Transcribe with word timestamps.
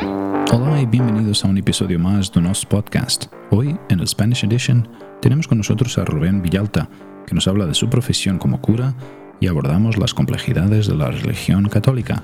Hola 0.00 0.80
y 0.80 0.86
bienvenidos 0.86 1.44
a 1.44 1.48
un 1.48 1.58
episodio 1.58 1.98
más 1.98 2.32
de 2.32 2.40
nuestro 2.40 2.68
podcast. 2.68 3.26
Hoy, 3.50 3.76
en 3.88 3.98
el 3.98 4.06
Spanish 4.06 4.44
Edition, 4.44 4.88
tenemos 5.20 5.48
con 5.48 5.58
nosotros 5.58 5.98
a 5.98 6.04
Rubén 6.04 6.40
Villalta, 6.40 6.88
que 7.26 7.34
nos 7.34 7.48
habla 7.48 7.66
de 7.66 7.74
su 7.74 7.90
profesión 7.90 8.38
como 8.38 8.60
cura 8.60 8.94
y 9.40 9.48
abordamos 9.48 9.98
las 9.98 10.14
complejidades 10.14 10.86
de 10.86 10.94
la 10.94 11.10
religión 11.10 11.68
católica. 11.68 12.22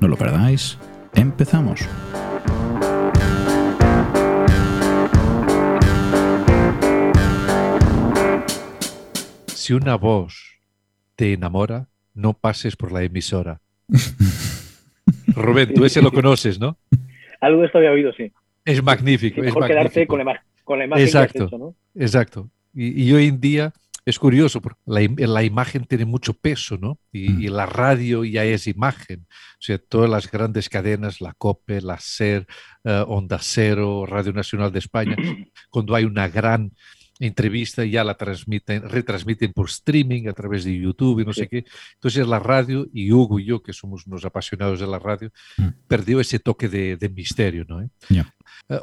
No 0.00 0.08
lo 0.08 0.16
perdáis, 0.16 0.78
empezamos. 1.14 1.80
Si 9.54 9.74
una 9.74 9.96
voz 9.96 10.60
te 11.16 11.34
enamora, 11.34 11.88
no 12.14 12.32
pases 12.32 12.76
por 12.76 12.90
la 12.90 13.02
emisora. 13.02 13.60
Rubén, 15.34 15.74
tú 15.74 15.84
ese 15.84 16.02
lo 16.02 16.12
conoces, 16.12 16.58
¿no? 16.58 16.78
Algo 17.42 17.60
de 17.60 17.66
esto 17.66 17.78
había 17.78 17.90
oído, 17.92 18.12
sí. 18.14 18.32
Es 18.64 18.82
magnífico. 18.82 19.40
Es 19.42 19.48
es 19.48 19.54
mejor 19.54 19.66
quedarte 19.68 19.84
magnífico. 20.06 20.16
con 20.16 20.18
la, 20.18 20.24
ima- 20.32 20.42
con 20.64 20.78
la 20.78 20.84
imagen 20.86 21.04
Exacto. 21.04 21.32
que 21.32 21.38
has 21.44 21.46
hecho, 21.48 21.58
¿no? 21.58 21.74
Exacto. 21.94 22.50
Y, 22.72 23.02
y 23.04 23.12
hoy 23.12 23.26
en 23.28 23.40
día 23.40 23.72
es 24.04 24.18
curioso, 24.18 24.60
porque 24.60 24.80
la, 24.86 25.00
im- 25.02 25.18
la 25.26 25.42
imagen 25.44 25.84
tiene 25.84 26.04
mucho 26.06 26.32
peso, 26.34 26.76
¿no? 26.80 26.98
Y, 27.12 27.28
Mm. 27.28 27.42
y 27.42 27.48
la 27.48 27.66
radio 27.66 28.24
ya 28.24 28.44
es 28.44 28.66
imagen. 28.66 29.26
O 29.30 29.60
sea, 29.60 29.78
todas 29.78 30.08
las 30.10 30.30
grandes 30.30 30.68
cadenas, 30.68 31.20
la 31.20 31.34
COPE, 31.34 31.82
la 31.82 31.98
SER, 31.98 32.46
eh, 32.84 33.04
Onda 33.06 33.38
Cero, 33.40 34.06
Radio 34.06 34.32
Nacional 34.32 34.72
de 34.72 34.78
España, 34.78 35.16
cuando 35.70 35.94
hay 35.94 36.04
una 36.04 36.28
gran 36.28 36.72
entrevista 37.26 37.84
ya 37.84 38.04
la 38.04 38.14
transmiten, 38.16 38.88
retransmiten 38.88 39.52
por 39.52 39.68
streaming 39.68 40.28
a 40.28 40.32
través 40.32 40.64
de 40.64 40.76
YouTube 40.78 41.20
y 41.20 41.24
no 41.24 41.32
sé 41.32 41.48
qué. 41.48 41.64
Entonces 41.94 42.26
la 42.26 42.38
radio, 42.38 42.86
y 42.92 43.12
Hugo 43.12 43.38
y 43.38 43.44
yo, 43.46 43.62
que 43.62 43.72
somos 43.72 44.06
unos 44.06 44.24
apasionados 44.24 44.80
de 44.80 44.86
la 44.86 44.98
radio, 44.98 45.30
Mm. 45.56 45.68
perdió 45.86 46.20
ese 46.20 46.38
toque 46.38 46.68
de, 46.68 46.96
de 46.96 47.08
misterio, 47.08 47.64
¿no? 47.68 47.80
Eh, 47.82 47.90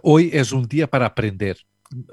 hoy 0.04 0.30
es 0.34 0.52
un 0.52 0.68
día 0.68 0.88
para 0.88 1.06
aprender. 1.08 1.58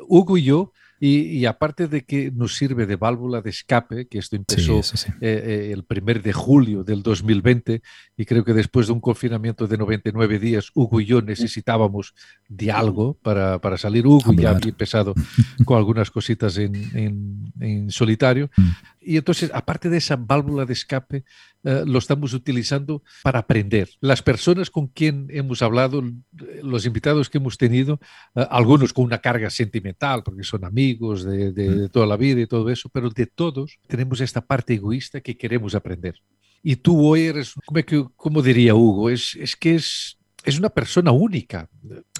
Hugo 0.08 0.38
y 0.38 0.44
yo, 0.44 0.72
y, 1.00 1.20
y 1.38 1.46
aparte 1.46 1.88
de 1.88 2.04
que 2.04 2.30
nos 2.30 2.56
sirve 2.56 2.86
de 2.86 2.96
válvula 2.96 3.42
de 3.42 3.50
escape, 3.50 4.06
que 4.08 4.18
esto 4.18 4.36
Sí, 4.36 4.36
empezó 4.36 4.78
eso 4.80 4.96
sí. 4.96 5.10
eh, 5.20 5.42
eh, 5.44 5.70
el 5.72 5.84
primer 5.84 6.22
de 6.22 6.32
julio 6.32 6.84
del 6.84 7.02
2020, 7.02 7.82
y 8.16 8.24
creo 8.24 8.44
que 8.44 8.54
después 8.54 8.86
de 8.86 8.92
un 8.94 9.00
confinamiento 9.00 9.66
de 9.66 9.76
99 9.76 10.38
días, 10.38 10.70
Hugo 10.74 11.00
y 11.00 11.06
yo 11.06 11.20
necesitábamos 11.22 12.14
de 12.48 12.72
algo 12.72 13.14
para, 13.22 13.58
para 13.60 13.76
salir. 13.76 14.06
Hugo 14.06 14.32
ya 14.32 14.48
Hablar. 14.50 14.56
había 14.56 14.70
empezado 14.70 15.14
con 15.64 15.76
algunas 15.78 16.10
cositas 16.10 16.56
en, 16.58 16.74
en- 16.96 17.52
en 17.60 17.90
solitario. 17.90 18.50
Mm. 18.56 18.68
Y 19.08 19.16
entonces, 19.18 19.50
aparte 19.54 19.88
de 19.88 19.98
esa 19.98 20.16
válvula 20.16 20.64
de 20.64 20.72
escape, 20.72 21.24
eh, 21.68 21.82
lo 21.84 21.98
estamos 21.98 22.32
utilizando 22.32 23.02
para 23.24 23.40
aprender. 23.40 23.88
Las 24.00 24.22
personas 24.22 24.70
con 24.70 24.86
quien 24.86 25.26
hemos 25.30 25.60
hablado, 25.62 26.02
los 26.62 26.86
invitados 26.86 27.28
que 27.28 27.38
hemos 27.38 27.58
tenido, 27.58 27.98
eh, 28.36 28.46
algunos 28.50 28.92
con 28.92 29.04
una 29.04 29.18
carga 29.18 29.50
sentimental, 29.50 30.22
porque 30.22 30.44
son 30.44 30.64
amigos 30.64 31.24
de, 31.24 31.50
de- 31.52 31.74
de 31.74 31.88
toda 31.88 32.06
la 32.06 32.16
vida 32.16 32.40
y 32.40 32.46
todo 32.46 32.70
eso, 32.70 32.88
pero 32.88 33.10
de 33.10 33.26
todos 33.26 33.78
tenemos 33.88 34.20
esta 34.20 34.40
parte 34.40 34.74
egoísta 34.74 35.20
que 35.20 35.36
queremos 35.36 35.74
aprender. 35.74 36.14
Y 36.62 36.76
tú 36.76 37.04
hoy 37.06 37.22
eres, 37.26 37.52
¿cómo, 37.66 37.82
que- 37.84 38.06
cómo 38.16 38.42
diría 38.42 38.74
Hugo? 38.74 39.10
Es, 39.10 39.36
es 39.36 39.56
que 39.56 39.74
es, 39.74 40.16
es 40.44 40.58
una 40.58 40.68
persona 40.70 41.10
única. 41.10 41.68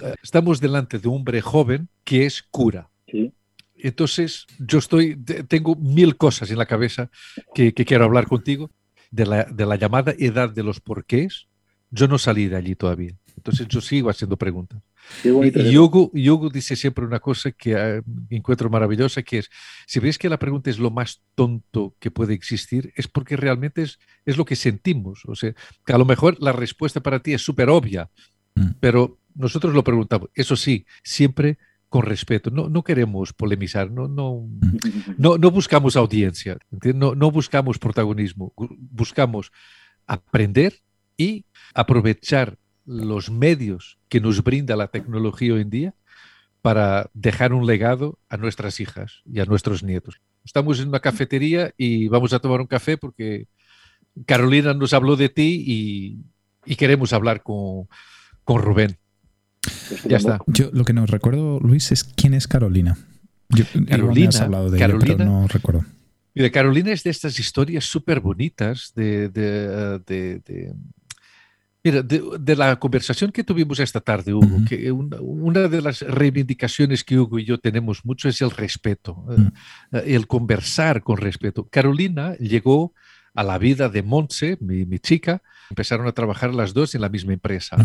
Eh, 0.03 0.13
Estamos 0.21 0.59
delante 0.59 0.99
de 0.99 1.07
un 1.07 1.15
hombre 1.15 1.39
joven 1.41 1.87
que 2.03 2.25
es 2.25 2.43
cura. 2.51 2.89
Sí. 3.09 3.31
Entonces, 3.79 4.45
yo 4.59 4.79
estoy, 4.79 5.15
te- 5.15 5.43
tengo 5.43 5.75
mil 5.75 6.17
cosas 6.17 6.49
en 6.51 6.57
la 6.57 6.65
cabeza 6.65 7.09
que, 7.53 7.73
que 7.73 7.85
quiero 7.85 8.05
hablar 8.05 8.25
contigo 8.27 8.71
de 9.11 9.25
la, 9.25 9.43
de 9.45 9.65
la 9.65 9.75
llamada 9.75 10.13
edad 10.17 10.49
de 10.49 10.63
los 10.63 10.79
porqués. 10.79 11.47
Yo 11.89 12.07
no 12.07 12.17
salí 12.17 12.47
de 12.47 12.57
allí 12.57 12.75
todavía. 12.75 13.13
Entonces, 13.35 13.67
yo 13.67 13.81
sigo 13.81 14.09
haciendo 14.09 14.35
preguntas. 14.35 14.81
Qué. 15.21 15.29
Y, 15.29 15.69
y 15.71 15.77
Hugo, 15.77 16.11
y 16.13 16.29
Hugo 16.29 16.49
dice 16.49 16.75
siempre 16.75 17.05
una 17.05 17.19
cosa 17.19 17.51
que 17.51 17.73
eh, 17.77 18.01
encuentro 18.29 18.69
maravillosa, 18.69 19.21
que 19.23 19.37
es, 19.39 19.49
si 19.85 19.99
ves 19.99 20.17
que 20.17 20.27
la 20.27 20.39
pregunta 20.39 20.69
es 20.69 20.79
lo 20.79 20.91
más 20.91 21.21
tonto 21.35 21.95
que 21.99 22.11
puede 22.11 22.33
existir, 22.33 22.91
es 22.95 23.07
porque 23.07 23.37
realmente 23.37 23.83
es, 23.83 23.99
es 24.25 24.35
lo 24.35 24.43
que 24.43 24.55
sentimos. 24.55 25.21
O 25.25 25.35
sea, 25.35 25.53
que 25.85 25.93
a 25.93 25.97
lo 25.97 26.05
mejor 26.05 26.35
la 26.41 26.51
respuesta 26.51 26.99
para 26.99 27.19
ti 27.19 27.33
es 27.33 27.41
súper 27.41 27.69
obvia, 27.69 28.09
Mm. 28.57 28.71
pero 28.79 29.19
nosotros 29.35 29.73
lo 29.73 29.83
preguntamos. 29.83 30.29
Eso 30.33 30.55
sí, 30.55 30.85
siempre 31.03 31.57
con 31.89 32.03
respeto. 32.03 32.49
No, 32.49 32.69
no 32.69 32.83
queremos 32.83 33.33
polemizar, 33.33 33.91
no, 33.91 34.07
no, 34.07 34.47
no, 35.17 35.37
no 35.37 35.51
buscamos 35.51 35.95
audiencia, 35.95 36.57
no, 36.71 37.15
no 37.15 37.31
buscamos 37.31 37.79
protagonismo, 37.79 38.53
buscamos 38.55 39.51
aprender 40.05 40.81
y 41.17 41.45
aprovechar 41.73 42.57
los 42.85 43.29
medios 43.29 43.97
que 44.09 44.21
nos 44.21 44.43
brinda 44.43 44.75
la 44.75 44.87
tecnología 44.87 45.53
hoy 45.53 45.61
en 45.61 45.69
día 45.69 45.95
para 46.61 47.09
dejar 47.13 47.53
un 47.53 47.65
legado 47.65 48.19
a 48.29 48.37
nuestras 48.37 48.79
hijas 48.79 49.21
y 49.25 49.39
a 49.39 49.45
nuestros 49.45 49.83
nietos. 49.83 50.19
Estamos 50.43 50.79
en 50.79 50.89
una 50.89 50.99
cafetería 50.99 51.73
y 51.77 52.07
vamos 52.07 52.33
a 52.33 52.39
tomar 52.39 52.61
un 52.61 52.67
café 52.67 52.97
porque 52.97 53.47
Carolina 54.25 54.73
nos 54.73 54.93
habló 54.93 55.15
de 55.15 55.29
ti 55.29 55.63
y, 55.65 56.19
y 56.65 56.75
queremos 56.75 57.13
hablar 57.13 57.43
con, 57.43 57.87
con 58.43 58.61
Rubén. 58.61 58.97
Ya 60.07 60.17
está. 60.17 60.39
Yo 60.47 60.69
lo 60.73 60.83
que 60.85 60.93
no 60.93 61.05
recuerdo, 61.05 61.59
Luis, 61.59 61.91
es 61.91 62.03
quién 62.03 62.33
es 62.33 62.47
Carolina. 62.47 62.97
Yo, 63.49 63.63
Carolina, 63.87 64.29
has 64.29 64.41
hablado 64.41 64.69
de 64.69 64.77
ella, 64.77 64.87
pero 64.99 65.25
no 65.25 65.47
recuerdo. 65.47 65.85
Mira, 66.35 66.51
Carolina 66.51 66.91
es 66.91 67.03
de 67.03 67.09
estas 67.09 67.39
historias 67.39 67.85
súper 67.85 68.19
bonitas 68.19 68.91
de, 68.95 69.29
de, 69.29 69.99
de- 70.05 70.39
de- 70.45 70.73
mira, 71.83 72.01
de, 72.03 72.21
de 72.39 72.55
la 72.55 72.75
conversación 72.77 73.31
que 73.31 73.43
tuvimos 73.43 73.79
esta 73.79 74.01
tarde, 74.01 74.33
Hugo, 74.33 74.59
que 74.67 74.91
una, 74.91 75.17
una 75.21 75.67
de 75.67 75.81
las 75.81 76.01
reivindicaciones 76.01 77.03
que 77.03 77.17
Hugo 77.17 77.39
y 77.39 77.45
yo 77.45 77.57
tenemos 77.57 78.03
mucho 78.05 78.27
es 78.29 78.41
el 78.41 78.51
respeto, 78.51 79.25
eh, 79.31 79.49
eh, 79.93 80.03
el 80.15 80.27
conversar 80.27 81.01
con 81.01 81.17
respeto. 81.17 81.67
Carolina 81.69 82.35
llegó 82.35 82.93
a 83.33 83.43
la 83.43 83.57
vida 83.57 83.87
de 83.89 84.03
Montse, 84.03 84.57
mi, 84.59 84.85
mi 84.85 84.99
chica, 84.99 85.41
empezaron 85.69 86.07
a 86.07 86.11
trabajar 86.11 86.53
las 86.53 86.73
dos 86.73 86.95
en 86.95 87.01
la 87.01 87.09
misma 87.09 87.33
empresa. 87.33 87.77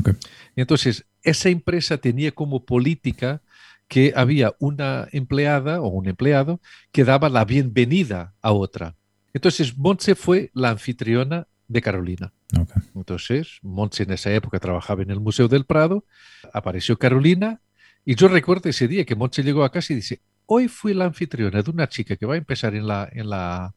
Entonces, 0.57 1.07
esa 1.23 1.49
empresa 1.49 1.99
tenía 1.99 2.33
como 2.33 2.65
política 2.65 3.43
que 3.89 4.13
había 4.17 4.55
una 4.59 5.09
empleada 5.13 5.81
o 5.81 5.89
un 5.89 6.09
empleado 6.09 6.61
que 6.93 7.05
daba 7.05 7.29
la 7.29 7.45
bienvenida 7.45 8.35
a 8.41 8.53
otra. 8.53 8.97
Entonces, 9.35 9.77
Montse 9.77 10.15
fue 10.15 10.51
la 10.55 10.71
anfitriona 10.71 11.47
de 11.69 11.83
Carolina. 11.83 12.33
Entonces, 12.95 13.59
Montse 13.63 14.03
en 14.03 14.13
esa 14.13 14.33
época 14.33 14.59
trabajaba 14.59 15.03
en 15.03 15.11
el 15.11 15.21
Museo 15.21 15.49
del 15.49 15.65
Prado, 15.65 16.05
apareció 16.53 16.99
Carolina 16.99 17.61
y 18.05 18.15
yo 18.15 18.29
recuerdo 18.29 18.69
ese 18.69 18.89
día 18.89 19.05
que 19.05 19.15
Montse 19.15 19.43
llegó 19.43 19.65
a 19.65 19.73
casa 19.73 19.93
y 19.93 19.97
dice, 19.97 20.21
hoy 20.47 20.69
fui 20.69 20.93
la 20.93 21.07
anfitriona 21.07 21.63
de 21.63 21.71
una 21.71 21.89
chica 21.89 22.17
que 22.17 22.27
va 22.27 22.35
a 22.35 22.39
empezar 22.39 22.75
en 22.75 22.87
la, 22.87 23.09
en 23.13 23.31
la, 23.31 23.75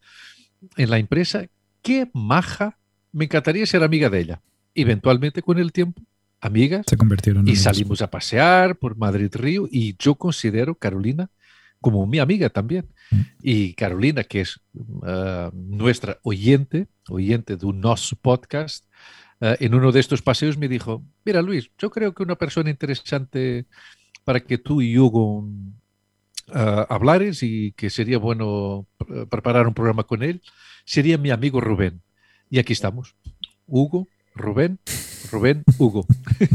en 0.77 0.89
la 0.89 0.97
empresa, 0.97 1.45
qué 1.81 2.09
maja, 2.13 2.77
me 3.15 3.25
encantaría 3.25 3.65
ser 3.65 3.81
amiga 3.81 4.09
de 4.09 4.19
ella. 4.19 4.41
Eventualmente, 4.75 5.41
con 5.41 5.57
el 5.57 5.71
tiempo, 5.71 6.01
amigas, 6.41 6.85
Se 6.87 6.97
convirtieron 6.97 7.47
en 7.47 7.53
y 7.53 7.55
salimos 7.55 8.01
a 8.01 8.11
pasear 8.11 8.75
por 8.75 8.97
Madrid 8.97 9.33
Río 9.33 9.69
y 9.71 9.95
yo 9.97 10.15
considero 10.15 10.75
Carolina 10.75 11.29
como 11.79 12.05
mi 12.05 12.19
amiga 12.19 12.49
también. 12.49 12.87
Mm. 13.11 13.21
Y 13.41 13.73
Carolina, 13.73 14.25
que 14.25 14.41
es 14.41 14.59
ah, 15.03 15.49
nuestra 15.53 16.19
oyente, 16.23 16.87
oyente 17.07 17.55
de 17.55 17.65
un 17.65 17.79
NOS 17.79 18.17
podcast, 18.21 18.85
ah, 19.39 19.55
en 19.61 19.73
uno 19.73 19.93
de 19.93 20.01
estos 20.01 20.21
paseos 20.21 20.57
me 20.57 20.67
dijo, 20.67 21.01
mira 21.23 21.41
Luis, 21.41 21.71
yo 21.77 21.89
creo 21.91 22.13
que 22.13 22.23
una 22.23 22.35
persona 22.35 22.69
interesante 22.69 23.65
para 24.25 24.41
que 24.41 24.57
tú 24.57 24.81
y 24.81 24.97
Hugo 24.99 25.47
ah, 26.53 26.85
hablares 26.89 27.43
y 27.43 27.71
que 27.77 27.89
sería 27.89 28.17
bueno 28.17 28.87
preparar 29.29 29.67
un 29.67 29.73
programa 29.73 30.03
con 30.03 30.21
él, 30.21 30.41
sería 30.83 31.17
mi 31.17 31.29
amigo 31.31 31.61
Rubén. 31.61 32.01
Y 32.49 32.59
aquí 32.59 32.73
estamos. 32.73 33.15
Hugo, 33.67 34.07
Rubén, 34.35 34.79
Rubén, 35.31 35.63
Hugo. 35.79 36.05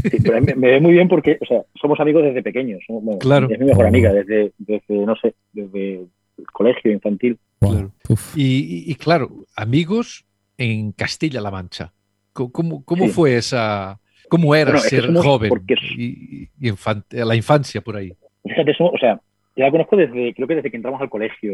Sí, 0.09 0.17
pero 0.23 0.41
me, 0.41 0.55
me 0.55 0.67
ve 0.71 0.79
muy 0.79 0.93
bien 0.93 1.07
porque, 1.07 1.37
o 1.41 1.45
sea, 1.45 1.63
somos 1.79 1.99
amigos 1.99 2.23
desde 2.23 2.41
pequeños. 2.43 2.81
bueno, 2.87 3.19
Claro. 3.19 3.49
Es 3.49 3.59
mi 3.59 3.65
mejor 3.65 3.85
amiga 3.87 4.13
desde, 4.13 4.53
desde, 4.57 4.95
no 5.05 5.15
sé, 5.15 5.33
desde 5.51 5.95
el 6.37 6.47
colegio 6.53 6.91
infantil. 6.91 7.37
Claro. 7.59 7.91
Y, 8.35 8.43
y- 8.87 8.91
y 8.91 8.95
claro, 8.95 9.29
amigos 9.55 10.25
en 10.57 10.91
Castilla-La 10.93 11.51
Mancha. 11.51 11.91
¿Cómo, 12.33 12.83
cómo 12.85 13.05
Sí. 13.07 13.11
fue 13.11 13.35
esa, 13.35 13.99
cómo 14.29 14.55
era 14.55 14.71
Bueno, 14.71 14.79
ser 14.87 15.03
somos- 15.05 15.25
joven 15.25 15.49
porque- 15.49 15.75
y, 15.97 16.43
y 16.59 16.69
infan- 16.71 17.03
la 17.09 17.35
infancia 17.35 17.81
por 17.81 17.97
ahí? 17.97 18.13
Fíjate, 18.43 18.73
somos- 18.75 18.93
o 18.95 18.97
sea, 18.97 19.19
yo 19.57 19.65
la 19.65 19.71
conozco 19.71 19.97
desde, 19.97 20.33
creo 20.33 20.47
que 20.47 20.55
desde 20.55 20.71
que 20.71 20.77
entramos 20.77 21.01
al 21.01 21.09
colegio. 21.09 21.51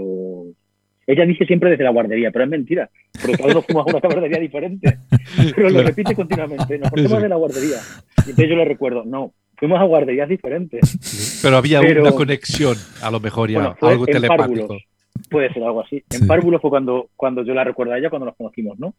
Ella 1.08 1.26
dice 1.26 1.46
siempre 1.46 1.70
desde 1.70 1.86
la 1.86 1.92
guardería, 1.92 2.32
pero 2.32 2.44
es 2.44 2.50
mentira, 2.52 2.90
porque 3.22 3.38
cada 3.38 3.52
uno 3.52 3.62
fuimos 3.62 3.88
a 3.88 3.92
una 3.92 4.00
guardería 4.00 4.40
diferente. 4.40 4.98
Pero 5.56 5.70
lo 5.70 5.82
repite 5.82 6.14
continuamente, 6.14 6.78
nos 6.80 6.90
Sí. 6.94 7.22
de 7.22 7.30
la 7.30 7.36
guardería. 7.38 7.78
Y 8.18 8.30
entonces 8.32 8.50
yo 8.50 8.56
le 8.58 8.66
recuerdo, 8.66 9.04
no, 9.06 9.32
fuimos 9.56 9.80
a 9.80 9.84
guarderías 9.86 10.28
diferentes. 10.28 11.40
Pero 11.42 11.56
había 11.58 11.80
Pero- 11.80 12.02
una 12.02 12.12
conexión, 12.12 12.76
a 13.02 13.10
lo 13.10 13.22
mejor 13.22 13.50
ya, 13.50 13.60
Bueno, 13.60 13.76
algo 13.82 14.06
telepático. 14.06 14.38
párvulos. 14.68 14.84
Puede 15.30 15.54
ser 15.54 15.64
algo 15.64 15.82
así. 15.82 16.04
En 16.12 16.20
Sí. 16.20 16.26
Párvulo 16.28 16.60
fue 16.60 16.70
cuando, 16.70 17.10
cuando 17.16 17.42
yo 17.44 17.54
la 17.54 17.64
recuerdo 17.64 17.94
a 17.94 17.98
ella, 18.00 18.10
cuando 18.10 18.26
nos 18.26 18.36
conocimos, 18.36 18.78
¿no? 18.78 18.94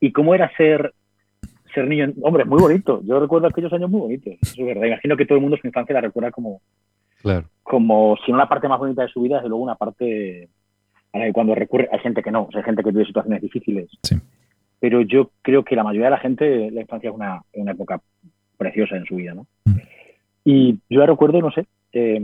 Y 0.00 0.12
cómo 0.12 0.34
era 0.34 0.54
ser, 0.56 0.92
ser 1.74 1.88
niño, 1.88 2.12
hombre, 2.22 2.44
muy 2.44 2.60
bonito. 2.60 3.00
Yo 3.04 3.18
recuerdo 3.18 3.46
aquellos 3.48 3.72
años 3.72 3.88
muy 3.90 4.00
bonitos, 4.02 4.34
eso 4.42 4.54
es 4.60 4.66
verdad. 4.66 4.86
Imagino 4.86 5.16
que 5.16 5.24
todo 5.24 5.36
el 5.36 5.42
mundo 5.42 5.56
su 5.58 5.66
infancia 5.66 5.94
la 5.94 6.02
recuerda 6.02 6.30
como, 6.30 6.60
Claro. 7.22 7.46
como 7.62 8.16
si 8.24 8.30
no 8.32 8.36
la 8.38 8.48
parte 8.48 8.68
más 8.68 8.78
bonita 8.78 9.02
de 9.02 9.08
su 9.08 9.22
vida, 9.22 9.36
desde 9.36 9.48
luego 9.48 9.64
una 9.64 9.76
parte 9.76 10.48
a 11.12 11.18
la 11.18 11.26
que 11.26 11.32
cuando 11.32 11.54
recurre, 11.54 11.88
hay 11.92 11.98
gente 12.00 12.22
que 12.22 12.30
no, 12.30 12.44
o 12.44 12.50
sea, 12.50 12.60
hay 12.60 12.64
gente 12.64 12.82
que 12.82 12.90
vive 12.90 13.04
situaciones 13.04 13.42
difíciles. 13.42 13.90
Sí. 14.02 14.16
Pero 14.80 15.02
yo 15.02 15.30
creo 15.42 15.64
que 15.64 15.76
la 15.76 15.84
mayoría 15.84 16.06
de 16.06 16.12
la 16.12 16.18
gente, 16.18 16.70
la 16.70 16.80
infancia 16.80 17.10
es 17.10 17.14
una, 17.14 17.42
una 17.52 17.72
época 17.72 18.00
preciosa 18.56 18.96
en 18.96 19.04
su 19.04 19.16
vida, 19.16 19.34
¿no? 19.34 19.46
Mm. 19.64 19.78
Y 20.44 20.78
yo 20.90 21.06
recuerdo, 21.06 21.40
no 21.40 21.52
sé, 21.52 21.66
eh, 21.92 22.20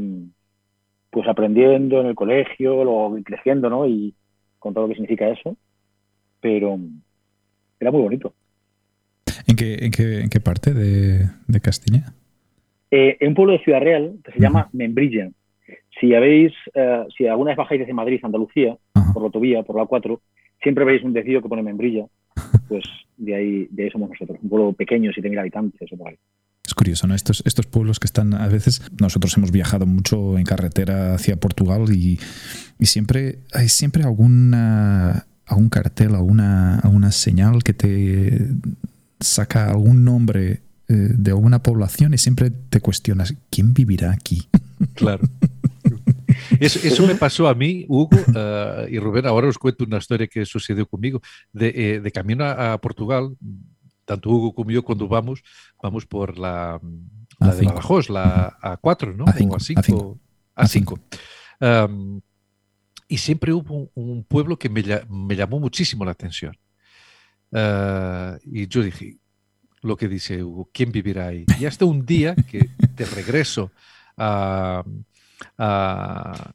pues 1.11 1.29
aprendiendo 1.29 2.00
en 2.00 2.08
el 2.08 2.14
colegio, 2.14 2.85
luego 2.85 3.17
creciendo, 3.25 3.70
¿no? 3.70 3.87
Y 3.87 4.14
con 4.58 4.75
todo 4.75 4.85
lo 4.85 4.88
que 4.88 4.94
significa 4.94 5.29
eso. 5.29 5.56
Pero 6.41 6.79
era 7.81 7.91
muy 7.91 8.02
bonito. 8.02 8.34
¿En 9.46 9.56
qué, 9.56 9.75
en 9.81 9.91
qué, 9.91 10.20
en 10.20 10.29
qué 10.29 10.41
parte 10.41 10.75
de, 10.75 11.29
de 11.46 11.61
Castilla? 11.61 12.12
Eh, 12.91 13.17
en 13.20 13.29
un 13.29 13.34
pueblo 13.34 13.52
de 13.52 13.61
Ciudad 13.61 13.81
Real 13.81 14.19
que 14.25 14.32
se 14.32 14.41
llama 14.41 14.69
Membrilla. 14.73 15.31
Si 16.00 16.14
habéis, 16.14 16.52
eh, 16.74 17.04
si 17.16 17.26
alguna 17.26 17.50
vez 17.50 17.56
bajáis 17.56 17.80
desde 17.80 17.92
Madrid 17.92 18.20
a 18.22 18.26
Andalucía, 18.26 18.76
Ajá. 18.94 19.12
por 19.12 19.22
la 19.22 19.26
autovía, 19.26 19.62
por 19.62 19.76
la 19.76 19.86
4, 19.86 20.20
siempre 20.62 20.84
veis 20.84 21.02
un 21.02 21.12
decido 21.12 21.42
que 21.42 21.48
pone 21.48 21.62
Membrilla. 21.62 22.06
Pues 22.68 22.84
de 23.16 23.34
ahí, 23.34 23.68
de 23.70 23.84
ahí 23.84 23.90
somos 23.90 24.10
nosotros. 24.10 24.38
Un 24.42 24.48
pueblo 24.48 24.72
pequeño, 24.72 25.10
7.000 25.10 25.40
habitantes 25.40 25.92
o 25.92 25.96
por 25.96 26.08
ahí. 26.08 26.16
Es 26.64 26.74
curioso, 26.74 27.06
¿no? 27.06 27.14
Estos, 27.14 27.42
estos 27.46 27.66
pueblos 27.66 27.98
que 27.98 28.06
están 28.06 28.34
a 28.34 28.46
veces, 28.46 28.82
nosotros 29.00 29.36
hemos 29.38 29.50
viajado 29.50 29.86
mucho 29.86 30.36
en 30.38 30.44
carretera 30.44 31.14
hacia 31.14 31.36
Portugal 31.36 31.86
y, 31.90 32.20
y 32.78 32.86
siempre 32.86 33.38
hay 33.54 33.68
siempre 33.68 34.02
alguna, 34.04 35.26
algún 35.46 35.70
cartel, 35.70 36.14
alguna, 36.14 36.78
alguna 36.80 37.10
señal 37.10 37.62
que 37.64 37.72
te 37.72 38.48
saca 39.18 39.70
algún 39.70 40.04
nombre 40.04 40.60
eh, 40.88 40.94
de 40.94 41.30
alguna 41.30 41.62
población 41.62 42.14
y 42.14 42.18
siempre 42.18 42.50
te 42.50 42.80
cuestionas, 42.80 43.34
¿quién 43.50 43.74
vivirá 43.74 44.12
aquí? 44.12 44.48
Claro. 44.94 45.26
Eso, 46.60 46.78
eso 46.87 47.06
me 47.06 47.14
pasó 47.14 47.49
a 47.49 47.55
mí, 47.55 47.84
Hugo 47.88 48.10
eh, 48.34 48.88
y 48.90 48.99
Rubén. 48.99 49.26
Ahora 49.26 49.49
os 49.49 49.58
cuento 49.58 49.84
una 49.84 49.99
historia 49.99 50.26
que 50.26 50.44
sucedió 50.44 50.87
conmigo. 50.87 51.20
De, 51.52 51.69
eh, 51.75 52.00
de 52.00 52.10
camino 52.12 52.44
a, 52.44 52.72
a 52.75 52.78
Portugal, 52.81 53.37
tanto 54.05 54.31
Hugo 54.31 54.55
como 54.55 54.70
yo, 54.70 54.82
cuando 54.82 55.06
vamos, 55.08 55.43
vamos 55.82 56.06
por 56.06 56.38
la, 56.38 56.81
la 57.40 57.55
de 57.55 57.62
A5. 57.62 57.66
Badajoz, 57.69 58.08
la 58.10 58.58
A4, 58.60 59.14
¿no? 59.16 59.25
A5, 59.26 59.52
O 59.52 59.56
A5. 59.56 60.19
A5. 60.56 61.00
A5. 61.60 61.88
Um, 61.90 62.20
y 63.08 63.19
siempre 63.19 63.52
hubo 63.52 63.75
un, 63.75 63.90
un 63.94 64.25
pueblo 64.25 64.58
que 64.58 64.69
me, 64.69 64.82
lla- 64.84 65.06
me 65.08 65.34
llamó 65.37 65.58
muchísimo 65.60 66.05
la 66.05 66.10
atención. 66.12 66.56
Uh, 67.50 68.37
y 68.44 68.66
yo 68.69 68.82
dije, 68.82 69.16
lo 69.82 69.96
que 69.96 70.08
dice 70.08 70.43
Hugo, 70.43 70.69
¿quién 70.72 70.93
vivirá 70.93 71.28
ahí? 71.28 71.46
Y 71.58 71.64
hasta 71.64 71.84
un 71.87 72.05
día 72.05 72.34
que 72.34 72.69
de 72.96 73.06
regreso 73.06 73.70
a, 74.16 74.84
a, 75.56 76.52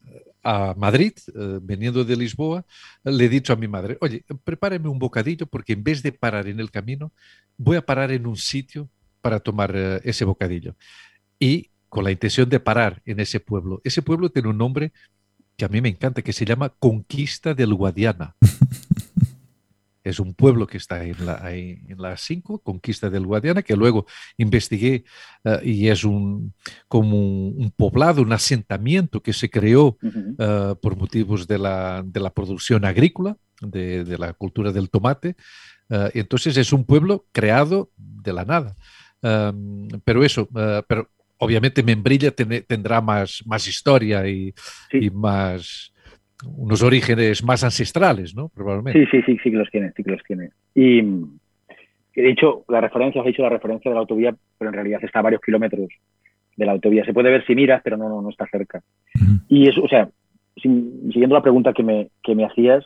Madrid, 0.76 1.14
eh, 1.28 1.60
veniendo 1.62 2.04
de 2.04 2.18
Lisboa, 2.18 2.66
le 3.04 3.26
he 3.26 3.30
dicho 3.30 3.54
a 3.54 3.56
mi 3.56 3.68
madre, 3.68 3.98
oye, 4.02 4.26
prepárame 4.44 4.90
un 4.90 5.00
bocadillo 5.00 5.46
porque 5.46 5.72
en 5.72 5.84
vez 5.84 6.04
de 6.04 6.12
parar 6.12 6.48
en 6.48 6.60
el 6.60 6.70
camino, 6.70 7.14
voy 7.58 7.78
a 7.78 7.86
parar 7.86 8.12
en 8.12 8.28
un 8.28 8.36
sitio 8.36 8.90
para 9.22 9.40
tomar 9.40 9.72
eh, 9.74 10.02
ese 10.04 10.26
bocadillo. 10.26 10.76
Y 11.40 11.70
con 11.88 12.04
la 12.04 12.12
intención 12.12 12.50
de 12.50 12.60
parar 12.60 13.02
en 13.06 13.20
ese 13.20 13.40
pueblo. 13.40 13.80
Ese 13.84 14.02
pueblo 14.02 14.30
tiene 14.30 14.50
un 14.50 14.58
nombre 14.58 14.92
que 15.56 15.66
a 15.66 15.68
mí 15.68 15.80
me 15.80 15.90
encanta, 15.90 16.22
que 16.22 16.34
se 16.34 16.44
llama 16.46 16.70
Conquista 16.70 17.54
del 17.54 17.74
Guadiana. 17.74 18.36
Es 20.04 20.20
un 20.20 20.34
pueblo 20.34 20.68
que 20.68 20.78
está 20.78 21.04
en 21.04 21.26
la, 21.26 21.40
ahí 21.44 21.80
en 21.88 22.02
la 22.02 22.18
5, 22.18 22.60
Conquista 22.60 23.10
del 23.10 23.26
Guadiana, 23.26 23.62
que 23.62 23.76
luego 23.76 24.06
investigué 24.38 25.06
eh, 25.46 25.60
y 25.64 25.88
es 25.88 26.04
un, 26.04 26.54
como 26.88 27.18
un, 27.18 27.56
un 27.58 27.72
poblado, 27.72 28.22
un 28.22 28.34
asentamiento 28.34 29.22
que 29.22 29.32
se 29.34 29.50
creó 29.50 29.98
eh, 30.38 30.76
por 30.82 30.98
motivos 30.98 31.48
de 31.48 31.58
la, 31.58 32.04
de 32.06 32.20
la 32.20 32.32
producción 32.34 32.84
agrícola, 32.86 33.38
de, 33.62 34.04
de 34.04 34.18
la 34.18 34.34
cultura 34.34 34.72
del 34.74 34.90
tomate. 34.90 35.36
Eh, 35.90 36.12
entonces 36.16 36.58
es 36.58 36.74
un 36.74 36.84
pueblo 36.86 37.26
creado 37.32 37.92
de 37.96 38.34
la 38.34 38.44
nada. 38.46 38.76
Um, 39.22 39.88
pero 40.04 40.22
eso, 40.26 40.50
pero 40.86 41.10
obviamente 41.38 41.82
Membrilla 41.82 42.32
tendrá 42.32 43.00
más, 43.00 43.42
más 43.46 43.66
historia 43.70 44.28
y, 44.28 44.54
Sí. 44.92 44.98
y 45.06 45.10
más 45.10 45.93
unos 46.46 46.82
orígenes 46.84 47.44
más 47.44 47.64
ancestrales, 47.64 48.36
¿no? 48.36 48.50
Probablemente. 48.50 49.00
Sí, 49.06 49.08
sí, 49.12 49.22
sí, 49.26 49.38
sí 49.44 49.52
que 49.52 49.58
los 49.58 49.70
tiene, 49.70 49.92
sí 49.96 50.04
que 50.04 50.12
los 50.12 50.24
tiene. 50.24 50.50
Y 50.76 51.02
mm, 51.02 51.40
he 52.16 52.22
dicho 52.22 52.64
la 52.68 52.82
referencia, 52.82 53.22
os 53.22 53.28
he 53.28 53.32
dicho 53.32 53.44
la 53.44 53.50
referencia 53.50 53.90
de 53.90 53.96
la 53.96 54.02
autovía, 54.02 54.36
pero 54.58 54.70
en 54.70 54.76
realidad 54.76 55.00
está 55.04 55.20
a 55.20 55.24
varios 55.24 55.42
kilómetros 55.42 55.90
de 56.56 56.66
la 56.66 56.74
autovía. 56.74 57.06
Se 57.06 57.14
puede 57.14 57.32
ver 57.32 57.46
si 57.46 57.56
miras, 57.56 57.82
pero 57.84 57.98
no, 57.98 58.08
no, 58.10 58.22
no 58.22 58.30
está 58.30 58.46
cerca. 58.48 58.82
Y 59.48 59.68
eso, 59.68 59.82
o 59.84 59.88
sea, 59.88 60.10
sin- 60.58 61.10
siguiendo 61.12 61.36
la 61.36 61.42
pregunta 61.42 61.74
que 61.74 61.84
me, 61.84 62.10
que 62.22 62.36
me 62.36 62.46
hacías, 62.46 62.86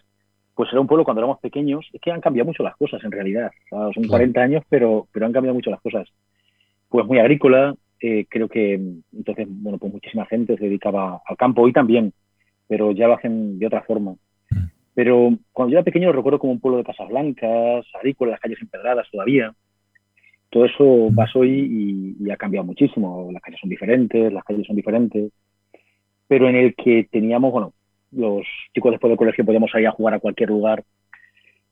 pues 0.55 0.69
era 0.71 0.81
un 0.81 0.87
pueblo 0.87 1.03
cuando 1.03 1.21
éramos 1.21 1.39
pequeños, 1.39 1.85
es 1.93 2.01
que 2.01 2.11
han 2.11 2.21
cambiado 2.21 2.47
mucho 2.47 2.63
las 2.63 2.75
cosas 2.77 3.03
en 3.03 3.11
realidad. 3.11 3.51
O 3.71 3.75
sea, 3.75 3.93
son 3.93 4.03
Claro. 4.03 4.09
40 4.09 4.41
años, 4.41 4.63
pero, 4.69 5.07
pero 5.11 5.25
han 5.25 5.33
cambiado 5.33 5.53
mucho 5.55 5.69
las 5.69 5.81
cosas. 5.81 6.07
Pues 6.89 7.05
muy 7.05 7.19
agrícola, 7.19 7.75
eh, 7.99 8.25
creo 8.29 8.47
que 8.47 8.73
entonces, 9.13 9.47
bueno, 9.49 9.77
pues 9.77 9.91
muchísima 9.93 10.25
gente 10.25 10.55
se 10.57 10.63
dedicaba 10.63 11.21
al 11.25 11.35
campo, 11.37 11.61
hoy 11.61 11.73
también, 11.73 12.13
pero 12.67 12.91
ya 12.91 13.07
lo 13.07 13.13
hacen 13.15 13.59
de 13.59 13.67
otra 13.67 13.81
forma. 13.83 14.13
Mm. 14.51 14.65
Pero 14.93 15.37
cuando 15.53 15.71
yo 15.71 15.77
era 15.77 15.85
pequeño 15.85 16.07
lo 16.07 16.13
recuerdo 16.13 16.39
como 16.39 16.53
un 16.53 16.59
pueblo 16.59 16.77
de 16.77 16.83
casas 16.83 17.07
blancas, 17.07 17.85
agrícolas, 17.93 18.33
las 18.33 18.39
calles 18.39 18.61
empedradas 18.61 19.07
todavía. 19.11 19.53
Todo 20.49 20.65
eso 20.65 21.09
pasó 21.15 21.43
y, 21.43 21.51
y, 21.51 22.25
y 22.25 22.31
ha 22.31 22.37
cambiado 22.37 22.65
muchísimo. 22.65 23.29
Las 23.31 23.41
calles 23.41 23.59
son 23.59 23.69
diferentes, 23.69 24.31
las 24.31 24.43
calles 24.43 24.65
son 24.65 24.75
diferentes. 24.75 25.31
Pero 26.27 26.49
en 26.49 26.55
el 26.55 26.75
que 26.75 27.07
teníamos, 27.11 27.51
bueno, 27.51 27.73
los 28.11 28.45
chicos 28.73 28.91
después 28.91 29.09
del 29.09 29.17
colegio 29.17 29.45
podíamos 29.45 29.71
salir 29.71 29.87
a 29.87 29.91
jugar 29.91 30.13
a 30.13 30.19
cualquier 30.19 30.49
lugar. 30.49 30.83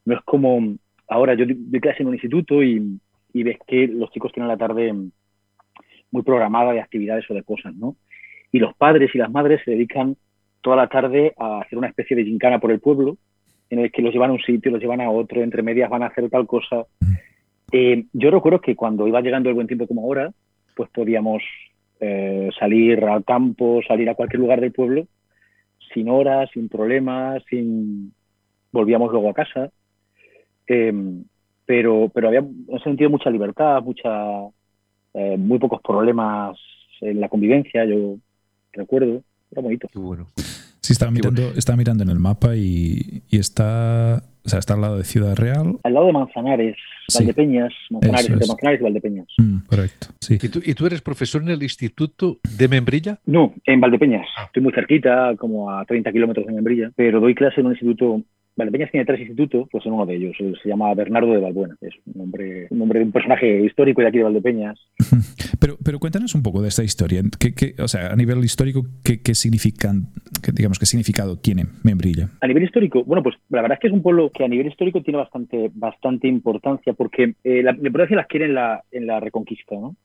No 0.04 0.14
es 0.14 0.20
como 0.22 0.76
ahora, 1.08 1.34
yo 1.34 1.44
doy 1.46 1.80
clase 1.80 2.02
en 2.02 2.08
un 2.08 2.14
instituto 2.14 2.62
y, 2.62 3.00
y 3.32 3.42
ves 3.42 3.58
que 3.66 3.86
los 3.86 4.10
chicos 4.10 4.32
tienen 4.32 4.48
la 4.48 4.56
tarde 4.56 4.92
muy 6.10 6.22
programada 6.22 6.72
de 6.72 6.80
actividades 6.80 7.28
o 7.30 7.34
de 7.34 7.42
cosas, 7.42 7.74
¿no? 7.74 7.96
Y 8.52 8.58
los 8.58 8.74
padres 8.74 9.14
y 9.14 9.18
las 9.18 9.30
madres 9.30 9.60
se 9.64 9.72
dedican 9.72 10.16
toda 10.60 10.76
la 10.76 10.88
tarde 10.88 11.34
a 11.38 11.60
hacer 11.60 11.78
una 11.78 11.88
especie 11.88 12.16
de 12.16 12.24
gincana 12.24 12.58
por 12.58 12.72
el 12.72 12.80
pueblo, 12.80 13.16
en 13.70 13.80
el 13.80 13.90
que 13.90 14.02
los 14.02 14.12
llevan 14.12 14.30
a 14.30 14.34
un 14.34 14.40
sitio, 14.40 14.70
los 14.70 14.80
llevan 14.80 15.00
a 15.00 15.10
otro, 15.10 15.42
entre 15.42 15.62
medias 15.62 15.90
van 15.90 16.02
a 16.02 16.06
hacer 16.06 16.28
tal 16.30 16.46
cosa. 16.46 16.86
Eh, 17.72 18.04
yo 18.12 18.30
recuerdo 18.30 18.60
que 18.60 18.76
cuando 18.76 19.08
iba 19.08 19.20
llegando 19.20 19.48
el 19.48 19.54
buen 19.54 19.66
tiempo 19.66 19.86
como 19.86 20.02
ahora, 20.02 20.32
pues 20.74 20.88
podíamos 20.90 21.42
eh, 22.00 22.50
salir 22.58 23.04
al 23.04 23.24
campo, 23.24 23.80
salir 23.86 24.08
a 24.10 24.14
cualquier 24.14 24.40
lugar 24.40 24.60
del 24.60 24.72
pueblo, 24.72 25.06
sin 25.92 26.08
horas, 26.08 26.50
sin 26.52 26.68
problemas, 26.68 27.42
sin 27.48 28.12
volvíamos 28.70 29.10
luego 29.10 29.30
a 29.30 29.34
casa. 29.34 29.70
Eh, 30.68 30.92
pero, 31.64 32.10
pero 32.14 32.28
había 32.28 32.44
ese 32.68 32.84
sentido 32.84 33.10
mucha 33.10 33.30
libertad, 33.30 33.82
mucha, 33.82 34.42
eh, 35.14 35.36
muy 35.36 35.58
pocos 35.58 35.80
problemas 35.82 36.56
en 37.00 37.20
la 37.20 37.28
convivencia, 37.28 37.84
yo 37.84 38.16
recuerdo. 38.72 39.22
Era 39.50 39.62
bonito. 39.62 39.88
Qué 39.92 39.98
bueno. 39.98 40.28
Sí, 40.80 40.92
estaba 40.92 41.10
mirando, 41.10 41.42
estaba 41.56 41.76
mirando 41.76 42.04
en 42.04 42.10
el 42.10 42.18
mapa 42.18 42.54
y, 42.54 43.22
y 43.28 43.38
está, 43.38 44.22
o 44.44 44.48
sea, 44.48 44.60
está 44.60 44.74
al 44.74 44.82
lado 44.82 44.98
de 44.98 45.04
Ciudad 45.04 45.34
Real. 45.34 45.78
Al 45.82 45.94
lado 45.94 46.06
de 46.06 46.12
Manzanares, 46.12 46.76
Sí. 47.08 47.18
Valdepeñas, 47.18 47.72
Manzanares. 47.90 48.30
Manzanares 48.48 48.80
y 48.80 48.82
Valdepeñas. 48.82 49.26
Mm, 49.38 49.58
correcto, 49.66 50.08
sí. 50.20 50.38
¿Y 50.42 50.48
tú, 50.48 50.60
¿Y 50.64 50.74
tú 50.74 50.86
eres 50.86 51.00
profesor 51.02 51.40
en 51.42 51.50
el 51.50 51.62
Instituto 51.62 52.38
de 52.58 52.66
Membrilla? 52.68 53.20
No, 53.26 53.54
en 53.64 53.80
Valdepeñas. 53.80 54.26
Ah. 54.36 54.44
Estoy 54.46 54.62
muy 54.62 54.72
cerquita, 54.72 55.34
como 55.36 55.70
a 55.70 55.84
30 55.84 56.10
kilómetros 56.10 56.46
de 56.46 56.52
Membrilla, 56.52 56.90
pero 56.96 57.20
doy 57.20 57.34
clase 57.34 57.60
en 57.60 57.66
un 57.66 57.72
instituto. 57.72 58.22
Valdepeñas 58.56 58.90
tiene 58.90 59.04
tres 59.06 59.20
institutos, 59.20 59.68
pues 59.70 59.84
en 59.86 59.92
uno 59.92 60.06
de 60.06 60.16
ellos. 60.16 60.34
Se 60.62 60.68
llama 60.68 60.92
Bernardo 60.94 61.30
de 61.32 61.38
Valbuena. 61.40 61.76
Es 61.80 61.94
un 62.06 62.14
nombre, 62.22 62.66
un 62.70 62.78
nombre 62.78 62.98
de 63.00 63.04
un 63.04 63.12
personaje 63.12 63.64
histórico 63.64 64.00
de 64.00 64.08
aquí 64.08 64.18
de 64.18 64.24
Valdepeñas. 64.24 64.78
Pero, 65.58 65.78
pero 65.82 65.98
cuéntanos 65.98 66.34
un 66.34 66.42
poco 66.42 66.60
de 66.62 66.68
esta 66.68 66.84
historia. 66.84 67.22
¿Qué, 67.40 67.54
qué- 67.54 67.74
o 67.82 67.88
sea, 67.88 68.12
a 68.12 68.16
nivel 68.16 68.38
histórico, 68.44 68.84
¿qué, 69.02 69.22
qué 69.22 69.34
significan, 69.34 70.08
qué, 70.42 70.52
digamos, 70.52 70.78
qué 70.78 70.84
significado 70.86 71.38
tiene 71.38 71.64
Membrilla? 71.82 72.28
A 72.40 72.46
nivel 72.46 72.62
histórico, 72.64 73.02
bueno, 73.04 73.22
pues 73.22 73.36
la 73.48 73.62
verdad 73.62 73.76
es 73.76 73.80
que 73.80 73.86
es 73.88 73.92
un 73.92 74.02
pueblo 74.02 74.30
que 74.30 74.44
a 74.44 74.48
nivel 74.48 74.66
histórico 74.66 75.02
tiene 75.02 75.18
bastante, 75.18 75.70
bastante 75.74 76.28
importancia 76.28 76.92
porque 76.92 77.34
eh, 77.42 77.62
la, 77.62 77.72
la 77.72 77.86
importancia 77.86 78.16
la 78.16 78.22
adquiere 78.22 78.44
en 78.46 78.54
la, 78.54 78.82
en 78.92 79.06
la 79.06 79.18
Reconquista, 79.18 79.74
¿no? 79.76 79.96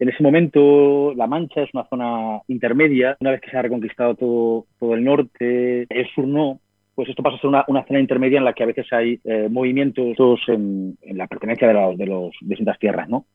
En 0.00 0.08
ese 0.08 0.22
momento, 0.24 1.14
La 1.14 1.28
Mancha 1.28 1.62
es 1.62 1.70
una 1.72 1.84
zona 1.88 2.40
intermedia. 2.48 3.16
Una 3.20 3.30
vez 3.30 3.40
que 3.40 3.50
se 3.50 3.56
ha 3.56 3.62
reconquistado 3.62 4.16
todo, 4.16 4.66
todo 4.80 4.94
el 4.94 5.04
norte, 5.04 5.82
el 5.88 6.06
sur 6.12 6.26
no, 6.26 6.58
pues 6.94 7.08
esto 7.08 7.22
pasa 7.22 7.36
a 7.36 7.40
ser 7.40 7.48
una, 7.48 7.64
una 7.68 7.84
zona 7.84 8.00
intermedia 8.00 8.38
en 8.38 8.44
la 8.44 8.52
que 8.52 8.62
a 8.62 8.66
veces 8.66 8.86
hay 8.92 9.20
eh, 9.24 9.48
movimientos 9.50 10.40
en, 10.48 10.96
en 11.02 11.18
la 11.18 11.26
pertenencia 11.26 11.68
de 11.68 11.74
las 11.74 11.96
de 11.96 12.06
los 12.06 12.34
distintas 12.40 12.78
tierras, 12.78 13.08
¿no? 13.08 13.26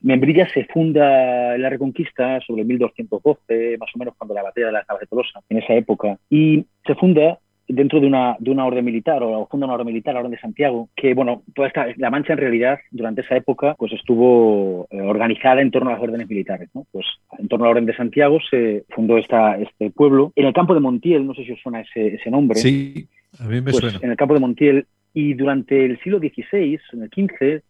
Membrilla 0.00 0.48
se 0.48 0.64
funda 0.64 1.54
en 1.54 1.62
la 1.62 1.68
Reconquista 1.68 2.40
sobre 2.40 2.64
1212, 2.64 3.76
más 3.78 3.90
o 3.94 3.98
menos 3.98 4.14
cuando 4.16 4.34
la 4.34 4.42
batalla 4.42 4.66
de 4.66 4.72
las 4.72 4.88
Navas 4.88 5.00
de 5.02 5.06
Tolosa, 5.06 5.40
en 5.48 5.58
esa 5.58 5.74
época, 5.74 6.18
y 6.28 6.64
se 6.86 6.94
funda 6.94 7.38
dentro 7.74 8.00
de 8.00 8.06
una, 8.06 8.36
de 8.38 8.50
una 8.50 8.66
orden 8.66 8.84
militar 8.84 9.22
o 9.22 9.46
funda 9.50 9.66
una 9.66 9.74
orden 9.74 9.86
militar, 9.86 10.12
la 10.14 10.20
Orden 10.20 10.32
de 10.32 10.38
Santiago, 10.38 10.90
que 10.94 11.14
bueno, 11.14 11.42
toda 11.54 11.68
esta, 11.68 11.86
la 11.96 12.10
Mancha 12.10 12.34
en 12.34 12.38
realidad 12.38 12.78
durante 12.90 13.22
esa 13.22 13.36
época 13.36 13.74
pues 13.78 13.92
estuvo 13.92 14.86
eh, 14.90 15.00
organizada 15.00 15.62
en 15.62 15.70
torno 15.70 15.90
a 15.90 15.94
las 15.94 16.02
órdenes 16.02 16.28
militares, 16.28 16.68
¿no? 16.74 16.86
Pues 16.92 17.06
en 17.38 17.48
torno 17.48 17.64
a 17.64 17.68
la 17.68 17.70
Orden 17.72 17.86
de 17.86 17.96
Santiago 17.96 18.38
se 18.50 18.84
fundó 18.90 19.16
esta, 19.16 19.56
este 19.56 19.90
pueblo. 19.90 20.32
En 20.36 20.46
el 20.46 20.52
campo 20.52 20.74
de 20.74 20.80
Montiel, 20.80 21.26
no 21.26 21.34
sé 21.34 21.44
si 21.44 21.52
os 21.52 21.60
suena 21.60 21.80
ese, 21.80 22.14
ese 22.14 22.30
nombre. 22.30 22.58
Sí, 22.58 23.08
a 23.38 23.44
mí 23.44 23.56
me 23.56 23.62
pues, 23.62 23.76
suena. 23.76 23.98
En 24.02 24.10
el 24.10 24.16
campo 24.16 24.34
de 24.34 24.40
Montiel 24.40 24.86
y 25.14 25.32
durante 25.34 25.84
el 25.84 25.98
siglo 26.00 26.18
XVI, 26.18 26.78
en 26.92 27.02
el 27.02 27.08
XV, 27.08 27.62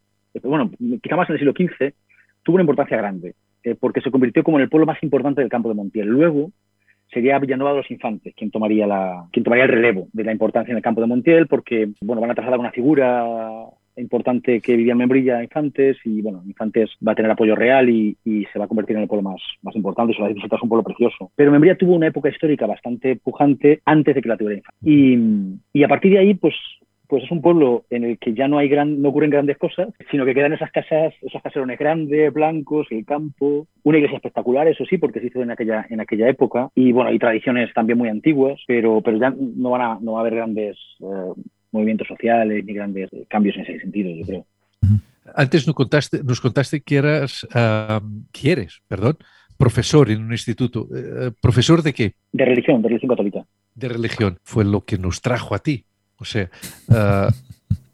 bueno, 0.43 0.71
quizá 1.01 1.17
más 1.17 1.29
en 1.29 1.35
el 1.35 1.39
siglo 1.39 1.53
XV, 1.53 1.93
tuvo 2.43 2.57
una 2.57 2.63
importancia 2.63 2.97
grande, 2.97 3.35
eh, 3.63 3.77
porque 3.79 4.01
se 4.01 4.11
convirtió 4.11 4.43
como 4.43 4.59
en 4.59 4.65
el 4.65 4.69
pueblo 4.69 4.87
más 4.87 5.01
importante 5.03 5.41
del 5.41 5.51
campo 5.51 5.69
de 5.69 5.77
Montiel. 5.77 6.09
Luego 6.09 6.51
sería 7.13 7.39
Villanueva 7.39 7.73
de 7.73 7.79
los 7.79 7.91
Infantes 7.91 8.35
quien 8.35 8.51
tomaría, 8.51 8.85
el 8.85 9.69
relevo 9.69 10.09
de 10.13 10.25
la 10.25 10.33
importancia 10.33 10.73
en 10.73 10.79
el 10.79 10.83
campo 10.83 11.01
de 11.01 11.07
Montiel, 11.07 11.47
porque 11.47 11.91
bueno, 12.01 12.21
van 12.21 12.31
a 12.31 12.35
trasladar 12.35 12.61
una 12.61 12.71
figura 12.71 13.25
importante 13.97 14.61
que 14.61 14.77
vivía 14.77 14.93
en 14.93 14.99
Membrilla, 14.99 15.43
Infantes, 15.43 15.99
y 16.05 16.23
bueno, 16.23 16.43
Infantes 16.47 16.91
va 17.07 17.13
a 17.13 17.15
tener 17.15 17.31
apoyo 17.31 17.55
real 17.55 17.91
y, 17.91 18.17
se 18.25 18.59
va 18.59 18.65
a 18.65 18.69
convertir 18.69 18.97
en 18.97 19.03
el 19.03 19.09
pueblo 19.09 19.31
más, 19.31 19.41
más 19.63 19.77
importante, 19.77 20.15
visitas 20.33 20.59
es 20.59 20.63
un 20.63 20.69
pueblo 20.69 20.85
precioso. 20.85 21.31
Pero 21.37 21.53
Membrilla 21.53 21.77
tuvo 21.77 21.95
una 21.95 22.07
época 22.07 22.31
histórica 22.31 22.67
bastante 22.67 23.17
pujante 23.17 23.81
antes 23.85 24.15
de 24.15 24.23
que 24.23 24.29
la 24.29 24.37
tuviera 24.37 24.59
Infantes. 24.59 24.81
Y, 24.83 25.79
y 25.79 25.85
a 25.85 25.89
partir 25.89 26.13
de 26.13 26.19
ahí, 26.19 26.35
pues 26.35 26.55
pues 27.13 27.25
es 27.25 27.31
un 27.31 27.43
pueblo 27.43 27.85
en 27.91 28.05
el 28.05 28.19
que 28.19 28.33
ya 28.33 28.49
no 28.49 28.57
hay 28.57 28.71
gran, 28.71 29.03
no 29.03 29.11
ocurren 29.11 29.29
grandes 29.29 29.59
cosas, 29.59 29.89
sino 30.11 30.25
que 30.25 30.33
quedan 30.33 30.55
esas 30.55 30.73
casas, 30.73 31.13
esos 31.21 31.43
caserones 31.43 31.79
grandes, 31.79 32.33
blancos, 32.33 32.87
el 32.89 33.05
campo, 33.05 33.67
una 33.83 33.99
iglesia 33.99 34.17
espectacular, 34.17 34.67
eso 34.67 34.87
sí, 34.87 34.97
porque 34.97 35.21
se 35.21 35.27
hizo 35.27 35.43
en 35.43 35.51
aquella, 35.51 35.85
en 35.91 36.01
aquella 36.01 36.27
época, 36.31 36.71
y 36.75 36.91
bueno, 36.91 37.11
hay 37.11 37.19
tradiciones 37.19 37.71
también 37.75 37.99
muy 37.99 38.09
antiguas, 38.09 38.59
pero, 38.67 39.03
pero 39.03 39.19
ya 39.19 39.31
no 39.39 39.69
van 39.69 39.83
a, 39.83 39.99
no 40.01 40.13
va 40.13 40.21
a 40.21 40.23
haber 40.23 40.37
grandes 40.37 40.79
eh, 41.01 41.43
movimientos 41.71 42.09
sociales 42.09 42.65
ni 42.65 42.73
grandes 42.73 43.11
cambios 43.29 43.57
en 43.57 43.63
ese 43.65 43.81
sentido, 43.81 44.11
yo 44.11 44.25
creo. 44.25 44.47
Antes 45.35 45.67
nos 45.67 45.77
contaste, 45.77 46.25
nos 46.25 46.41
contaste 46.41 46.81
que 46.81 46.97
eras, 46.97 47.45
uh, 47.45 48.01
perdón, 48.89 49.19
profesor 49.59 50.11
en 50.11 50.25
un 50.25 50.33
instituto. 50.33 50.89
Uh, 50.89 51.31
¿Profesor 51.43 51.83
de 51.83 51.93
qué? 51.93 52.15
De 52.33 52.47
religión, 52.47 52.81
de 52.81 52.89
religión 52.89 53.11
católica. 53.11 53.45
De 53.75 53.91
religión. 53.91 54.39
Fue 54.45 54.65
lo 54.65 54.87
que 54.87 54.97
nos 54.97 55.21
trajo 55.21 55.55
a 55.55 55.59
ti. 55.59 55.85
O 56.23 56.25
sea, 56.25 56.49
uh, 56.89 57.33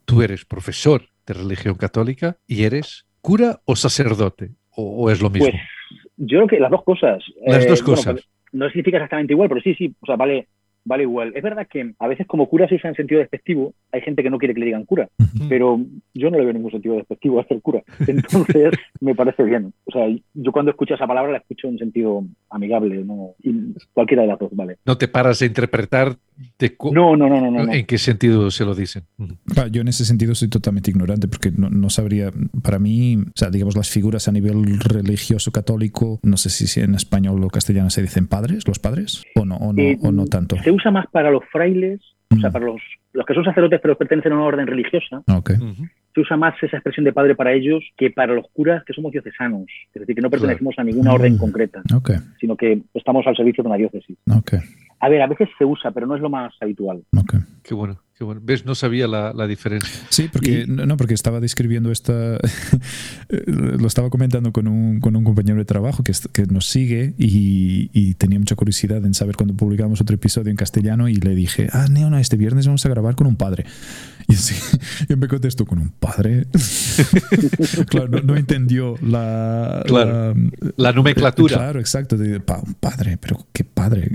tú 0.05 0.21
eres 0.21 0.45
profesor 0.45 1.03
de 1.27 1.33
religión 1.33 1.77
católica 1.77 2.37
y 2.47 2.65
eres 2.65 3.07
cura 3.23 3.61
o 3.65 3.75
sacerdote, 3.75 4.51
o, 4.71 5.05
o 5.05 5.11
es 5.11 5.23
lo 5.23 5.31
mismo. 5.31 5.49
Pues 5.51 5.63
yo 6.19 6.39
creo 6.39 6.47
que 6.47 6.61
las 6.61 6.71
dos 6.71 6.85
cosas. 6.85 7.25
Las 7.47 7.65
eh, 7.65 7.69
dos 7.69 7.83
cosas. 7.83 8.05
Bueno, 8.05 8.21
no 8.53 8.69
significa 8.69 8.99
exactamente 8.99 9.33
igual, 9.33 9.49
pero 9.49 9.63
sí, 9.63 9.75
sí, 9.75 9.95
o 10.01 10.07
sea, 10.07 10.17
vale, 10.17 10.49
vale 10.89 11.03
igual. 11.05 11.33
Es 11.37 11.43
verdad 11.43 11.69
que 11.71 11.93
a 11.99 12.09
veces 12.09 12.27
como 12.27 12.49
cura 12.49 12.67
se 12.67 12.75
usa 12.77 12.89
en 12.89 12.97
sentido 12.97 13.21
despectivo, 13.21 13.75
hay 13.93 14.01
gente 14.01 14.23
que 14.23 14.31
no 14.31 14.39
quiere 14.39 14.55
que 14.55 14.61
le 14.61 14.67
digan 14.67 14.87
cura, 14.87 15.09
uh 15.19 15.23
-huh. 15.23 15.49
pero 15.49 15.79
yo 16.15 16.31
no 16.31 16.39
le 16.39 16.45
veo 16.45 16.55
ningún 16.55 16.71
sentido 16.71 16.97
despectivo 16.97 17.39
a 17.39 17.45
ser 17.45 17.61
cura. 17.61 17.83
Entonces 18.07 18.73
me 19.01 19.15
parece 19.15 19.43
bien. 19.45 19.73
O 19.85 19.93
sea, 19.93 20.09
yo 20.35 20.51
cuando 20.51 20.71
escucho 20.71 20.95
esa 20.95 21.07
palabra 21.07 21.33
la 21.33 21.39
escucho 21.39 21.69
en 21.69 21.79
sentido 21.79 22.25
amigable, 22.51 23.05
no 23.05 23.35
y 23.43 23.75
cualquiera 23.93 24.23
de 24.23 24.29
las 24.29 24.39
dos, 24.39 24.51
vale. 24.53 24.79
No 24.87 24.97
te 24.97 25.09
paras 25.09 25.43
a 25.43 25.47
interpretar 25.47 26.17
de 26.59 26.77
no, 26.93 27.17
no, 27.17 27.29
no, 27.29 27.41
no, 27.41 27.51
no, 27.51 27.73
en 27.73 27.85
qué 27.85 27.99
sentido 27.99 28.51
se 28.51 28.65
lo 28.65 28.75
dicen. 28.75 29.03
Uh 29.19 29.27
-huh. 29.27 29.71
Yo 29.71 29.83
en 29.83 29.89
ese 29.89 30.05
sentido 30.05 30.35
soy 30.35 30.49
totalmente 30.49 30.91
ignorante 30.91 31.29
porque 31.29 31.51
no, 31.51 31.69
no, 31.69 31.91
sabría, 31.91 32.31
para 32.63 32.79
mí, 32.79 33.17
o 33.17 33.33
sea, 33.35 33.51
digamos, 33.51 33.77
las 33.77 33.91
figuras 33.91 34.29
a 34.29 34.33
nivel 34.33 34.81
religioso 34.81 35.51
católico, 35.51 36.21
no 36.23 36.37
sé 36.37 36.49
si 36.49 36.81
en 36.81 36.95
español 36.95 37.43
o 37.43 37.49
castellano 37.49 37.91
se 37.91 38.03
dicen 38.03 38.27
padres, 38.27 38.67
los 38.67 38.79
padres, 38.79 39.25
o 39.35 39.45
no, 39.45 39.57
o 39.57 39.73
no, 39.73 39.83
eh, 39.83 39.99
o 40.01 40.13
no 40.13 40.27
tanto. 40.27 40.57
Se 40.63 40.71
usa 40.79 40.91
más 40.91 41.07
para 41.11 41.31
los 41.31 41.45
frailes, 41.53 42.01
mm. 42.31 42.37
o 42.37 42.41
sea, 42.41 42.51
para 42.51 42.67
los, 42.67 42.81
los 43.13 43.27
que 43.27 43.35
son 43.35 43.45
sacerdotes 43.45 43.81
pero 43.81 43.97
pertenecen 43.97 44.33
a 44.33 44.37
una 44.37 44.45
orden 44.45 44.67
religiosa. 44.67 45.23
Okay. 45.27 45.57
Uh 45.57 45.75
-huh. 45.75 45.91
Se 46.15 46.21
usa 46.23 46.37
más 46.37 46.55
esa 46.63 46.79
expresión 46.79 47.05
de 47.05 47.13
padre 47.13 47.35
para 47.35 47.53
ellos 47.53 47.85
que 47.97 48.11
para 48.11 48.35
los 48.35 48.47
curas 48.53 48.83
que 48.85 48.93
somos 48.93 49.13
diocesanos. 49.13 49.67
Es 49.95 50.01
decir, 50.01 50.15
que 50.17 50.23
no 50.23 50.31
pertenecemos 50.31 50.75
claro. 50.75 50.89
a 50.89 50.91
ninguna 50.91 51.13
orden 51.13 51.35
mm. 51.35 51.39
concreta, 51.39 51.83
okay. 51.95 52.17
sino 52.41 52.57
que 52.57 52.83
estamos 52.95 53.27
al 53.27 53.37
servicio 53.37 53.63
de 53.63 53.69
una 53.69 53.79
diócesis. 53.79 54.17
Okay. 54.39 54.61
A 55.01 55.09
ver, 55.09 55.23
a 55.23 55.27
veces 55.27 55.49
se 55.59 55.65
usa, 55.65 55.91
pero 55.93 56.07
no 56.07 56.17
es 56.17 56.21
lo 56.21 56.31
más 56.31 56.55
habitual. 56.61 57.03
Okay. 57.17 57.41
Qué 57.63 57.75
bueno. 57.75 58.01
Qué 58.19 58.25
bueno. 58.25 58.41
¿Ves? 58.43 58.67
No 58.67 58.75
sabía 58.75 59.07
la, 59.07 59.33
la 59.33 59.47
diferencia. 59.47 59.95
Sí, 60.09 60.29
porque, 60.33 60.65
y... 60.67 60.67
no, 60.67 60.97
porque 60.97 61.15
estaba 61.15 61.39
describiendo 61.39 61.93
esta. 61.93 62.13
lo 63.29 63.87
estaba 63.87 64.11
comentando 64.11 64.53
con 64.53 64.67
un, 64.67 64.99
con 64.99 65.15
un 65.15 65.23
compañero 65.23 65.59
de 65.59 65.65
trabajo 65.65 66.03
que, 66.03 66.13
que 66.33 66.47
nos 66.47 66.67
sigue 66.67 67.15
y, 67.17 67.91
y, 67.93 68.15
tenía 68.15 68.41
mucha 68.41 68.57
curiosidad 68.57 69.07
en 69.07 69.15
saber 69.15 69.37
cuándo 69.37 69.55
publicamos 69.55 70.01
otro 70.01 70.17
episodio 70.17 70.51
en 70.51 70.57
castellano. 70.57 71.09
Y 71.09 71.15
le 71.15 71.37
dije, 71.37 71.69
ah, 71.73 71.87
no, 71.89 72.11
no, 72.11 72.19
este 72.19 72.37
viernes 72.37 72.67
vamos 72.67 72.85
a 72.85 72.89
grabar 72.89 73.15
con 73.15 73.29
un 73.29 73.37
padre. 73.37 73.67
Y 74.27 74.35
así, 74.35 74.57
yo 75.09 75.17
me 75.17 75.29
contestó 75.29 75.65
con 75.65 75.79
un 75.79 75.91
padre. 75.91 76.47
claro, 77.89 78.09
no, 78.09 78.21
no, 78.23 78.37
entendió 78.37 78.97
la, 79.01 79.85
claro, 79.87 80.35
la, 80.35 80.51
la, 80.77 80.93
nomenclatura. 80.93 81.55
Claro, 81.55 81.79
exacto. 81.79 82.17
De, 82.17 82.41
pa, 82.41 82.59
un 82.67 82.75
padre, 82.75 83.17
pero 83.17 83.47
qué 83.53 83.63
padre. 83.63 84.11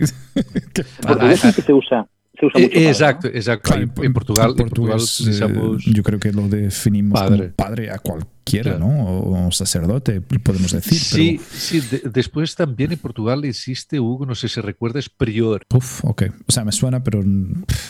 ¿Qué 0.74 0.84
padre? 1.02 1.36
que 1.56 1.62
se 1.62 1.72
usa 1.72 2.06
se 2.50 2.58
usa 2.58 2.60
mucho 2.60 2.80
exacto, 2.80 3.28
exacto. 3.28 3.74
En, 3.76 3.92
en, 4.02 4.14
Portugal, 4.14 4.50
en 4.52 4.56
Portugal 4.56 5.00
utilizamos... 5.02 5.88
eh, 5.88 5.92
yo 5.94 6.04
creo 6.04 6.20
que 6.20 6.32
lo 6.32 6.48
definimos 6.48 7.20
padre. 7.20 7.38
como 7.38 7.54
padre 7.54 7.92
a 7.92 8.00
cualquiera, 8.44 8.78
claro. 8.78 8.94
¿no? 8.94 9.48
O 9.48 9.52
sacerdote, 9.52 10.22
podemos 10.22 10.72
decir. 10.72 10.98
Sí, 10.98 11.38
pero... 11.38 11.50
sí. 11.52 11.80
De, 11.82 12.10
después 12.10 12.56
también 12.56 12.92
en 12.92 13.00
Portugal 13.00 13.44
existe, 13.46 14.00
Hugo, 14.00 14.26
no 14.26 14.36
sé 14.36 14.48
si 14.50 14.62
recuerdas, 14.62 15.10
prior. 15.10 15.64
Uf, 15.74 16.04
ok. 16.06 16.24
O 16.48 16.52
sea, 16.52 16.64
me 16.64 16.72
suena, 16.72 17.04
pero... 17.04 17.24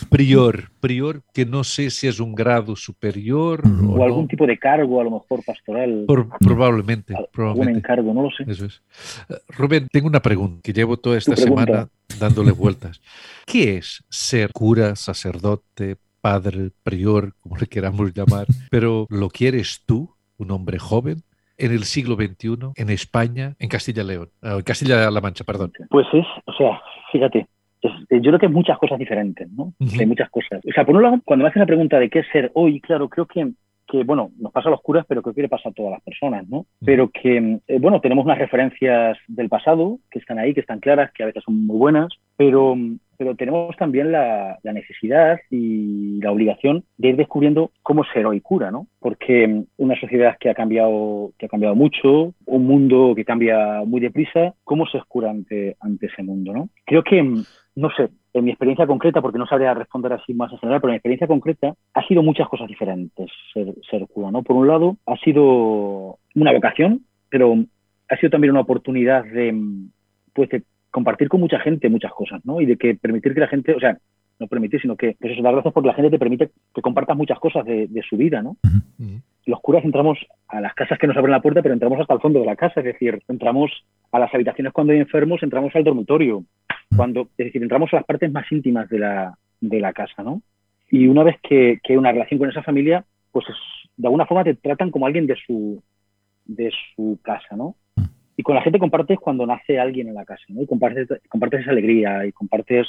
Prior, 0.09 0.69
prior, 0.79 1.23
que 1.33 1.45
no 1.45 1.63
sé 1.63 1.89
si 1.89 2.07
es 2.07 2.19
un 2.19 2.35
grado 2.35 2.75
superior 2.75 3.61
uh 3.65 3.69
-huh. 3.69 3.89
o, 3.89 3.93
o, 3.99 4.03
algún 4.03 4.23
no. 4.23 4.27
tipo 4.27 4.45
de 4.45 4.57
cargo, 4.57 5.01
a 5.01 5.03
lo 5.03 5.11
mejor 5.11 5.43
pastoral. 5.45 6.05
Por, 6.07 6.29
probablemente, 6.39 7.13
algún 7.13 7.29
probablemente. 7.31 7.79
encargo, 7.79 8.13
no 8.13 8.23
lo 8.23 8.29
sé. 8.31 8.43
Eso 8.47 8.65
es. 8.65 8.81
Uh, 9.29 9.33
Rubén, 9.49 9.87
tengo 9.91 10.07
una 10.07 10.21
pregunta 10.21 10.61
que 10.63 10.73
llevo 10.73 10.97
toda 10.97 11.17
esta 11.17 11.35
semana 11.35 11.89
dándole 12.19 12.51
vueltas. 12.51 13.01
¿Qué 13.45 13.77
es 13.77 14.03
ser 14.09 14.51
cura, 14.51 14.95
sacerdote, 14.95 15.97
padre, 16.21 16.71
prior, 16.83 17.33
como 17.39 17.57
le 17.57 17.67
queramos 17.67 18.13
llamar? 18.13 18.47
Pero 18.69 19.07
¿lo 19.09 19.29
quieres 19.29 19.81
tú, 19.85 20.12
un 20.37 20.51
hombre 20.51 20.79
joven? 20.79 21.17
En 21.57 21.71
el 21.71 21.83
siglo 21.83 22.15
XXI, 22.15 22.71
en 22.75 22.89
España, 22.89 23.55
en 23.59 23.69
Castilla 23.69 24.03
León, 24.03 24.29
uh, 24.41 24.57
en 24.57 24.63
Castilla-La 24.63 25.21
Mancha, 25.21 25.43
perdón. 25.43 25.71
Pues 25.89 26.07
es, 26.11 26.25
o 26.45 26.53
sea, 26.53 26.81
fíjate, 27.11 27.47
es, 27.81 27.91
yo 28.09 28.31
creo 28.31 28.39
que 28.39 28.47
hay 28.47 28.51
muchas 28.51 28.77
cosas 28.79 28.97
diferentes, 28.97 29.47
¿no? 29.51 29.65
Uh 29.65 29.85
-huh. 29.85 29.99
Hay 29.99 30.05
muchas 30.07 30.31
cosas. 30.31 30.59
O 30.67 30.73
sea, 30.73 30.83
por 30.83 30.95
un 30.95 31.03
lado, 31.03 31.21
cuando 31.23 31.43
me 31.43 31.49
haces 31.49 31.59
la 31.59 31.67
pregunta 31.67 31.99
de 31.99 32.09
qué 32.09 32.19
es 32.19 32.27
ser 32.31 32.51
hoy, 32.55 32.81
claro, 32.81 33.07
creo 33.07 33.27
que 33.27 33.53
que, 33.87 34.03
bueno, 34.03 34.31
nos 34.39 34.51
pasa 34.51 34.69
a 34.69 34.71
los 34.71 34.81
curas, 34.81 35.05
pero 35.07 35.21
creo 35.21 35.35
que 35.35 35.41
le 35.43 35.49
pasa 35.49 35.69
a 35.69 35.71
todas 35.73 35.91
las 35.91 36.01
personas, 36.01 36.47
¿no? 36.47 36.65
Pero 36.83 37.09
que, 37.09 37.59
eh, 37.67 37.79
bueno, 37.79 38.01
tenemos 38.01 38.25
unas 38.25 38.37
referencias 38.37 39.17
del 39.27 39.49
pasado 39.49 39.99
que 40.09 40.19
están 40.19 40.39
ahí, 40.39 40.53
que 40.53 40.61
están 40.61 40.79
claras, 40.79 41.11
que 41.11 41.23
a 41.23 41.27
veces 41.27 41.43
son 41.43 41.65
muy 41.65 41.77
buenas, 41.77 42.11
pero, 42.37 42.75
pero 43.23 43.35
tenemos 43.35 43.75
también 43.77 44.11
la, 44.11 44.59
la 44.63 44.73
necesidad 44.73 45.39
y 45.49 46.19
la 46.21 46.31
obligación 46.31 46.83
de 46.97 47.09
ir 47.09 47.15
descubriendo 47.15 47.71
cómo 47.81 48.03
ser 48.03 48.25
hoy 48.25 48.41
cura, 48.41 48.69
¿no? 48.69 48.87
Porque 48.99 49.63
una 49.77 49.99
sociedad 49.99 50.35
que 50.39 50.49
ha 50.49 50.53
cambiado, 50.53 51.31
que 51.37 51.45
ha 51.45 51.49
cambiado 51.49 51.75
mucho, 51.75 52.33
un 52.45 52.67
mundo 52.67 53.13
que 53.15 53.23
cambia 53.23 53.83
muy 53.85 54.01
deprisa, 54.01 54.53
¿cómo 54.63 54.85
se 54.87 54.97
es 54.97 55.05
cura 55.05 55.31
ante, 55.31 55.77
ante 55.79 56.07
ese 56.07 56.21
mundo, 56.23 56.51
no? 56.53 56.69
Creo 56.85 57.03
que, 57.03 57.23
no 57.23 57.89
sé, 57.95 58.09
en 58.33 58.43
mi 58.43 58.51
experiencia 58.51 58.87
concreta, 58.87 59.21
porque 59.21 59.39
no 59.39 59.47
sabría 59.47 59.73
responder 59.73 60.11
así 60.11 60.33
más 60.33 60.51
en 60.51 60.57
general, 60.57 60.81
pero 60.81 60.89
en 60.89 60.93
mi 60.93 60.97
experiencia 60.97 61.27
concreta 61.27 61.73
ha 61.93 62.07
sido 62.07 62.23
muchas 62.23 62.49
cosas 62.49 62.67
diferentes 62.67 63.29
ser, 63.53 63.73
ser 63.89 64.05
cura, 64.07 64.31
¿no? 64.31 64.43
Por 64.43 64.57
un 64.57 64.67
lado, 64.67 64.97
ha 65.05 65.15
sido 65.17 66.17
una 66.35 66.51
vocación, 66.51 67.05
pero 67.29 67.55
ha 68.09 68.17
sido 68.17 68.31
también 68.31 68.51
una 68.51 68.61
oportunidad 68.61 69.23
de, 69.23 69.55
pues, 70.33 70.49
de 70.49 70.63
compartir 70.93 71.27
con 71.27 71.41
mucha 71.41 71.59
gente 71.59 71.89
muchas 71.89 72.13
cosas, 72.13 72.45
¿no? 72.45 72.61
Y 72.61 72.67
de 72.67 72.77
que 72.77 72.93
permitir 72.93 73.33
que 73.33 73.39
la 73.39 73.47
gente, 73.47 73.73
o 73.73 73.79
sea, 73.79 73.97
no 74.39 74.47
permitir, 74.47 74.79
sino 74.79 74.95
que, 74.95 75.17
pues 75.19 75.33
eso, 75.33 75.41
dar 75.41 75.53
gracias 75.53 75.73
porque 75.73 75.87
la 75.87 75.95
gente 75.95 76.11
te 76.11 76.19
permite 76.19 76.51
que 76.73 76.81
compartas 76.81 77.17
muchas 77.17 77.39
cosas 77.39 77.65
de, 77.65 77.87
de 77.87 78.01
su 78.03 78.15
vida, 78.15 78.43
¿no? 78.43 78.51
Uh 78.63 79.03
-huh. 79.03 79.21
Los 79.47 79.59
curas 79.61 79.83
entramos 79.83 80.19
a 80.47 80.61
las 80.61 80.75
casas 80.75 80.99
que 80.99 81.07
nos 81.07 81.17
abren 81.17 81.31
la 81.31 81.41
puerta, 81.41 81.63
pero 81.63 81.73
entramos 81.73 81.99
hasta 81.99 82.13
el 82.13 82.19
fondo 82.21 82.39
de 82.39 82.45
la 82.45 82.55
casa, 82.55 82.79
es 82.79 82.85
decir, 82.85 83.21
entramos 83.27 83.71
a 84.11 84.19
las 84.19 84.33
habitaciones 84.33 84.71
cuando 84.71 84.93
hay 84.93 84.99
enfermos, 84.99 85.41
entramos 85.41 85.75
al 85.75 85.83
dormitorio, 85.83 86.43
cuando, 86.95 87.21
es 87.37 87.47
decir, 87.47 87.63
entramos 87.63 87.91
a 87.91 87.97
las 87.97 88.05
partes 88.05 88.31
más 88.31 88.49
íntimas 88.51 88.87
de 88.87 88.99
la, 88.99 89.35
de 89.61 89.79
la 89.79 89.93
casa, 89.93 90.21
¿no? 90.21 90.43
Y 90.91 91.07
una 91.07 91.23
vez 91.23 91.37
que, 91.41 91.79
que 91.83 91.93
hay 91.93 91.97
una 91.97 92.11
relación 92.11 92.37
con 92.37 92.49
esa 92.49 92.61
familia, 92.61 93.03
pues 93.31 93.45
es, 93.49 93.55
de 93.97 94.07
alguna 94.07 94.27
forma 94.27 94.43
te 94.43 94.53
tratan 94.53 94.91
como 94.91 95.07
alguien 95.07 95.25
de 95.25 95.35
su, 95.35 95.81
de 96.45 96.71
su 96.95 97.19
casa, 97.23 97.55
¿no? 97.55 97.75
Y 98.35 98.43
con 98.43 98.55
la 98.55 98.61
gente 98.61 98.79
compartes 98.79 99.19
cuando 99.19 99.45
nace 99.45 99.79
alguien 99.79 100.07
en 100.07 100.15
la 100.15 100.25
casa, 100.25 100.43
¿no? 100.49 100.61
Y 100.61 100.67
compartes, 100.67 101.07
compartes 101.29 101.61
esa 101.61 101.71
alegría 101.71 102.25
y 102.25 102.31
compartes, 102.31 102.87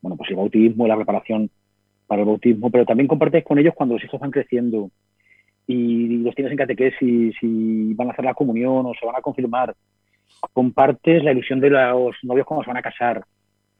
bueno, 0.00 0.16
pues 0.16 0.30
el 0.30 0.36
bautismo, 0.36 0.86
la 0.86 0.96
preparación 0.96 1.50
para 2.06 2.22
el 2.22 2.26
bautismo, 2.26 2.70
pero 2.70 2.84
también 2.84 3.08
compartes 3.08 3.44
con 3.44 3.58
ellos 3.58 3.74
cuando 3.74 3.94
los 3.94 4.04
hijos 4.04 4.20
van 4.20 4.30
creciendo 4.30 4.90
y 5.66 6.18
los 6.18 6.34
tienes 6.34 6.52
en 6.52 6.58
catequesis 6.58 7.34
y 7.40 7.94
van 7.94 8.08
a 8.08 8.12
hacer 8.12 8.24
la 8.24 8.34
comunión 8.34 8.84
o 8.84 8.92
se 8.98 9.06
van 9.06 9.16
a 9.16 9.22
confirmar. 9.22 9.74
Compartes 10.52 11.22
la 11.22 11.32
ilusión 11.32 11.60
de 11.60 11.70
los 11.70 12.16
novios 12.22 12.46
cuando 12.46 12.64
se 12.64 12.70
van 12.70 12.78
a 12.78 12.82
casar 12.82 13.24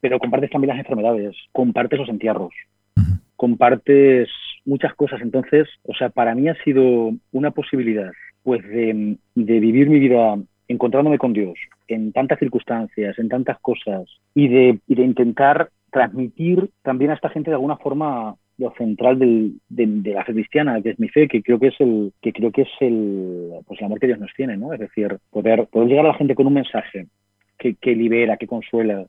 pero 0.02 0.19
compartes 0.19 0.50
también 0.50 0.71
las 0.71 0.81
enfermedades, 0.81 1.37
compartes 1.52 1.97
los 1.97 2.09
entierros, 2.09 2.52
compartes 3.37 4.28
muchas 4.64 4.92
cosas. 4.95 5.23
Entonces, 5.23 5.69
o 5.85 5.95
sea, 5.95 6.11
para 6.11 6.35
mí 6.35 6.49
ha 6.49 6.61
sido 6.64 7.12
una 7.31 7.52
posibilidad, 7.52 8.11
pues, 8.42 8.66
de, 8.66 9.16
vivir 9.37 9.88
mi 9.88 10.00
vida 10.00 10.37
encontrándome 10.73 11.19
con 11.19 11.33
Dios 11.33 11.55
en 11.88 12.12
tantas 12.12 12.38
circunstancias, 12.38 13.19
en 13.19 13.29
tantas 13.29 13.59
cosas, 13.61 14.05
y 14.35 14.49
de, 14.49 14.79
intentar 14.88 15.71
transmitir 15.91 16.71
también 16.83 17.11
a 17.11 17.14
esta 17.14 17.29
gente 17.29 17.50
de 17.50 17.57
alguna 17.57 17.76
forma 17.76 18.35
lo 18.59 18.73
central 18.73 19.19
de, 19.19 20.12
la 20.12 20.25
fe 20.25 20.33
cristiana, 20.33 20.81
que 20.81 20.91
es 20.91 20.99
mi 20.99 21.09
fe, 21.09 21.29
que 21.29 21.43
creo 21.43 21.59
que 21.59 21.69
es 21.69 21.81
el, 21.81 22.12
que 22.21 22.33
creo 22.33 22.50
que 22.50 22.62
es 22.62 22.71
el, 22.81 23.50
pues 23.67 23.81
el 23.81 23.87
amor 23.87 24.00
que 24.00 24.07
Dios 24.07 24.19
nos 24.19 24.33
tiene, 24.35 24.57
¿no? 24.57 24.73
Es 24.73 24.81
decir, 24.81 25.19
poder, 25.31 25.67
poder 25.67 25.88
llegar 25.88 26.07
a 26.07 26.09
la 26.09 26.14
gente 26.14 26.35
con 26.35 26.47
un 26.47 26.55
mensaje 26.55 27.07
que, 27.81 27.95
libera, 27.95 28.37
que 28.37 28.47
consuela, 28.47 29.07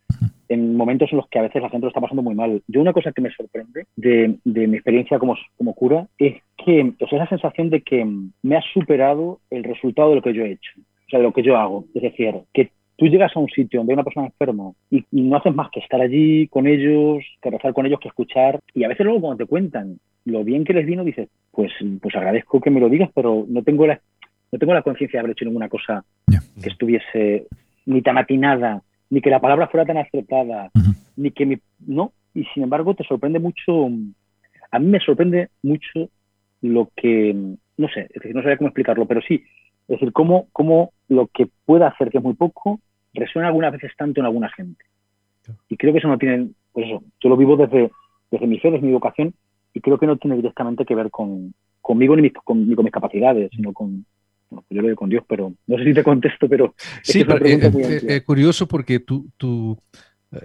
en 0.50 0.76
momentos 0.76 1.12
en 1.12 1.18
los 1.18 1.28
que 1.28 1.40
a 1.40 1.44
veces 1.44 1.62
la 1.62 1.70
gente 1.70 1.86
lo 1.86 1.90
está 1.90 2.02
pasando 2.02 2.22
muy 2.22 2.36
mal. 2.36 2.62
Yo 2.68 2.82
una 2.82 2.94
cosa 2.94 3.12
que 3.12 3.22
me 3.22 3.32
sorprende 3.32 3.86
de, 3.96 4.38
mi 4.46 4.76
experiencia 4.76 5.18
como, 5.18 5.36
como 5.58 5.74
cura 5.74 6.08
es 6.18 6.36
que, 6.58 6.94
o 7.00 7.08
sea, 7.08 7.20
esa 7.20 7.30
sensación 7.30 7.70
de 7.70 7.82
que 7.82 8.06
me 8.42 8.56
ha 8.56 8.62
superado 8.74 9.40
el 9.50 9.64
resultado 9.64 10.10
de 10.10 10.16
lo 10.16 10.22
que 10.22 10.34
yo 10.34 10.44
he 10.44 10.52
hecho, 10.52 10.74
sea, 11.18 11.24
lo 11.24 11.34
que 11.34 11.44
yo 11.44 11.58
hago. 11.58 11.86
Es 11.94 12.02
decir, 12.02 12.36
que 12.54 12.72
tú 12.98 13.08
llegas 13.08 13.36
a 13.36 13.40
un 13.40 13.50
sitio 13.50 13.80
donde 13.80 13.94
hay 13.94 13.96
una 13.96 14.04
persona 14.04 14.28
enferma 14.28 14.72
y, 14.90 15.06
no 15.12 15.38
haces 15.38 15.54
más 15.54 15.70
que 15.72 15.80
estar 15.80 16.02
allí 16.02 16.48
con 16.48 16.68
ellos, 16.68 17.24
que 17.42 17.50
rezar 17.50 17.74
con 17.74 17.86
ellos, 17.86 18.00
que 18.00 18.08
escuchar. 18.08 18.60
Y 18.74 18.84
a 18.84 18.88
veces 18.88 19.06
luego 19.06 19.22
cuando 19.22 19.44
te 19.44 19.50
cuentan 19.50 20.00
lo 20.26 20.44
bien 20.44 20.64
que 20.64 20.74
les 20.74 20.86
vino, 20.86 21.04
dices, 21.04 21.30
pues, 21.52 21.72
pues 22.02 22.16
agradezco 22.16 22.62
que 22.62 22.70
me 22.70 22.80
lo 22.80 22.90
digas, 22.90 23.10
pero 23.14 23.46
no 23.48 23.62
tengo 23.64 23.88
la, 23.88 24.00
no 24.52 24.60
tengo 24.60 24.74
la 24.74 24.82
conciencia 24.82 25.18
de 25.18 25.20
haber 25.22 25.32
hecho 25.32 25.46
ninguna 25.46 25.70
cosa 25.70 26.04
que 26.62 26.70
estuviese 26.70 27.48
ni 27.86 28.02
tan 28.02 28.18
atinada, 28.18 28.82
ni 29.10 29.22
que 29.22 29.30
la 29.30 29.42
palabra 29.42 29.68
fuera 29.68 29.86
tan 29.86 29.98
acertada, 29.98 30.72
ni 31.18 31.32
que 31.32 31.46
mi... 31.46 31.58
No, 31.86 32.14
y 32.34 32.46
sin 32.54 32.64
embargo 32.64 32.96
te 32.96 33.04
sorprende 33.04 33.40
mucho, 33.40 33.88
a 34.72 34.80
mí 34.80 34.88
me 34.88 35.00
sorprende 35.00 35.50
mucho 35.62 36.10
lo 36.62 36.90
que, 36.96 37.36
no 37.78 37.88
sé, 37.90 38.02
es 38.02 38.14
decir, 38.14 38.36
no 38.36 38.42
sabía 38.42 38.58
cómo 38.58 38.70
explicarlo, 38.70 39.06
pero 39.06 39.22
sí, 39.22 39.44
es 39.88 40.00
decir, 40.00 40.12
cómo, 40.14 40.48
cómo 40.52 40.92
lo 41.10 41.28
que 41.28 41.48
pueda 41.66 41.88
hacer, 41.88 42.10
que 42.10 42.18
es 42.18 42.24
muy 42.24 42.34
poco, 42.34 42.80
resuena 43.14 43.48
algunas 43.48 43.72
veces 43.72 43.92
tanto 43.98 44.20
en 44.20 44.26
alguna 44.26 44.50
gente. 44.50 44.84
Y 45.70 45.78
creo 45.78 45.92
que 45.94 46.00
eso 46.00 46.08
no 46.08 46.18
tiene, 46.18 46.50
pues 46.72 46.88
eso, 46.88 47.04
yo 47.22 47.30
lo 47.30 47.38
vivo 47.38 47.58
desde, 47.58 47.92
desde 48.32 48.48
mi 48.48 48.60
fe, 48.60 48.72
desde 48.72 48.86
mi 48.86 48.94
vocación, 48.94 49.34
y 49.74 49.82
creo 49.82 49.98
que 49.98 50.08
no 50.08 50.18
tiene 50.18 50.38
directamente 50.38 50.86
que 50.86 50.96
ver 50.96 51.10
con, 51.10 51.54
conmigo 51.82 52.16
ni, 52.16 52.30
con, 52.30 52.68
mis 52.68 52.92
capacidades, 52.92 53.50
sino 53.54 53.74
con, 53.74 54.06
bueno, 54.50 54.66
yo 54.70 54.82
lo 54.82 54.88
veo 54.88 54.96
con 54.96 55.10
Dios, 55.10 55.24
pero 55.28 55.54
no 55.68 55.78
sé 55.78 55.84
si 55.84 55.94
te 55.94 56.04
contesto, 56.04 56.48
pero... 56.48 56.74
Sí, 57.02 57.22
es 57.22 57.28
es, 57.28 58.04
eh, 58.04 58.16
eh, 58.16 58.24
curioso 58.24 58.68
porque 58.68 59.00
tú, 59.00 59.28
tú, 59.38 59.78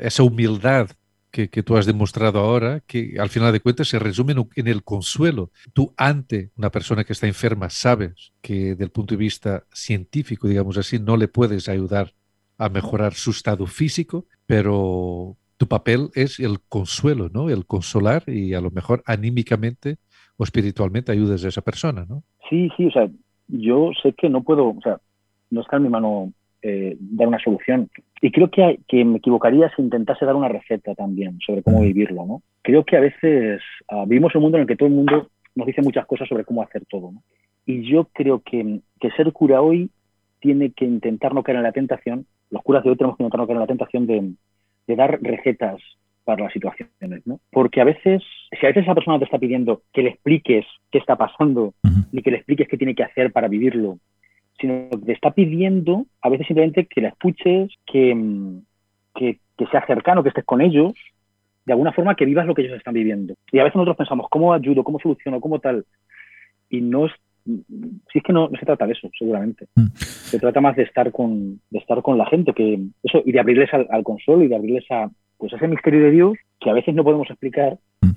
esa 0.00 0.22
humildad 0.22 0.88
que, 1.30 1.48
que, 1.48 1.62
tú 1.62 1.76
has 1.76 1.86
demostrado 1.86 2.40
ahora, 2.40 2.80
que 2.86 3.16
al 3.18 3.28
final 3.28 3.52
de 3.52 3.60
cuentas 3.60 3.88
se 3.88 3.98
resume 3.98 4.34
en, 4.56 4.66
el 4.66 4.82
consuelo. 4.82 5.50
Tú 5.72 5.92
ante 5.96 6.50
una 6.56 6.70
persona 6.70 7.04
que 7.04 7.12
está 7.12 7.26
enferma 7.26 7.70
sabes 7.70 8.32
que 8.40 8.74
del 8.74 8.90
punto 8.90 9.14
de 9.14 9.18
vista 9.18 9.64
científico, 9.72 10.48
digamos 10.48 10.78
así, 10.78 10.98
no 10.98 11.16
le 11.16 11.28
puedes 11.28 11.68
ayudar 11.68 12.12
a 12.56 12.68
mejorar 12.68 13.14
su 13.14 13.30
estado 13.30 13.66
físico, 13.66 14.26
pero 14.46 15.36
tu 15.58 15.68
papel 15.68 16.10
es 16.14 16.40
el 16.40 16.60
consuelo, 16.68 17.28
¿no? 17.32 17.50
El 17.50 17.66
consolar 17.66 18.24
y 18.26 18.54
a 18.54 18.60
lo 18.60 18.70
mejor 18.70 19.02
anímicamente 19.06 19.98
o 20.36 20.44
espiritualmente 20.44 21.12
ayudas 21.12 21.44
a 21.44 21.48
esa 21.48 21.62
persona, 21.62 22.06
¿no? 22.08 22.22
Sí, 22.48 22.70
sí, 22.76 22.86
o 22.86 22.90
sea, 22.90 23.08
yo 23.48 23.90
sé 24.02 24.12
que 24.14 24.28
no 24.28 24.42
puedo, 24.42 24.68
o 24.68 24.80
sea, 24.82 25.00
no 25.50 25.60
está 25.60 25.76
en 25.76 25.82
mi 25.82 25.88
mano 25.88 26.32
eh, 26.62 26.96
dar 26.98 27.28
una 27.28 27.38
solución. 27.38 27.88
Y 28.20 28.32
creo 28.32 28.50
que, 28.50 28.80
que, 28.88 29.04
me 29.04 29.18
equivocaría 29.18 29.70
si 29.74 29.82
intentase 29.82 30.24
dar 30.24 30.34
una 30.34 30.48
receta 30.48 30.94
también 30.94 31.38
sobre 31.44 31.62
cómo 31.62 31.80
vivirlo, 31.80 32.26
¿no? 32.26 32.42
Creo 32.62 32.84
que 32.84 32.96
a 32.96 33.00
veces 33.00 33.60
uh, 33.90 34.06
vivimos 34.06 34.34
un 34.34 34.42
mundo 34.42 34.58
en 34.58 34.62
el 34.62 34.68
que 34.68 34.76
todo 34.76 34.88
el 34.88 34.94
mundo 34.94 35.28
nos 35.54 35.66
dice 35.66 35.82
muchas 35.82 36.06
cosas 36.06 36.28
sobre 36.28 36.44
cómo 36.44 36.62
hacer 36.62 36.84
todo, 36.86 37.12
¿no? 37.12 37.22
Y 37.64 37.88
yo 37.90 38.08
creo 38.12 38.40
que, 38.40 38.80
que 39.00 39.10
ser 39.12 39.32
cura 39.32 39.60
hoy 39.60 39.90
tiene 40.40 40.70
que 40.70 40.84
intentar 40.84 41.34
no 41.34 41.42
caer 41.42 41.58
en 41.58 41.64
la 41.64 41.72
tentación 41.72 42.26
los 42.50 42.62
curas 42.62 42.82
de 42.84 42.90
hoy 42.90 42.96
tenemos 42.96 43.16
que 43.16 43.24
notar 43.24 43.46
que 43.46 43.54
la 43.54 43.66
tentación 43.66 44.06
de, 44.06 44.32
de, 44.86 44.96
dar 44.96 45.18
recetas 45.20 45.80
para 46.24 46.44
las 46.44 46.52
situaciones, 46.52 47.26
¿no? 47.26 47.40
Porque 47.50 47.80
a 47.80 47.84
veces, 47.84 48.22
si 48.58 48.66
a 48.66 48.68
veces 48.68 48.84
esa 48.84 48.94
persona 48.94 49.18
te 49.18 49.24
está 49.24 49.38
pidiendo 49.38 49.82
que 49.92 50.02
le 50.02 50.10
expliques 50.10 50.66
qué 50.90 50.98
está 50.98 51.16
pasando, 51.16 51.74
ni 52.12 52.22
que 52.22 52.30
le 52.30 52.38
expliques 52.38 52.68
qué 52.68 52.76
tiene 52.76 52.94
que 52.94 53.02
hacer 53.02 53.32
para 53.32 53.48
vivirlo, 53.48 53.98
sino 54.60 54.88
que 54.90 54.98
te 54.98 55.12
está 55.12 55.30
pidiendo 55.30 56.06
a 56.20 56.28
veces 56.28 56.46
simplemente 56.46 56.86
que 56.86 57.00
la 57.00 57.08
escuches, 57.08 57.70
que, 57.86 58.16
que, 59.14 59.38
que 59.56 59.66
seas 59.66 59.86
cercano, 59.86 60.22
que 60.22 60.30
estés 60.30 60.44
con 60.44 60.60
ellos, 60.60 60.92
de 61.64 61.72
alguna 61.72 61.92
forma 61.92 62.14
que 62.14 62.24
vivas 62.24 62.46
lo 62.46 62.54
que 62.54 62.62
ellos 62.62 62.76
están 62.76 62.94
viviendo. 62.94 63.34
Y 63.52 63.58
a 63.58 63.64
veces 63.64 63.76
nosotros 63.76 63.96
pensamos, 63.96 64.26
¿cómo 64.30 64.52
ayudo? 64.52 64.84
¿Cómo 64.84 64.98
soluciono? 64.98 65.40
¿Cómo 65.40 65.58
tal? 65.58 65.84
Y 66.70 66.80
no 66.80 67.06
es 67.06 67.12
si 68.12 68.18
es 68.18 68.24
que 68.24 68.32
no, 68.32 68.50
se 68.58 68.66
trata 68.66 68.86
de 68.86 68.92
eso, 68.92 69.08
seguramente. 69.18 69.66
Mm. 69.74 69.86
Se 69.96 70.38
trata 70.38 70.60
más 70.60 70.76
de 70.76 70.82
estar 70.82 71.10
con, 71.12 71.60
de 71.70 71.78
estar 71.78 72.02
con 72.02 72.18
la 72.18 72.26
gente, 72.26 72.52
que 72.52 72.78
eso, 73.02 73.22
y 73.24 73.32
de 73.32 73.40
abrirles 73.40 73.70
al, 73.72 74.04
consuelo 74.04 74.42
y 74.42 74.48
de 74.48 74.56
abrirles 74.56 74.84
a, 74.90 75.10
pues, 75.36 75.52
ese 75.52 75.68
misterio 75.68 76.02
de 76.04 76.10
Dios 76.10 76.38
que 76.60 76.70
a 76.70 76.74
veces 76.74 76.94
no 76.94 77.04
podemos 77.04 77.28
explicar, 77.30 77.78
mm. 78.02 78.10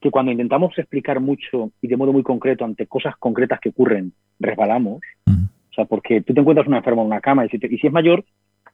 que 0.00 0.10
cuando 0.10 0.32
intentamos 0.32 0.76
explicar 0.78 1.20
mucho 1.20 1.70
y 1.80 1.88
de 1.88 1.96
modo 1.96 2.12
muy 2.12 2.22
concreto 2.22 2.64
ante 2.64 2.86
cosas 2.86 3.16
concretas 3.16 3.60
que 3.60 3.70
ocurren, 3.70 4.12
resbalamos. 4.38 5.00
Mm. 5.26 5.44
O 5.76 5.80
sea, 5.82 5.84
porque 5.84 6.22
tú 6.22 6.32
te 6.32 6.40
encuentras 6.40 6.66
un 6.66 6.74
enfermo 6.74 7.02
en 7.02 7.08
una 7.08 7.20
cama 7.20 7.44
y 7.44 7.50
si, 7.50 7.58
y 7.60 7.76
si 7.76 7.86
es 7.86 7.92
mayor, 7.92 8.24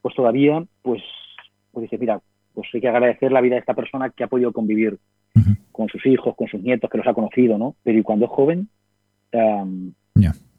pues 0.00 0.14
todavía, 0.14 0.62
pues, 0.82 1.02
pues 1.72 1.82
dices, 1.82 1.98
mira, 1.98 2.20
pues 2.54 2.68
hay 2.72 2.80
que 2.80 2.88
agradecer 2.88 3.32
la 3.32 3.40
vida 3.40 3.56
de 3.56 3.60
esta 3.60 3.74
persona 3.74 4.10
que 4.10 4.22
ha 4.22 4.28
podido 4.28 4.52
convivir 4.52 4.98
con 5.72 5.88
sus 5.88 6.06
hijos, 6.06 6.36
con 6.36 6.46
sus 6.46 6.62
nietos, 6.62 6.88
que 6.88 6.98
los 6.98 7.06
ha 7.08 7.14
conocido, 7.14 7.58
¿no? 7.58 7.74
Pero 7.82 7.98
y 7.98 8.02
cuando 8.02 8.26
es 8.26 8.30
joven, 8.30 8.68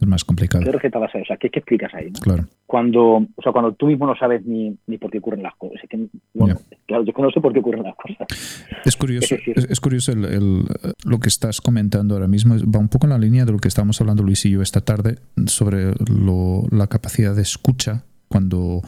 es 0.04 0.10
más 0.10 0.24
complicado. 0.24 0.64
¿Qué 0.64 0.72
receta 0.72 1.00
vas 1.00 1.14
a 1.16 1.20
O 1.20 1.26
sea, 1.26 1.38
¿qué, 1.38 1.48
explicas 1.48 1.94
ahí? 1.94 2.12
Claro. 2.12 2.46
Cuando, 2.66 3.04
o 3.36 3.42
sea, 3.42 3.52
cuando 3.52 3.74
tú 3.74 3.88
mismo 3.88 4.06
no 4.06 4.16
sabes 4.16 4.46
ni, 4.46 4.76
ni 4.88 4.98
por 4.98 5.12
qué 5.12 5.20
ocurren 5.20 5.44
las 5.44 5.56
cosas. 5.56 5.84
Es 5.84 5.90
que, 5.90 6.08
bueno, 6.34 6.56
claro, 6.86 7.04
yo 7.04 7.14
no 7.18 7.32
sé 7.32 7.42
por 7.42 7.54
qué 7.54 7.60
ocurren 7.60 7.84
las 7.84 7.96
cosas. 7.96 8.66
Es 8.86 8.96
curioso, 8.96 9.36
es, 9.36 9.80
curioso 9.80 10.12
el, 10.12 10.66
lo 11.06 11.20
que 11.20 11.30
estás 11.30 11.62
comentando 11.62 12.16
ahora 12.16 12.28
mismo. 12.28 12.56
Va 12.56 12.80
un 12.80 12.90
poco 12.90 13.06
en 13.06 13.12
la 13.12 13.18
línea 13.18 13.46
de 13.46 13.52
lo 13.52 13.60
que 13.60 13.68
estábamos 13.68 14.00
hablando 14.02 14.24
Luis 14.24 14.46
y 14.46 14.52
yo 14.52 14.62
esta 14.62 14.82
tarde 14.82 15.18
sobre 15.46 15.94
lo, 16.10 16.64
la 16.72 16.88
capacidad 16.88 17.36
de 17.36 17.42
escucha 17.42 18.04
cuando 18.28 18.82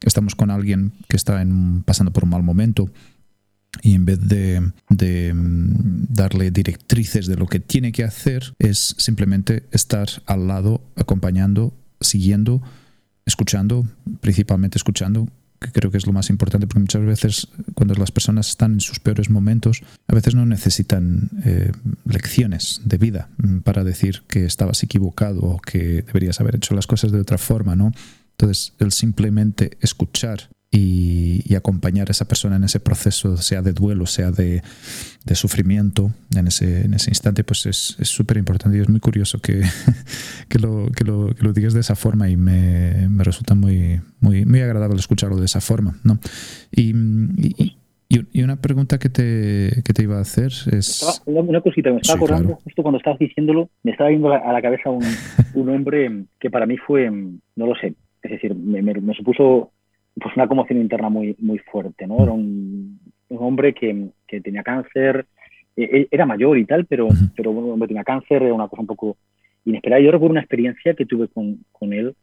estamos 0.00 0.34
con 0.34 0.50
alguien 0.50 0.92
que 1.08 1.16
está 1.16 1.42
en, 1.42 1.82
pasando 1.82 2.12
por 2.12 2.24
un 2.24 2.30
mal 2.30 2.42
momento 2.42 2.88
y 3.80 3.94
en 3.94 4.04
vez 4.04 4.20
de, 4.20 4.60
mm, 4.60 6.04
darle 6.08 6.50
directrices 6.50 7.26
de 7.26 7.36
lo 7.36 7.46
que 7.46 7.60
tiene 7.60 7.92
que 7.92 8.04
hacer, 8.04 8.54
es 8.58 8.94
simplemente 8.98 9.64
estar 9.72 10.08
al 10.26 10.46
lado, 10.46 10.82
acompañando, 10.96 11.72
siguiendo, 12.00 12.62
escuchando, 13.24 13.86
principalmente 14.20 14.76
escuchando, 14.76 15.28
que 15.58 15.70
creo 15.70 15.90
que 15.90 15.98
es 15.98 16.06
lo 16.06 16.12
más 16.12 16.28
importante, 16.28 16.66
porque 16.66 16.80
muchas 16.80 17.04
veces 17.04 17.48
cuando 17.74 17.94
las 17.94 18.10
personas 18.10 18.48
están 18.48 18.74
en 18.74 18.80
sus 18.80 18.98
peores 18.98 19.30
momentos, 19.30 19.82
a 20.08 20.14
veces 20.14 20.34
no 20.34 20.44
necesitan 20.44 21.30
eh, 21.44 21.72
lecciones 22.04 22.80
de 22.84 22.98
vida 22.98 23.30
mm, 23.38 23.58
para 23.60 23.84
decir 23.84 24.22
que 24.28 24.44
estabas 24.44 24.82
equivocado 24.82 25.40
o 25.42 25.60
que 25.60 26.02
deberías 26.02 26.40
haber 26.40 26.56
hecho 26.56 26.74
las 26.74 26.86
cosas 26.86 27.12
de 27.12 27.20
otra 27.20 27.38
forma, 27.38 27.76
¿no? 27.76 27.92
Entonces, 28.32 28.72
el 28.80 28.92
simplemente 28.92 29.78
escuchar 29.80 30.50
y, 30.72 31.54
acompañar 31.54 32.08
a 32.08 32.12
esa 32.12 32.26
persona 32.26 32.56
en 32.56 32.64
ese 32.64 32.80
proceso, 32.80 33.36
sea 33.36 33.60
de 33.60 33.74
duelo, 33.74 34.06
sea 34.06 34.30
de, 34.30 34.62
sufrimiento, 35.34 36.10
en 36.34 36.46
ese, 36.46 36.86
en 36.86 36.94
ese 36.94 37.10
instante, 37.10 37.44
pues 37.44 37.66
es 37.66 37.96
súper 38.08 38.38
importante 38.38 38.78
y 38.78 38.80
es 38.80 38.88
muy 38.88 38.98
curioso 38.98 39.38
que, 39.38 39.60
que, 40.48 40.58
lo, 40.58 40.86
que, 40.96 41.04
lo, 41.04 41.34
que, 41.34 41.42
lo, 41.44 41.52
digas 41.52 41.74
de 41.74 41.80
esa 41.80 41.94
forma 41.94 42.30
y 42.30 42.36
me, 42.36 43.06
me, 43.10 43.22
resulta 43.22 43.54
muy, 43.54 44.00
muy, 44.20 44.46
muy 44.46 44.60
agradable 44.60 44.98
escucharlo 44.98 45.36
de 45.36 45.44
esa 45.44 45.60
forma. 45.60 45.94
¿no? 46.04 46.18
Y, 46.74 46.94
y, 47.36 47.76
y 48.08 48.42
una 48.42 48.56
pregunta 48.56 48.98
que 48.98 49.10
te, 49.10 49.82
que 49.84 49.92
te, 49.92 50.02
iba 50.02 50.16
a 50.16 50.22
hacer 50.22 50.52
es... 50.72 51.22
Una, 51.26 51.60
cosita, 51.60 51.90
me 51.90 51.98
estaba 51.98 52.16
acordando, 52.16 52.56
justo 52.64 52.82
cuando 52.82 52.96
estabas 52.96 53.18
diciéndolo, 53.18 53.68
me 53.82 53.92
estaba 53.92 54.08
viendo 54.08 54.32
a 54.32 54.52
la 54.52 54.62
cabeza 54.62 54.88
un, 54.88 55.04
un 55.54 55.68
hombre 55.68 56.24
que 56.40 56.50
para 56.50 56.64
mí 56.64 56.78
fue, 56.78 57.10
no 57.10 57.66
lo 57.66 57.74
sé, 57.74 57.94
es 58.22 58.30
decir, 58.30 58.54
me, 58.54 58.82
me 58.82 59.14
supuso 59.14 59.70
pues 60.14 60.36
una 60.36 60.46
conmoción 60.46 60.80
interna 60.80 61.08
muy, 61.08 61.36
muy 61.38 61.58
fuerte, 61.58 62.06
¿no? 62.06 62.22
Era 62.22 62.32
un, 62.32 63.00
hombre 63.30 63.72
que, 63.72 64.10
que, 64.28 64.40
tenía 64.42 64.62
cáncer, 64.62 65.26
e, 65.74 65.84
e, 65.84 66.08
era 66.10 66.26
mayor 66.26 66.58
y 66.58 66.66
tal, 66.66 66.84
pero, 66.84 67.08
pero 67.34 67.52
bueno, 67.52 67.86
tenía 67.86 68.04
cáncer, 68.04 68.42
era 68.42 68.52
una 68.52 68.68
cosa 68.68 68.82
un 68.82 68.86
poco 68.86 69.16
inesperada. 69.64 70.02
Yo 70.02 70.10
recuerdo 70.10 70.32
una 70.32 70.40
experiencia 70.40 70.94
que 70.94 71.06
tuve 71.06 71.28
con, 71.28 71.64
con 71.72 71.92
él 71.92 72.14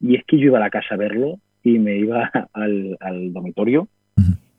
y 0.00 0.16
es 0.16 0.24
que 0.26 0.36
yo 0.36 0.46
iba 0.46 0.58
a 0.58 0.60
la 0.60 0.70
casa 0.70 0.94
a 0.94 0.98
verlo 0.98 1.38
y 1.62 1.78
me 1.78 1.96
iba 1.96 2.30
al, 2.52 2.96
al 3.00 3.32
dormitorio 3.32 3.88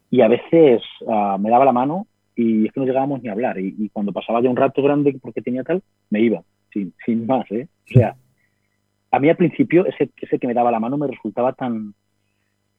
y 0.09 0.21
a 0.21 0.27
veces 0.27 0.81
uh, 1.01 1.37
me 1.37 1.49
daba 1.49 1.65
la 1.65 1.71
mano 1.71 2.07
y 2.35 2.65
es 2.67 2.71
que 2.71 2.79
no 2.79 2.85
llegábamos 2.85 3.21
ni 3.21 3.29
a 3.29 3.33
hablar. 3.33 3.59
Y, 3.59 3.75
y, 3.77 3.89
cuando 3.89 4.13
pasaba 4.13 4.41
ya 4.41 4.49
un 4.49 4.55
rato 4.55 4.81
grande 4.81 5.17
porque 5.21 5.41
tenía 5.41 5.63
tal, 5.63 5.83
me 6.09 6.21
iba, 6.21 6.41
sin, 6.71 6.93
sin 7.05 7.25
más, 7.25 7.49
¿eh? 7.51 7.67
O 7.89 7.93
sea, 7.93 8.15
a 9.11 9.19
mí 9.19 9.29
al 9.29 9.37
principio 9.37 9.85
ese, 9.85 10.09
ese 10.21 10.39
que 10.39 10.47
me 10.47 10.53
daba 10.53 10.71
la 10.71 10.79
mano 10.79 10.97
me 10.97 11.07
resultaba 11.07 11.53
tan, 11.53 11.93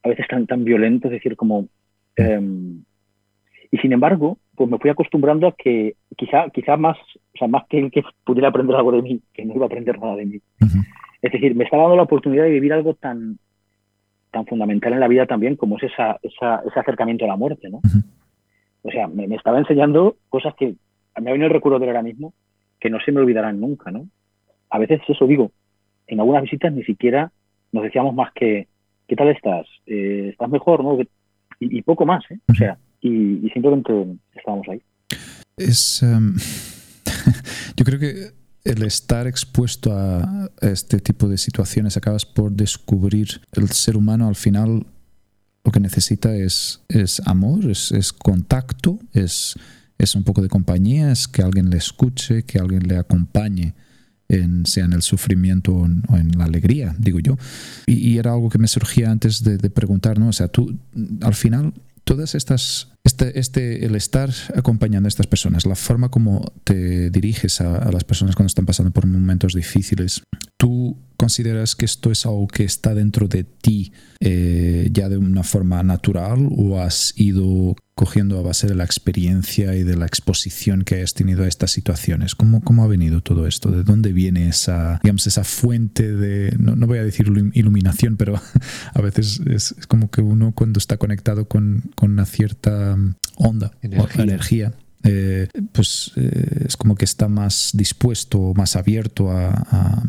a 0.06 0.10
veces 0.10 0.26
tan, 0.28 0.46
tan 0.46 0.64
violento, 0.64 1.08
es 1.08 1.12
decir, 1.12 1.36
como, 1.36 1.68
Em, 2.16 2.82
y 3.70 3.78
sin 3.78 3.92
embargo, 3.92 4.38
pues 4.54 4.70
me 4.70 4.78
fui 4.78 4.90
acostumbrando 4.90 5.46
a 5.46 5.52
que 5.52 5.96
quizá, 6.16 6.48
quizá 6.50 6.76
más, 6.76 6.96
o 7.34 7.38
sea, 7.38 7.46
más 7.46 7.66
que 7.68 7.78
el 7.78 7.90
que 7.90 8.02
pudiera 8.24 8.48
aprender 8.48 8.74
algo 8.74 8.92
de 8.92 9.02
mí, 9.02 9.20
que 9.34 9.44
no 9.44 9.54
iba 9.54 9.66
a 9.66 9.66
aprender 9.66 9.98
nada 10.00 10.16
de 10.16 10.26
mí. 10.26 10.40
Es 11.20 11.32
decir, 11.32 11.54
me 11.54 11.64
estaba 11.64 11.82
dando 11.82 11.96
la 11.96 12.04
oportunidad 12.04 12.44
de 12.44 12.50
vivir 12.50 12.72
algo 12.72 12.94
tan, 12.94 13.38
tan 14.30 14.46
fundamental 14.46 14.92
en 14.92 15.00
la 15.00 15.08
vida 15.08 15.26
también 15.26 15.56
como 15.56 15.76
es 15.76 15.84
esa, 15.84 16.18
esa, 16.22 16.62
ese 16.66 16.80
acercamiento 16.80 17.24
a 17.24 17.28
la 17.28 17.36
muerte, 17.36 17.68
¿no? 17.68 17.80
O 18.82 18.90
sea, 18.90 19.08
me, 19.08 19.24
estaba 19.34 19.58
enseñando 19.58 20.16
cosas 20.28 20.54
que 20.54 20.76
me 21.20 21.30
ha 21.30 21.32
venido 21.32 21.48
el 21.48 21.52
recuerdo 21.52 21.78
de 21.78 21.86
ahora 21.86 22.02
mismo 22.02 22.32
que 22.78 22.88
no 22.88 23.00
se 23.00 23.10
me 23.10 23.20
olvidarán 23.20 23.60
nunca, 23.60 23.90
¿no? 23.90 24.06
A 24.70 24.78
veces 24.78 25.00
eso 25.08 25.26
digo, 25.26 25.50
en 26.06 26.20
algunas 26.20 26.42
visitas 26.42 26.72
ni 26.72 26.84
siquiera 26.84 27.32
nos 27.72 27.82
decíamos 27.82 28.14
más 28.14 28.32
que, 28.32 28.68
¿qué 29.06 29.16
tal 29.16 29.28
estás? 29.28 29.66
Eh, 29.86 30.30
¿Estás 30.32 30.50
mejor? 30.50 30.82
¿no? 30.82 30.98
Y, 31.58 31.82
poco 31.82 32.04
más, 32.04 32.24
¿eh? 32.30 32.38
O 32.48 32.54
sea, 32.54 32.78
y, 33.00 33.48
simplemente 33.52 33.92
estábamos 34.34 34.66
ahí. 34.68 34.82
Es, 35.56 36.02
em, 36.02 36.34
yo 37.76 37.84
creo 37.84 37.98
que 37.98 38.32
el 38.64 38.82
estar 38.82 39.26
expuesto 39.26 39.92
a 39.96 40.48
este 40.60 40.98
tipo 40.98 41.28
de 41.28 41.38
situaciones 41.38 41.96
acabas 41.96 42.26
por 42.26 42.52
descubrir 42.52 43.28
el 43.52 43.68
ser 43.68 43.96
humano 43.96 44.28
al 44.28 44.34
final 44.34 44.84
lo 45.66 45.72
que 45.72 45.80
necesita 45.80 46.34
es, 46.34 46.84
es 46.88 47.20
amor, 47.26 47.68
es, 47.68 47.90
es 47.90 48.12
contacto, 48.12 49.00
es, 49.12 49.56
es 49.98 50.14
un 50.14 50.22
poco 50.22 50.40
de 50.40 50.48
compañía, 50.48 51.10
es 51.10 51.26
que 51.26 51.42
alguien 51.42 51.70
le 51.70 51.76
escuche, 51.76 52.44
que 52.44 52.58
alguien 52.60 52.86
le 52.86 52.96
acompañe. 52.96 53.74
En, 54.28 54.66
sea 54.66 54.86
en 54.86 54.92
el 54.92 55.02
sufrimiento 55.02 55.72
o 55.72 55.86
en, 55.86 56.30
la 56.36 56.44
alegría, 56.44 56.96
digo 56.98 57.20
yo. 57.20 57.36
Y, 57.86 58.18
era 58.18 58.32
algo 58.32 58.50
que 58.50 58.58
me 58.58 58.66
surgía 58.66 59.10
antes 59.10 59.44
de, 59.44 59.56
de 59.56 59.70
preguntar, 59.70 60.18
¿no? 60.18 60.28
O 60.28 60.32
sea, 60.32 60.48
tú 60.48 60.76
al 61.22 61.34
final 61.34 61.72
todas 62.06 62.36
estas, 62.36 62.88
este, 63.04 63.38
este, 63.38 63.84
el 63.84 63.96
estar 63.96 64.30
acompañando 64.54 65.08
a 65.08 65.10
estas 65.10 65.26
personas, 65.26 65.66
la 65.66 65.74
forma 65.74 66.08
como 66.08 66.52
te 66.62 67.10
diriges 67.10 67.60
a, 67.60 67.90
las 67.90 68.04
personas 68.04 68.36
cuando 68.36 68.46
están 68.46 68.64
pasando 68.64 68.92
por 68.92 69.06
momentos 69.06 69.54
difíciles, 69.54 70.22
¿tú 70.56 70.96
consideras 71.16 71.74
que 71.74 71.84
esto 71.84 72.12
es 72.12 72.24
algo 72.24 72.46
que 72.46 72.62
está 72.62 72.94
dentro 72.94 73.26
de 73.26 73.42
ti 73.42 73.92
eh, 74.20 74.88
ya 74.92 75.08
de 75.08 75.18
una 75.18 75.42
forma 75.42 75.82
natural 75.82 76.48
o 76.56 76.80
has 76.80 77.12
ido 77.16 77.74
cogiendo 77.96 78.38
a 78.38 78.42
base 78.42 78.66
de 78.66 78.74
la 78.74 78.84
experiencia 78.84 79.74
y 79.74 79.82
de 79.82 79.96
la 79.96 80.06
exposición 80.06 80.82
que 80.82 81.02
has 81.02 81.14
tenido 81.14 81.44
a 81.44 81.48
estas 81.48 81.70
situaciones? 81.70 82.34
¿Cómo, 82.34 82.60
cómo 82.60 82.84
ha 82.84 82.86
venido 82.86 83.22
todo 83.22 83.46
esto? 83.46 83.70
¿De 83.70 83.82
dónde 83.82 84.12
viene 84.12 84.48
esa, 84.48 85.00
digamos, 85.02 85.26
esa 85.26 85.44
fuente 85.44 86.14
de, 86.14 86.54
no, 86.58 86.76
no 86.76 86.86
voy 86.86 86.98
a 86.98 87.04
decir 87.04 87.26
iluminación, 87.54 88.16
pero 88.16 88.40
a 88.94 89.00
veces 89.00 89.40
es, 89.46 89.74
como 89.88 90.10
que 90.10 90.20
uno 90.20 90.52
cuando 90.52 90.78
está 90.78 90.98
conectado 90.98 91.48
con, 91.48 91.90
con 91.94 92.12
una 92.12 92.26
cierta 92.26 92.96
onda 93.36 93.72
energía. 93.82 94.14
o 94.18 94.22
energía 94.22 94.72
eh, 95.06 95.48
pues 95.72 96.12
eh, 96.16 96.64
es 96.66 96.76
como 96.76 96.94
que 96.94 97.04
está 97.04 97.28
más 97.28 97.72
dispuesto, 97.74 98.52
más 98.54 98.76
abierto 98.76 99.30
a, 99.30 100.02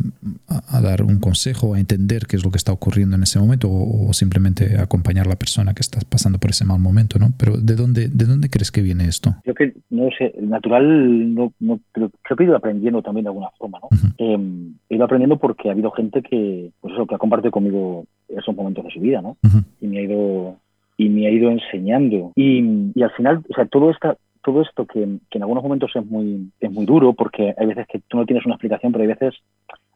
dar 0.82 1.04
un 1.04 1.20
consejo, 1.20 1.74
a 1.74 1.80
entender 1.80 2.28
qué 2.28 2.36
es 2.36 2.46
lo 2.46 2.52
que 2.52 2.58
está 2.58 2.72
ocurriendo 2.72 3.16
en 3.16 3.24
ese 3.24 3.40
momento 3.40 3.68
o, 3.70 4.14
simplemente 4.14 4.80
acompañar 4.80 5.26
a 5.26 5.30
la 5.30 5.36
persona 5.36 5.74
que 5.74 5.82
está 5.82 6.00
pasando 6.10 6.40
por 6.40 6.52
ese 6.52 6.66
mal 6.66 6.80
momento, 6.80 7.20
¿no? 7.20 7.28
Pero 7.38 7.58
¿de 7.58 7.76
dónde, 7.76 8.08
de 8.08 8.26
dónde 8.26 8.50
crees 8.50 8.72
que 8.72 8.82
viene 8.82 9.06
esto? 9.06 9.36
Creo 9.44 9.56
que, 9.56 9.74
no 9.90 10.10
sé, 10.18 10.34
natural, 10.40 11.36
no, 11.36 11.52
creo, 11.92 12.10
que 12.10 12.44
he 12.44 12.46
ido 12.46 12.56
aprendiendo 12.56 13.02
también 13.02 13.26
de 13.26 13.30
alguna 13.30 13.50
forma, 13.58 13.80
¿no? 13.80 13.90
Em, 14.18 14.76
he 14.90 14.96
ido 14.96 15.06
aprendiendo 15.06 15.38
porque 15.38 15.70
ha 15.70 15.74
habido 15.74 15.92
gente 15.92 16.22
que, 16.22 16.72
pues 16.80 16.94
eso, 16.94 17.06
que 17.06 17.16
ha 17.16 17.20
compartido 17.20 17.52
conmigo 17.52 18.06
esos 18.30 18.56
momentos 18.56 18.86
de 18.86 18.92
su 18.92 19.00
vida, 19.00 19.22
¿no? 19.22 19.38
Y 19.82 19.88
me 19.88 20.00
ha 20.00 20.02
ido 20.04 20.58
y 20.98 21.10
me 21.10 21.28
ha 21.28 21.32
ido 21.32 21.52
enseñando. 21.52 22.32
Y, 22.36 22.92
y, 22.96 23.04
al 23.04 23.12
final, 23.12 23.44
o 23.50 23.54
sea, 23.54 23.66
todo 23.66 23.92
esta, 23.92 24.18
todo 24.48 24.62
esto 24.62 24.86
que, 24.86 25.04
en 25.04 25.42
algunos 25.42 25.62
momentos 25.62 25.92
es 25.94 26.06
muy, 26.06 26.50
es 26.62 26.72
muy 26.72 26.86
duro 26.86 27.12
porque 27.12 27.54
hay 27.58 27.68
veces 27.68 27.86
que 27.92 28.00
tú 28.08 28.16
no 28.16 28.26
tienes 28.26 28.46
una 28.46 28.56
explicación, 28.56 28.94
pero 28.94 29.02
hay 29.02 29.10
veces 29.10 29.36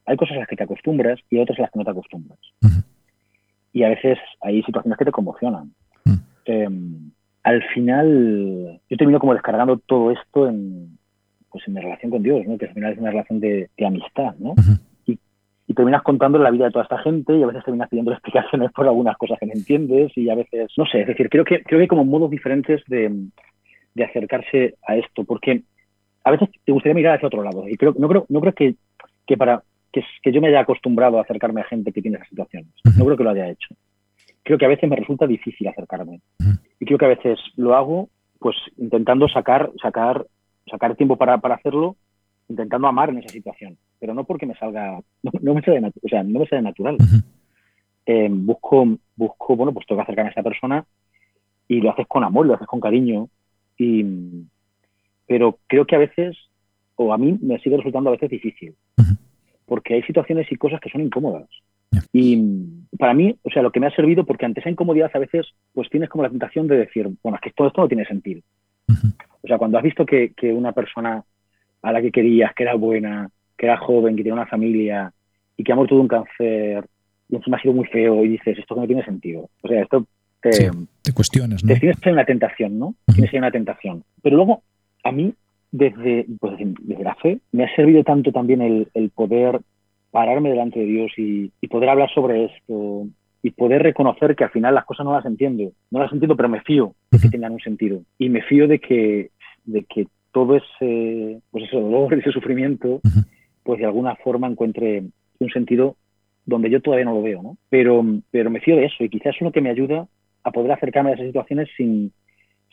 hay 0.05 0.17
cosas 0.17 0.35
a 0.35 0.39
las 0.41 0.49
que 0.49 0.57
te 0.57 0.63
acostumbras 0.65 1.21
y 1.29 1.39
otras 1.39 1.57
a 1.57 1.61
las 1.61 1.71
que 1.71 1.79
no 1.79 1.85
te 1.85 1.91
acostumbras. 1.91 2.37
Y 3.71 3.83
a 3.83 3.89
veces 3.89 4.17
hay 4.41 4.61
situaciones 4.63 4.99
que 4.99 5.05
te 5.05 5.11
conmocionan. 5.13 5.71
Em, 6.43 7.11
al 7.43 7.63
final, 7.73 8.81
yo 8.89 8.97
termino 8.97 9.19
como 9.19 9.33
descargando 9.33 9.77
todo 9.77 10.11
esto 10.11 10.49
en, 10.49 10.97
pues 11.49 11.65
en 11.65 11.75
mi 11.75 11.79
relación 11.79 12.11
con 12.11 12.23
Dios, 12.23 12.45
¿no? 12.45 12.57
que 12.57 12.65
al 12.65 12.73
final 12.73 12.91
es 12.91 12.99
una 12.99 13.11
relación 13.11 13.39
de, 13.39 13.69
amistad. 13.87 14.35
¿no? 14.37 14.53
y, 15.05 15.17
y, 15.65 15.73
terminas 15.73 16.01
contando 16.01 16.39
la 16.39 16.51
vida 16.51 16.65
de 16.65 16.71
toda 16.71 16.83
esta 16.83 16.97
gente 16.97 17.37
y 17.37 17.43
a 17.43 17.47
veces 17.47 17.63
terminas 17.63 17.87
pidiendo 17.87 18.11
explicaciones 18.11 18.69
por 18.73 18.85
algunas 18.85 19.15
cosas 19.15 19.39
que 19.39 19.45
no 19.45 19.53
entiendes 19.53 20.11
y 20.17 20.29
a 20.29 20.35
veces, 20.35 20.71
no 20.75 20.85
sé, 20.87 21.03
es 21.03 21.07
decir, 21.07 21.29
creo 21.29 21.45
que, 21.45 21.63
creo 21.63 21.79
que 21.79 21.83
hay 21.83 21.87
como 21.87 22.03
modos 22.03 22.29
diferentes 22.31 22.81
de, 22.87 23.29
de 23.93 24.03
acercarse 24.03 24.75
a 24.87 24.95
esto, 24.95 25.23
porque 25.23 25.63
a 26.23 26.31
veces 26.31 26.49
te 26.63 26.71
gustaría 26.71 26.95
mirar 26.95 27.15
hacia 27.15 27.27
otro 27.27 27.43
lado. 27.43 27.67
Y 27.67 27.75
creo, 27.75 27.93
no 27.97 28.07
creo, 28.07 28.25
no 28.29 28.41
creo 28.41 28.53
que, 28.53 28.75
que 29.25 29.37
para 29.37 29.63
que, 29.91 30.03
que, 30.23 30.31
yo 30.31 30.41
me 30.41 30.47
haya 30.47 30.61
acostumbrado 30.61 31.17
a 31.17 31.23
acercarme 31.23 31.61
a 31.61 31.65
gente 31.65 31.91
que 31.91 32.01
tiene 32.01 32.17
esas 32.17 32.29
situaciones. 32.29 32.69
No 32.97 33.05
creo 33.05 33.17
que 33.17 33.23
lo 33.23 33.31
haya 33.31 33.49
hecho. 33.49 33.75
Creo 34.43 34.57
que 34.57 34.65
a 34.65 34.69
veces 34.69 34.89
me 34.89 34.95
resulta 34.95 35.27
difícil 35.27 35.67
acercarme. 35.67 36.21
Y 36.79 36.85
creo 36.85 36.97
que 36.97 37.05
a 37.05 37.09
veces 37.09 37.39
lo 37.55 37.75
hago 37.75 38.09
pues 38.39 38.55
intentando 38.77 39.27
sacar, 39.27 39.71
sacar, 39.79 40.25
sacar 40.65 40.95
tiempo 40.95 41.15
para, 41.15 41.37
para 41.37 41.55
hacerlo, 41.55 41.95
intentando 42.49 42.87
amar 42.87 43.09
en 43.09 43.19
esa 43.19 43.29
situación. 43.29 43.77
Pero 43.99 44.15
no 44.15 44.23
porque 44.23 44.47
me 44.47 44.55
salga, 44.55 44.99
no, 45.41 45.53
me, 45.53 45.61
sale 45.61 45.79
o 45.85 46.09
sea, 46.09 46.23
no 46.23 46.39
me 46.39 46.47
sale 46.47 46.63
natural. 46.63 46.97
Eh, 48.07 48.29
busco, 48.31 48.97
busco, 49.15 49.55
bueno, 49.55 49.73
pues 49.73 49.85
tengo 49.85 49.99
que 49.99 50.03
acercarme 50.03 50.29
a 50.29 50.31
esa 50.31 50.43
persona 50.43 50.83
y 51.67 51.81
lo 51.81 51.91
haces 51.91 52.07
con 52.07 52.23
amor, 52.23 52.47
lo 52.47 52.55
haces 52.55 52.67
con 52.67 52.79
cariño, 52.79 53.29
pero 55.27 55.59
creo 55.67 55.85
que 55.85 55.95
a 55.95 55.99
veces, 55.99 56.37
o 56.95 57.13
a 57.13 57.17
mí 57.17 57.37
me 57.41 57.59
sigue 57.59 57.77
resultando 57.77 58.09
a 58.09 58.13
veces 58.13 58.29
difícil, 58.29 58.75
porque 59.65 59.95
hay 59.95 60.03
situaciones 60.03 60.51
y 60.51 60.55
cosas 60.55 60.79
que 60.79 60.89
son 60.89 61.01
incómodas. 61.01 61.49
Y 62.13 62.41
para 62.97 63.13
mí, 63.13 63.35
o 63.43 63.49
sea, 63.49 63.61
lo 63.61 63.71
que 63.71 63.79
me 63.79 63.87
ha 63.87 63.95
servido, 63.95 64.25
porque 64.25 64.45
ante 64.45 64.61
esa 64.61 64.69
incomodidad 64.69 65.11
a 65.13 65.19
veces, 65.19 65.47
pues 65.73 65.89
tienes 65.89 66.09
como 66.09 66.23
la 66.23 66.29
tentación 66.29 66.67
de 66.67 66.77
decir, 66.77 67.09
bueno, 67.21 67.35
es 67.35 67.41
que 67.41 67.51
todo 67.51 67.67
esto 67.67 67.81
no 67.81 67.87
tiene 67.87 68.05
sentido. 68.05 68.41
O 69.41 69.47
sea, 69.47 69.57
cuando 69.57 69.77
has 69.77 69.83
visto 69.83 70.05
que, 70.05 70.33
que, 70.33 70.53
una 70.53 70.71
persona 70.71 71.23
a 71.81 71.91
la 71.91 72.01
que 72.01 72.11
querías, 72.11 72.53
que 72.53 72.63
era 72.63 72.75
buena, 72.75 73.29
que 73.57 73.65
era 73.65 73.77
joven, 73.77 74.15
que 74.15 74.23
tenía 74.23 74.33
una 74.33 74.45
familia 74.45 75.11
y 75.57 75.63
que 75.63 75.71
ha 75.71 75.75
muerto 75.75 75.95
de 75.95 76.01
un 76.01 76.07
cáncer 76.07 76.85
y 77.29 77.35
encima 77.37 77.57
ha 77.57 77.61
sido 77.61 77.73
muy 77.73 77.85
feo 77.85 78.23
y 78.25 78.29
dices, 78.29 78.57
esto 78.59 78.75
no 78.75 78.85
tiene 78.85 79.05
sentido. 79.05 79.49
O 79.61 79.67
sea, 79.67 79.81
esto 79.81 80.05
te, 80.41 81.13
cuestiones, 81.13 81.63
¿no? 81.63 81.73
Te 81.73 81.79
tienes 81.79 81.97
una 82.05 82.25
tentación, 82.25 82.79
¿no? 82.79 82.95
Tienes 83.13 83.33
una 83.33 83.51
tentación. 83.51 84.03
Pero 84.21 84.35
luego, 84.37 84.63
a 85.03 85.11
mí, 85.11 85.33
desde, 85.71 86.25
pues, 86.39 86.55
desde 86.57 87.03
la 87.03 87.15
fe, 87.15 87.39
me 87.51 87.63
ha 87.63 87.75
servido 87.75 88.03
tanto 88.03 88.31
también 88.31 88.61
el, 88.61 88.87
el 88.93 89.09
poder 89.11 89.61
pararme 90.11 90.49
delante 90.49 90.79
de 90.79 90.85
Dios 90.85 91.11
y, 91.17 91.51
y, 91.61 91.67
poder 91.67 91.89
hablar 91.89 92.09
sobre 92.13 92.45
esto 92.45 93.07
y 93.43 93.51
poder 93.51 93.81
reconocer 93.81 94.35
que 94.35 94.43
al 94.43 94.49
final 94.51 94.75
las 94.75 94.85
cosas 94.85 95.05
no 95.05 95.13
las 95.13 95.25
entiendo. 95.25 95.71
No 95.89 95.99
las 95.99 96.11
entiendo, 96.11 96.35
pero 96.35 96.49
me 96.49 96.61
fío 96.61 96.93
de 97.11 97.19
que 97.19 97.29
tengan 97.29 97.53
un 97.53 97.59
sentido. 97.59 98.01
Y 98.17 98.29
me 98.29 98.41
fío 98.43 98.67
de 98.67 98.79
que, 98.79 99.31
de 99.65 99.83
que 99.83 100.07
todo 100.31 100.57
ese, 100.57 101.39
pues 101.49 101.65
ese 101.65 101.77
dolor, 101.77 102.13
ese 102.19 102.31
sufrimiento, 102.31 103.01
pues 103.63 103.79
de 103.79 103.85
alguna 103.85 104.15
forma 104.15 104.47
encuentre 104.47 105.03
un 105.39 105.49
sentido 105.49 105.95
donde 106.45 106.69
yo 106.69 106.81
todavía 106.81 107.05
no 107.05 107.13
lo 107.13 107.21
veo, 107.21 107.41
¿no? 107.41 107.57
Pero, 107.69 108.03
pero 108.31 108.49
me 108.49 108.59
fío 108.59 108.75
de 108.75 108.85
eso 108.85 109.03
y 109.03 109.09
quizás 109.09 109.35
es 109.35 109.41
lo 109.41 109.51
que 109.51 109.61
me 109.61 109.69
ayuda 109.69 110.07
a 110.43 110.51
poder 110.51 110.71
acercarme 110.71 111.11
a 111.11 111.13
esas 111.13 111.27
situaciones 111.27 111.69
sin, 111.77 112.11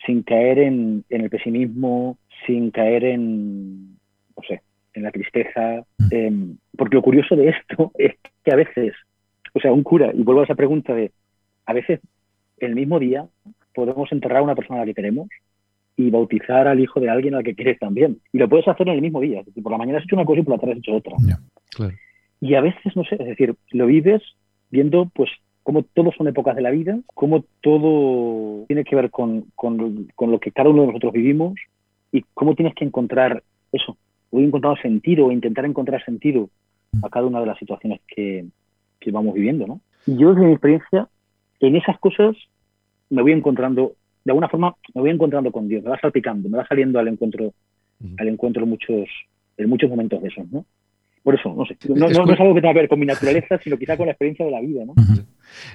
sin 0.05 0.23
caer 0.23 0.59
en, 0.59 1.03
el 1.09 1.29
pesimismo, 1.29 2.17
sin 2.45 2.71
caer 2.71 3.03
en, 3.03 3.97
no 4.35 4.43
sé, 4.47 4.61
en 4.93 5.03
la 5.03 5.11
tristeza. 5.11 5.85
Mm. 5.97 6.07
Em, 6.11 6.57
porque 6.77 6.95
lo 6.95 7.01
curioso 7.01 7.35
de 7.35 7.49
esto 7.49 7.91
es 7.97 8.15
que 8.43 8.51
a 8.51 8.55
veces, 8.55 8.93
o 9.53 9.59
sea, 9.59 9.71
un 9.71 9.83
cura, 9.83 10.11
y 10.13 10.23
vuelvo 10.23 10.41
a 10.41 10.45
esa 10.45 10.55
pregunta 10.55 10.93
de, 10.93 11.11
a 11.65 11.73
veces 11.73 11.99
el 12.57 12.75
mismo 12.75 12.99
día 12.99 13.27
podemos 13.73 14.11
enterrar 14.11 14.39
a 14.39 14.43
una 14.43 14.55
persona 14.55 14.79
a 14.79 14.81
la 14.81 14.87
que 14.87 14.95
queremos 14.95 15.29
y 15.95 16.09
bautizar 16.09 16.67
al 16.67 16.79
hijo 16.79 16.99
de 16.99 17.09
alguien 17.09 17.35
al 17.35 17.43
que 17.43 17.55
quieres 17.55 17.77
también. 17.77 18.19
Y 18.31 18.37
lo 18.37 18.47
puedes 18.47 18.67
hacer 18.67 18.87
en 18.87 18.95
el 18.95 19.01
mismo 19.01 19.19
día. 19.19 19.43
por 19.61 19.71
la 19.71 19.77
mañana 19.77 19.99
has 19.99 20.05
hecho 20.05 20.15
una 20.15 20.25
cosa 20.25 20.39
y 20.39 20.43
por 20.43 20.53
la 20.53 20.59
tarde 20.59 20.73
has 20.73 20.79
hecho 20.79 20.95
otra. 20.95 21.13
Y 22.41 22.55
a 22.55 22.61
veces, 22.61 22.95
no 22.95 23.03
sé, 23.03 23.15
es 23.19 23.27
decir, 23.27 23.55
lo 23.71 23.85
vives 23.85 24.21
viendo 24.71 25.11
pues 25.13 25.29
cómo 25.63 25.83
todo 25.83 26.11
son 26.17 26.27
épocas 26.27 26.55
de 26.55 26.61
la 26.61 26.71
vida, 26.71 26.99
cómo 27.13 27.43
todo 27.61 28.65
tiene 28.67 28.83
que 28.83 28.95
ver 28.95 29.09
con, 29.09 29.45
con, 29.55 30.07
con, 30.15 30.31
lo 30.31 30.39
que 30.39 30.51
cada 30.51 30.69
uno 30.69 30.81
de 30.81 30.87
nosotros 30.87 31.13
vivimos 31.13 31.53
y 32.11 32.23
cómo 32.33 32.55
tienes 32.55 32.73
que 32.75 32.85
encontrar 32.85 33.43
eso, 33.71 33.97
o 34.31 34.39
encontrar 34.39 34.81
sentido, 34.81 35.27
o 35.27 35.31
intentar 35.31 35.65
encontrar 35.65 36.03
sentido 36.03 36.49
a 37.03 37.09
cada 37.09 37.27
una 37.27 37.39
de 37.39 37.45
las 37.45 37.59
situaciones 37.59 38.01
que, 38.07 38.45
que 38.99 39.11
vamos 39.11 39.33
viviendo, 39.33 39.67
¿no? 39.67 39.81
Y 40.07 40.17
yo, 40.17 40.33
desde 40.33 40.47
mi 40.47 40.53
experiencia, 40.53 41.07
en 41.59 41.75
esas 41.75 41.99
cosas 41.99 42.35
me 43.09 43.21
voy 43.21 43.31
encontrando, 43.31 43.93
de 44.23 44.31
alguna 44.31 44.49
forma, 44.49 44.75
me 44.93 45.01
voy 45.01 45.11
encontrando 45.11 45.51
con 45.51 45.67
Dios, 45.67 45.83
me 45.83 45.89
va 45.89 45.99
salpicando, 45.99 46.49
me 46.49 46.57
va 46.57 46.67
saliendo 46.67 46.99
al 46.99 47.07
encuentro, 47.07 47.53
al 48.17 48.27
encuentro 48.27 48.65
muchos, 48.65 49.07
en 49.57 49.69
muchos 49.69 49.89
momentos 49.89 50.21
de 50.21 50.29
esos, 50.29 50.51
¿no? 50.51 50.65
Por 51.23 51.35
eso, 51.35 51.53
no 51.53 51.65
sé. 51.65 51.77
No, 51.89 52.07
es 52.07 52.17
algo 52.17 52.55
que 52.55 52.61
tenga 52.61 52.73
que 52.73 52.79
ver 52.79 52.89
con 52.89 52.99
mi 52.99 53.05
naturaleza, 53.05 53.59
sino 53.59 53.77
quizá 53.77 53.97
con 53.97 54.05
la 54.05 54.13
experiencia 54.13 54.45
de 54.45 54.51
la 54.51 54.61
vida, 54.61 54.85
¿no? 54.85 54.93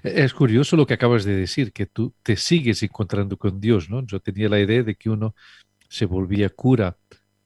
Es 0.03 0.35
curioso 0.35 0.77
lo 0.77 0.87
que 0.87 0.95
acabas 0.95 1.25
de 1.25 1.37
decir, 1.37 1.73
que 1.73 1.87
tú 1.87 2.15
te 2.23 2.37
sigues 2.37 2.83
encontrando 2.83 3.37
con 3.37 3.61
Dios, 3.61 3.91
¿no? 3.91 4.05
Yo 4.07 4.21
tenía 4.21 4.49
la 4.49 4.61
idea 4.61 4.83
de 4.83 4.95
que 4.95 5.11
uno 5.11 5.35
se 5.89 6.07
volvía 6.07 6.49
cura 6.51 6.97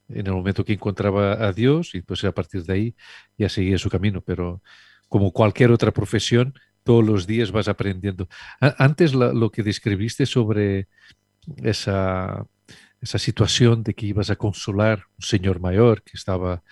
en 0.09 0.27
el 0.27 0.33
momento 0.33 0.65
que 0.65 0.73
encontraba 0.73 1.33
a 1.47 1.53
Dios 1.53 1.95
y 1.95 2.03
pues 2.03 2.25
a 2.25 2.33
partir 2.33 2.65
de 2.65 2.73
ahí 2.73 2.95
ya 3.37 3.49
seguía 3.49 3.79
su 3.79 3.91
camino, 3.91 4.23
pero 4.23 4.63
como 5.09 5.33
cualquier 5.33 5.71
otra 5.71 5.93
profesión, 5.93 6.55
todos 6.83 7.05
los 7.05 7.27
días 7.27 7.53
vas 7.53 7.69
aprendiendo. 7.69 8.29
Antes 8.61 9.13
lo 9.15 9.51
que 9.51 9.63
describiste 9.63 10.25
sobre 10.25 10.89
esa, 11.63 12.47
esa 13.01 13.19
situación 13.19 13.83
de 13.83 13.95
que 13.95 14.07
ibas 14.07 14.31
a 14.31 14.37
consolar 14.37 15.05
un 15.19 15.25
señor 15.25 15.61
mayor 15.61 16.03
que 16.03 16.13
estaba 16.15 16.63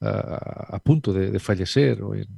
a 0.00 0.78
punto 0.84 1.12
de, 1.12 1.38
fallecer 1.38 2.02
o 2.02 2.14
en, 2.14 2.28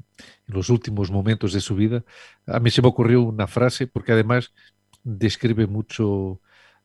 los 0.47 0.71
últimos 0.71 1.11
momentos 1.11 1.53
de 1.53 1.61
su 1.61 1.75
vida, 1.75 2.05
a 2.47 2.61
mí 2.61 2.71
se 2.71 2.83
me 2.83 2.88
ocurrió 2.88 3.23
una 3.23 3.47
frase 3.47 3.87
porque 3.87 4.12
además 4.12 4.53
describe 5.05 5.66
mucho 5.66 6.40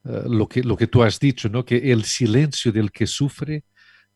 eh, 0.05 0.23
lo, 0.25 0.47
que, 0.47 0.63
lo 0.63 0.75
que 0.75 0.87
tú 0.87 1.03
has 1.03 1.19
dicho, 1.19 1.49
¿no? 1.49 1.65
que 1.65 1.91
el 1.91 2.03
silencio 2.03 2.71
del 2.71 2.91
que 2.91 3.07
sufre 3.07 3.63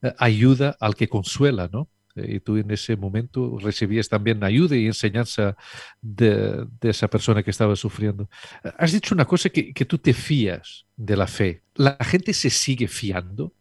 eh, 0.02 0.13
ayuda 0.17 0.76
al 0.80 0.96
que 0.96 1.08
consuela, 1.08 1.70
¿no? 1.72 1.89
Eh, 2.15 2.36
y 2.36 2.39
tú 2.39 2.58
en 2.58 2.70
ese 2.72 2.96
momento 2.96 3.58
recibías 3.60 4.10
también 4.10 4.43
ayuda 4.43 4.76
y 4.76 4.86
enseñanza 4.86 5.56
de, 6.02 6.67
esa 6.82 7.08
persona 7.08 7.41
que 7.41 7.52
estaba 7.52 7.76
sufriendo. 7.76 8.30
Has 8.78 8.91
dicho 8.91 9.15
una 9.15 9.26
cosa 9.26 9.50
que, 9.50 9.74
que 9.74 9.86
tú 9.86 9.98
te 9.98 10.13
fías 10.13 10.86
de 10.96 11.15
la 11.15 11.28
fe. 11.28 11.63
¿La 11.76 11.98
gente 12.02 12.34
se 12.34 12.50
sigue 12.50 12.88
fiando? 12.88 13.54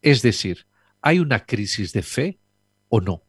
Es 0.00 0.22
decir, 0.22 0.66
¿hay 1.02 1.18
una 1.18 1.44
crisis 1.44 1.92
de 1.92 2.02
fe 2.02 2.38
o 2.94 3.00
no? 3.00 3.22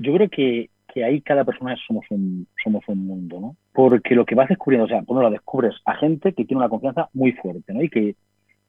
yo 0.00 0.12
creo 0.14 0.28
que, 0.28 0.70
que, 0.92 1.04
ahí 1.04 1.20
cada 1.22 1.44
persona 1.44 1.76
somos 1.86 2.04
un, 2.10 2.46
somos 2.62 2.82
un 2.88 3.06
mundo, 3.06 3.40
¿no? 3.40 3.56
Porque 3.72 4.14
lo 4.14 4.26
que 4.26 4.34
vas 4.34 4.48
descubriendo, 4.48 4.84
o 4.84 4.88
sea, 4.88 5.02
cuando 5.04 5.22
lo 5.22 5.30
descubres 5.30 5.74
a 5.86 5.94
gente 5.94 6.32
que 6.32 6.44
tiene 6.44 6.58
una 6.58 6.68
confianza 6.68 7.08
muy 7.14 7.32
fuerte, 7.32 7.72
¿no? 7.72 7.82
Y 7.82 7.88
que, 7.88 8.16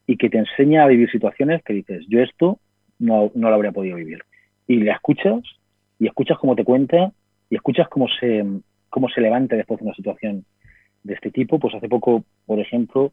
y 0.08 0.18
que 0.18 0.30
te 0.30 0.38
enseña 0.38 0.84
a 0.84 0.88
vivir 0.88 1.10
situaciones 1.12 1.62
que 1.64 1.74
dices, 1.74 2.06
yo 2.08 2.22
esto 2.22 2.60
no, 3.00 3.32
no 3.36 3.50
lo 3.50 3.56
habría 3.56 3.72
podido 3.72 3.98
vivir. 3.98 4.20
Y 4.68 4.78
la 4.78 4.94
escuchas, 4.94 5.42
y 6.00 6.08
escuchas 6.08 6.38
cómo 6.38 6.56
te 6.56 6.64
cuenta, 6.64 7.12
y 7.50 7.56
escuchas 7.56 7.90
cómo 7.90 8.08
se, 8.20 8.46
cómo 8.90 9.10
se 9.10 9.20
levanta 9.20 9.56
después 9.56 9.80
de 9.80 9.88
una 9.88 9.96
situación 9.96 10.46
de 11.04 11.16
este 11.16 11.32
tipo. 11.32 11.60
Pues 11.60 11.76
hace 11.76 11.90
poco, 11.90 12.24
por 12.46 12.60
ejemplo, 12.60 13.12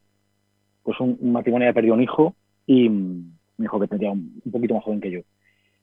pues 0.85 1.01
un, 1.01 1.19
matrimonio 1.33 1.67
había 1.67 1.75
perdido 1.75 1.95
un 1.95 2.03
hijo 2.03 2.37
y 2.67 2.89
mi 2.89 3.65
hijo 3.65 3.81
que 3.81 3.89
tendría 3.89 4.13
un 4.13 4.43
poquito 4.53 4.75
más 4.75 4.85
joven 4.85 5.01
que 5.01 5.11
yo 5.11 5.21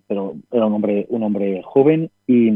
pero 0.07 0.35
era 0.51 0.65
un 0.65 0.73
hombre, 0.73 1.05
un 1.09 1.23
hombre 1.23 1.61
joven 1.63 2.09
y, 2.25 2.49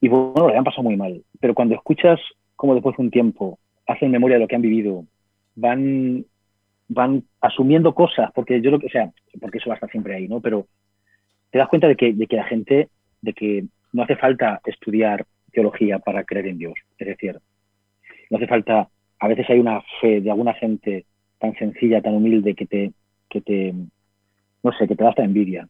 y 0.00 0.08
bueno, 0.08 0.32
lo 0.36 0.48
habían 0.48 0.64
pasado 0.64 0.84
muy 0.84 0.96
mal. 0.96 1.22
Pero 1.40 1.54
cuando 1.54 1.74
escuchas 1.74 2.20
cómo 2.56 2.74
después 2.74 2.96
de 2.96 3.02
un 3.04 3.10
tiempo 3.10 3.58
hacen 3.86 4.10
memoria 4.10 4.36
de 4.36 4.42
lo 4.42 4.48
que 4.48 4.56
han 4.56 4.62
vivido, 4.62 5.04
van, 5.54 6.24
van 6.88 7.24
asumiendo 7.40 7.94
cosas, 7.94 8.30
porque 8.34 8.60
yo 8.60 8.70
lo 8.70 8.78
que, 8.78 8.88
sea, 8.88 9.10
porque 9.40 9.58
eso 9.58 9.68
va 9.68 9.74
a 9.74 9.76
estar 9.76 9.90
siempre 9.90 10.14
ahí, 10.14 10.28
¿no? 10.28 10.40
Pero 10.40 10.66
te 11.50 11.58
das 11.58 11.68
cuenta 11.68 11.88
de 11.88 11.96
que, 11.96 12.12
de 12.12 12.26
que 12.26 12.36
la 12.36 12.44
gente, 12.44 12.88
de 13.22 13.32
que 13.32 13.64
no 13.92 14.02
hace 14.02 14.16
falta 14.16 14.60
estudiar 14.64 15.24
teología 15.52 15.98
para 15.98 16.24
creer 16.24 16.48
en 16.48 16.58
Dios. 16.58 16.74
Es 16.98 17.06
decir, 17.06 17.38
no 18.30 18.36
hace 18.36 18.46
falta, 18.46 18.88
a 19.18 19.28
veces 19.28 19.48
hay 19.48 19.58
una 19.58 19.82
fe 20.00 20.20
de 20.20 20.30
alguna 20.30 20.54
gente 20.54 21.06
tan 21.38 21.54
sencilla, 21.54 22.02
tan 22.02 22.14
humilde 22.14 22.54
que 22.54 22.66
te, 22.66 22.92
que 23.28 23.40
te, 23.40 23.74
no 24.62 24.72
sé, 24.72 24.86
que 24.86 24.96
te 24.96 25.04
da 25.04 25.10
hasta 25.10 25.24
envidia. 25.24 25.68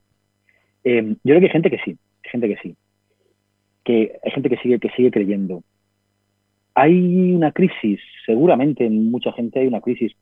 Eh, 0.90 1.02
yo 1.02 1.34
creo 1.34 1.40
que 1.40 1.46
hay 1.48 1.52
gente 1.52 1.70
que 1.70 1.78
sí, 1.84 1.90
hay 2.24 2.30
gente 2.30 2.48
que 2.48 2.56
sí, 2.62 2.76
que 3.84 4.18
hay 4.24 4.30
gente 4.30 4.48
que 4.48 4.56
sigue, 4.56 4.78
que 4.78 4.88
sigue 4.96 5.10
creyendo. 5.10 5.62
Hay 6.72 7.34
una 7.34 7.52
crisis, 7.52 8.00
seguramente 8.24 8.86
en 8.86 9.10
mucha 9.10 9.30
gente 9.32 9.60
hay 9.60 9.66
una 9.66 9.82
crisis. 9.82 10.12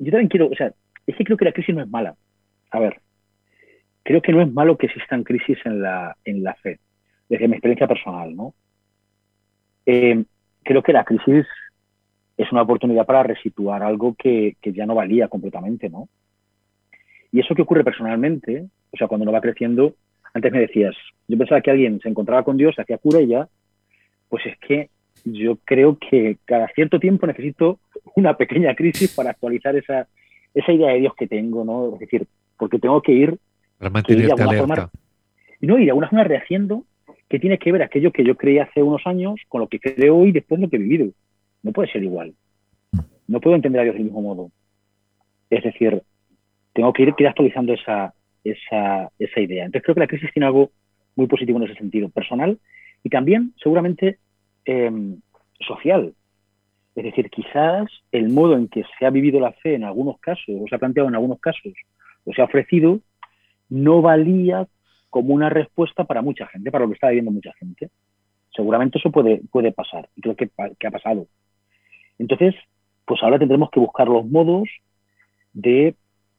Yo 0.00 0.10
también 0.10 0.28
quiero, 0.28 0.48
o 0.48 0.54
sea, 0.56 0.72
es 1.06 1.14
que 1.14 1.22
creo 1.22 1.36
que 1.36 1.44
la 1.44 1.52
crisis 1.52 1.76
no 1.76 1.82
es 1.82 1.88
mala. 1.88 2.16
A 2.72 2.80
ver, 2.80 3.00
creo 4.02 4.20
que 4.20 4.32
no 4.32 4.42
es 4.42 4.52
malo 4.52 4.76
que 4.76 4.86
existan 4.86 5.22
crisis 5.22 5.58
en 5.64 5.80
la, 5.80 6.16
en 6.24 6.42
la 6.42 6.54
fe, 6.54 6.80
desde 7.28 7.46
mi 7.46 7.54
experiencia 7.54 7.86
personal, 7.86 8.34
¿no? 8.34 8.54
Eh, 9.86 10.24
creo 10.64 10.82
que 10.82 10.92
la 10.92 11.04
crisis 11.04 11.46
es 12.36 12.50
una 12.50 12.62
oportunidad 12.62 13.06
para 13.06 13.22
resituar 13.22 13.84
algo 13.84 14.16
que, 14.18 14.56
que, 14.60 14.72
ya 14.72 14.86
no 14.86 14.96
valía 14.96 15.28
completamente, 15.28 15.88
¿no? 15.88 16.08
Y 17.32 17.40
eso 17.40 17.54
que 17.54 17.62
ocurre 17.62 17.84
personalmente 17.84 18.68
o 18.92 18.96
sea, 18.96 19.06
cuando 19.06 19.24
uno 19.24 19.32
va 19.32 19.40
creciendo, 19.40 19.94
antes 20.34 20.52
me 20.52 20.60
decías, 20.60 20.94
yo 21.26 21.36
pensaba 21.36 21.60
que 21.60 21.70
alguien 21.70 22.00
se 22.00 22.08
encontraba 22.08 22.42
con 22.42 22.56
Dios, 22.56 22.78
hacía 22.78 22.98
cura 22.98 23.20
y 23.20 23.28
ya, 23.28 23.48
pues 24.28 24.46
es 24.46 24.58
que 24.58 24.90
yo 25.24 25.56
creo 25.64 25.98
que 25.98 26.38
cada 26.44 26.68
cierto 26.68 26.98
tiempo 26.98 27.26
necesito 27.26 27.78
una 28.14 28.36
pequeña 28.36 28.74
crisis 28.74 29.14
para 29.14 29.30
actualizar 29.30 29.76
esa, 29.76 30.06
esa 30.54 30.72
idea 30.72 30.92
de 30.92 31.00
Dios 31.00 31.14
que 31.16 31.26
tengo, 31.26 31.64
¿no? 31.64 31.94
Es 31.94 32.00
decir, 32.00 32.26
porque 32.56 32.78
tengo 32.78 33.00
que 33.02 33.12
ir... 33.12 33.38
Para 33.78 33.90
mantenerte 33.90 34.42
alerta. 34.42 34.90
y 35.60 35.66
no, 35.66 35.78
y 35.78 35.84
de 35.84 35.90
alguna 35.90 36.08
forma 36.08 36.24
rehaciendo 36.24 36.84
que 37.28 37.38
tiene 37.38 37.58
que 37.58 37.70
ver 37.70 37.82
aquello 37.82 38.10
que 38.10 38.24
yo 38.24 38.36
creí 38.36 38.58
hace 38.58 38.82
unos 38.82 39.06
años 39.06 39.40
con 39.48 39.60
lo 39.60 39.68
que 39.68 39.78
creo 39.78 40.16
hoy 40.16 40.32
después 40.32 40.58
de 40.58 40.66
lo 40.66 40.70
que 40.70 40.76
he 40.76 40.80
vivido. 40.80 41.10
No 41.62 41.72
puede 41.72 41.92
ser 41.92 42.02
igual. 42.02 42.32
No 43.26 43.40
puedo 43.40 43.54
entender 43.54 43.80
a 43.80 43.84
Dios 43.84 43.96
del 43.96 44.04
mismo 44.04 44.22
modo. 44.22 44.50
Es 45.50 45.62
decir, 45.62 46.02
tengo 46.72 46.92
que 46.92 47.02
ir, 47.02 47.14
actualizando 47.26 47.72
esa, 47.72 48.14
esa, 48.44 49.10
esa 49.18 49.40
idea. 49.40 49.64
Entonces 49.64 49.84
creo 49.84 49.94
que 49.94 50.00
la 50.00 50.06
crisis 50.06 50.30
tiene 50.32 50.46
algo 50.46 50.70
muy 51.16 51.26
positivo 51.26 51.58
en 51.58 51.64
ese 51.64 51.78
sentido, 51.78 52.08
personal 52.08 52.58
y 53.02 53.10
también 53.10 53.52
seguramente 53.62 54.18
em, 54.64 55.20
social. 55.66 56.14
Es 56.94 57.04
decir, 57.04 57.30
quizás 57.30 57.88
el 58.12 58.28
modo 58.28 58.56
en 58.56 58.68
que 58.68 58.84
se 58.98 59.06
ha 59.06 59.10
vivido 59.10 59.40
la 59.40 59.52
fe 59.52 59.74
en 59.74 59.84
algunos 59.84 60.18
casos, 60.18 60.54
o 60.60 60.66
se 60.68 60.74
ha 60.74 60.78
planteado 60.78 61.08
en 61.08 61.14
algunos 61.14 61.40
casos, 61.40 61.72
o 62.24 62.32
se 62.32 62.40
ha 62.40 62.44
ofrecido, 62.44 63.00
no 63.68 64.02
valía 64.02 64.66
como 65.10 65.34
una 65.34 65.48
respuesta 65.48 66.04
para 66.04 66.22
mucha 66.22 66.46
gente, 66.48 66.70
para 66.70 66.84
lo 66.84 66.90
que 66.90 66.94
está 66.94 67.08
viviendo 67.08 67.30
mucha 67.30 67.52
gente. 67.54 67.90
Seguramente 68.54 68.98
eso 68.98 69.12
puede, 69.12 69.40
puede 69.50 69.72
pasar, 69.72 70.08
y 70.16 70.22
creo 70.22 70.34
que 70.36 70.86
ha 70.86 70.90
pasado. 70.90 71.26
Entonces, 72.18 72.54
pues 73.04 73.22
ahora 73.22 73.38
tendremos 73.38 73.70
que 73.70 73.80
buscar 73.80 74.08
los 74.08 74.26
modos 74.26 74.68
de 75.52 75.94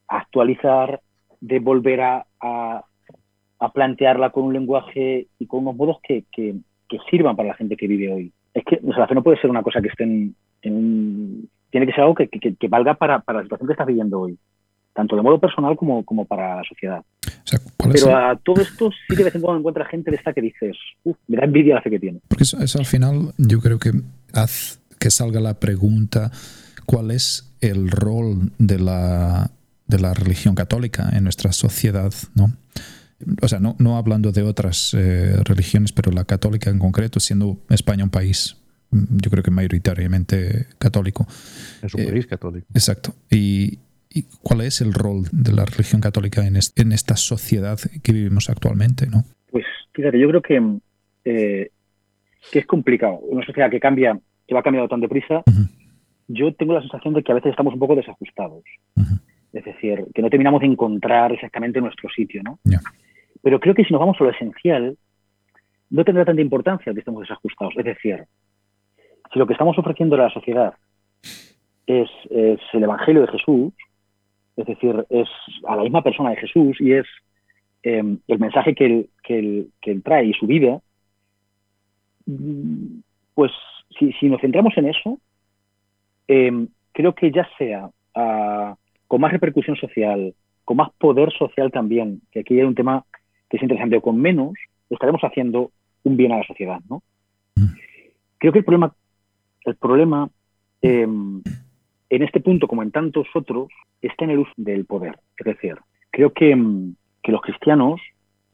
actualizar, 0.09 1.01
de 1.39 1.59
volver 1.59 2.01
a, 2.01 2.25
a, 2.41 2.83
plantearla 3.73 4.31
con 4.31 4.45
un 4.45 4.53
lenguaje 4.53 5.27
y 5.37 5.45
con 5.45 5.61
unos 5.61 5.75
modos 5.75 5.97
que, 6.03 6.23
que, 6.31 6.55
sirvan 7.09 7.35
para 7.35 7.49
la 7.49 7.55
gente 7.55 7.77
que 7.77 7.87
vive 7.87 8.11
hoy. 8.11 8.31
Es 8.53 8.63
que 8.65 8.79
la 8.81 9.07
fe 9.07 9.13
no 9.13 9.23
puede 9.23 9.39
ser 9.39 9.49
una 9.49 9.61
cosa 9.61 9.79
que 9.81 9.89
esté 9.89 10.03
en, 10.03 10.35
un... 10.63 11.49
Tiene 11.69 11.85
que 11.85 11.93
ser 11.93 12.01
algo 12.01 12.15
que, 12.15 12.27
que 12.27 12.67
valga 12.67 12.95
para, 12.95 13.19
para, 13.19 13.39
la 13.39 13.43
situación 13.43 13.67
que 13.67 13.73
estás 13.73 13.85
viviendo 13.85 14.21
hoy, 14.21 14.37
tanto 14.93 15.15
de 15.15 15.21
modo 15.21 15.39
personal 15.39 15.75
como, 15.75 16.03
como 16.03 16.25
para 16.25 16.55
la 16.57 16.63
sociedad. 16.63 17.03
Pero 17.77 18.17
a 18.17 18.35
todo 18.37 18.61
esto 18.61 18.89
sí 19.07 19.15
de 19.15 19.23
vez 19.23 19.35
en 19.35 19.41
cuando 19.41 19.59
encuentra 19.59 19.85
gente 19.85 20.09
de 20.09 20.17
esta 20.17 20.33
que 20.33 20.41
dices, 20.41 20.75
uff, 21.03 21.17
me 21.27 21.37
da 21.37 21.45
envidia 21.45 21.75
la 21.75 21.81
fe 21.81 21.91
que 21.91 21.99
tiene. 21.99 22.19
Porque 22.27 22.43
eso, 22.43 22.59
eso 22.59 22.79
al 22.79 22.85
final 22.85 23.33
yo 23.37 23.59
creo 23.59 23.77
que 23.77 23.91
hace 24.33 24.79
que 24.99 25.09
salga 25.09 25.39
la 25.39 25.59
pregunta, 25.59 26.31
¿cuál 26.85 27.11
es 27.11 27.55
el 27.61 27.89
rol 27.89 28.51
de 28.57 28.79
la 28.79 29.49
de 29.89 29.99
la 29.99 30.13
religión 30.13 30.55
católica 30.55 31.09
en 31.11 31.23
nuestra 31.23 31.51
sociedad, 31.51 32.13
¿no? 32.35 32.53
O 33.41 33.47
sea, 33.47 33.59
no, 33.59 33.75
no 33.79 33.97
hablando 33.97 34.31
de 34.31 34.43
otras 34.43 34.93
eh, 34.97 35.43
religiones, 35.43 35.91
pero 35.91 36.11
la 36.11 36.23
católica 36.23 36.69
en 36.69 36.79
concreto, 36.79 37.19
siendo 37.19 37.57
España 37.69 38.05
un 38.05 38.09
país, 38.09 38.55
mm, 38.91 39.17
yo 39.21 39.29
creo 39.29 39.43
que 39.43 39.51
mayoritariamente 39.51 40.67
católico. 40.77 41.27
Es 41.81 41.93
un 41.93 42.05
país 42.05 42.27
católico. 42.27 42.67
Exacto. 42.73 43.13
Y, 43.29 43.79
cuál 44.41 44.61
es 44.61 44.81
el 44.81 44.91
rol 44.91 45.25
de 45.31 45.51
la 45.53 45.65
religión 45.65 46.01
católica 46.01 46.45
en, 46.45 46.57
en, 46.57 46.91
esta 46.91 47.15
sociedad 47.15 47.77
que 48.01 48.11
vivimos 48.11 48.49
actualmente, 48.49 49.05
¿no? 49.05 49.23
Pues 49.51 49.65
fíjate, 49.93 50.19
yo 50.19 50.27
creo 50.29 50.41
que, 50.41 50.79
eh, 51.25 51.69
que 52.51 52.59
es 52.59 52.65
complicado. 52.65 53.19
Una 53.19 53.45
sociedad 53.45 53.69
que 53.69 53.79
cambia, 53.79 54.19
que 54.47 54.55
va 54.55 54.63
cambiando 54.63 54.89
tan 54.89 54.99
deprisa, 54.99 55.43
yo 56.27 56.53
tengo 56.55 56.73
la 56.73 56.81
sensación 56.81 57.13
de 57.13 57.23
que 57.23 57.31
a 57.31 57.35
veces 57.35 57.51
estamos 57.51 57.73
un 57.73 57.79
poco 57.79 57.95
desajustados. 57.95 58.63
Es 59.53 59.65
decir, 59.65 60.05
que 60.13 60.21
no 60.21 60.29
terminamos 60.29 60.61
de 60.61 60.67
encontrar 60.67 61.31
exactamente 61.31 61.81
nuestro 61.81 62.09
sitio, 62.09 62.41
¿no? 62.43 62.59
Pero 63.41 63.59
creo 63.59 63.73
que 63.73 63.83
si 63.83 63.93
nos 63.93 63.99
vamos 63.99 64.17
a 64.19 64.23
lo 64.23 64.29
esencial, 64.29 64.97
no 65.89 66.03
tendrá 66.03 66.25
tanta 66.25 66.41
importancia 66.41 66.93
que 66.93 66.99
estemos 66.99 67.21
desajustados. 67.21 67.73
Es 67.77 67.85
decir, 67.85 68.25
si 69.31 69.39
lo 69.39 69.47
que 69.47 69.53
estamos 69.53 69.77
ofreciendo 69.77 70.15
a 70.15 70.19
la 70.19 70.29
sociedad 70.29 70.73
es, 71.87 72.09
el 72.29 72.83
Evangelio 72.83 73.21
de 73.21 73.31
Jesús, 73.31 73.73
es 74.55 74.65
decir, 74.65 75.05
es 75.09 75.29
a 75.67 75.75
la 75.75 75.83
misma 75.83 76.03
persona 76.03 76.31
de 76.31 76.35
Jesús 76.35 76.77
y 76.79 76.93
es 76.93 77.07
em, 77.81 78.19
el 78.27 78.39
mensaje 78.39 78.75
que 78.75 78.85
él, 78.85 79.09
que, 79.81 79.95
trae 80.03 80.25
y 80.25 80.33
su 80.33 80.45
vida, 80.45 80.81
pues 83.33 83.51
si, 83.97 84.27
nos 84.27 84.41
centramos 84.41 84.77
en 84.77 84.89
eso, 84.89 85.17
em, 86.27 86.67
creo 86.91 87.15
que 87.15 87.31
ya 87.31 87.47
sea 87.57 87.89
a, 88.13 88.75
con 89.09 89.21
más 89.21 89.31
repercusión 89.31 89.75
social, 89.75 90.35
con 90.63 90.77
más 90.77 90.91
poder 90.99 91.33
social 91.33 91.71
también, 91.71 92.21
que 92.31 92.41
aquí 92.41 92.59
hay 92.59 92.63
un 92.63 92.75
tema 92.75 93.03
que 93.49 93.57
es 93.57 93.63
interesante, 93.63 93.97
o 93.97 94.01
con 94.01 94.21
menos, 94.21 94.53
estaremos 94.87 95.21
haciendo 95.23 95.71
un 96.03 96.15
bien 96.15 96.31
a 96.31 96.37
la 96.37 96.43
sociedad, 96.45 96.79
¿no? 96.87 97.01
Creo 98.37 98.53
que 98.53 98.59
el 98.59 98.65
problema, 98.65 98.93
problema, 99.79 100.29
em, 100.83 101.41
en 102.11 102.21
este 102.21 102.39
punto, 102.39 102.67
como 102.67 102.83
en 102.83 102.91
tantos 102.91 103.27
otros, 103.33 103.69
está 103.99 104.25
en 104.25 104.31
el 104.31 104.39
uso 104.39 104.53
del 104.57 104.85
poder. 104.85 105.17
Es 105.39 105.45
decir, 105.45 105.75
creo 106.11 106.31
que, 106.31 106.51
em, 106.51 106.93
que 107.23 107.31
los 107.31 107.41
cristianos 107.41 107.99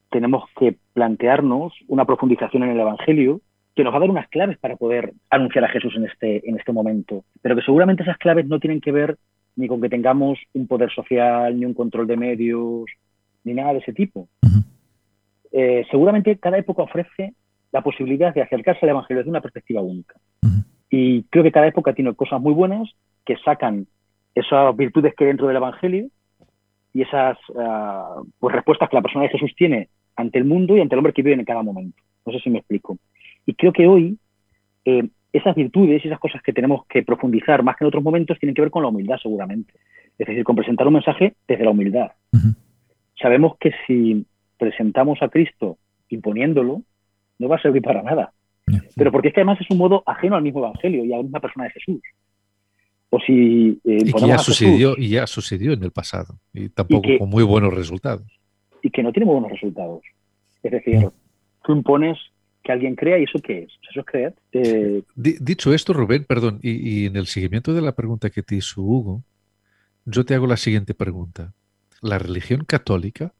tenemos 0.09 0.45
que 0.57 0.77
plantearnos 0.93 1.73
una 1.89 2.05
profundización 2.05 2.63
en 2.63 2.69
el 2.69 2.79
Evangelio 2.79 3.41
que 3.75 3.83
nos 3.83 3.91
va 3.91 3.97
a 3.97 3.99
dar 3.99 4.09
unas 4.09 4.29
claves 4.29 4.57
para 4.57 4.77
poder 4.77 5.11
anunciar 5.29 5.65
a 5.65 5.69
Jesús 5.69 5.93
en 5.97 6.05
este, 6.05 6.49
en 6.49 6.57
este 6.57 6.71
momento, 6.71 7.25
pero 7.41 7.57
que 7.57 7.61
seguramente 7.61 8.03
esas 8.03 8.17
claves 8.17 8.47
no 8.47 8.61
tienen 8.61 8.79
que 8.79 8.93
ver 8.93 9.17
ni 9.55 9.67
con 9.67 9.81
que 9.81 9.89
tengamos 9.89 10.39
un 10.53 10.67
poder 10.67 10.91
social, 10.91 11.57
ni 11.57 11.65
un 11.65 11.73
control 11.73 12.07
de 12.07 12.17
medios, 12.17 12.85
ni 13.43 13.53
nada 13.53 13.73
de 13.73 13.79
ese 13.79 13.93
tipo. 13.93 14.27
Eh, 15.51 15.85
seguramente 15.89 16.37
cada 16.37 16.57
época 16.57 16.83
ofrece 16.83 17.33
la 17.71 17.81
posibilidad 17.81 18.33
de 18.33 18.41
acercarse 18.41 18.85
al 18.85 18.89
Evangelio 18.89 19.19
desde 19.19 19.29
una 19.29 19.41
perspectiva 19.41 19.81
única. 19.81 20.15
Y 20.89 21.23
creo 21.23 21.43
que 21.43 21.51
cada 21.51 21.67
época 21.67 21.93
tiene 21.93 22.13
cosas 22.13 22.41
muy 22.41 22.53
buenas 22.53 22.89
que 23.25 23.37
sacan 23.37 23.87
esas 24.33 24.75
virtudes 24.75 25.13
que 25.15 25.23
hay 25.23 25.29
dentro 25.29 25.47
del 25.47 25.57
Evangelio 25.57 26.07
y 26.93 27.01
esas 27.01 27.37
ah, 27.57 28.21
pues, 28.39 28.55
respuestas 28.55 28.89
que 28.89 28.95
la 28.95 29.01
persona 29.01 29.23
de 29.23 29.31
Jesús 29.31 29.53
tiene 29.57 29.89
ante 30.15 30.37
el 30.37 30.45
mundo 30.45 30.77
y 30.77 30.81
ante 30.81 30.95
el 30.95 30.99
hombre 30.99 31.13
que 31.13 31.21
vive 31.21 31.35
en 31.35 31.45
cada 31.45 31.63
momento. 31.63 32.01
No 32.25 32.31
sé 32.31 32.39
si 32.39 32.49
me 32.49 32.59
explico. 32.59 32.97
Y 33.45 33.53
creo 33.53 33.73
que 33.73 33.87
hoy 33.87 34.17
eh, 34.85 35.09
esas 35.37 35.55
virtudes 35.55 36.03
y 36.03 36.07
esas 36.07 36.19
cosas 36.19 36.41
que 36.41 36.53
tenemos 36.53 36.85
que 36.87 37.03
profundizar 37.03 37.63
más 37.63 37.75
que 37.75 37.83
en 37.83 37.89
otros 37.89 38.03
momentos 38.03 38.39
tienen 38.39 38.55
que 38.55 38.61
ver 38.61 38.71
con 38.71 38.83
la 38.83 38.89
humildad 38.89 39.17
seguramente. 39.21 39.73
Es 40.17 40.27
decir, 40.27 40.43
con 40.43 40.55
presentar 40.55 40.87
un 40.87 40.93
mensaje 40.93 41.35
desde 41.47 41.65
la 41.65 41.71
humildad. 41.71 42.11
Sabemos 43.21 43.57
que 43.59 43.71
si 43.85 44.25
presentamos 44.57 45.21
a 45.21 45.29
Cristo 45.29 45.77
imponiéndolo, 46.09 46.81
no 47.39 47.47
va 47.47 47.57
a 47.57 47.61
servir 47.61 47.81
para 47.81 48.01
nada. 48.01 48.31
Pero 48.95 49.11
porque 49.11 49.29
es 49.29 49.33
que 49.33 49.41
además 49.41 49.59
es 49.59 49.69
un 49.69 49.77
modo 49.77 50.03
ajeno 50.05 50.35
al 50.35 50.43
mismo 50.43 50.59
Evangelio 50.59 51.03
y 51.03 51.13
a 51.13 51.17
la 51.17 51.23
misma 51.23 51.39
persona 51.39 51.65
de 51.65 51.71
Jesús. 51.71 52.01
O 53.09 53.19
si, 53.19 53.79
eh, 53.83 53.99
y 54.05 54.11
que 54.11 54.27
ya 54.27 54.37
sucedió, 54.37 54.95
y 54.97 55.09
ya 55.09 55.27
sucedió 55.27 55.73
en 55.73 55.83
el 55.83 55.91
pasado, 55.91 56.39
y 56.53 56.69
tampoco 56.69 57.07
con 57.19 57.29
muy 57.29 57.43
buenos 57.43 57.73
resultados. 57.73 58.25
Y 58.81 58.89
que 58.89 59.03
no 59.03 59.11
tiene 59.11 59.29
buenos 59.29 59.51
resultados. 59.51 60.01
Es 60.63 60.71
decir, 60.71 61.09
tú 61.63 61.73
impones 61.73 62.17
que 62.65 62.71
alguien 62.71 62.95
crea 62.95 63.19
y 63.19 63.23
eso 63.23 63.39
qué 63.39 63.59
es? 63.59 63.71
Eso 63.89 63.99
es 63.99 64.05
creer. 64.05 64.33
Eh, 64.51 65.03
dicho 65.15 65.73
esto, 65.73 65.93
Rubén, 65.93 66.25
perdón, 66.25 66.59
y, 66.63 67.05
en 67.05 67.15
el 67.15 67.27
seguimiento 67.27 67.73
de 67.73 67.81
la 67.81 67.93
pregunta 67.93 68.31
que 68.31 68.41
te 68.41 68.55
hizo 68.55 68.81
Hugo, 68.81 69.23
yo 70.03 70.25
te 70.25 70.33
hago 70.33 70.47
la 70.47 70.57
siguiente 70.57 70.95
pregunta. 70.95 71.53
¿La 72.01 72.17
religión 72.17 72.65
católica, 72.65 73.33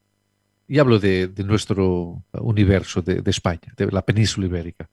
y 0.68 0.78
hablo 0.78 1.00
de, 1.00 1.32
nuestro 1.44 2.24
universo, 2.34 3.02
de, 3.02 3.22
España, 3.26 3.74
de 3.76 3.88
la 3.92 4.04
península 4.04 4.46
ibérica, 4.46 4.90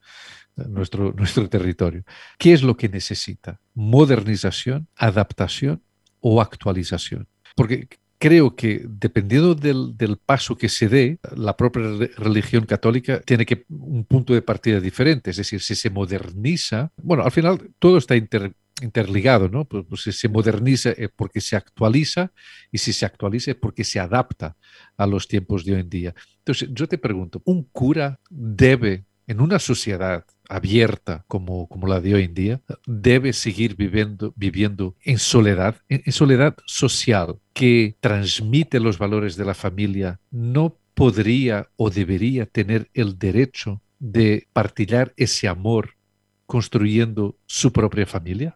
nuestro, 0.57 1.13
nuestro 1.17 1.47
territorio, 1.49 2.03
¿qué 2.39 2.55
es 2.55 2.63
lo 2.63 2.75
que 2.75 2.89
necesita? 2.89 3.61
¿Modernización, 3.75 4.89
adaptación 4.97 5.83
o 6.21 6.41
actualización? 6.41 7.29
Porque 7.55 7.87
creo 8.23 8.55
que 8.55 8.87
dependiendo 8.89 9.57
del, 9.57 10.17
paso 10.25 10.57
que 10.57 10.69
se 10.69 10.89
dé, 10.89 11.19
la 11.35 11.57
propia 11.57 11.83
religión 12.17 12.65
católica 12.67 13.21
tiene 13.21 13.45
que 13.45 13.65
un 13.69 14.05
punto 14.05 14.33
de 14.33 14.43
partida 14.43 14.79
diferente. 14.79 15.33
Es 15.33 15.39
decir, 15.39 15.61
si 15.61 15.75
se 15.75 15.91
moderniza, 15.91 16.93
bueno, 17.03 17.25
al 17.25 17.33
final 17.33 17.71
todo 17.81 17.99
está 17.99 18.15
interligado, 18.15 19.49
¿no? 19.49 19.65
Pues, 19.65 19.85
pues, 19.89 20.03
si 20.03 20.13
se 20.13 20.29
moderniza 20.29 20.91
es 20.91 21.11
porque 21.17 21.41
se 21.41 21.57
actualiza 21.57 22.31
y 22.71 22.79
si 22.79 22.93
se 22.93 23.05
actualiza 23.05 23.51
es 23.51 23.57
porque 23.57 23.83
se 23.83 23.99
adapta 23.99 24.57
a 24.97 25.05
los 25.05 25.27
tiempos 25.27 25.65
de 25.65 25.75
hoy 25.75 25.81
en 25.81 25.91
día. 25.91 26.15
Entonces, 26.39 26.69
yo 26.71 26.87
te 26.87 26.99
pregunto, 26.99 27.43
¿un 27.45 27.65
cura 27.73 28.21
debe 28.31 29.05
en 29.27 29.41
una 29.41 29.59
sociedad 29.59 30.25
abierta 30.53 31.25
como, 31.29 31.67
como 31.67 31.87
la 31.87 32.01
de 32.01 32.15
hoy 32.15 32.25
en 32.25 32.35
día, 32.35 32.61
debe 32.87 33.33
seguir 33.33 33.75
viviendo, 33.75 34.33
viviendo 34.37 34.95
en 35.03 35.19
soledad, 35.19 35.77
en, 35.89 36.13
soledad 36.13 36.55
social, 36.67 37.37
que 37.55 37.97
transmite 38.01 38.79
los 38.79 38.99
valores 38.99 39.37
de 39.37 39.47
la 39.47 39.55
familia, 39.55 40.21
no 40.31 40.75
podría 40.95 41.69
o 41.77 41.89
debería 41.89 42.45
tener 42.45 42.89
el 42.93 43.19
derecho 43.19 43.81
de 43.99 44.47
partillar 44.53 45.13
ese 45.17 45.49
amor 45.49 45.91
construyendo 46.45 47.37
su 47.47 47.73
propia 47.73 48.05
familia? 48.05 48.55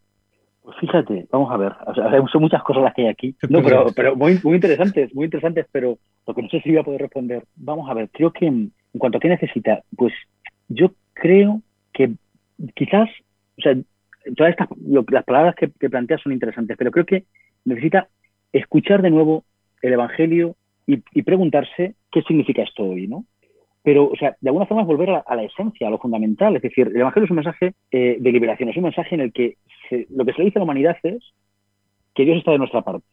Pues 0.63 0.77
fíjate, 0.79 1.27
vamos 1.31 1.51
a 1.51 1.57
ver, 1.57 1.73
son 2.33 2.43
muchas 2.43 2.63
cosas 2.63 2.83
las 2.83 2.95
que 2.95 3.03
hay 3.03 3.09
aquí, 3.09 3.37
no, 3.49 3.63
pero, 3.63 3.87
pero 3.97 4.17
muy, 4.17 4.39
muy 4.45 4.57
interesantes, 4.57 5.15
muy 5.15 5.25
interesantes, 5.25 5.67
pero 5.73 5.97
lo 6.27 6.35
que 6.35 6.43
no 6.43 6.49
sé 6.51 6.61
si 6.61 6.71
voy 6.71 6.79
a 6.79 6.85
poder 6.85 7.01
responder. 7.01 7.45
Vamos 7.55 7.89
a 7.89 7.95
ver, 7.95 8.11
creo 8.13 8.33
que 8.33 8.47
en 8.47 8.73
cuanto 8.99 9.17
a 9.17 9.21
qué 9.21 9.29
necesita, 9.29 9.83
pues 9.97 10.13
yo 10.69 10.91
creo 11.15 11.63
que 11.97 12.13
quizás, 12.75 13.09
o 13.59 13.63
sea, 13.63 13.75
todas 14.37 14.51
estas, 14.51 14.69
las 15.09 15.25
palabras 15.25 15.55
que, 15.57 15.69
planteas 15.89 16.21
son 16.21 16.33
interesantes, 16.33 16.77
pero 16.77 16.91
creo 16.91 17.07
que 17.07 17.25
necesita 17.65 18.09
escuchar 18.53 19.01
de 19.03 19.11
nuevo 19.11 19.45
el 19.81 19.95
Evangelio 19.95 20.57
y, 20.87 21.23
preguntarse 21.23 21.95
qué 22.13 22.23
significa 22.23 22.63
esto 22.63 22.85
hoy, 22.85 23.09
¿no? 23.09 23.25
Pero, 23.83 24.09
o 24.09 24.17
sea, 24.17 24.37
de 24.41 24.51
alguna 24.51 24.67
forma 24.67 24.83
es 24.83 24.89
volver 24.89 25.11
a, 25.11 25.35
la 25.35 25.43
esencia, 25.43 25.87
a 25.87 25.91
lo 25.91 25.99
fundamental. 25.99 26.55
Es 26.57 26.63
decir, 26.63 26.89
el 26.89 27.01
Evangelio 27.01 27.25
es 27.25 27.31
un 27.31 27.37
mensaje 27.37 27.75
eh, 27.91 28.17
de 28.21 28.33
liberación, 28.33 28.69
es 28.69 28.77
un 28.77 28.83
mensaje 28.85 29.15
en 29.15 29.21
el 29.21 29.33
que 29.33 29.57
lo 30.11 30.25
que 30.25 30.33
se 30.33 30.39
le 30.39 30.45
dice 30.47 30.59
a 30.59 30.61
la 30.61 30.65
humanidad 30.65 30.97
es 31.03 31.33
que 32.15 32.25
Dios 32.25 32.39
está 32.39 32.53
de 32.53 32.59
nuestra 32.59 32.83
parte, 32.83 33.07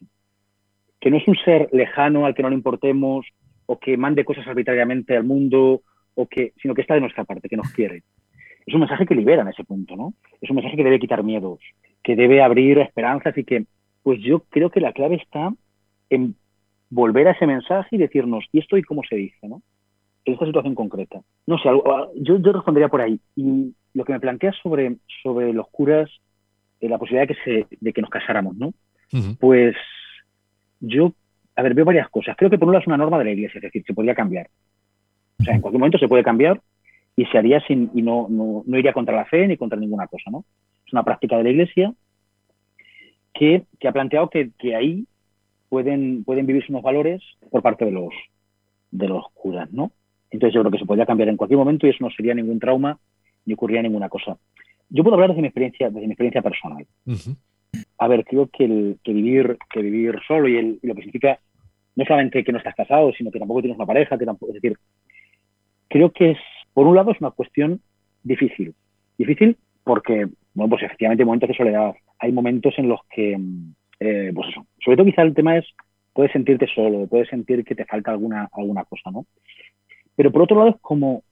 que 1.00 1.10
no 1.10 1.16
es 1.16 1.26
un 1.26 1.36
ser 1.36 1.68
lejano 1.72 2.26
al 2.26 2.34
que 2.34 2.42
no 2.42 2.50
le 2.50 2.56
importemos 2.56 3.26
o 3.66 3.78
que 3.78 3.96
mande 3.96 4.24
cosas 4.24 4.46
arbitrariamente 4.46 5.16
al 5.16 5.24
mundo, 5.24 5.82
o 6.14 6.26
que, 6.26 6.52
sino 6.60 6.74
que 6.74 6.82
está 6.82 6.94
de 6.94 7.00
nuestra 7.00 7.24
parte, 7.24 7.48
que 7.48 7.56
nos 7.56 7.70
quiere 7.72 8.02
es 8.66 8.74
un 8.74 8.80
mensaje 8.80 9.06
que 9.06 9.14
libera 9.14 9.42
en 9.42 9.48
ese 9.48 9.64
punto, 9.64 9.96
¿no? 9.96 10.14
Es 10.40 10.48
un 10.50 10.56
mensaje 10.56 10.76
que 10.76 10.84
debe 10.84 10.98
quitar 10.98 11.22
miedos, 11.22 11.60
que 12.02 12.16
debe 12.16 12.42
abrir 12.42 12.78
esperanzas 12.78 13.36
y 13.36 13.44
que, 13.44 13.66
pues 14.02 14.20
yo 14.20 14.40
creo 14.50 14.70
que 14.70 14.80
la 14.80 14.92
clave 14.92 15.16
está 15.16 15.52
en 16.10 16.34
volver 16.90 17.28
a 17.28 17.32
ese 17.32 17.46
mensaje 17.46 17.96
y 17.96 17.98
decirnos, 17.98 18.44
¿y 18.52 18.60
esto 18.60 18.76
y 18.76 18.82
cómo 18.82 19.02
se 19.08 19.16
dice, 19.16 19.48
¿no? 19.48 19.62
En 20.24 20.34
esta 20.34 20.46
situación 20.46 20.74
concreta. 20.74 21.20
No 21.46 21.58
sé, 21.58 21.68
ah, 21.68 22.08
yo, 22.16 22.38
yo 22.38 22.52
respondería 22.52 22.88
por 22.88 23.02
ahí. 23.02 23.20
Y 23.36 23.74
lo 23.92 24.04
que 24.04 24.12
me 24.12 24.20
planteas 24.20 24.56
sobre, 24.62 24.96
sobre 25.22 25.52
los 25.52 25.68
curas, 25.68 26.10
eh, 26.80 26.88
la 26.88 26.98
posibilidad 26.98 27.28
de 27.28 27.34
que, 27.34 27.40
se, 27.42 27.76
de 27.78 27.92
que 27.92 28.00
nos 28.00 28.10
casáramos, 28.10 28.56
¿no? 28.56 28.72
Pues 29.38 29.76
yo, 30.80 31.12
a 31.54 31.62
ver, 31.62 31.74
veo 31.74 31.84
varias 31.84 32.08
cosas. 32.08 32.36
Creo 32.36 32.50
que 32.50 32.58
por 32.58 32.66
un 32.66 32.72
lado 32.72 32.82
es 32.82 32.86
una 32.88 32.96
norma 32.96 33.18
de 33.18 33.24
la 33.24 33.30
iglesia, 33.30 33.58
es 33.58 33.62
decir, 33.62 33.84
se 33.86 33.94
podría 33.94 34.14
cambiar. 34.14 34.48
O 35.38 35.44
sea, 35.44 35.54
en 35.54 35.60
cualquier 35.60 35.78
momento 35.78 35.98
se 35.98 36.08
puede 36.08 36.24
cambiar 36.24 36.60
y 37.16 37.24
se 37.26 37.38
haría 37.38 37.60
sin, 37.66 37.90
y 37.94 38.02
no, 38.02 38.26
no, 38.28 38.64
no, 38.66 38.78
iría 38.78 38.92
contra 38.92 39.14
la 39.14 39.24
fe 39.24 39.46
ni 39.46 39.56
contra 39.56 39.78
ninguna 39.78 40.06
cosa, 40.06 40.30
¿no? 40.30 40.44
Es 40.86 40.92
una 40.92 41.04
práctica 41.04 41.36
de 41.36 41.44
la 41.44 41.50
Iglesia 41.50 41.94
que, 43.32 43.64
que 43.78 43.88
ha 43.88 43.92
planteado 43.92 44.30
que, 44.30 44.50
que, 44.58 44.74
ahí 44.74 45.06
pueden, 45.68 46.24
pueden 46.24 46.46
vivirse 46.46 46.72
unos 46.72 46.82
valores 46.82 47.22
por 47.50 47.62
parte 47.62 47.84
de 47.84 47.92
los, 47.92 48.12
de 48.90 49.08
los 49.08 49.24
curas, 49.34 49.72
¿no? 49.72 49.92
Entonces 50.30 50.54
yo 50.54 50.60
creo 50.60 50.72
que 50.72 50.78
se 50.78 50.86
podría 50.86 51.06
cambiar 51.06 51.28
en 51.28 51.36
cualquier 51.36 51.58
momento 51.58 51.86
y 51.86 51.90
eso 51.90 52.04
no 52.04 52.10
sería 52.10 52.34
ningún 52.34 52.58
trauma 52.58 52.98
ni 53.46 53.54
ocurriría 53.54 53.82
ninguna 53.82 54.08
cosa. 54.08 54.36
Yo 54.88 55.02
puedo 55.02 55.14
hablar 55.14 55.30
desde 55.30 55.42
mi 55.42 55.48
experiencia, 55.48 55.90
desde 55.90 56.06
mi 56.06 56.12
experiencia 56.12 56.42
personal. 56.42 56.86
A 57.98 58.08
ver, 58.08 58.24
creo 58.24 58.48
que, 58.48 58.64
el, 58.64 58.98
que, 59.02 59.12
vivir, 59.12 59.58
que 59.72 59.82
vivir 59.82 60.18
solo 60.26 60.48
y, 60.48 60.56
el, 60.56 60.78
y, 60.82 60.86
lo 60.86 60.94
que 60.94 61.02
significa 61.02 61.38
no 61.96 62.04
solamente 62.04 62.42
que 62.42 62.52
no 62.52 62.58
estás 62.58 62.74
casado, 62.74 63.12
sino 63.12 63.30
que 63.30 63.38
tampoco 63.38 63.60
tienes 63.60 63.76
una 63.76 63.86
pareja, 63.86 64.18
que 64.18 64.24
tampoco, 64.24 64.50
es 64.52 64.60
decir, 64.60 64.76
creo 65.88 66.10
que 66.10 66.32
es 66.32 66.38
por 66.74 66.86
un 66.86 66.96
lado 66.96 67.12
es 67.12 67.20
una 67.20 67.30
cuestión 67.30 67.80
difícil. 68.22 68.74
Difícil 69.16 69.56
porque, 69.84 70.28
bueno, 70.54 70.70
pues 70.70 70.82
efectivamente 70.82 71.22
hay 71.22 71.26
momentos 71.26 71.48
de 71.48 71.54
soledad. 71.54 71.94
Hay 72.18 72.32
momentos 72.32 72.74
en 72.78 72.88
los 72.88 73.00
que, 73.10 73.38
eh, 74.00 74.32
pues 74.34 74.48
sobre 74.84 74.96
todo 74.96 75.06
quizá 75.06 75.22
el 75.22 75.34
tema 75.34 75.56
es, 75.56 75.66
puedes 76.12 76.32
sentirte 76.32 76.66
solo, 76.66 77.06
puedes 77.06 77.28
sentir 77.28 77.64
que 77.64 77.74
te 77.74 77.84
falta 77.84 78.10
alguna, 78.10 78.48
alguna 78.52 78.84
cosa, 78.84 79.10
¿no? 79.10 79.26
Pero 80.16 80.30
por 80.32 80.42
otro 80.42 80.58
lado 80.58 80.70
es 80.70 80.80
como, 80.80 81.22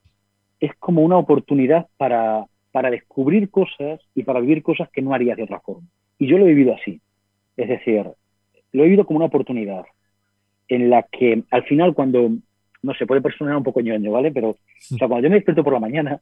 es 0.59 0.73
como 0.79 1.01
una 1.01 1.17
oportunidad 1.17 1.87
para, 1.97 2.45
para 2.71 2.89
descubrir 2.89 3.49
cosas 3.49 4.01
y 4.13 4.23
para 4.23 4.39
vivir 4.39 4.63
cosas 4.63 4.89
que 4.89 5.01
no 5.01 5.13
harías 5.13 5.37
de 5.37 5.43
otra 5.43 5.59
forma. 5.59 5.87
Y 6.19 6.27
yo 6.27 6.37
lo 6.37 6.45
he 6.45 6.49
vivido 6.49 6.75
así. 6.75 7.01
Es 7.57 7.69
decir, 7.69 8.05
lo 8.71 8.81
he 8.81 8.85
vivido 8.85 9.05
como 9.05 9.17
una 9.17 9.27
oportunidad 9.27 9.85
en 10.67 10.89
la 10.89 11.03
que 11.03 11.43
al 11.51 11.63
final 11.63 11.93
cuando 11.93 12.31
no 12.83 12.93
se 12.93 13.07
puede 13.07 13.21
personar 13.21 13.57
un 13.57 13.63
poco 13.63 13.81
ñoño, 13.81 14.11
¿vale? 14.11 14.31
Pero, 14.31 14.49
o 14.49 14.97
sea, 14.97 15.07
cuando 15.07 15.21
yo 15.21 15.29
me 15.29 15.37
despierto 15.37 15.63
por 15.63 15.73
la 15.73 15.79
mañana, 15.79 16.21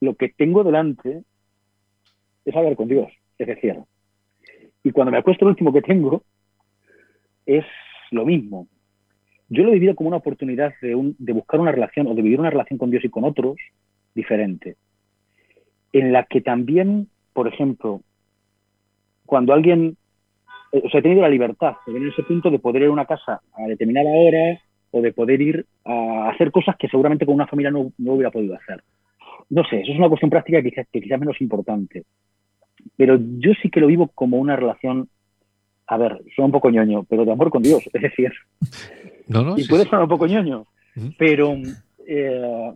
lo 0.00 0.14
que 0.14 0.30
tengo 0.30 0.64
delante 0.64 1.22
es 2.44 2.56
hablar 2.56 2.76
con 2.76 2.88
Dios, 2.88 3.08
es 3.38 3.46
decir, 3.46 3.76
y 4.82 4.92
cuando 4.92 5.10
me 5.10 5.18
acuesto, 5.18 5.44
lo 5.44 5.50
último 5.50 5.72
que 5.72 5.82
tengo 5.82 6.22
es 7.44 7.64
lo 8.12 8.24
mismo. 8.24 8.68
Yo 9.48 9.64
lo 9.64 9.70
he 9.70 9.74
vivido 9.74 9.96
como 9.96 10.08
una 10.08 10.18
oportunidad 10.18 10.74
de, 10.80 11.14
de 11.18 11.32
buscar 11.32 11.58
una 11.58 11.72
relación 11.72 12.06
o 12.06 12.14
de 12.14 12.22
vivir 12.22 12.38
una 12.38 12.50
relación 12.50 12.78
con 12.78 12.90
Dios 12.90 13.04
y 13.04 13.08
con 13.08 13.24
otros 13.24 13.56
diferente, 14.14 14.76
en 15.92 16.12
la 16.12 16.24
que 16.24 16.40
también, 16.40 17.08
por 17.32 17.48
ejemplo, 17.48 18.00
cuando 19.24 19.52
alguien, 19.52 19.96
eh, 20.72 20.82
o 20.84 20.88
sea, 20.88 21.00
he 21.00 21.02
tenido 21.02 21.22
la 21.22 21.28
libertad 21.28 21.74
de 21.86 21.92
venir 21.92 22.10
a 22.10 22.12
ese 22.12 22.22
punto 22.22 22.50
de 22.50 22.58
poder 22.58 22.82
ir 22.82 22.88
a 22.88 22.92
una 22.92 23.06
casa 23.06 23.40
a 23.52 23.62
determinada 23.66 24.08
hora, 24.08 24.60
o 24.90 25.00
de 25.00 25.12
poder 25.12 25.40
ir 25.40 25.66
a 25.84 26.30
hacer 26.30 26.50
cosas 26.50 26.76
que 26.76 26.88
seguramente 26.88 27.26
con 27.26 27.34
una 27.34 27.46
familia 27.46 27.70
no, 27.70 27.92
no 27.98 28.12
hubiera 28.12 28.30
podido 28.30 28.54
hacer. 28.54 28.82
No 29.50 29.62
sé, 29.64 29.80
eso 29.80 29.92
es 29.92 29.98
una 29.98 30.08
cuestión 30.08 30.30
práctica 30.30 30.62
que 30.62 30.70
quizás, 30.70 30.86
que 30.92 31.00
quizás 31.00 31.20
menos 31.20 31.40
importante. 31.40 32.04
pero 32.96 33.18
yo 33.38 33.52
sí 33.62 33.70
que 33.70 33.80
lo 33.80 33.86
vivo 33.86 34.08
como 34.14 34.38
una 34.38 34.56
relación, 34.56 35.08
a 35.86 35.96
ver, 35.96 36.20
suena 36.34 36.46
un 36.46 36.52
poco 36.52 36.70
ñoño, 36.70 37.04
pero 37.04 37.24
de 37.24 37.32
amor 37.32 37.50
con 37.50 37.62
Dios, 37.62 37.82
es 37.92 38.02
decir. 38.02 38.32
No, 39.28 39.42
no, 39.42 39.58
y 39.58 39.62
sí, 39.62 39.68
puede 39.68 39.84
sonar 39.84 40.02
un 40.02 40.08
poco 40.08 40.26
ñoño, 40.26 40.66
pero 41.18 41.56
eh, 42.06 42.72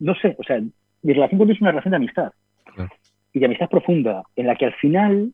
no 0.00 0.14
sé, 0.16 0.36
o 0.38 0.42
sea, 0.42 0.60
mi 1.02 1.12
relación 1.12 1.38
con 1.38 1.46
Dios 1.46 1.56
es 1.56 1.62
una 1.62 1.70
relación 1.70 1.92
de 1.92 1.96
amistad. 1.96 2.32
Claro. 2.74 2.90
Y 3.32 3.38
de 3.38 3.46
amistad 3.46 3.68
profunda, 3.68 4.24
en 4.34 4.46
la 4.46 4.56
que 4.56 4.66
al 4.66 4.74
final, 4.74 5.32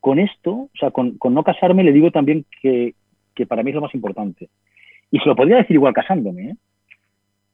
con 0.00 0.18
esto, 0.18 0.52
o 0.52 0.70
sea, 0.78 0.90
con, 0.90 1.16
con 1.18 1.34
no 1.34 1.44
casarme, 1.44 1.84
le 1.84 1.92
digo 1.92 2.10
también 2.10 2.44
que, 2.60 2.94
que 3.34 3.46
para 3.46 3.62
mí 3.62 3.70
es 3.70 3.76
lo 3.76 3.82
más 3.82 3.94
importante. 3.94 4.48
Y 5.10 5.18
se 5.18 5.26
lo 5.26 5.36
podría 5.36 5.56
decir 5.58 5.74
igual 5.74 5.94
casándome, 5.94 6.50
¿eh? 6.50 6.56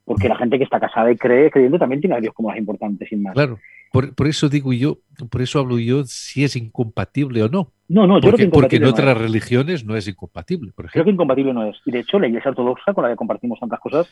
Porque 0.05 0.27
la 0.27 0.35
gente 0.35 0.57
que 0.57 0.63
está 0.65 0.79
casada 0.79 1.11
y 1.11 1.15
cree, 1.15 1.49
creyendo, 1.49 1.79
también 1.79 2.01
tiene 2.01 2.15
a 2.15 2.19
Dios 2.19 2.33
como 2.33 2.49
más 2.49 2.57
importante, 2.57 3.05
sin 3.07 3.23
más. 3.23 3.33
Claro. 3.33 3.57
Por, 3.91 4.13
por 4.15 4.27
eso 4.27 4.49
digo 4.49 4.73
yo, 4.73 4.97
por 5.29 5.41
eso 5.41 5.59
hablo 5.59 5.77
yo 5.79 6.03
si 6.05 6.43
es 6.43 6.55
incompatible 6.55 7.43
o 7.43 7.47
no. 7.47 7.69
No, 7.87 8.07
no, 8.07 8.15
yo 8.19 8.21
Porque, 8.31 8.37
creo 8.37 8.49
que 8.49 8.53
porque 8.53 8.75
en 8.77 8.81
no 8.83 8.89
otras 8.89 9.15
es. 9.15 9.21
religiones 9.21 9.85
no 9.85 9.95
es 9.95 10.07
incompatible, 10.07 10.71
por 10.73 10.85
Creo 10.85 10.89
ejemplo. 11.03 11.05
que 11.05 11.13
incompatible 11.13 11.53
no 11.53 11.63
es. 11.65 11.77
Y 11.85 11.91
de 11.91 11.99
hecho, 11.99 12.19
la 12.19 12.27
Iglesia 12.27 12.49
Ortodoxa, 12.49 12.93
con 12.93 13.03
la 13.03 13.11
que 13.11 13.15
compartimos 13.15 13.59
tantas 13.59 13.79
cosas, 13.79 14.07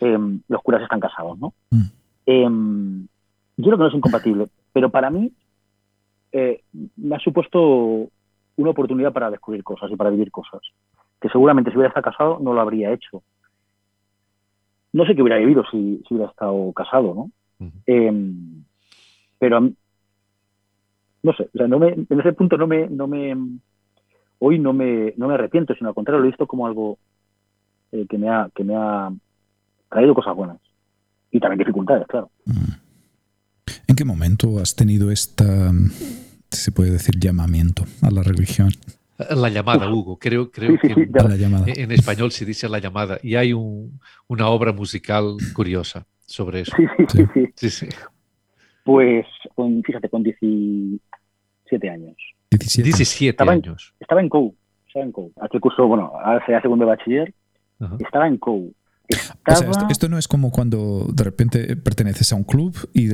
eh, 0.00 0.18
los 0.48 0.62
curas 0.62 0.82
están 0.82 0.98
casados, 1.00 1.38
¿no? 1.38 1.54
Mm. 1.70 1.82
Eh, 2.26 3.06
yo 3.56 3.64
creo 3.64 3.76
que 3.78 3.82
no 3.84 3.88
es 3.88 3.94
incompatible, 3.94 4.46
pero 4.72 4.90
para 4.90 5.10
mí 5.10 5.32
eh, 6.32 6.62
me 6.96 7.16
ha 7.16 7.18
supuesto 7.20 8.08
una 8.56 8.70
oportunidad 8.70 9.12
para 9.12 9.30
descubrir 9.30 9.62
cosas 9.62 9.90
y 9.92 9.96
para 9.96 10.10
vivir 10.10 10.30
cosas, 10.30 10.60
que 11.20 11.28
seguramente 11.28 11.70
si 11.70 11.76
hubiera 11.76 11.88
estado 11.88 12.04
casado 12.10 12.38
no 12.40 12.52
lo 12.52 12.60
habría 12.60 12.92
hecho. 12.92 13.22
No 14.92 15.04
sé 15.06 15.14
qué 15.14 15.22
hubiera 15.22 15.38
vivido 15.38 15.62
si, 15.70 16.02
si 16.08 16.14
hubiera 16.14 16.30
estado 16.30 16.72
casado, 16.72 17.14
¿no? 17.14 17.30
Ujú. 17.66 17.78
Eh, 17.86 18.32
pero 19.38 19.56
a 19.56 19.60
mí- 19.60 19.74
no 21.22 21.32
sé, 21.34 21.44
o 21.54 21.58
sea, 21.58 21.68
no 21.68 21.78
me, 21.78 21.88
en 21.92 22.20
ese 22.20 22.32
punto 22.32 22.56
no 22.56 22.66
me, 22.66 22.88
no 22.88 23.06
me 23.06 23.36
hoy 24.38 24.58
no 24.58 24.72
me, 24.72 25.12
no 25.16 25.28
me 25.28 25.34
arrepiento, 25.34 25.74
sino 25.74 25.88
al 25.90 25.94
contrario, 25.94 26.20
lo 26.20 26.24
he 26.26 26.30
visto 26.30 26.46
como 26.46 26.66
algo 26.66 26.98
eh, 27.92 28.06
que, 28.08 28.16
me 28.18 28.28
ha, 28.30 28.48
que 28.54 28.64
me 28.64 28.74
ha 28.74 29.10
traído 29.90 30.14
cosas 30.14 30.34
buenas. 30.34 30.58
Y 31.30 31.38
también 31.38 31.58
dificultades, 31.58 32.06
claro. 32.08 32.30
¿En 33.86 33.94
qué 33.96 34.04
momento 34.04 34.58
has 34.58 34.74
tenido 34.74 35.10
esta, 35.10 35.70
si 36.50 36.60
se 36.60 36.72
puede 36.72 36.90
decir, 36.90 37.16
llamamiento 37.20 37.84
a 38.02 38.10
la 38.10 38.22
religión? 38.22 38.70
La 39.36 39.48
llamada, 39.48 39.90
Hugo. 39.92 40.18
Creo, 40.18 40.50
creo 40.50 40.72
Sí, 40.72 40.78
sí, 40.82 40.88
que 40.88 40.94
sí, 40.94 41.00
en- 41.02 41.12
la 41.30 41.36
llamada. 41.36 41.64
en 41.68 41.92
español 41.92 42.30
se 42.32 42.44
dice 42.44 42.68
la 42.68 42.78
llamada. 42.78 43.18
Y 43.22 43.34
hay 43.36 43.52
un- 43.52 44.00
una 44.28 44.48
obra 44.48 44.72
musical 44.72 45.36
curiosa 45.54 46.06
sobre 46.26 46.60
eso. 46.60 46.72
Sí, 46.76 46.84
sí, 46.96 47.04
sí, 47.08 47.24
sí. 47.34 47.46
Sí, 47.56 47.70
sí. 47.70 47.88
Pues, 48.84 49.26
con, 49.54 49.82
fíjate, 49.82 50.08
con 50.08 50.22
17 50.22 51.90
años. 51.90 52.16
17. 52.50 52.86
17 52.88 53.30
Estaba 53.30 53.54
en- 53.54 53.62
años. 53.64 53.94
Estaba 54.00 54.20
en 54.20 54.28
COU. 54.28 54.54
Estaba 54.86 55.04
en 55.04 55.12
COU. 55.12 55.32
Aquel 55.40 55.60
curso, 55.60 55.86
bueno, 55.86 56.12
ahora 56.24 56.44
sería 56.44 56.60
segundo 56.60 56.84
de 56.84 56.90
bachiller. 56.90 57.34
Ajá. 57.78 57.96
Estaba 58.00 58.26
en 58.26 58.38
COU. 58.38 58.68
O 58.68 58.74
Estaba... 59.08 59.56
sea, 59.56 59.70
esto, 59.70 59.86
esto 59.90 60.08
no 60.08 60.18
es 60.18 60.26
como 60.28 60.50
cuando 60.50 61.06
de 61.12 61.24
repente 61.24 61.76
perteneces 61.76 62.32
a 62.32 62.36
un 62.36 62.44
club 62.44 62.76
y, 62.94 63.08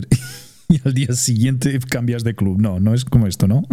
y 0.69 0.81
al 0.87 0.95
día 0.95 1.13
siguiente 1.13 1.79
cambias 1.91 2.25
de 2.25 2.35
club. 2.35 2.61
No, 2.61 2.81
no 2.81 2.95
es 2.95 3.05
como 3.05 3.27
esto, 3.27 3.47
¿no? 3.49 3.63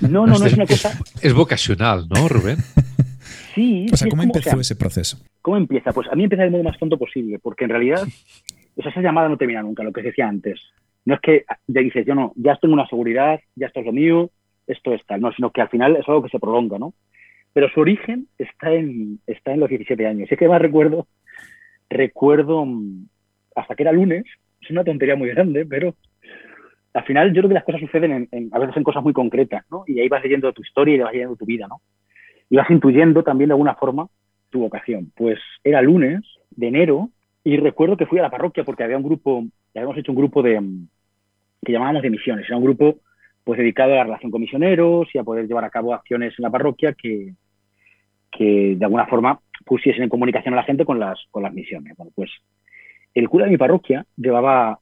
No, 0.00 0.26
no, 0.26 0.38
no 0.38 0.46
es 0.46 0.52
una 0.52 0.66
cosa... 0.66 0.96
Es 1.22 1.34
vocacional, 1.34 2.06
¿no, 2.08 2.28
Rubén? 2.28 2.58
Sí, 3.54 3.86
O 3.92 3.96
sea, 3.96 4.06
sí, 4.06 4.10
¿cómo 4.10 4.22
como- 4.22 4.32
o 4.32 4.36
empezó 4.36 4.50
sea, 4.50 4.60
ese 4.60 4.76
proceso? 4.76 5.18
¿Cómo 5.42 5.56
empieza? 5.56 5.92
Pues 5.92 6.06
a 6.12 6.14
mí 6.14 6.22
empieza 6.24 6.44
del 6.44 6.52
modo 6.52 6.62
más 6.62 6.78
tonto 6.78 6.96
posible, 6.96 7.40
porque 7.40 7.64
en 7.64 7.70
realidad 7.70 8.06
o 8.76 8.82
sea, 8.82 8.92
esa 8.92 9.00
llamada 9.00 9.28
no 9.28 9.36
termina 9.36 9.62
nunca, 9.62 9.82
lo 9.82 9.92
que 9.92 10.00
os 10.00 10.06
decía 10.06 10.28
antes. 10.28 10.60
No 11.04 11.14
es 11.14 11.20
que 11.20 11.44
ya 11.66 11.80
dices, 11.80 12.06
yo 12.06 12.14
no, 12.14 12.32
ya 12.36 12.56
tengo 12.56 12.74
una 12.74 12.86
seguridad, 12.86 13.40
ya 13.56 13.66
esto 13.66 13.80
es 13.80 13.86
lo 13.86 13.92
mío, 13.92 14.30
esto 14.68 14.94
es 14.94 15.04
tal, 15.06 15.20
no, 15.20 15.32
sino 15.32 15.50
que 15.50 15.60
al 15.60 15.68
final 15.68 15.96
es 15.96 16.06
algo 16.06 16.22
que 16.22 16.28
se 16.28 16.38
prolonga, 16.38 16.78
¿no? 16.78 16.94
Pero 17.52 17.68
su 17.70 17.80
origen 17.80 18.28
está 18.38 18.72
en, 18.72 19.18
está 19.26 19.52
en 19.52 19.60
los 19.60 19.68
17 19.68 20.06
años. 20.06 20.28
Y 20.30 20.34
es 20.34 20.38
que 20.38 20.46
más 20.48 20.62
recuerdo, 20.62 21.08
recuerdo 21.90 22.64
mm, 22.64 23.08
hasta 23.56 23.74
que 23.74 23.82
era 23.82 23.92
lunes, 23.92 24.24
es 24.60 24.70
una 24.70 24.84
tontería 24.84 25.16
muy 25.16 25.28
grande, 25.30 25.66
pero 25.66 25.94
al 26.94 27.04
final 27.04 27.28
yo 27.32 27.40
creo 27.42 27.48
que 27.48 27.54
las 27.54 27.64
cosas 27.64 27.80
suceden 27.80 28.12
en- 28.12 28.28
en- 28.32 28.48
a 28.52 28.58
veces 28.58 28.76
en 28.76 28.84
cosas 28.84 29.02
muy 29.02 29.12
concretas, 29.12 29.64
¿no? 29.70 29.84
Y 29.86 30.00
ahí 30.00 30.08
vas 30.08 30.22
leyendo 30.22 30.52
tu 30.52 30.62
historia 30.62 30.94
y 30.94 30.98
vas 30.98 31.12
leyendo 31.12 31.36
tu 31.36 31.44
vida, 31.46 31.66
¿no? 31.68 31.80
Y 32.50 32.56
vas 32.56 32.70
intuyendo 32.70 33.22
también 33.22 33.48
de 33.48 33.52
alguna 33.52 33.74
forma 33.74 34.08
tu 34.50 34.60
vocación. 34.60 35.12
Pues 35.14 35.38
era 35.62 35.82
lunes 35.82 36.22
de 36.50 36.68
enero 36.68 37.10
y 37.44 37.56
recuerdo 37.56 37.96
que 37.96 38.06
fui 38.06 38.18
a 38.18 38.22
la 38.22 38.30
parroquia 38.30 38.64
porque 38.64 38.82
había 38.84 38.96
un 38.96 39.02
grupo, 39.04 39.44
habíamos 39.74 39.96
hecho 39.98 40.12
un 40.12 40.18
grupo 40.18 40.42
de 40.42 40.60
que 41.64 41.72
llamábamos 41.72 42.02
de 42.02 42.10
misiones. 42.10 42.46
Era 42.46 42.56
un 42.56 42.64
grupo 42.64 42.96
pues 43.44 43.58
dedicado 43.58 43.92
a 43.92 43.96
la 43.96 44.04
relación 44.04 44.30
con 44.30 44.40
misioneros 44.40 45.08
y 45.14 45.18
a 45.18 45.24
poder 45.24 45.46
llevar 45.46 45.64
a 45.64 45.70
cabo 45.70 45.94
acciones 45.94 46.34
en 46.38 46.42
la 46.42 46.50
parroquia 46.50 46.94
que, 46.94 47.34
que 48.30 48.74
de 48.76 48.84
alguna 48.84 49.06
forma 49.06 49.40
pusiesen 49.64 50.02
en 50.04 50.08
comunicación 50.08 50.54
a 50.54 50.58
la 50.58 50.62
gente 50.64 50.84
con 50.84 50.98
las, 50.98 51.18
con 51.30 51.42
las 51.42 51.52
misiones. 51.52 51.96
Bueno, 51.96 52.12
pues 52.14 52.30
el 53.14 53.28
cura 53.28 53.44
de 53.44 53.50
mi 53.50 53.56
parroquia 53.56 54.04
llevaba 54.16 54.78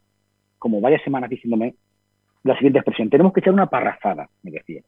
como 0.59 0.81
varias 0.81 1.03
semanas 1.03 1.31
diciéndome 1.31 1.75
la 2.43 2.55
siguiente 2.55 2.79
expresión, 2.79 3.11
tenemos 3.11 3.33
que 3.33 3.41
echar 3.41 3.53
una 3.53 3.67
parrafada, 3.69 4.29
me 4.43 4.53
decía. 4.53 4.83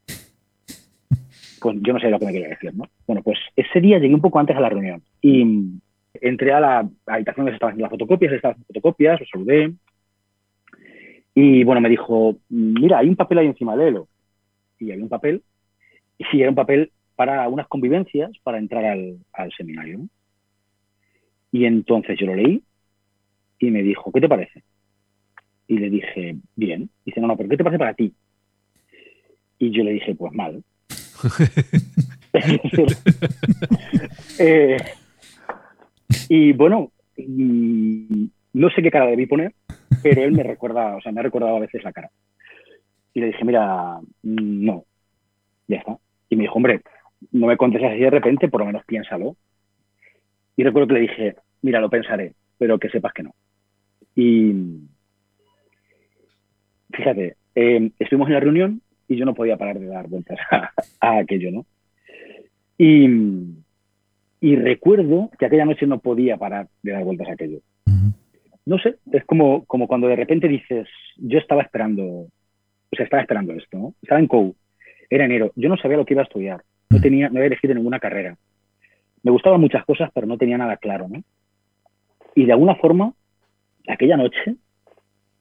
Pues 1.60 1.76
yo 1.80 1.92
no 1.92 1.98
sé 1.98 2.08
lo 2.08 2.18
que 2.18 2.26
me 2.26 2.32
quería 2.32 2.48
decir, 2.48 2.72
¿no? 2.74 2.84
Bueno, 3.06 3.22
pues 3.22 3.38
ese 3.56 3.80
día 3.80 3.98
llegué 3.98 4.14
un 4.14 4.20
poco 4.20 4.38
antes 4.38 4.56
a 4.56 4.60
la 4.60 4.68
reunión 4.68 5.02
y 5.20 5.44
entré 6.14 6.52
a 6.52 6.60
la 6.60 6.88
habitación 7.06 7.44
donde 7.44 7.52
se 7.52 7.54
estaban 7.56 7.72
haciendo 7.72 7.84
las 7.84 7.90
fotocopias, 7.90 8.32
estaban 8.32 8.52
haciendo 8.52 8.66
fotocopias, 8.68 9.20
lo 9.20 9.26
saludé 9.26 9.72
y 11.40 11.62
bueno, 11.62 11.80
me 11.80 11.88
dijo, 11.88 12.36
mira, 12.48 12.98
hay 12.98 13.08
un 13.08 13.14
papel 13.14 13.38
ahí 13.38 13.46
encima, 13.46 13.76
léelo. 13.76 14.08
Y 14.80 14.90
había 14.90 15.04
un 15.04 15.08
papel, 15.08 15.44
y 16.18 16.24
sí, 16.24 16.40
era 16.40 16.50
un 16.50 16.56
papel 16.56 16.90
para 17.14 17.48
unas 17.48 17.68
convivencias 17.68 18.32
para 18.42 18.58
entrar 18.58 18.84
al, 18.84 19.18
al 19.32 19.52
seminario. 19.52 20.00
Y 21.52 21.64
entonces 21.64 22.18
yo 22.18 22.26
lo 22.26 22.34
leí 22.34 22.64
y 23.58 23.70
me 23.70 23.82
dijo, 23.82 24.12
¿qué 24.12 24.20
te 24.20 24.28
parece? 24.28 24.62
Y 25.66 25.78
le 25.78 25.90
dije, 25.90 26.36
bien. 26.56 26.90
Dice, 27.04 27.20
no, 27.20 27.26
no, 27.26 27.36
pero 27.36 27.48
¿qué 27.48 27.56
te 27.56 27.64
parece 27.64 27.78
para 27.78 27.94
ti? 27.94 28.14
Y 29.58 29.70
yo 29.70 29.84
le 29.84 29.92
dije, 29.92 30.14
pues 30.14 30.32
mal. 30.32 30.62
Eh, 34.40 34.76
y 36.28 36.52
bueno, 36.52 36.92
no 37.16 38.70
sé 38.70 38.82
qué 38.82 38.90
cara 38.90 39.06
debí 39.06 39.26
poner, 39.26 39.52
pero 40.02 40.22
él 40.22 40.32
me 40.32 40.44
recuerda, 40.44 40.94
o 40.94 41.00
sea, 41.00 41.10
me 41.10 41.20
ha 41.20 41.24
recordado 41.24 41.56
a 41.56 41.60
veces 41.60 41.82
la 41.82 41.92
cara. 41.92 42.10
Y 43.14 43.20
le 43.20 43.28
dije, 43.28 43.44
mira, 43.44 43.98
no, 44.22 44.84
ya 45.66 45.78
está. 45.78 45.98
Y 46.28 46.36
me 46.36 46.42
dijo, 46.42 46.54
hombre, 46.54 46.82
no 47.32 47.48
me 47.48 47.56
contestes 47.56 47.90
así 47.90 48.00
de 48.00 48.10
repente, 48.10 48.48
por 48.48 48.60
lo 48.60 48.66
menos 48.66 48.84
piénsalo. 48.84 49.36
Y 50.56 50.62
recuerdo 50.62 50.88
que 50.88 50.94
le 50.94 51.00
dije, 51.00 51.36
mira, 51.62 51.80
lo 51.80 51.90
pensaré, 51.90 52.34
pero 52.58 52.78
que 52.78 52.90
sepas 52.90 53.12
que 53.12 53.24
no. 53.24 53.34
Y 54.14 54.54
fíjate, 56.92 57.36
eh, 57.54 57.90
estuvimos 57.98 58.28
en 58.28 58.34
la 58.34 58.40
reunión 58.40 58.82
y 59.08 59.16
yo 59.16 59.24
no 59.24 59.34
podía 59.34 59.56
parar 59.56 59.78
de 59.78 59.86
dar 59.86 60.08
vueltas 60.08 60.38
a, 60.50 60.70
a 61.00 61.18
aquello, 61.18 61.50
¿no? 61.50 61.66
Y, 62.76 63.08
y 64.40 64.56
recuerdo 64.56 65.30
que 65.38 65.46
aquella 65.46 65.64
noche 65.64 65.86
no 65.86 65.98
podía 65.98 66.36
parar 66.36 66.68
de 66.82 66.92
dar 66.92 67.04
vueltas 67.04 67.28
a 67.28 67.32
aquello. 67.32 67.60
No 68.64 68.78
sé, 68.78 68.96
es 69.12 69.24
como, 69.24 69.64
como 69.64 69.88
cuando 69.88 70.08
de 70.08 70.16
repente 70.16 70.46
dices, 70.46 70.86
yo 71.16 71.38
estaba 71.38 71.62
esperando, 71.62 72.04
o 72.04 72.28
sea, 72.92 73.04
estaba 73.04 73.22
esperando 73.22 73.54
esto, 73.54 73.78
¿no? 73.78 73.94
Estaba 74.02 74.20
en 74.20 74.26
COU, 74.26 74.54
era 75.08 75.24
enero, 75.24 75.52
yo 75.56 75.70
no 75.70 75.78
sabía 75.78 75.96
lo 75.96 76.04
que 76.04 76.12
iba 76.12 76.22
a 76.22 76.26
estudiar, 76.26 76.62
no 76.90 77.00
tenía, 77.00 77.30
no 77.30 77.36
había 77.36 77.46
elegido 77.46 77.74
ninguna 77.74 77.98
carrera. 77.98 78.36
Me 79.22 79.30
gustaban 79.30 79.60
muchas 79.60 79.84
cosas, 79.86 80.10
pero 80.14 80.26
no 80.26 80.36
tenía 80.36 80.58
nada 80.58 80.76
claro, 80.76 81.08
¿no? 81.08 81.22
Y 82.34 82.44
de 82.44 82.52
alguna 82.52 82.74
forma, 82.76 83.14
aquella 83.88 84.16
noche, 84.16 84.56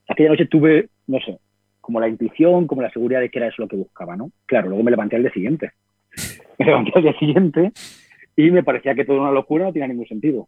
aquella 0.07 0.29
noche 0.29 0.45
tuve, 0.45 0.89
no 1.07 1.19
sé, 1.19 1.37
como 1.81 1.99
la 1.99 2.07
intuición, 2.07 2.67
como 2.67 2.81
la 2.81 2.91
seguridad 2.91 3.19
de 3.19 3.29
que 3.29 3.39
era 3.39 3.47
eso 3.47 3.61
lo 3.61 3.67
que 3.67 3.75
buscaba, 3.75 4.15
¿no? 4.15 4.31
Claro, 4.45 4.69
luego 4.69 4.83
me 4.83 4.91
levanté 4.91 5.15
al 5.15 5.23
día 5.23 5.31
siguiente. 5.31 5.71
Me 6.59 6.65
levanté 6.65 6.91
al 6.95 7.03
día 7.03 7.19
siguiente 7.19 7.71
y 8.35 8.49
me 8.49 8.63
parecía 8.63 8.95
que 8.95 9.05
toda 9.05 9.21
una 9.21 9.31
locura 9.31 9.65
no 9.65 9.73
tenía 9.73 9.87
ningún 9.87 10.07
sentido. 10.07 10.47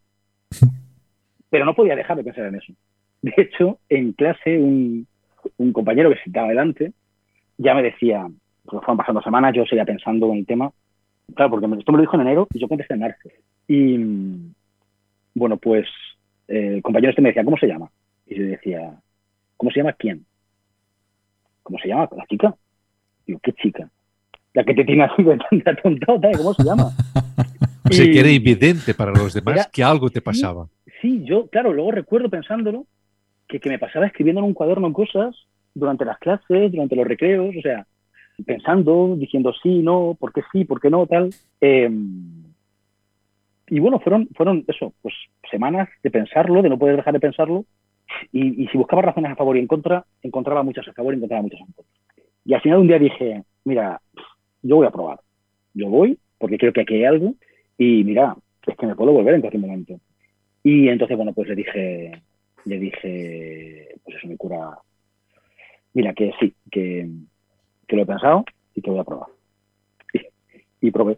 Pero 1.51 1.65
no 1.65 1.75
podía 1.75 1.95
dejar 1.95 2.17
de 2.17 2.23
pensar 2.23 2.47
en 2.47 2.55
eso. 2.55 2.73
De 3.21 3.31
hecho, 3.37 3.77
en 3.89 4.13
clase, 4.13 4.57
un, 4.57 5.05
un 5.57 5.71
compañero 5.71 6.09
que 6.09 6.15
se 6.15 6.23
sentaba 6.23 6.47
delante 6.47 6.93
ya 7.59 7.75
me 7.75 7.83
decía, 7.83 8.25
pues 8.63 8.83
fueron 8.83 8.97
pasando 8.97 9.21
semanas, 9.21 9.53
yo 9.53 9.65
seguía 9.65 9.85
pensando 9.85 10.31
en 10.31 10.39
el 10.39 10.45
tema. 10.45 10.71
Claro, 11.35 11.51
porque 11.51 11.67
esto 11.77 11.91
me 11.91 11.97
lo 11.97 12.01
dijo 12.01 12.15
en 12.15 12.21
enero 12.21 12.47
y 12.53 12.59
yo 12.59 12.67
contesté 12.67 12.93
en 12.95 13.01
marzo. 13.01 13.29
Y 13.67 13.97
mm, 13.97 14.53
bueno, 15.35 15.57
pues 15.57 15.85
el 16.49 16.81
compañero 16.81 17.11
este 17.11 17.21
me 17.21 17.29
decía, 17.29 17.43
¿cómo 17.45 17.57
se 17.57 17.67
llama? 17.67 17.89
Y 18.27 18.35
yo 18.35 18.43
decía, 18.45 18.99
¿cómo 19.55 19.71
se 19.71 19.79
llama 19.79 19.93
quién? 19.93 20.25
¿Cómo 21.63 21.77
se 21.79 21.87
llama? 21.87 22.09
¿La 22.17 22.25
chica? 22.25 22.55
Digo, 23.25 23.39
¿qué 23.43 23.53
chica? 23.53 23.89
La 24.53 24.63
que 24.63 24.73
te 24.73 24.83
tiene 24.83 25.03
así 25.03 25.23
de 25.23 25.37
tanta 25.49 25.75
tontada, 25.75 26.31
¿cómo 26.37 26.53
se 26.53 26.63
llama? 26.63 26.91
O 27.89 27.91
sea, 27.91 28.05
que 28.05 28.19
era 28.19 28.29
evidente 28.29 28.93
para 28.93 29.11
los 29.11 29.33
demás 29.33 29.55
Era- 29.55 29.69
que 29.73 29.83
algo 29.83 30.11
te 30.11 30.21
pasaba. 30.21 30.67
Sí, 31.01 31.23
yo, 31.23 31.47
claro, 31.47 31.73
luego 31.73 31.89
recuerdo 31.89 32.29
pensándolo, 32.29 32.85
que, 33.47 33.59
que 33.59 33.69
me 33.69 33.79
pasaba 33.79 34.05
escribiendo 34.05 34.41
en 34.41 34.45
un 34.45 34.53
cuaderno 34.53 34.93
cosas 34.93 35.35
durante 35.73 36.05
las 36.05 36.19
clases, 36.19 36.71
durante 36.71 36.95
los 36.95 37.07
recreos, 37.07 37.55
o 37.57 37.61
sea, 37.61 37.87
pensando, 38.45 39.15
diciendo 39.17 39.53
sí, 39.63 39.79
no, 39.81 40.15
por 40.19 40.31
qué 40.33 40.41
sí, 40.51 40.65
por 40.65 40.79
qué 40.79 40.91
no, 40.91 41.07
tal. 41.07 41.31
Em, 41.61 42.38
y 43.69 43.79
bueno, 43.79 43.99
fueron, 43.99 44.27
fueron 44.35 44.63
eso, 44.67 44.93
pues 45.01 45.13
semanas 45.49 45.89
de 46.03 46.11
pensarlo, 46.11 46.61
de 46.61 46.69
no 46.69 46.77
poder 46.77 46.97
dejar 46.97 47.13
de 47.13 47.19
pensarlo. 47.19 47.65
Y, 48.31 48.67
si 48.67 48.77
buscaba 48.77 49.03
razones 49.03 49.31
a 49.31 49.35
favor 49.35 49.55
y 49.55 49.59
en 49.59 49.67
contra, 49.67 50.05
encontraba 50.23 50.63
muchas 50.63 50.87
a 50.87 50.93
favor 50.93 51.13
y 51.13 51.17
encontraba 51.17 51.43
muchas 51.43 51.59
en 51.59 51.67
contra. 51.67 51.93
Y 52.45 52.53
al 52.53 52.61
final 52.61 52.79
un 52.79 52.87
día 52.87 52.97
dije, 52.97 53.43
mira, 53.65 54.01
yo 54.63 54.77
voy 54.77 54.87
a 54.87 54.91
probar. 54.91 55.19
Yo 55.73 55.89
voy 55.89 56.17
porque 56.39 56.57
creo 56.57 56.73
que 56.73 56.81
aquí 56.81 56.95
hay 56.95 57.05
algo 57.05 57.35
y 57.77 58.03
mira, 58.03 58.35
es 58.65 58.75
que 58.75 58.87
me 58.87 58.95
puedo 58.95 59.11
volver 59.11 59.35
en 59.35 59.41
cualquier 59.41 59.61
momento. 59.61 59.99
Y 60.63 60.89
entonces, 60.89 61.15
bueno, 61.15 61.33
pues 61.33 61.47
le 61.49 61.55
dije, 61.55 62.11
le 62.65 62.79
dije, 62.79 63.95
pues 64.03 64.17
eso, 64.17 64.27
mi 64.27 64.37
cura, 64.37 64.77
mira, 65.93 66.13
que 66.13 66.31
sí, 66.39 66.53
que, 66.71 67.07
que 67.87 67.95
lo 67.95 68.03
he 68.03 68.05
pensado 68.05 68.45
y 68.75 68.81
que 68.81 68.89
voy 68.89 68.99
a 68.99 69.03
probar. 69.03 69.27
Y, 70.81 70.91
probé. 70.91 71.17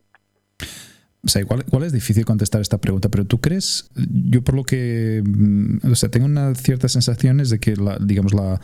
O 1.24 1.28
sea, 1.28 1.42
igual, 1.42 1.84
es 1.84 1.94
difícil 1.94 2.26
contestar 2.26 2.62
esta 2.62 2.80
pregunta, 2.80 3.10
pero 3.10 3.26
tú 3.26 3.40
crees, 3.40 3.92
yo 3.96 4.44
por 4.44 4.56
lo 4.56 4.64
que, 4.64 5.22
mm, 5.24 5.92
o 5.92 5.96
sea, 5.96 6.10
tengo 6.10 6.26
unas 6.26 6.62
ciertas 6.62 6.94
sensaciones 6.94 7.50
de 7.52 7.60
que, 7.60 7.76
la, 7.76 7.98
digamos, 8.00 8.34
la, 8.34 8.60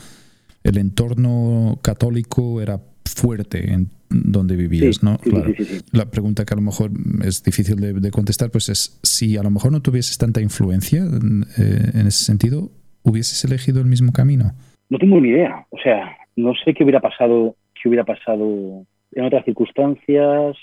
el 0.63 0.77
entorno 0.77 1.79
católico 1.83 2.61
era 2.61 2.79
fuerte 3.05 3.71
en 3.71 3.89
donde 4.09 4.55
vivías, 4.55 5.03
¿no? 5.03 5.17
claro. 5.17 5.51
la 5.91 6.09
pregunta 6.09 6.45
que 6.45 6.53
a 6.53 6.57
lo 6.57 6.63
mejor 6.63 6.91
es 7.23 7.43
difícil 7.43 8.01
de, 8.01 8.11
contestar, 8.11 8.49
pues 8.51 8.69
es 8.69 8.99
si 9.03 9.37
a 9.37 9.43
lo 9.43 9.51
mejor 9.51 9.71
no 9.71 9.81
tuvieses 9.81 10.17
tanta 10.17 10.41
influencia 10.41 11.03
eh, 11.03 11.91
en 11.93 12.07
ese 12.07 12.23
sentido, 12.23 12.71
¿hubieses 13.03 13.43
elegido 13.43 13.81
el 13.81 13.87
mismo 13.87 14.11
camino? 14.13 14.53
No 14.89 14.97
tengo 14.97 15.19
ni 15.19 15.29
idea. 15.29 15.65
O 15.69 15.77
sea, 15.77 16.17
no 16.35 16.53
sé 16.63 16.73
qué 16.73 16.83
hubiera 16.83 17.01
pasado, 17.01 17.55
qué 17.75 17.89
hubiera 17.89 18.05
pasado 18.05 18.85
en 19.11 19.25
otras 19.25 19.45
circunstancias, 19.45 20.55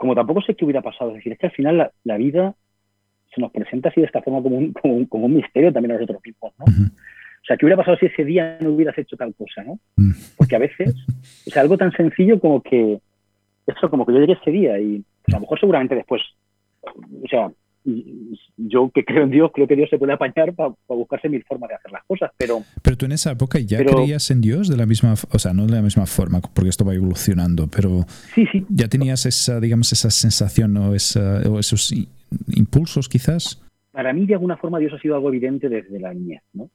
como 0.00 0.14
tampoco 0.14 0.40
sé 0.40 0.54
qué 0.54 0.64
hubiera 0.64 0.80
pasado. 0.80 1.10
Es 1.10 1.16
decir, 1.16 1.32
es 1.32 1.38
que 1.38 1.48
al 1.48 1.52
final 1.52 1.92
la, 2.04 2.16
vida 2.16 2.54
se 3.34 3.38
nos 3.38 3.52
presenta 3.52 3.90
así 3.90 4.00
de 4.00 4.06
esta 4.06 4.22
forma 4.22 4.42
como 4.42 4.56
un, 4.56 4.72
como 4.72 5.26
un, 5.26 5.34
misterio 5.34 5.74
también 5.74 5.90
a 5.92 5.94
nosotros 5.96 6.22
mismos, 6.24 6.54
¿no? 6.58 6.64
O 6.64 7.44
sea, 7.46 7.58
¿qué 7.58 7.66
hubiera 7.66 7.76
pasado 7.76 7.98
si 7.98 8.06
ese 8.06 8.24
día 8.24 8.56
no 8.62 8.70
hubieras 8.70 8.96
hecho 8.96 9.14
tal 9.18 9.34
cosa, 9.34 9.62
no? 9.62 9.78
Mm. 9.96 10.12
Porque 10.38 10.56
a 10.56 10.58
veces, 10.58 10.94
o 11.46 11.50
sea, 11.50 11.60
algo 11.60 11.76
tan 11.76 11.92
sencillo 11.92 12.40
como 12.40 12.62
que, 12.62 12.98
eso, 13.66 13.90
como 13.90 14.06
que 14.06 14.14
yo 14.14 14.20
llegué 14.20 14.32
ese 14.40 14.50
día 14.50 14.80
y 14.80 15.04
pues, 15.22 15.34
a 15.34 15.36
lo 15.36 15.42
mejor 15.42 15.60
seguramente 15.60 15.94
después, 15.94 16.22
o 16.82 17.28
sea, 17.28 17.50
yo 17.84 18.90
que 18.94 19.04
creo 19.04 19.24
en 19.24 19.30
Dios, 19.30 19.50
creo 19.54 19.66
que 19.66 19.76
Dios 19.76 19.88
se 19.88 19.98
puede 19.98 20.12
apañar 20.12 20.54
para 20.54 20.74
buscarse 20.88 21.28
mil 21.28 21.42
formas 21.44 21.70
de 21.70 21.76
hacer 21.76 21.90
las 21.90 22.04
cosas, 22.04 22.30
pero... 22.36 22.62
Pero 22.82 22.96
tú 22.96 23.06
en 23.06 23.12
esa 23.12 23.32
época 23.32 23.58
ya 23.58 23.78
creías 23.78 24.30
en 24.30 24.40
Dios 24.40 24.68
de 24.68 24.76
la 24.76 24.86
misma, 24.86 25.14
o 25.30 25.38
sea, 25.38 25.54
no 25.54 25.66
de 25.66 25.72
la 25.72 25.82
misma 25.82 26.06
forma, 26.06 26.40
porque 26.40 26.68
esto 26.68 26.84
va 26.84 26.94
evolucionando, 26.94 27.68
pero 27.68 28.04
sí, 28.34 28.46
sí. 28.52 28.66
ya 28.68 28.88
tenías 28.88 29.24
esa, 29.26 29.60
digamos, 29.60 29.92
esa 29.92 30.10
sensación 30.10 30.76
o, 30.76 30.94
esa, 30.94 31.42
o 31.48 31.58
esos 31.58 31.92
impulsos 32.54 33.08
quizás. 33.08 33.62
Para 33.92 34.12
mí 34.12 34.26
de 34.26 34.34
alguna 34.34 34.56
forma 34.56 34.78
Dios 34.78 34.92
ha 34.92 34.98
sido 34.98 35.14
algo 35.14 35.28
evidente 35.28 35.68
desde 35.68 35.98
la 35.98 36.12
niñez, 36.12 36.42
¿no? 36.52 36.70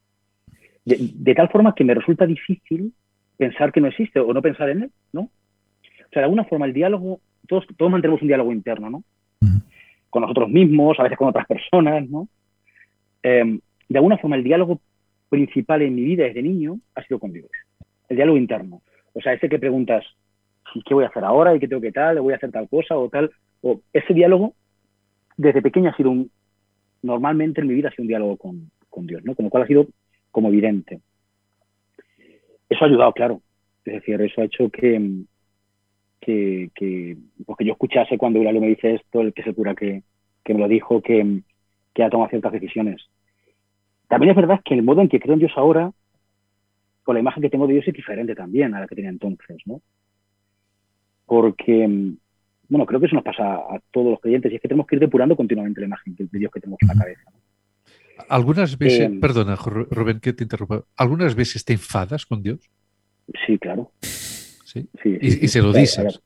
De, 0.86 1.34
tal 1.34 1.50
forma 1.50 1.74
que 1.74 1.84
me 1.84 1.96
resulta 1.96 2.28
difícil 2.28 2.94
pensar 3.38 3.72
que 3.72 3.82
no 3.82 3.88
existe 3.88 4.20
o 4.20 4.32
no 4.34 4.42
pensar 4.42 4.70
en 4.70 4.84
él, 4.84 4.92
¿no? 5.14 5.22
O 5.22 6.10
sea, 6.12 6.22
de 6.22 6.24
alguna 6.26 6.46
forma 6.46 6.68
el 6.68 6.74
diálogo, 6.74 7.20
todos, 7.48 7.66
todos 7.76 7.92
mantenemos 7.92 8.22
un 8.22 8.28
diálogo 8.28 8.52
interno, 8.52 8.90
¿no? 8.90 9.04
Con 10.10 10.22
nosotros 10.22 10.50
mismos, 10.50 11.00
a 11.00 11.04
veces 11.04 11.18
con 11.18 11.28
otras 11.28 11.46
personas, 11.46 12.10
¿no? 12.10 12.28
Em, 13.24 13.60
de 13.90 13.98
alguna 13.98 14.18
forma 14.18 14.36
el 14.36 14.44
diálogo 14.44 14.80
principal 15.30 15.82
en 15.82 15.96
mi 15.96 16.04
vida 16.04 16.26
desde 16.26 16.42
niño 16.42 16.80
ha 16.96 17.04
sido 17.04 17.20
con 17.20 17.34
Dios, 17.34 17.50
el 18.10 18.16
diálogo 18.16 18.38
interno. 18.38 18.82
O 19.14 19.22
sea, 19.22 19.34
ese 19.34 19.50
que 19.50 19.60
preguntas, 19.60 20.06
¿qué 20.86 20.94
voy 20.94 21.06
a 21.06 21.08
hacer 21.08 21.24
ahora? 21.24 21.56
¿Y 21.56 21.60
qué 21.60 21.68
tengo 21.68 21.82
que 21.82 21.92
tal? 21.92 22.16
¿Le 22.16 22.22
voy 22.22 22.34
a 22.34 22.38
hacer 22.38 22.52
tal 22.52 22.70
cosa? 22.70 22.98
O 22.98 23.10
tal. 23.10 23.32
O 23.62 23.82
ese 23.94 24.14
diálogo, 24.14 24.54
desde 25.38 25.62
pequeño 25.62 25.90
ha 25.90 25.96
sido 25.96 26.12
un, 26.12 26.30
normalmente 27.02 27.62
en 27.62 27.68
mi 27.68 27.74
vida 27.74 27.90
ha 27.90 27.92
sido 27.92 28.04
un 28.04 28.08
diálogo 28.10 28.38
con, 28.38 28.72
con 28.90 29.08
Dios, 29.08 29.24
¿no? 29.24 29.36
Con 29.36 29.46
lo 29.46 29.50
cual 29.50 29.64
ha 29.64 29.68
sido 29.68 29.88
como 30.32 30.50
evidente. 30.50 31.00
Eso 32.70 32.84
ha 32.84 32.88
ayudado, 32.88 33.14
claro. 33.14 33.42
Es 33.86 33.94
decir, 33.94 34.22
eso 34.22 34.42
ha 34.42 34.46
hecho 34.46 34.70
que, 34.70 35.00
que, 36.26 36.72
que, 36.74 37.18
pues 37.46 37.58
yo 37.60 37.74
escuchase 37.74 38.18
cuando 38.18 38.40
Eulalio 38.40 38.62
me 38.62 38.68
dice 38.68 38.96
esto, 38.96 39.22
el 39.22 39.34
que 39.34 39.44
se 39.44 39.54
cura 39.54 39.76
que, 39.76 40.02
que 40.44 40.54
me 40.54 40.60
lo 40.60 40.68
dijo, 40.68 41.02
que, 41.02 41.42
que 41.94 42.04
ha 42.04 42.10
tomado 42.10 42.30
ciertas 42.30 42.52
decisiones. 42.52 43.08
También 44.08 44.32
es 44.32 44.36
verdad 44.36 44.62
que 44.66 44.74
el 44.74 44.84
modo 44.84 45.02
en 45.02 45.10
que 45.10 45.20
creo 45.20 45.34
en 45.34 45.40
Dios 45.40 45.52
ahora, 45.56 45.92
con 47.04 47.14
la 47.14 47.22
imagen 47.22 47.44
que 47.44 47.50
tengo 47.50 47.68
de 47.68 47.74
Dios 47.74 47.88
es 47.88 47.94
diferente 47.94 48.36
también 48.36 48.74
a 48.74 48.80
la 48.80 48.88
que 48.88 48.96
tenía 48.96 49.12
entonces, 49.12 49.58
¿no? 49.66 49.82
Porque, 51.28 51.88
bueno, 52.70 52.86
creo 52.86 53.00
que 53.00 53.06
eso 53.06 53.16
nos 53.16 53.24
pasa 53.24 53.56
a 53.56 53.80
todos 53.92 54.12
los 54.12 54.20
creyentes 54.20 54.52
y 54.52 54.56
es 54.56 54.62
que 54.62 54.68
tenemos 54.68 54.88
que 54.88 54.96
ir 54.96 55.02
depurando 55.02 55.36
continuamente 55.36 55.82
la 55.82 55.88
imagen 55.88 56.16
de 56.16 56.40
Dios 56.40 56.52
que 56.52 56.60
tenemos 56.60 56.80
en 56.82 56.88
la 56.88 56.96
cabeza. 56.96 57.22
¿no? 57.32 57.40
Algunas 58.30 58.78
veces, 58.78 59.12
eh, 59.12 59.18
perdona, 59.20 59.56
Rubén, 59.56 60.20
que 60.20 60.34
te 60.34 60.44
interrumpa, 60.44 60.84
¿algunas 60.96 61.36
veces 61.36 61.64
te 61.66 61.74
enfadas 61.74 62.26
con 62.26 62.42
Dios? 62.42 62.60
Sí, 63.46 63.58
claro. 63.58 63.92
Sí. 65.04 65.18
y, 65.22 65.48
se 65.48 65.62
lo 65.62 65.72
dices. 65.72 66.22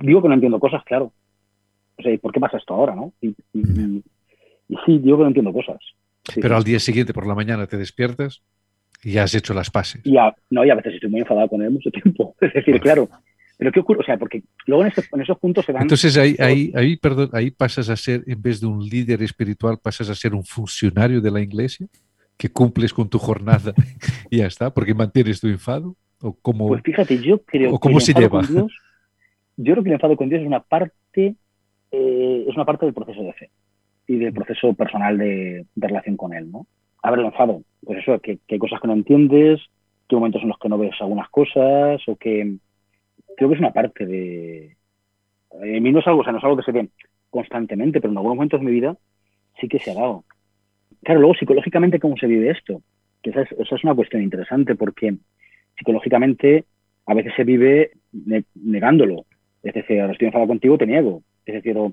Digo 0.00 0.22
que 0.22 0.28
no 0.28 0.34
entiendo 0.34 0.60
cosas, 0.60 0.82
claro. 0.84 1.12
O 1.98 2.02
sea, 2.02 2.16
¿por 2.18 2.32
qué 2.32 2.40
pasa 2.40 2.56
esto 2.56 2.74
ahora, 2.74 2.94
no? 2.94 3.12
Y, 3.20 3.34
sí, 4.86 4.98
digo 4.98 5.18
que 5.18 5.22
no 5.22 5.28
entiendo 5.28 5.52
cosas. 5.52 5.78
Pero 6.40 6.56
al 6.56 6.64
día 6.64 6.78
siguiente, 6.78 7.12
por 7.12 7.26
la 7.26 7.34
mañana, 7.34 7.66
te 7.66 7.76
despiertas 7.76 8.42
y 9.02 9.12
ya 9.12 9.24
has 9.24 9.34
hecho 9.34 9.54
las 9.54 9.70
pases. 9.70 10.02
Ya, 10.04 10.34
no, 10.50 10.64
y 10.64 10.70
a 10.70 10.74
veces 10.74 10.94
estoy 10.94 11.10
muy 11.10 11.20
enfadado 11.20 11.48
con 11.48 11.62
él 11.62 11.70
mucho 11.70 11.90
tiempo. 11.90 12.34
Es 12.40 12.52
decir, 12.52 12.80
claro, 12.80 13.08
pero 13.60 13.72
¿qué 13.72 13.80
ocurre? 13.80 14.00
O 14.00 14.04
sea, 14.04 14.16
porque 14.16 14.42
luego 14.66 14.84
en, 14.84 15.20
esos 15.20 15.38
puntos 15.38 15.66
se 15.66 15.72
dan... 15.72 15.82
Entonces 15.82 16.16
ahí, 16.16 16.34
ahí, 16.38 16.72
ahí, 16.74 16.96
perdón, 16.96 17.28
ahí 17.34 17.50
pasas 17.50 17.90
a 17.90 17.96
ser, 17.96 18.24
en 18.26 18.40
vez 18.40 18.60
de 18.60 18.66
un 18.66 18.82
líder 18.82 19.22
espiritual, 19.22 19.78
pasas 19.82 20.08
a 20.08 20.14
ser 20.14 20.34
un 20.34 20.44
funcionario 20.44 21.20
de 21.20 21.30
la 21.30 21.42
iglesia, 21.42 21.86
que 22.38 22.50
cumples 22.50 22.94
con 22.94 23.10
tu 23.10 23.18
jornada 23.18 23.74
y 24.30 24.38
ya 24.38 24.46
está, 24.46 24.72
porque 24.72 24.94
mantienes 24.94 25.40
tu 25.40 25.48
enfado. 25.48 25.94
¿O 26.22 26.36
cómo, 26.42 26.68
pues 26.68 26.82
fíjate, 26.82 27.18
yo 27.18 27.42
creo 27.42 27.78
cómo 27.78 27.98
que 27.98 28.04
se 28.04 28.12
lleva? 28.12 28.42
Dios, 28.42 28.72
yo 29.56 29.72
creo 29.72 29.82
que 29.82 29.88
el 29.90 29.94
enfado 29.94 30.16
con 30.16 30.28
Dios 30.28 30.42
es 30.42 30.46
una 30.46 30.60
parte, 30.60 31.34
eh, 31.90 32.44
es 32.46 32.54
una 32.54 32.64
parte 32.64 32.84
del 32.86 32.94
proceso 32.94 33.22
de 33.22 33.32
fe 33.32 33.50
y 34.06 34.16
del 34.16 34.32
proceso 34.32 34.74
personal 34.74 35.16
de, 35.16 35.66
relación 35.76 36.16
con 36.16 36.34
Él, 36.34 36.50
¿no? 36.50 36.66
A 37.02 37.10
ver, 37.10 37.20
el 37.20 37.26
enfado, 37.26 37.62
pues 37.84 38.00
eso, 38.00 38.18
que, 38.20 38.38
que 38.46 38.56
hay 38.56 38.58
cosas 38.58 38.80
que 38.80 38.88
no 38.88 38.92
entiendes, 38.92 39.60
que 40.08 40.16
momentos 40.16 40.42
en 40.42 40.48
los 40.48 40.58
que 40.58 40.68
no 40.68 40.76
ves 40.76 40.94
algunas 41.00 41.28
cosas 41.30 42.02
o 42.06 42.16
que 42.16 42.56
creo 43.36 43.48
que 43.48 43.54
es 43.54 43.60
una 43.60 43.72
parte 43.72 44.04
de... 44.04 44.76
En 45.62 45.82
mí 45.82 45.92
no 45.92 46.00
es 46.00 46.06
algo, 46.06 46.20
o 46.20 46.24
sea, 46.24 46.32
no 46.32 46.38
es 46.38 46.44
algo 46.44 46.56
que 46.56 46.64
se 46.64 46.72
ve 46.72 46.88
constantemente, 47.30 48.00
pero 48.00 48.12
en 48.12 48.18
algunos 48.18 48.36
momentos 48.36 48.60
de 48.60 48.66
mi 48.66 48.72
vida 48.72 48.96
sí 49.60 49.68
que 49.68 49.78
se 49.78 49.92
ha 49.92 49.94
dado. 49.94 50.24
Claro, 51.02 51.20
luego 51.20 51.34
psicológicamente, 51.34 51.98
¿cómo 51.98 52.16
se 52.16 52.26
vive 52.26 52.50
esto? 52.50 52.82
Que 53.22 53.30
esa 53.30 53.42
es, 53.42 53.52
es 53.52 53.84
una 53.84 53.94
cuestión 53.94 54.22
interesante 54.22 54.74
porque 54.74 55.16
psicológicamente 55.80 56.64
a 57.06 57.14
veces 57.14 57.32
se 57.34 57.44
vive 57.44 57.92
negándolo. 58.54 59.24
Es 59.62 59.74
decir, 59.74 60.00
ahora 60.00 60.12
estoy 60.12 60.26
enfadado 60.26 60.48
contigo, 60.48 60.78
te 60.78 60.86
niego. 60.86 61.22
Es 61.46 61.54
decir, 61.54 61.74
yo 61.74 61.92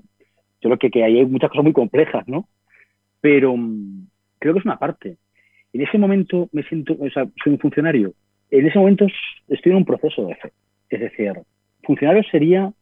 creo 0.60 0.78
que, 0.78 0.90
que 0.90 1.04
ahí 1.04 1.18
hay 1.18 1.26
muchas 1.26 1.50
cosas 1.50 1.64
muy 1.64 1.72
complejas, 1.72 2.28
¿no? 2.28 2.46
Pero 3.20 3.56
mm, 3.56 4.06
creo 4.38 4.52
que 4.52 4.60
es 4.60 4.64
una 4.66 4.78
parte. 4.78 5.16
En 5.72 5.80
ese 5.80 5.98
momento 5.98 6.48
me 6.52 6.62
siento, 6.64 6.96
o 6.98 7.10
sea, 7.10 7.26
soy 7.42 7.54
un 7.54 7.58
funcionario. 7.58 8.12
En 8.50 8.66
ese 8.66 8.78
momento 8.78 9.06
estoy 9.48 9.72
en 9.72 9.78
un 9.78 9.84
proceso 9.84 10.26
de 10.26 10.34
fe. 10.36 10.52
Es 10.90 11.00
decir, 11.00 11.32
funcionario 11.82 12.22
sería 12.30 12.72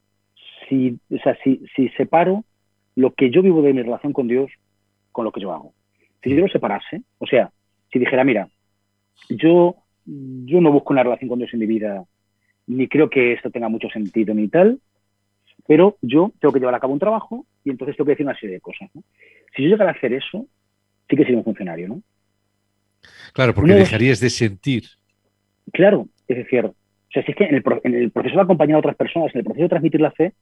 si, 0.68 0.98
o 1.10 1.18
sea, 1.18 1.36
si, 1.42 1.62
si 1.74 1.88
separo 1.90 2.44
lo 2.96 3.12
que 3.12 3.30
yo 3.30 3.42
vivo 3.42 3.62
de 3.62 3.72
mi 3.72 3.82
relación 3.82 4.12
con 4.12 4.26
Dios 4.26 4.50
con 5.12 5.24
lo 5.24 5.32
que 5.32 5.40
yo 5.40 5.52
hago. 5.52 5.72
Si 6.22 6.30
yo 6.30 6.40
lo 6.40 6.48
separase, 6.48 7.02
o 7.18 7.26
sea, 7.26 7.50
si 7.92 7.98
dijera, 7.98 8.24
mira, 8.24 8.48
yo, 9.28 9.76
yo 10.06 10.60
no 10.60 10.72
busco 10.72 10.92
una 10.92 11.02
relación 11.02 11.28
con 11.28 11.38
Dios 11.38 11.52
en 11.52 11.60
mi 11.60 11.66
vida, 11.66 12.04
ni 12.66 12.88
creo 12.88 13.10
que 13.10 13.32
esto 13.32 13.50
tenga 13.50 13.68
mucho 13.68 13.88
sentido 13.88 14.34
ni 14.34 14.48
tal, 14.48 14.80
pero 15.66 15.96
yo 16.02 16.32
tengo 16.40 16.52
que 16.52 16.60
llevar 16.60 16.74
a 16.74 16.80
cabo 16.80 16.92
un 16.92 16.98
trabajo 16.98 17.44
y 17.64 17.70
entonces 17.70 17.96
tengo 17.96 18.06
que 18.06 18.12
decir 18.12 18.26
una 18.26 18.38
serie 18.38 18.56
de 18.56 18.60
cosas. 18.60 18.90
Si 19.54 19.62
yo 19.62 19.68
llegara 19.68 19.90
a 19.90 19.94
hacer 19.94 20.12
eso, 20.12 20.46
sí 21.08 21.16
que 21.16 21.22
sería 21.24 21.38
un 21.38 21.44
funcionario, 21.44 21.88
¿no? 21.88 22.02
Claro, 23.32 23.54
porque 23.54 23.74
dejarías 23.74 24.20
de 24.20 24.30
sentir. 24.30 24.84
Claro, 25.72 26.08
es 26.28 26.36
decir, 26.38 26.64
o 26.64 26.74
sea, 27.12 27.24
si 27.24 27.32
es 27.32 27.36
que 27.36 27.44
en 27.44 27.54
el, 27.54 28.10
proceso 28.10 28.36
de 28.36 28.42
acompañar 28.42 28.76
a 28.76 28.80
otras 28.80 28.96
personas, 28.96 29.34
en 29.34 29.40
el 29.40 29.44
proceso 29.44 29.64
de 29.64 29.68
transmitir 29.68 30.00
la 30.00 30.10
fe, 30.10 30.32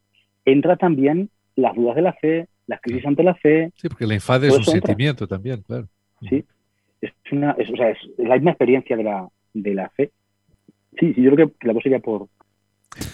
entra 0.45 0.77
también 0.77 1.31
las 1.57 1.75
dudas 1.75 1.97
de 1.97 2.03
la 2.03 2.13
fe, 2.15 2.49
las 2.67 2.81
crisis 2.81 3.07
ante 3.07 3.23
la 3.23 3.35
fe. 3.35 3.71
Sí, 3.77 3.89
porque 3.89 4.07
la 4.07 4.15
enfado 4.15 4.47
es 4.47 4.57
un 4.57 4.65
sentimiento 4.65 5.27
también, 5.27 5.63
claro. 5.63 5.89
Sí, 6.29 6.45
es, 7.01 7.13
una, 7.33 7.53
es, 7.59 7.71
o 7.71 7.77
sea, 7.77 7.91
es 7.91 7.99
la 8.17 8.35
misma 8.37 8.53
experiencia 8.53 8.97
de 8.97 9.05
la, 9.05 9.29
de 9.55 9.75
la 9.75 9.89
fe. 9.91 10.13
Sí, 11.01 11.15
sí, 11.15 11.23
yo 11.23 11.33
creo 11.35 11.53
que 11.59 11.67
la 11.67 11.73
cosa 11.73 11.89
iría 11.89 12.01
por, 12.01 12.29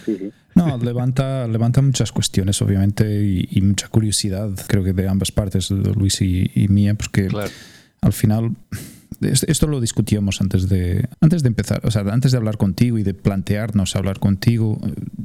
Sí, 0.05 0.16
sí. 0.16 0.30
No, 0.55 0.76
levanta, 0.78 1.47
levanta 1.47 1.80
muchas 1.80 2.12
cuestiones, 2.12 2.61
obviamente, 2.61 3.47
y, 3.51 3.61
mucha 3.62 3.88
curiosidad, 3.88 4.51
creo 4.66 4.84
que 4.84 4.93
de 4.93 5.09
ambas 5.09 5.32
partes, 5.32 5.68
de 5.68 5.95
Luis 5.95 6.20
y, 6.20 6.66
mía, 6.68 6.95
pues 6.95 7.09
que 7.09 7.28
al 8.03 8.12
final 8.12 8.57
esto 9.20 9.66
lo 9.66 9.80
discutíamos 9.80 10.41
antes 10.41 10.68
de, 10.68 11.09
antes 11.20 11.43
de 11.43 11.49
empezar, 11.49 11.80
o 11.84 11.91
sea, 11.91 12.03
antes 12.03 12.32
de 12.32 12.38
hablar 12.38 12.57
contigo 12.57 12.99
y 12.99 13.03
de 13.03 13.14
plantearnos 13.14 13.97
hablar 13.97 14.18
contigo. 14.18 14.80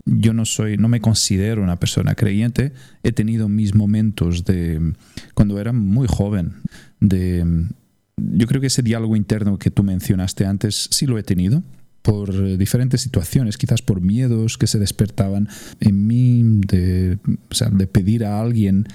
Yo 0.05 0.33
no 0.33 0.45
soy, 0.45 0.77
no 0.77 0.89
me 0.89 1.01
considero 1.01 1.63
una 1.63 1.77
persona 1.77 2.15
creyente. 2.15 2.73
He 3.03 3.11
tenido 3.11 3.49
mis 3.49 3.73
momentos 3.73 4.45
de, 4.45 4.93
cuando 5.33 5.59
era 5.59 5.71
muy 5.73 6.07
joven, 6.07 6.55
de, 6.99 7.67
yo 8.17 8.47
creo 8.47 8.61
que 8.61 8.67
ese 8.67 8.81
diálogo 8.81 9.15
interno 9.15 9.57
que 9.57 9.71
tú 9.71 9.83
mencionaste 9.83 10.45
antes 10.45 10.87
sí 10.91 11.05
lo 11.05 11.17
he 11.17 11.23
tenido 11.23 11.63
por 12.01 12.57
diferentes 12.57 13.01
situaciones, 13.01 13.57
quizás 13.57 13.81
por 13.81 13.99
miedos 13.99 14.59
que 14.59 14.67
se 14.67 14.77
despertaban 14.77 15.49
en 15.79 16.05
mí, 16.05 16.43
de, 16.67 17.17
o 17.49 17.55
sea, 17.55 17.69
de 17.69 17.87
pedir 17.87 18.23
a 18.25 18.39
alguien 18.39 18.85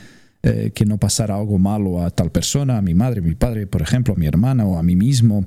eh, 0.42 0.70
que 0.74 0.86
no 0.86 0.96
pasara 0.96 1.34
algo 1.34 1.58
malo 1.58 2.02
a 2.02 2.10
tal 2.10 2.30
persona, 2.30 2.78
a 2.78 2.82
mi 2.82 2.94
madre, 2.94 3.20
a 3.20 3.24
mi 3.24 3.34
padre, 3.34 3.66
por 3.66 3.82
ejemplo, 3.82 4.14
a 4.14 4.16
mi 4.16 4.26
hermana 4.26 4.64
o 4.64 4.78
a 4.78 4.82
mí 4.84 4.94
mismo. 4.94 5.44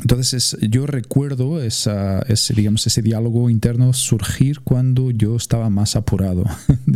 Entonces 0.00 0.56
yo 0.60 0.86
recuerdo 0.86 1.62
esa, 1.62 2.20
ese, 2.28 2.54
digamos, 2.54 2.86
ese 2.86 3.02
diálogo 3.02 3.50
interno 3.50 3.92
surgir 3.92 4.60
cuando 4.60 5.10
yo 5.10 5.36
estaba 5.36 5.70
más 5.70 5.96
apurado, 5.96 6.44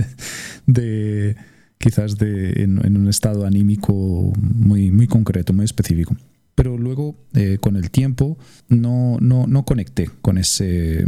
de, 0.67 1.37
quizás 1.79 2.17
de, 2.17 2.63
en, 2.63 2.97
un 2.97 3.09
estado 3.09 3.47
anímico 3.47 4.33
muy, 4.41 4.91
muy 4.91 5.07
concreto, 5.07 5.53
muy 5.53 5.65
específico. 5.65 6.17
Pero 6.55 6.79
luego, 6.79 7.17
eh, 7.35 7.59
con 7.61 7.77
el 7.77 7.91
tiempo, 7.91 8.39
no, 8.69 9.19
no, 9.21 9.47
no 9.47 9.65
conecté 9.65 10.09
con 10.23 10.39
ese 10.39 11.05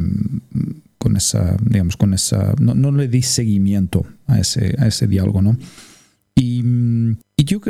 con 0.98 1.16
esa, 1.16 1.56
digamos, 1.62 1.96
con 1.96 2.14
esa, 2.14 2.54
no, 2.58 2.74
no, 2.74 2.90
le 2.90 3.06
di 3.06 3.22
seguimiento 3.22 4.06
a 4.26 4.40
ese, 4.40 4.74
a 4.78 4.88
ese 4.88 5.06
diálogo, 5.06 5.40
¿no? 5.40 5.56
Y, 6.34 6.64
y 7.36 7.44
yo, 7.44 7.60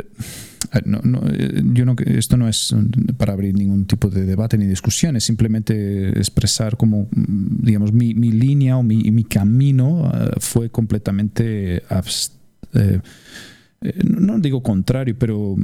no, 0.85 1.01
no, 1.03 1.21
yo 1.73 1.85
no, 1.85 1.95
esto 2.05 2.35
no 2.35 2.49
es 2.49 2.75
para 3.17 3.33
abrir 3.33 3.53
ningún 3.53 3.85
tipo 3.85 4.09
de 4.09 4.25
debate 4.25 4.57
ni 4.57 4.65
discusión, 4.65 5.15
es 5.15 5.23
simplemente 5.23 6.09
expresar 6.17 6.77
como, 6.77 7.07
digamos, 7.11 7.93
mi, 7.93 8.13
mi 8.13 8.31
línea 8.31 8.75
o 8.77 8.83
mi, 8.83 9.03
mi 9.11 9.23
camino 9.23 10.09
uh, 10.09 10.39
fue 10.39 10.69
completamente 10.69 11.77
eh, 11.77 11.83
eh, 12.73 13.01
no 14.03 14.39
digo 14.39 14.63
contrario, 14.63 15.15
pero 15.17 15.55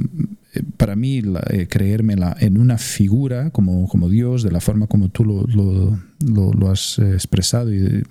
eh, 0.52 0.62
para 0.76 0.94
mí 0.94 1.20
la, 1.20 1.42
eh, 1.50 1.66
creérmela 1.68 2.36
en 2.38 2.58
una 2.58 2.78
figura 2.78 3.50
como, 3.50 3.88
como 3.88 4.08
Dios, 4.08 4.42
de 4.42 4.52
la 4.52 4.60
forma 4.60 4.86
como 4.86 5.08
tú 5.08 5.24
lo, 5.24 5.98
lo, 6.20 6.70
has 6.70 6.98
expresado, 6.98 7.74
y 7.74 8.04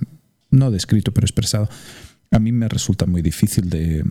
no 0.52 0.72
descrito, 0.72 1.14
pero 1.14 1.26
expresado, 1.26 1.70
a 2.32 2.40
mí 2.40 2.52
me 2.52 2.68
resulta 2.68 3.06
muy 3.06 3.22
difícil 3.22 3.70
de, 3.70 4.04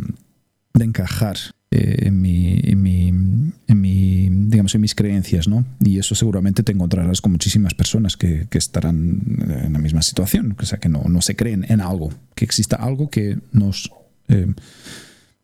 encajar 0.80 1.37
eh, 1.70 2.07
en, 2.07 2.20
mi, 2.20 2.59
en, 2.64 2.83
mi, 2.83 4.28
digamos, 4.49 4.74
en 4.74 4.80
mis 4.80 4.97
creencias, 4.97 5.47
¿no? 5.47 5.64
Y 5.78 5.99
eso 5.99 6.16
seguramente 6.16 6.64
te 6.64 6.72
encontrarás 6.72 7.20
con 7.20 7.30
muchísimas 7.30 7.74
personas 7.74 8.16
que, 8.16 8.47
que 8.51 8.59
estarán 8.59 9.20
en 9.64 9.72
la 9.72 9.78
misma 9.78 10.03
situación, 10.03 10.57
o 10.59 10.64
sea, 10.64 10.78
que 10.78 10.89
no, 10.89 11.05
no, 11.09 11.20
se 11.20 11.37
creen 11.37 11.64
en 11.68 11.80
algo, 11.80 12.12
que 12.35 12.45
exista 12.45 12.76
algo 12.76 13.11
que 13.11 13.39
nos 13.53 13.93
eh, 14.29 14.47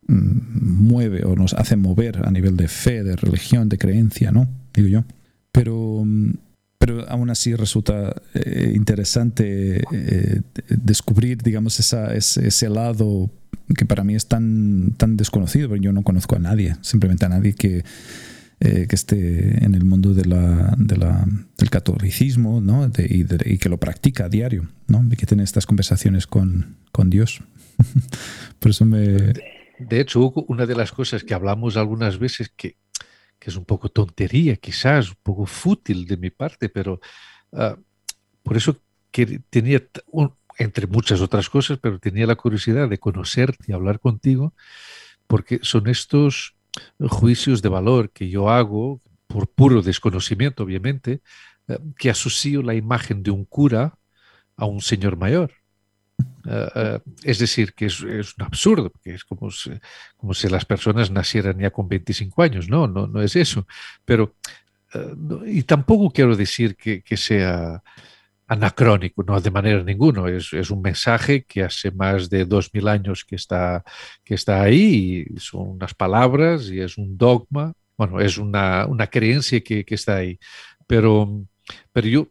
mueve 0.07 1.23
o 1.23 1.35
nos 1.35 1.53
hace 1.53 1.75
mover 1.75 2.25
a 2.25 2.31
nivel 2.31 2.57
de 2.57 2.67
fe, 2.67 3.03
de 3.03 3.15
religión, 3.15 3.69
de 3.69 3.77
creencia, 3.77 4.31
¿no? 4.31 4.47
Digo 4.73 4.87
yo. 4.87 5.03
Pero 5.51 6.05
pero 6.79 7.07
aún 7.09 7.29
así 7.29 7.53
resulta 7.55 8.15
eh, 8.33 8.71
interesante 8.73 9.83
eh, 9.91 10.41
descubrir, 10.69 11.43
digamos, 11.43 11.77
esa, 11.79 12.15
ese, 12.15 12.69
lado 12.69 13.29
que 13.75 13.85
para 13.85 14.05
mí 14.05 14.15
es 14.15 14.27
tan, 14.27 14.93
tan 14.95 15.17
desconocido, 15.17 15.67
porque 15.67 15.83
yo 15.83 15.91
no 15.91 16.03
conozco 16.03 16.37
a 16.37 16.39
nadie, 16.39 16.77
simplemente 16.79 17.25
a 17.25 17.29
nadie 17.29 17.53
que, 17.53 17.83
que 18.59 18.95
esté 18.95 19.63
en 19.63 19.75
el 19.75 19.83
mundo 19.83 20.13
de 20.13 20.23
la, 20.23 20.73
de 20.77 20.95
la, 20.95 21.27
del 21.57 21.69
catolicismo 21.69 22.61
¿no? 22.61 22.89
y, 22.97 23.25
que 23.57 23.69
lo 23.69 23.77
practica 23.77 24.25
a 24.25 24.29
diario, 24.29 24.69
¿no? 24.87 25.05
y 25.11 25.17
que 25.17 25.25
tiene 25.25 25.43
estas 25.43 25.65
conversaciones 25.65 26.27
con, 26.27 26.77
con 26.93 27.09
Dios. 27.09 27.41
Por 28.59 28.71
eso 28.71 28.85
me... 28.85 29.33
De 29.79 30.01
hecho, 30.01 30.31
una 30.47 30.65
de 30.65 30.75
las 30.75 30.91
cosas 30.91 31.23
que 31.23 31.33
hablamos 31.33 31.77
algunas 31.77 32.19
veces 32.19 32.51
que 32.55 32.75
que 33.39 33.49
es 33.49 33.55
un 33.55 33.65
poco 33.65 33.89
tontería, 33.89 34.57
quizás, 34.57 35.09
un 35.09 35.17
poco 35.23 35.45
fútil 35.45 36.05
de 36.05 36.17
mi 36.17 36.29
parte, 36.29 36.67
pero 36.69 36.99
uh, 37.51 37.81
por 38.43 38.57
eso 38.57 38.77
que 39.11 39.41
tenía, 39.49 39.81
entre 40.57 40.85
muchas 40.87 41.21
otras 41.21 41.49
cosas, 41.49 41.79
pero 41.81 41.99
tenía 41.99 42.27
la 42.27 42.35
curiosidad 42.35 42.89
de 42.89 42.99
conocerte 42.99 43.65
y 43.67 43.71
hablar 43.71 43.99
contigo, 43.99 44.53
porque 45.25 45.59
son 45.63 45.87
estos 45.87 46.55
juicios 46.99 47.61
de 47.61 47.69
valor 47.69 48.11
que 48.11 48.29
yo 48.29 48.49
hago, 48.49 48.99
por 49.25 49.47
puro 49.47 49.81
desconocimiento, 49.81 50.63
obviamente, 50.63 51.21
uh, 51.67 51.93
que 51.97 52.09
asocio 52.09 52.61
la 52.61 52.75
imagen 52.75 53.23
de 53.23 53.31
un 53.31 53.45
cura 53.45 53.97
a 54.57 54.65
un 54.65 54.81
señor 54.81 55.15
mayor. 55.15 55.53
Uh, 56.49 56.99
es 57.23 57.37
decir, 57.37 57.73
que 57.73 57.85
es, 57.85 58.01
un 58.01 58.43
absurdo, 58.43 58.91
que 59.03 59.13
es 59.13 59.23
como 59.23 59.51
si, 59.51 59.69
como 60.17 60.33
si 60.33 60.49
las 60.49 60.65
personas 60.65 61.11
nacieran 61.11 61.59
ya 61.59 61.69
con 61.69 61.87
25 61.87 62.41
años. 62.41 62.69
No, 62.69 62.87
no, 62.87 63.05
no 63.05 63.21
es 63.21 63.35
eso. 63.35 63.67
Pero, 64.03 64.35
no, 65.15 65.45
y 65.45 65.61
tampoco 65.63 66.09
quiero 66.11 66.35
decir 66.35 66.75
que, 66.75 67.17
sea 67.17 67.83
anacrónico, 68.47 69.23
no 69.23 69.39
de 69.39 69.51
manera 69.51 69.83
ninguna. 69.83 70.27
Es, 70.29 70.51
es, 70.53 70.71
un 70.71 70.81
mensaje 70.81 71.43
que 71.43 71.61
hace 71.63 71.91
más 71.91 72.29
de 72.31 72.45
2000 72.45 72.87
años 72.87 73.23
que 73.23 73.35
está, 73.35 73.83
que 74.23 74.33
está 74.33 74.63
ahí, 74.63 75.25
son 75.37 75.69
unas 75.69 75.93
palabras 75.93 76.69
y 76.71 76.79
es 76.81 76.97
un 76.97 77.15
dogma, 77.15 77.73
bueno, 77.95 78.19
es 78.19 78.39
una, 78.39 78.87
una 78.87 79.07
creencia 79.07 79.61
que, 79.61 79.85
que 79.85 79.95
está 79.95 80.15
ahí. 80.15 80.39
Pero, 80.87 81.45
pero 81.93 82.07
yo 82.07 82.27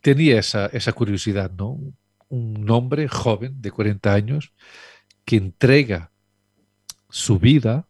tenía 0.00 0.38
esa, 0.38 0.66
esa 0.66 0.92
curiosidad, 0.92 1.50
¿no? 1.50 1.80
Un 2.28 2.68
hombre 2.70 3.08
joven 3.08 3.60
de 3.60 3.70
40 3.70 4.12
años 4.12 4.52
que 5.24 5.36
entrega 5.36 6.10
su 7.08 7.38
vida 7.38 7.86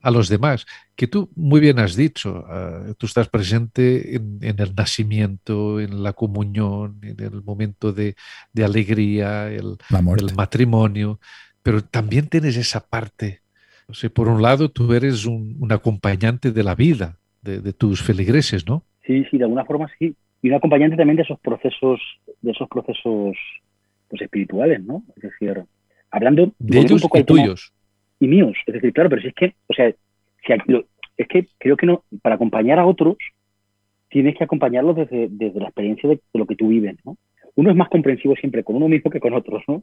a 0.00 0.10
los 0.10 0.28
demás, 0.28 0.66
que 0.94 1.06
tú 1.06 1.30
muy 1.34 1.60
bien 1.60 1.78
has 1.78 1.96
dicho, 1.96 2.44
uh, 2.46 2.94
tú 2.94 3.06
estás 3.06 3.28
presente 3.28 4.16
en, 4.16 4.38
en, 4.42 4.60
el 4.60 4.74
nacimiento, 4.74 5.80
en 5.80 6.02
la 6.02 6.12
comunión, 6.12 6.98
en 7.02 7.18
el 7.20 7.42
momento 7.42 7.92
de, 7.92 8.14
de 8.52 8.64
alegría, 8.64 9.48
el, 9.48 9.78
el, 9.90 10.34
matrimonio, 10.36 11.20
pero 11.62 11.82
también 11.82 12.28
tienes 12.28 12.58
esa 12.58 12.86
parte. 12.86 13.40
O 13.88 13.94
sea, 13.94 14.10
por 14.10 14.28
un 14.28 14.42
lado, 14.42 14.70
tú 14.70 14.92
eres 14.92 15.24
un, 15.24 15.56
un 15.58 15.72
acompañante 15.72 16.52
de 16.52 16.62
la 16.62 16.74
vida 16.74 17.18
de, 17.40 17.60
de, 17.60 17.72
tus 17.72 18.02
feligreses, 18.02 18.66
¿no? 18.66 18.84
Sí, 19.06 19.24
sí, 19.30 19.38
de 19.38 19.44
alguna 19.44 19.64
forma 19.64 19.90
sí 19.98 20.14
y 20.44 20.48
un 20.50 20.56
acompañante 20.56 20.94
también 20.94 21.16
de 21.16 21.22
esos 21.22 21.40
procesos, 21.40 22.02
de 22.42 22.50
esos 22.50 22.68
procesos 22.68 23.34
pues, 24.10 24.20
espirituales, 24.20 24.84
¿no? 24.84 25.02
Es 25.16 25.22
decir, 25.22 25.64
hablando 26.10 26.52
de 26.58 26.80
ellos 26.80 26.92
un 26.92 27.00
poco 27.00 27.18
y 27.18 27.24
tuyos. 27.24 27.72
Y 28.20 28.28
míos, 28.28 28.54
es 28.66 28.74
decir, 28.74 28.92
claro, 28.92 29.08
pero 29.08 29.22
si 29.22 29.28
es 29.28 29.34
que, 29.34 29.54
o 29.68 29.72
sea, 29.72 29.90
si 30.46 30.70
lo, 30.70 30.84
es 31.16 31.28
que 31.28 31.48
creo 31.56 31.78
que 31.78 31.86
no, 31.86 32.04
para 32.20 32.34
acompañar 32.34 32.78
a 32.78 32.84
otros, 32.84 33.16
tienes 34.10 34.36
que 34.36 34.44
acompañarlos 34.44 34.96
desde, 34.96 35.28
desde 35.30 35.60
la 35.60 35.68
experiencia 35.68 36.10
de, 36.10 36.16
de, 36.16 36.38
lo 36.38 36.44
que 36.44 36.56
tú 36.56 36.68
vives, 36.68 36.94
¿no? 37.06 37.16
Uno 37.54 37.70
es 37.70 37.76
más 37.76 37.88
comprensivo 37.88 38.36
siempre 38.36 38.62
con 38.64 38.76
uno 38.76 38.86
mismo 38.86 39.10
que 39.10 39.20
con 39.20 39.32
otros, 39.32 39.62
¿no? 39.66 39.82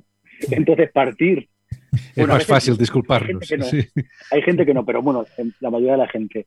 Entonces, 0.52 0.92
partir. 0.92 1.48
Es 1.92 2.16
bueno, 2.18 2.34
más 2.36 2.46
fácil 2.46 2.78
disculparnos. 2.78 3.42
Hay 3.42 3.48
gente, 3.48 3.58
no, 3.58 3.66
sí. 3.66 3.90
hay 4.30 4.42
gente 4.44 4.64
que 4.64 4.76
no, 4.76 4.86
pero 4.86 5.02
bueno, 5.02 5.26
la 5.60 5.72
mayoría 5.72 5.94
de 5.94 5.98
la 5.98 6.08
gente. 6.08 6.46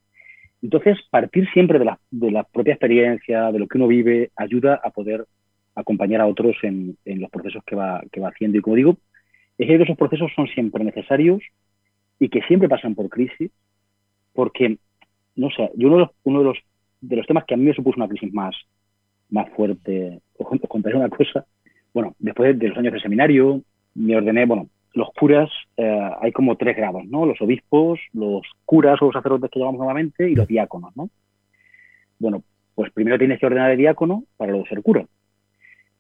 Entonces, 0.65 0.97
partir 1.11 1.47
siempre 1.53 1.79
de 1.79 1.85
la, 1.85 1.99
de 2.11 2.31
la, 2.31 2.43
propia 2.43 2.73
experiencia, 2.73 3.53
de 3.53 3.59
lo 3.59 3.69
que 3.69 3.77
uno 3.77 3.87
vive, 3.87 4.31
ayuda 4.35 4.81
a 4.83 4.89
poder 4.89 5.27
acompañar 5.75 6.23
a 6.23 6.27
otros 6.27 6.57
en, 6.63 6.97
en 7.05 7.21
los 7.21 7.31
procesos 7.31 7.63
que 7.67 7.77
va, 7.77 8.03
que 8.11 8.19
va 8.19 8.31
haciendo. 8.31 8.57
Y 8.57 8.63
como 8.63 8.77
digo, 8.77 8.97
es 9.59 9.69
que 9.69 9.75
esos 9.75 9.99
procesos 9.99 10.33
son 10.35 10.47
siempre 10.47 10.83
necesarios 10.83 11.43
y 12.19 12.31
que 12.31 12.41
siempre 12.49 12.71
pasan 12.71 12.95
por 12.95 13.11
crisis, 13.11 13.51
porque, 14.33 14.79
no 15.37 15.51
sé, 15.51 15.71
yo 15.77 15.89
uno 15.89 15.97
de 15.97 16.03
los, 16.05 16.11
uno 16.25 16.39
de 16.39 16.45
los, 16.47 16.59
de 17.03 17.17
los 17.17 17.27
temas 17.27 17.45
que 17.45 17.53
a 17.53 17.57
mí 17.59 17.65
me 17.65 17.75
supuso 17.75 17.97
una 17.99 18.09
crisis 18.09 18.33
más, 18.33 18.57
más 19.29 19.51
fuerte, 19.51 20.19
os 20.39 20.49
contaré 20.67 20.97
una 20.97 21.11
cosa, 21.11 21.45
bueno, 21.93 22.17
después 22.19 22.59
de 22.59 22.69
los 22.69 22.79
años 22.79 22.95
de 22.95 23.01
seminario, 23.01 23.61
me 23.95 24.17
ordené, 24.17 24.47
bueno, 24.47 24.71
los 24.95 25.09
curas, 25.13 25.51
eh, 25.77 26.11
hay 26.21 26.33
como 26.33 26.57
tres 26.57 26.77
grados, 26.77 27.05
¿no? 27.07 27.27
Los 27.27 27.41
obispos, 27.41 28.01
los 28.13 28.43
curas 28.65 29.01
o 29.03 29.07
los 29.07 29.15
sacerdotes 29.15 29.51
que 29.51 29.59
llamamos 29.59 29.81
nuevamente 29.81 30.31
y 30.31 30.35
los 30.35 30.47
diáconos, 30.47 30.97
¿no? 30.97 31.11
Bueno, 32.19 32.43
pues 32.75 32.93
primero 32.93 33.19
tienes 33.19 33.41
que 33.41 33.47
ordenar 33.47 33.71
de 33.71 33.77
diácono 33.77 34.25
para 34.37 34.53
luego 34.53 34.67
ser 34.67 34.83
cura. 34.83 35.05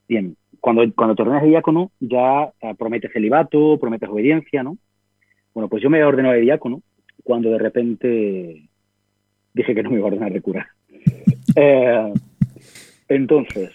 Bien, 0.08 0.36
cuando, 0.60 0.82
cuando 0.94 1.16
te 1.16 1.22
ordenas 1.22 1.42
de 1.42 1.48
diácono 1.48 1.90
ya 1.98 2.52
eh, 2.60 2.74
prometes 2.78 3.12
celibato, 3.12 3.78
prometes 3.80 4.08
obediencia, 4.08 4.62
¿no? 4.62 4.78
Bueno, 5.52 5.68
pues 5.68 5.82
yo 5.82 5.90
me 5.90 5.98
he 5.98 6.04
ordenado 6.04 6.34
de 6.34 6.40
diácono 6.40 6.82
cuando 7.24 7.50
de 7.50 7.58
repente 7.58 8.68
dije 9.54 9.74
que 9.74 9.82
no 9.82 9.90
me 9.90 9.96
iba 9.96 10.04
a 10.04 10.08
ordenar 10.08 10.32
de 10.32 10.40
cura. 10.40 10.68
Eh, 11.56 12.12
entonces, 13.08 13.70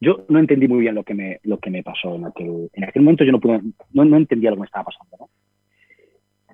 yo 0.00 0.24
no 0.28 0.38
entendí 0.38 0.68
muy 0.68 0.80
bien 0.80 0.94
lo 0.94 1.02
que 1.02 1.14
me, 1.14 1.40
lo 1.42 1.58
que 1.58 1.70
me 1.70 1.82
pasó 1.82 2.14
en 2.14 2.26
aquel, 2.26 2.70
en 2.72 2.84
aquel 2.84 3.02
momento. 3.02 3.24
Yo 3.24 3.32
no, 3.32 3.40
pude, 3.40 3.60
no, 3.92 4.04
no 4.04 4.16
entendía 4.16 4.50
lo 4.50 4.56
que 4.56 4.60
me 4.60 4.66
estaba 4.66 4.84
pasando. 4.84 5.16
¿no? 5.18 5.28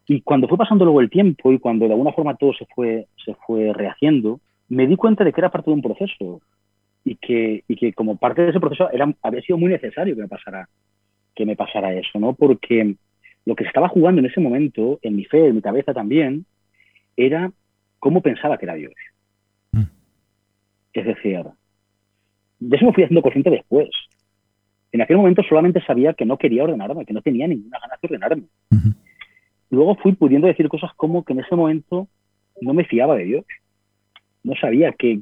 Y 0.06 0.20
cuando 0.22 0.48
fue 0.48 0.58
pasando 0.58 0.84
luego 0.84 1.00
el 1.00 1.10
tiempo 1.10 1.52
y 1.52 1.58
cuando 1.58 1.86
de 1.86 1.92
alguna 1.92 2.12
forma 2.12 2.36
todo 2.36 2.52
se 2.52 2.66
fue, 2.74 3.06
se 3.24 3.34
fue 3.46 3.72
rehaciendo, 3.72 4.40
me 4.68 4.86
di 4.86 4.96
cuenta 4.96 5.24
de 5.24 5.32
que 5.32 5.40
era 5.40 5.50
parte 5.50 5.70
de 5.70 5.74
un 5.74 5.82
proceso 5.82 6.40
y 7.04 7.16
que, 7.16 7.64
y 7.68 7.76
que 7.76 7.92
como 7.92 8.16
parte 8.16 8.42
de 8.42 8.50
ese 8.50 8.60
proceso 8.60 8.90
era, 8.90 9.12
había 9.22 9.42
sido 9.42 9.58
muy 9.58 9.70
necesario 9.70 10.14
que 10.14 10.22
me 10.22 10.28
pasara, 10.28 10.68
que 11.34 11.46
me 11.46 11.56
pasara 11.56 11.94
eso, 11.94 12.18
¿no? 12.18 12.34
Porque 12.34 12.96
lo 13.44 13.54
que 13.54 13.64
se 13.64 13.68
estaba 13.68 13.88
jugando 13.88 14.20
en 14.20 14.26
ese 14.26 14.40
momento, 14.40 14.98
en 15.02 15.16
mi 15.16 15.24
fe, 15.24 15.48
en 15.48 15.56
mi 15.56 15.62
cabeza 15.62 15.92
también, 15.92 16.46
era 17.16 17.52
cómo 17.98 18.22
pensaba 18.22 18.58
que 18.58 18.66
era 18.66 18.74
Dios. 18.74 18.94
Mm. 19.72 19.82
Es 20.94 21.06
decir, 21.06 21.44
de 22.60 22.76
eso 22.76 22.86
me 22.86 22.92
fui 22.92 23.04
haciendo 23.04 23.22
consciente 23.22 23.50
después. 23.50 23.88
En 24.92 25.02
aquel 25.02 25.16
momento 25.16 25.42
solamente 25.42 25.82
sabía 25.84 26.14
que 26.14 26.24
no 26.24 26.38
quería 26.38 26.64
ordenarme, 26.64 27.04
que 27.04 27.12
no 27.12 27.22
tenía 27.22 27.48
ninguna 27.48 27.80
ganas 27.80 28.00
de 28.00 28.06
ordenarme. 28.06 28.42
Luego 29.70 29.96
fui 29.96 30.12
pudiendo 30.12 30.46
decir 30.46 30.68
cosas 30.68 30.92
como 30.96 31.24
que 31.24 31.32
en 31.32 31.40
ese 31.40 31.56
momento 31.56 32.08
no 32.60 32.74
me 32.74 32.84
fiaba 32.84 33.16
de 33.16 33.24
Dios. 33.24 33.44
No 34.44 34.54
sabía 34.60 34.92
qué, 34.92 35.18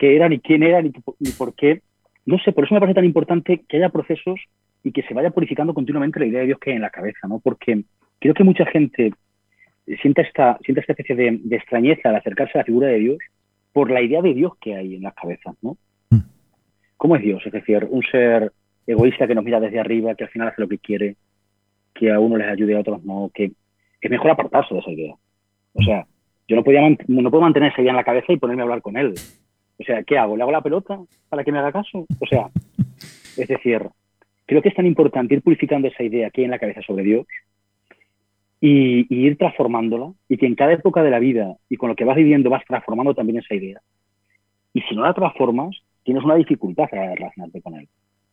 era, 0.00 0.28
ni 0.28 0.40
quién 0.40 0.62
era, 0.62 0.82
ni, 0.82 0.92
ni 1.20 1.30
por 1.30 1.54
qué. 1.54 1.80
No 2.26 2.38
sé, 2.38 2.52
por 2.52 2.64
eso 2.64 2.74
me 2.74 2.80
parece 2.80 2.96
tan 2.96 3.04
importante 3.04 3.62
que 3.66 3.76
haya 3.78 3.88
procesos 3.88 4.40
y 4.82 4.92
que 4.92 5.02
se 5.02 5.14
vaya 5.14 5.30
purificando 5.30 5.74
continuamente 5.74 6.20
la 6.20 6.26
idea 6.26 6.40
de 6.40 6.46
Dios 6.46 6.58
que 6.58 6.70
hay 6.70 6.76
en 6.76 6.82
la 6.82 6.90
cabeza, 6.90 7.26
¿no? 7.28 7.40
Porque 7.40 7.84
creo 8.18 8.34
que 8.34 8.44
mucha 8.44 8.66
gente 8.66 9.12
siente 10.02 10.22
esta, 10.22 10.58
siente 10.64 10.80
esta 10.80 10.92
especie 10.92 11.16
de, 11.16 11.56
extrañeza 11.56 12.10
al 12.10 12.16
acercarse 12.16 12.52
a 12.54 12.58
la 12.58 12.64
figura 12.64 12.88
de 12.88 12.98
Dios 12.98 13.18
por 13.72 13.90
la 13.90 14.02
idea 14.02 14.22
de 14.22 14.34
Dios 14.34 14.52
que 14.60 14.74
hay 14.74 14.96
en 14.96 15.02
las 15.02 15.14
cabezas, 15.14 15.54
¿no? 15.62 15.76
¿Cómo 16.98 17.16
es 17.16 17.22
Dios? 17.22 17.42
Es 17.46 17.52
decir, 17.52 17.86
un 17.88 18.02
ser 18.02 18.52
egoísta 18.86 19.26
que 19.26 19.34
nos 19.34 19.44
mira 19.44 19.60
desde 19.60 19.80
arriba, 19.80 20.14
que 20.14 20.24
al 20.24 20.30
final 20.30 20.48
hace 20.48 20.60
lo 20.60 20.68
que 20.68 20.78
quiere, 20.78 21.16
que 21.94 22.12
a 22.12 22.20
uno 22.20 22.36
les 22.36 22.48
ayude 22.48 22.76
a 22.76 22.80
otros 22.80 23.02
no, 23.04 23.30
que 23.32 23.52
es 24.00 24.10
mejor 24.10 24.30
apartarse 24.30 24.74
de 24.74 24.80
esa 24.80 24.90
idea. 24.90 25.14
O 25.72 25.82
sea, 25.82 26.06
yo 26.48 26.56
no, 26.56 26.64
podía 26.64 26.80
no 27.06 27.30
puedo 27.30 27.42
mantener 27.42 27.72
esa 27.72 27.82
idea 27.82 27.90
en 27.92 27.96
la 27.96 28.04
cabeza 28.04 28.32
y 28.32 28.38
ponerme 28.38 28.62
a 28.62 28.64
hablar 28.64 28.82
con 28.82 28.96
él. 28.96 29.14
O 29.78 29.84
sea, 29.84 30.02
¿qué 30.02 30.18
hago? 30.18 30.36
¿Le 30.36 30.42
hago 30.42 30.52
la 30.52 30.62
pelota 30.62 30.98
para 31.28 31.44
que 31.44 31.52
me 31.52 31.58
haga 31.58 31.72
caso? 31.72 32.06
O 32.18 32.26
sea, 32.26 32.48
es 33.36 33.48
decir, 33.48 33.82
creo 34.46 34.62
que 34.62 34.70
es 34.70 34.74
tan 34.74 34.86
importante 34.86 35.34
ir 35.34 35.42
purificando 35.42 35.88
esa 35.88 36.02
idea 36.02 36.30
que 36.30 36.40
hay 36.40 36.46
en 36.46 36.50
la 36.50 36.58
cabeza 36.58 36.80
sobre 36.82 37.04
Dios 37.04 37.26
y, 38.60 39.06
ir 39.14 39.36
transformándola 39.36 40.12
y 40.28 40.38
que 40.38 40.46
en 40.46 40.54
cada 40.54 40.72
época 40.72 41.02
de 41.02 41.10
la 41.10 41.18
vida 41.18 41.54
y 41.68 41.76
con 41.76 41.90
lo 41.90 41.96
que 41.96 42.04
vas 42.04 42.16
viviendo 42.16 42.50
vas 42.50 42.64
transformando 42.66 43.14
también 43.14 43.38
esa 43.38 43.54
idea. 43.54 43.80
Y 44.72 44.80
si 44.82 44.96
no 44.96 45.02
la 45.02 45.14
transformas, 45.14 45.76
tienes 46.08 46.24
una 46.24 46.36
dificultad 46.36 46.88
para 46.88 47.14
relacionarte 47.14 47.60
con 47.60 47.74
él. 47.74 47.86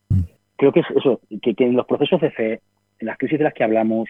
Mm. 0.08 0.22
Creo 0.56 0.72
que 0.72 0.80
es 0.80 0.86
eso, 0.96 1.20
que, 1.42 1.54
que 1.56 1.66
en 1.66 1.76
los 1.76 1.86
procesos 1.86 2.22
de 2.22 2.32
fe, 2.32 2.62
en 3.00 3.08
las 3.08 3.18
crisis 3.18 3.38
de 3.38 3.44
las 3.44 3.54
que 3.54 3.66
hablamos, 3.66 4.08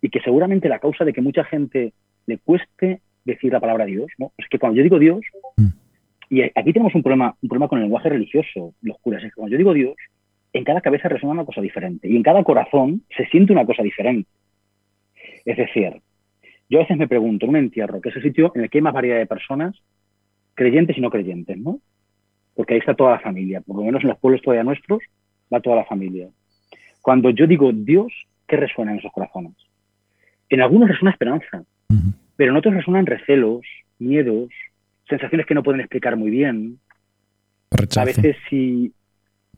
y 0.00 0.08
que 0.08 0.20
seguramente 0.20 0.70
la 0.70 0.78
causa 0.78 1.04
de 1.04 1.12
que 1.12 1.20
mucha 1.20 1.44
gente 1.44 1.92
le 2.24 2.38
cueste 2.38 3.02
decir 3.26 3.52
la 3.52 3.60
palabra 3.60 3.84
Dios, 3.84 4.06
¿no? 4.16 4.32
Es 4.38 4.48
que 4.48 4.58
cuando 4.58 4.78
yo 4.78 4.82
digo 4.82 4.98
Dios, 4.98 5.20
mm. 5.58 5.66
y 6.30 6.40
aquí 6.42 6.72
tenemos 6.72 6.94
un 6.94 7.02
problema, 7.02 7.36
un 7.42 7.50
problema 7.50 7.68
con 7.68 7.80
el 7.80 7.84
lenguaje 7.84 8.08
religioso, 8.08 8.72
los 8.80 8.98
curas, 9.00 9.22
es 9.22 9.28
que 9.28 9.36
cuando 9.36 9.52
yo 9.52 9.58
digo 9.58 9.74
Dios, 9.74 9.94
en 10.54 10.64
cada 10.64 10.80
cabeza 10.80 11.10
resuena 11.10 11.34
una 11.34 11.44
cosa 11.44 11.60
diferente 11.60 12.08
y 12.08 12.16
en 12.16 12.22
cada 12.22 12.42
corazón 12.44 13.02
se 13.14 13.26
siente 13.26 13.52
una 13.52 13.66
cosa 13.66 13.82
diferente. 13.82 14.30
Es 15.44 15.58
decir, 15.58 16.00
yo 16.70 16.78
a 16.78 16.82
veces 16.84 16.96
me 16.96 17.08
pregunto 17.08 17.44
en 17.44 17.50
un 17.50 17.56
entierro, 17.56 18.00
que 18.00 18.08
es 18.08 18.16
el 18.16 18.22
sitio 18.22 18.52
en 18.54 18.62
el 18.62 18.70
que 18.70 18.78
hay 18.78 18.82
más 18.82 18.94
variedad 18.94 19.18
de 19.18 19.26
personas, 19.26 19.76
creyentes 20.54 20.96
y 20.96 21.02
no 21.02 21.10
creyentes, 21.10 21.58
¿no? 21.58 21.78
Porque 22.54 22.74
ahí 22.74 22.80
está 22.80 22.94
toda 22.94 23.12
la 23.12 23.20
familia, 23.20 23.60
por 23.60 23.76
lo 23.76 23.82
menos 23.82 24.02
en 24.02 24.10
los 24.10 24.18
pueblos 24.18 24.42
todavía 24.42 24.64
nuestros, 24.64 25.00
va 25.52 25.60
toda 25.60 25.76
la 25.76 25.84
familia. 25.84 26.28
Cuando 27.00 27.30
yo 27.30 27.46
digo 27.46 27.72
Dios, 27.72 28.12
¿qué 28.46 28.56
resuena 28.56 28.92
en 28.92 28.98
esos 28.98 29.12
corazones? 29.12 29.54
En 30.48 30.60
algunos 30.60 30.88
resuena 30.88 31.12
esperanza, 31.12 31.64
pero 32.36 32.52
en 32.52 32.56
otros 32.56 32.74
resuenan 32.74 33.06
recelos, 33.06 33.62
miedos, 33.98 34.50
sensaciones 35.08 35.46
que 35.46 35.54
no 35.54 35.62
pueden 35.62 35.80
explicar 35.80 36.16
muy 36.16 36.30
bien. 36.30 36.78
Rechazo. 37.70 38.00
A 38.00 38.04
veces 38.04 38.36
sí. 38.48 38.92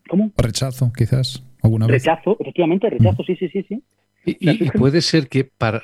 ¿Cómo? 0.09 0.33
Rechazo, 0.37 0.93
quizás, 0.97 1.45
alguna 1.63 1.87
vez. 1.87 2.05
Rechazo, 2.05 2.37
efectivamente, 2.39 2.91
rechazo, 2.91 3.25
sí, 3.25 3.37
sí, 3.37 3.49
sí, 3.49 3.65
sí. 3.69 3.83
Y, 4.25 4.71
puede 4.71 5.03
ser 5.03 5.29
que 5.29 5.45
para, 5.45 5.83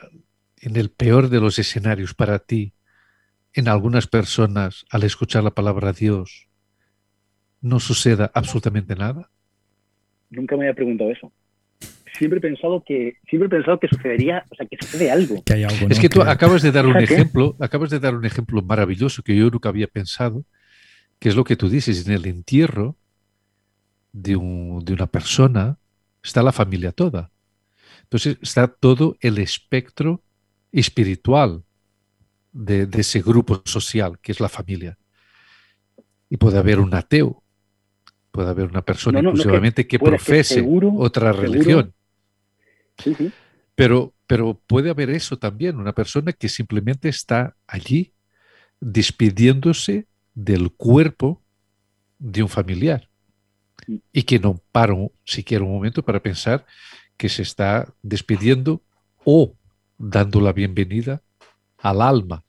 en 0.60 0.76
el 0.76 0.90
peor 0.90 1.28
de 1.28 1.40
los 1.40 1.58
escenarios 1.58 2.14
para 2.14 2.38
ti, 2.38 2.72
en 3.52 3.68
algunas 3.68 4.06
personas, 4.06 4.86
al 4.90 5.02
escuchar 5.02 5.42
la 5.42 5.50
palabra 5.50 5.92
Dios, 5.92 6.48
no 7.60 7.80
suceda 7.80 8.30
absolutamente 8.34 8.94
nada. 8.94 9.30
Nunca 10.30 10.56
me 10.56 10.64
había 10.64 10.74
preguntado 10.74 11.10
eso. 11.10 11.32
Siempre 12.18 12.38
he 12.38 12.42
pensado 12.42 12.82
que 12.84 13.16
siempre 13.28 13.46
he 13.46 13.50
pensado 13.50 13.78
que 13.78 13.88
sucedería, 13.88 14.44
o 14.50 14.54
sea, 14.54 14.66
que 14.66 14.76
sucede 14.80 15.10
algo. 15.10 15.42
es 15.88 15.98
que 15.98 16.08
tú 16.08 16.22
acabas 16.22 16.62
de 16.62 16.72
dar 16.72 16.86
un 16.86 16.96
ejemplo, 16.98 17.56
acabas 17.60 17.90
de 17.90 18.00
dar 18.00 18.14
un 18.14 18.24
ejemplo 18.24 18.62
maravilloso 18.62 19.22
que 19.22 19.36
yo 19.36 19.50
nunca 19.50 19.68
había 19.68 19.86
pensado, 19.86 20.44
que 21.18 21.28
es 21.28 21.36
lo 21.36 21.44
que 21.44 21.56
tú 21.56 21.68
dices 21.68 22.06
en 22.06 22.12
el 22.12 22.26
entierro 22.26 22.96
de, 24.12 24.36
un, 24.36 24.84
de 24.84 24.92
una 24.92 25.06
persona 25.06 25.78
está 26.22 26.42
la 26.42 26.52
familia 26.52 26.92
toda. 26.92 27.30
Entonces 28.02 28.38
está 28.42 28.68
todo 28.68 29.16
el 29.20 29.38
espectro 29.38 30.22
espiritual 30.72 31.62
de, 32.52 32.88
ese 32.92 33.22
grupo 33.22 33.62
social 33.64 34.18
que 34.20 34.32
es 34.32 34.40
la 34.40 34.48
familia. 34.48 34.98
Y 36.28 36.36
puede 36.36 36.58
haber 36.58 36.80
un 36.80 36.94
ateo, 36.94 37.39
puede 38.30 38.50
haber 38.50 38.66
una 38.66 38.82
persona 38.82 39.20
inclusivamente 39.20 39.86
que, 39.86 39.98
profese 39.98 40.64
otra 40.96 41.32
religión. 41.32 41.92
Pero, 43.74 44.12
pero 44.26 44.60
puede 44.66 44.90
haber 44.90 45.10
eso 45.10 45.38
también, 45.38 45.76
una 45.76 45.94
persona 45.94 46.32
que 46.32 46.48
simplemente 46.48 47.08
está 47.08 47.56
allí 47.66 48.12
despidiéndose 48.80 50.06
del 50.34 50.70
cuerpo 50.70 51.42
de 52.18 52.42
un 52.42 52.48
familiar 52.48 53.08
mm. 53.86 53.96
y 54.12 54.22
que 54.22 54.38
no 54.38 54.60
para 54.72 54.94
siquiera 55.24 55.64
un 55.64 55.72
momento 55.72 56.02
para 56.02 56.20
pensar 56.20 56.66
que 57.16 57.28
se 57.28 57.42
está 57.42 57.92
despidiendo 58.02 58.82
o 59.24 59.54
dando 59.98 60.40
la 60.40 60.52
bienvenida 60.52 61.22
al 61.78 62.00
alma 62.00 62.42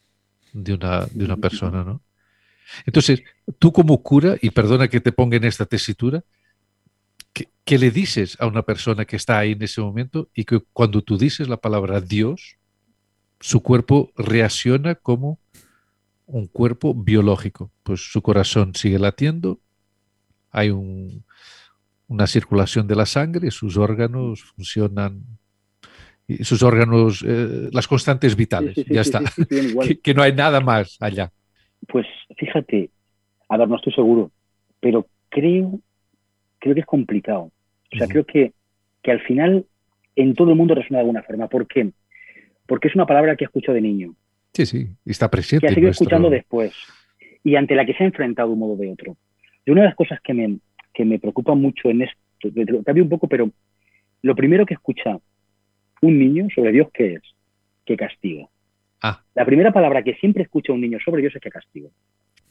de 0.53 0.73
una, 0.73 1.05
de 1.05 1.25
una 1.25 1.38
persona, 1.38 1.84
¿no? 1.84 2.01
Entonces, 2.86 3.24
tú 3.59 3.72
como 3.72 4.01
cura, 4.01 4.38
y 4.41 4.49
perdona 4.51 4.88
que 4.88 5.01
te 5.01 5.11
ponga 5.11 5.38
en 5.38 5.43
esta 5.45 5.65
tesitura, 5.65 6.24
¿qué, 7.34 7.78
le 7.78 7.91
dices 7.91 8.38
a 8.39 8.47
una 8.47 8.63
persona 8.63 9.05
que 9.05 9.15
está 9.15 9.39
ahí 9.39 9.53
en 9.53 9.61
ese 9.63 9.82
momento 9.82 10.30
y 10.34 10.43
que 10.43 10.59
cuando 10.74 11.01
tú 11.01 11.17
dices 11.17 11.47
la 11.47 11.57
palabra 11.57 12.01
Dios, 12.01 12.57
su 13.39 13.61
cuerpo 13.61 14.11
reacciona 14.15 14.95
como 14.95 15.39
un 16.26 16.47
cuerpo 16.47 16.93
biológico? 16.93 17.72
Pues 17.84 18.11
su 18.11 18.22
corazón 18.22 18.76
sigue 18.76 18.99
latiendo, 18.99 19.59
hay 20.51 20.69
un, 20.69 21.24
una 22.07 22.28
circulación 22.28 22.88
de 22.88 22.95
la 22.95 23.05
sangre, 23.05 23.51
sus 23.51 23.78
órganos 23.78 24.43
funcionan, 24.55 25.24
sus 26.41 26.61
órganos, 26.61 27.24
eh, 27.26 27.69
las 27.72 27.88
constantes 27.88 28.36
vitales, 28.36 28.76
ya 28.88 29.01
está, 29.01 29.22
que, 30.03 30.13
no 30.13 30.22
hay 30.22 30.34
nada 30.34 30.59
más 30.59 30.97
allá. 30.99 31.32
Pues 31.88 32.05
fíjate, 32.38 32.89
a 33.49 33.57
ver, 33.57 33.67
no 33.67 33.75
estoy 33.75 33.93
seguro, 33.93 34.32
pero 34.79 35.07
creo, 35.29 35.79
creo 36.59 36.73
que 36.73 36.82
es 36.82 36.86
complicado. 36.86 37.51
O 37.93 37.97
sea, 37.97 38.07
creo 38.07 38.25
que, 38.25 38.53
que 39.01 39.11
al 39.11 39.19
final 39.21 39.65
en 40.15 40.34
todo 40.36 40.51
el 40.51 40.55
mundo 40.55 40.75
resuena 40.75 40.97
de 40.97 41.01
alguna 41.01 41.23
forma. 41.23 41.47
¿Por 41.47 41.67
qué? 41.67 41.91
Porque 42.65 42.88
es 42.88 42.95
una 42.95 43.05
palabra 43.05 43.36
que 43.36 43.43
he 43.43 43.47
escuchado 43.47 43.75
de 43.75 43.82
niño. 43.82 44.15
Sí, 44.53 44.65
sí, 44.65 44.88
está 45.05 45.29
presente. 45.29 45.65
Que 45.65 45.71
ha 45.71 45.75
seguido 45.75 45.91
escuchando 45.91 46.29
después 46.29 46.73
y 47.43 47.55
ante 47.55 47.75
la 47.75 47.86
que 47.86 47.93
se 47.93 48.03
ha 48.03 48.07
enfrentado 48.07 48.49
de 48.49 48.53
un 48.53 48.59
modo 48.59 48.75
de 48.75 48.91
otro. 48.91 49.17
Y 49.65 49.71
una 49.71 49.82
de 49.82 49.88
las 49.88 49.95
cosas 49.95 50.19
que 50.21 50.34
me, 50.34 50.59
que 50.93 51.05
me 51.05 51.19
preocupa 51.19 51.55
mucho 51.55 51.89
en 51.89 52.03
esto, 52.03 52.17
cambio 52.86 53.03
un 53.03 53.09
poco, 53.09 53.27
pero 53.27 53.49
lo 54.21 54.36
primero 54.36 54.65
que 54.65 54.73
escucha 54.73 55.17
un 56.01 56.19
niño 56.19 56.47
sobre 56.53 56.71
Dios, 56.71 56.89
¿qué 56.93 57.15
es? 57.15 57.21
Que 57.86 57.95
castiga. 57.95 58.47
Ah. 59.02 59.22
La 59.34 59.45
primera 59.45 59.72
palabra 59.72 60.04
que 60.04 60.16
siempre 60.16 60.43
escucha 60.43 60.74
un 60.74 60.82
niño 60.82 60.99
sobre 61.04 61.22
Dios 61.22 61.36
es 61.36 61.41
que 61.41 61.49
castiga. 61.49 61.89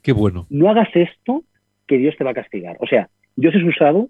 Qué 0.03 0.13
bueno. 0.13 0.47
No 0.51 0.71
hagas 0.71 0.89
esto 0.95 1.45
que 1.87 1.99
Dios 1.99 2.15
te 2.17 2.25
va 2.25 2.31
a 2.31 2.35
castigar. 2.35 2.77
O 2.81 2.87
sea, 2.87 3.09
Dios 3.37 3.55
es 3.55 3.63
usado 3.63 4.09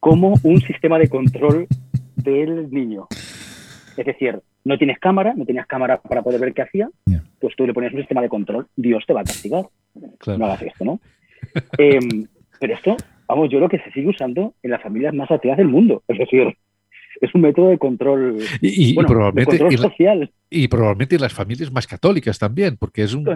como 0.00 0.34
un 0.42 0.60
sistema 0.66 0.98
de 0.98 1.08
control 1.08 1.66
del 2.16 2.70
niño. 2.70 3.06
Es 3.96 4.06
decir, 4.06 4.40
no 4.64 4.78
tienes 4.78 4.98
cámara, 4.98 5.34
no 5.36 5.44
tenías 5.44 5.66
cámara 5.66 6.00
para 6.00 6.22
poder 6.22 6.40
ver 6.40 6.52
qué 6.52 6.62
hacía, 6.62 6.88
pues 7.40 7.54
tú 7.56 7.66
le 7.66 7.74
pones 7.74 7.92
un 7.92 8.00
sistema 8.00 8.22
de 8.22 8.28
control, 8.28 8.66
Dios 8.76 9.04
te 9.06 9.12
va 9.12 9.20
a 9.20 9.24
castigar. 9.24 9.66
No 10.26 10.46
hagas 10.46 10.62
esto, 10.62 10.84
¿no? 10.84 11.00
Em, 11.78 12.26
pero 12.58 12.74
esto 12.74 12.96
vamos, 13.28 13.50
yo 13.50 13.60
lo 13.60 13.68
que 13.68 13.78
se 13.78 13.90
sigue 13.92 14.08
usando 14.08 14.54
en 14.62 14.70
las 14.70 14.82
familias 14.82 15.14
más 15.14 15.30
ateas 15.30 15.56
del 15.56 15.68
mundo. 15.68 16.02
Es 16.08 16.18
decir, 16.18 16.56
es 17.24 17.34
un 17.34 17.40
método 17.42 17.68
de 17.68 17.78
control, 17.78 18.38
y, 18.60 18.94
probablemente, 18.94 19.76
social. 19.76 20.30
Y 20.50 20.68
probablemente 20.68 21.16
en 21.16 21.20
las 21.20 21.32
familias 21.32 21.72
más 21.72 21.86
católicas 21.86 22.38
también, 22.38 22.76
porque 22.76 23.02
es 23.02 23.14
un, 23.14 23.26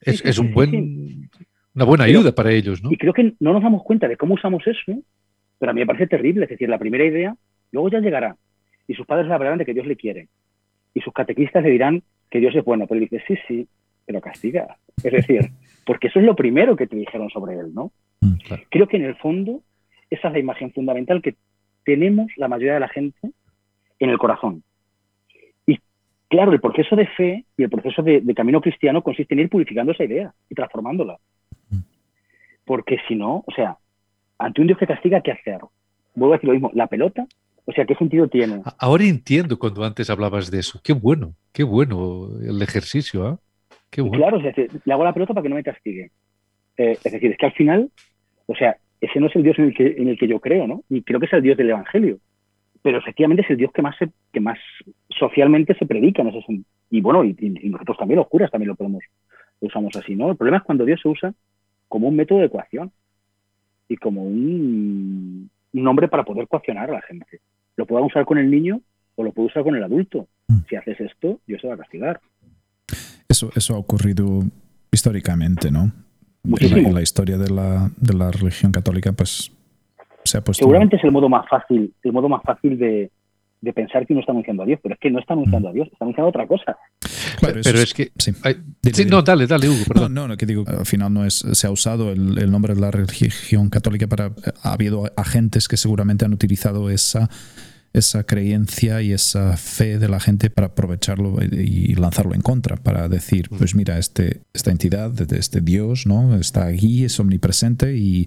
es, 0.00 0.38
un 0.38 0.52
buen, 0.52 1.28
una 1.74 1.84
buena 1.84 2.04
ayuda 2.04 2.32
para 2.32 2.52
ellos. 2.52 2.82
¿no? 2.82 2.90
Y 2.92 2.96
creo 2.96 3.12
que 3.12 3.34
no 3.40 3.52
nos 3.52 3.62
damos 3.62 3.82
cuenta 3.82 4.08
de 4.08 4.16
cómo 4.16 4.34
usamos 4.34 4.66
eso, 4.66 5.02
pero 5.58 5.70
a 5.70 5.74
mí 5.74 5.80
me 5.80 5.86
parece 5.86 6.06
terrible. 6.06 6.44
Es 6.44 6.50
decir, 6.50 6.68
la 6.68 6.78
primera 6.78 7.04
idea, 7.04 7.34
luego 7.72 7.90
ya 7.90 8.00
llegará. 8.00 8.36
Y 8.86 8.94
sus 8.94 9.06
padres 9.06 9.28
la 9.28 9.38
verán 9.38 9.58
de 9.58 9.64
que 9.64 9.74
Dios 9.74 9.86
le 9.86 9.96
quiere. 9.96 10.28
y 10.94 11.00
sus 11.00 11.12
catequistas 11.12 11.62
le 11.62 11.70
dirán 11.70 12.02
que 12.30 12.40
Dios 12.40 12.54
es 12.54 12.64
bueno, 12.64 12.86
pero 12.86 13.00
él 13.00 13.08
dice, 13.08 13.22
sí, 13.26 13.34
sí, 13.46 13.68
pero 14.06 14.20
castiga. 14.20 14.76
Es 15.02 15.12
decir, 15.12 15.50
porque 15.86 16.08
eso 16.08 16.18
es 16.18 16.24
lo 16.24 16.34
primero 16.34 16.76
que 16.76 16.86
te 16.86 16.96
dijeron 16.96 17.30
sobre 17.30 17.54
él, 17.58 17.72
¿no? 17.74 17.92
Mm, 18.20 18.34
Creo 18.70 18.88
que 18.88 18.96
en 18.96 19.04
el 19.04 19.16
fondo 19.16 19.62
esa 20.10 20.28
es 20.28 20.34
la 20.34 20.40
imagen 20.40 20.72
fundamental 20.72 21.22
que 21.22 21.36
tenemos 21.84 22.30
la 22.36 22.48
mayoría 22.48 22.74
de 22.74 22.80
la 22.80 22.88
gente 22.88 23.30
en 23.98 24.10
el 24.10 24.18
corazón. 24.18 24.62
Y 25.66 25.78
claro, 26.28 26.52
el 26.52 26.60
proceso 26.60 26.96
de 26.96 27.06
fe 27.06 27.44
y 27.56 27.62
el 27.62 27.70
proceso 27.70 28.02
de, 28.02 28.22
camino 28.34 28.60
cristiano 28.60 29.02
consiste 29.02 29.34
en 29.34 29.40
ir 29.40 29.48
purificando 29.48 29.92
esa 29.92 30.04
idea 30.04 30.32
y 30.48 30.54
transformándola. 30.54 31.18
Porque 32.64 32.98
si 33.08 33.16
no, 33.16 33.42
o 33.46 33.52
sea, 33.54 33.78
ante 34.38 34.60
un 34.60 34.66
Dios 34.68 34.78
que 34.78 34.86
castiga, 34.86 35.20
¿qué 35.20 35.32
hacer? 35.32 35.58
Vuelvo 36.14 36.34
a 36.34 36.36
decir 36.36 36.48
lo 36.48 36.54
mismo, 36.54 36.70
la 36.74 36.86
pelota, 36.86 37.26
o 37.64 37.72
sea, 37.72 37.84
¿qué 37.84 37.94
sentido 37.94 38.28
tiene? 38.28 38.62
Ahora 38.78 39.04
entiendo 39.04 39.58
cuando 39.58 39.84
antes 39.84 40.10
hablabas 40.10 40.50
de 40.50 40.58
eso. 40.58 40.80
Qué 40.82 40.92
bueno, 40.92 41.34
qué 41.52 41.62
bueno 41.62 42.28
el 42.40 42.60
ejercicio, 42.62 43.26
¿ah? 43.26 43.38
Qué 43.90 44.00
bueno. 44.00 44.18
claro, 44.18 44.38
le 44.38 44.92
hago 44.92 45.04
la 45.04 45.12
pelota 45.12 45.34
para 45.34 45.42
que 45.42 45.48
no 45.48 45.56
me 45.56 45.64
castigue. 45.64 46.10
Eh, 46.76 46.92
es 46.92 47.12
decir, 47.12 47.32
es 47.32 47.36
que 47.36 47.46
al 47.46 47.52
final, 47.52 47.90
o 48.46 48.54
sea, 48.54 48.76
ese 49.00 49.18
no 49.20 49.26
es 49.26 49.36
el 49.36 49.42
Dios 49.42 49.58
en 49.58 49.66
el, 49.66 49.74
que, 49.74 49.86
en 49.86 50.08
el 50.08 50.18
que 50.18 50.28
yo 50.28 50.40
creo, 50.40 50.66
¿no? 50.66 50.82
Y 50.88 51.02
creo 51.02 51.20
que 51.20 51.26
es 51.26 51.32
el 51.32 51.42
Dios 51.42 51.56
del 51.56 51.70
Evangelio. 51.70 52.18
Pero 52.82 52.98
efectivamente 52.98 53.42
es 53.42 53.50
el 53.50 53.56
Dios 53.56 53.72
que 53.72 53.82
más, 53.82 53.96
que 54.32 54.40
más 54.40 54.58
socialmente 55.08 55.74
se 55.74 55.86
predica 55.86 56.22
en 56.22 56.28
ese 56.28 56.42
sentido. 56.42 56.66
Y 56.90 57.00
bueno, 57.00 57.24
y, 57.24 57.34
nosotros 57.70 57.96
también, 57.98 58.18
los 58.18 58.28
curas 58.28 58.50
también 58.50 58.68
lo 58.68 58.74
podemos, 58.74 59.02
lo 59.60 59.68
usamos 59.68 59.94
así, 59.96 60.16
¿no? 60.16 60.30
El 60.30 60.36
problema 60.36 60.58
es 60.58 60.64
cuando 60.64 60.84
Dios 60.84 61.00
se 61.00 61.08
usa 61.08 61.32
como 61.88 62.08
un 62.08 62.16
método 62.16 62.40
de 62.40 62.46
ecuación 62.46 62.90
y 63.88 63.96
como 63.96 64.22
un, 64.22 65.50
nombre 65.72 66.08
para 66.08 66.24
poder 66.24 66.48
coaccionar 66.48 66.90
a 66.90 66.94
la 66.94 67.02
gente. 67.02 67.40
Lo 67.76 67.86
puedo 67.86 68.04
usar 68.04 68.24
con 68.24 68.38
el 68.38 68.50
niño 68.50 68.80
o 69.14 69.22
lo 69.22 69.32
puedo 69.32 69.48
usar 69.48 69.62
con 69.62 69.76
el 69.76 69.84
adulto. 69.84 70.26
Mm. 70.48 70.58
Si 70.68 70.76
haces 70.76 71.00
esto, 71.00 71.40
Dios 71.46 71.60
se 71.60 71.68
va 71.68 71.74
a 71.74 71.78
castigar. 71.78 72.20
Eso, 73.28 73.50
eso 73.54 73.74
ha 73.74 73.78
ocurrido 73.78 74.42
históricamente, 74.90 75.70
¿no? 75.70 75.92
En 76.42 76.94
la, 76.94 77.02
historia 77.02 77.36
de 77.36 77.50
la, 77.50 77.90
de 77.96 78.14
la, 78.14 78.30
religión 78.30 78.72
católica, 78.72 79.12
pues 79.12 79.52
se 80.24 80.38
ha 80.38 80.40
puesto. 80.40 80.64
Seguramente 80.64 80.96
es 80.96 81.04
el 81.04 81.12
modo 81.12 81.28
más 81.28 81.46
fácil, 81.48 81.92
el 82.02 82.12
modo 82.12 82.28
más 82.28 82.42
fácil 82.42 82.78
de, 82.78 83.10
de 83.60 83.72
pensar 83.72 84.06
que 84.06 84.14
uno 84.14 84.20
está 84.20 84.32
anunciando 84.32 84.62
a 84.62 84.66
Dios, 84.66 84.80
pero 84.82 84.94
es 84.94 85.00
que 85.00 85.10
no 85.10 85.18
está 85.18 85.34
anunciando 85.34 85.68
a 85.68 85.72
Dios, 85.72 85.88
está 85.92 86.04
anunciando 86.04 86.30
otra 86.30 86.46
cosa. 86.46 86.78
pero 87.40 87.78
es, 87.78 87.92
que. 87.92 88.10
Sí. 88.16 88.32
no, 89.06 89.22
dale, 89.22 89.46
dale, 89.46 89.68
Hugo, 89.68 89.84
perdón. 89.86 90.14
No, 90.14 90.28
no, 90.28 90.36
que 90.36 90.46
digo, 90.46 90.64
al 90.66 90.86
final 90.86 91.12
no 91.12 91.26
es. 91.26 91.44
Se 91.52 91.66
ha 91.66 91.70
usado 91.70 92.10
el, 92.10 92.38
el, 92.38 92.50
nombre 92.50 92.74
de 92.74 92.80
la 92.80 92.90
religión 92.90 93.68
católica 93.68 94.06
para. 94.06 94.30
Ha 94.62 94.72
habido 94.72 95.10
agentes 95.16 95.68
que 95.68 95.76
seguramente 95.76 96.24
han 96.24 96.32
utilizado 96.32 96.88
esa 96.88 97.28
esa 97.92 98.24
creencia 98.24 99.02
y 99.02 99.12
esa 99.12 99.56
fe 99.56 99.98
de 99.98 100.08
la 100.08 100.20
gente 100.20 100.48
para 100.48 100.68
aprovecharlo 100.68 101.36
y 101.42 101.94
lanzarlo 101.94 102.34
en 102.34 102.40
contra, 102.40 102.76
para 102.76 103.08
decir, 103.08 103.48
pues 103.56 103.74
mira, 103.74 103.98
este, 103.98 104.42
esta 104.54 104.70
entidad, 104.70 105.12
este 105.32 105.60
Dios, 105.60 106.06
¿no? 106.06 106.36
Está 106.36 106.66
aquí, 106.66 107.04
es 107.04 107.18
omnipresente 107.18 107.96
y, 107.96 108.26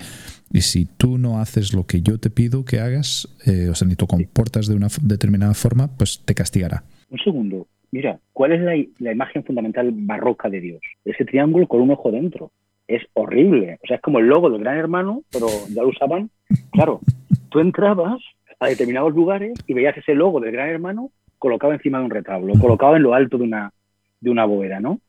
y 0.52 0.62
si 0.62 0.86
tú 0.86 1.18
no 1.18 1.40
haces 1.40 1.74
lo 1.74 1.86
que 1.86 2.02
yo 2.02 2.20
te 2.20 2.30
pido 2.30 2.66
que 2.66 2.80
hagas, 2.80 3.28
eh, 3.46 3.70
o 3.70 3.76
sea, 3.76 3.88
ni 3.88 3.96
tú 3.96 4.06
comportas 4.06 4.68
de 4.68 4.76
una 4.76 4.88
determinada 5.02 5.54
forma, 5.54 5.90
pues 5.98 6.22
te 6.26 6.36
castigará. 6.36 6.84
Un 7.10 7.20
segundo, 7.20 7.68
mira, 7.92 8.20
¿cuál 8.34 8.52
es 8.52 8.62
la, 8.62 8.74
la 9.00 9.12
imagen 9.14 9.44
fundamental 9.46 9.92
barroca 9.94 10.50
de 10.50 10.60
Dios? 10.60 10.82
Ese 11.06 11.24
triángulo 11.24 11.68
con 11.68 11.82
un 11.82 11.92
ojo 11.92 12.12
dentro. 12.12 12.52
Es 12.86 13.02
horrible. 13.14 13.80
O 13.82 13.88
sea, 13.88 13.96
es 13.96 14.02
como 14.02 14.20
el 14.20 14.28
logo 14.28 14.50
del 14.50 14.60
gran 14.60 14.78
hermano, 14.78 15.24
pero 15.32 15.48
ya 15.70 15.84
lo 15.84 15.88
usaban. 15.88 16.30
Claro, 16.72 17.00
tú 17.50 17.60
entrabas 17.60 18.20
a 18.64 18.70
determinados 18.70 19.14
lugares 19.14 19.54
y 19.68 19.74
veías 19.74 19.98
ese 19.98 20.16
logo 20.16 20.40
del 20.40 20.52
Gran 20.52 20.70
Hermano 20.70 21.12
colocado 21.38 21.74
encima 21.74 22.00
de 22.00 22.06
un 22.06 22.12
retablo, 22.12 22.54
colocado 22.60 22.96
en 22.96 23.04
lo 23.04 23.14
alto 23.14 23.38
de 23.38 23.44
una, 23.44 23.72
de 24.22 24.30
una 24.30 24.46
bóveda, 24.46 24.80
¿no? 24.80 25.00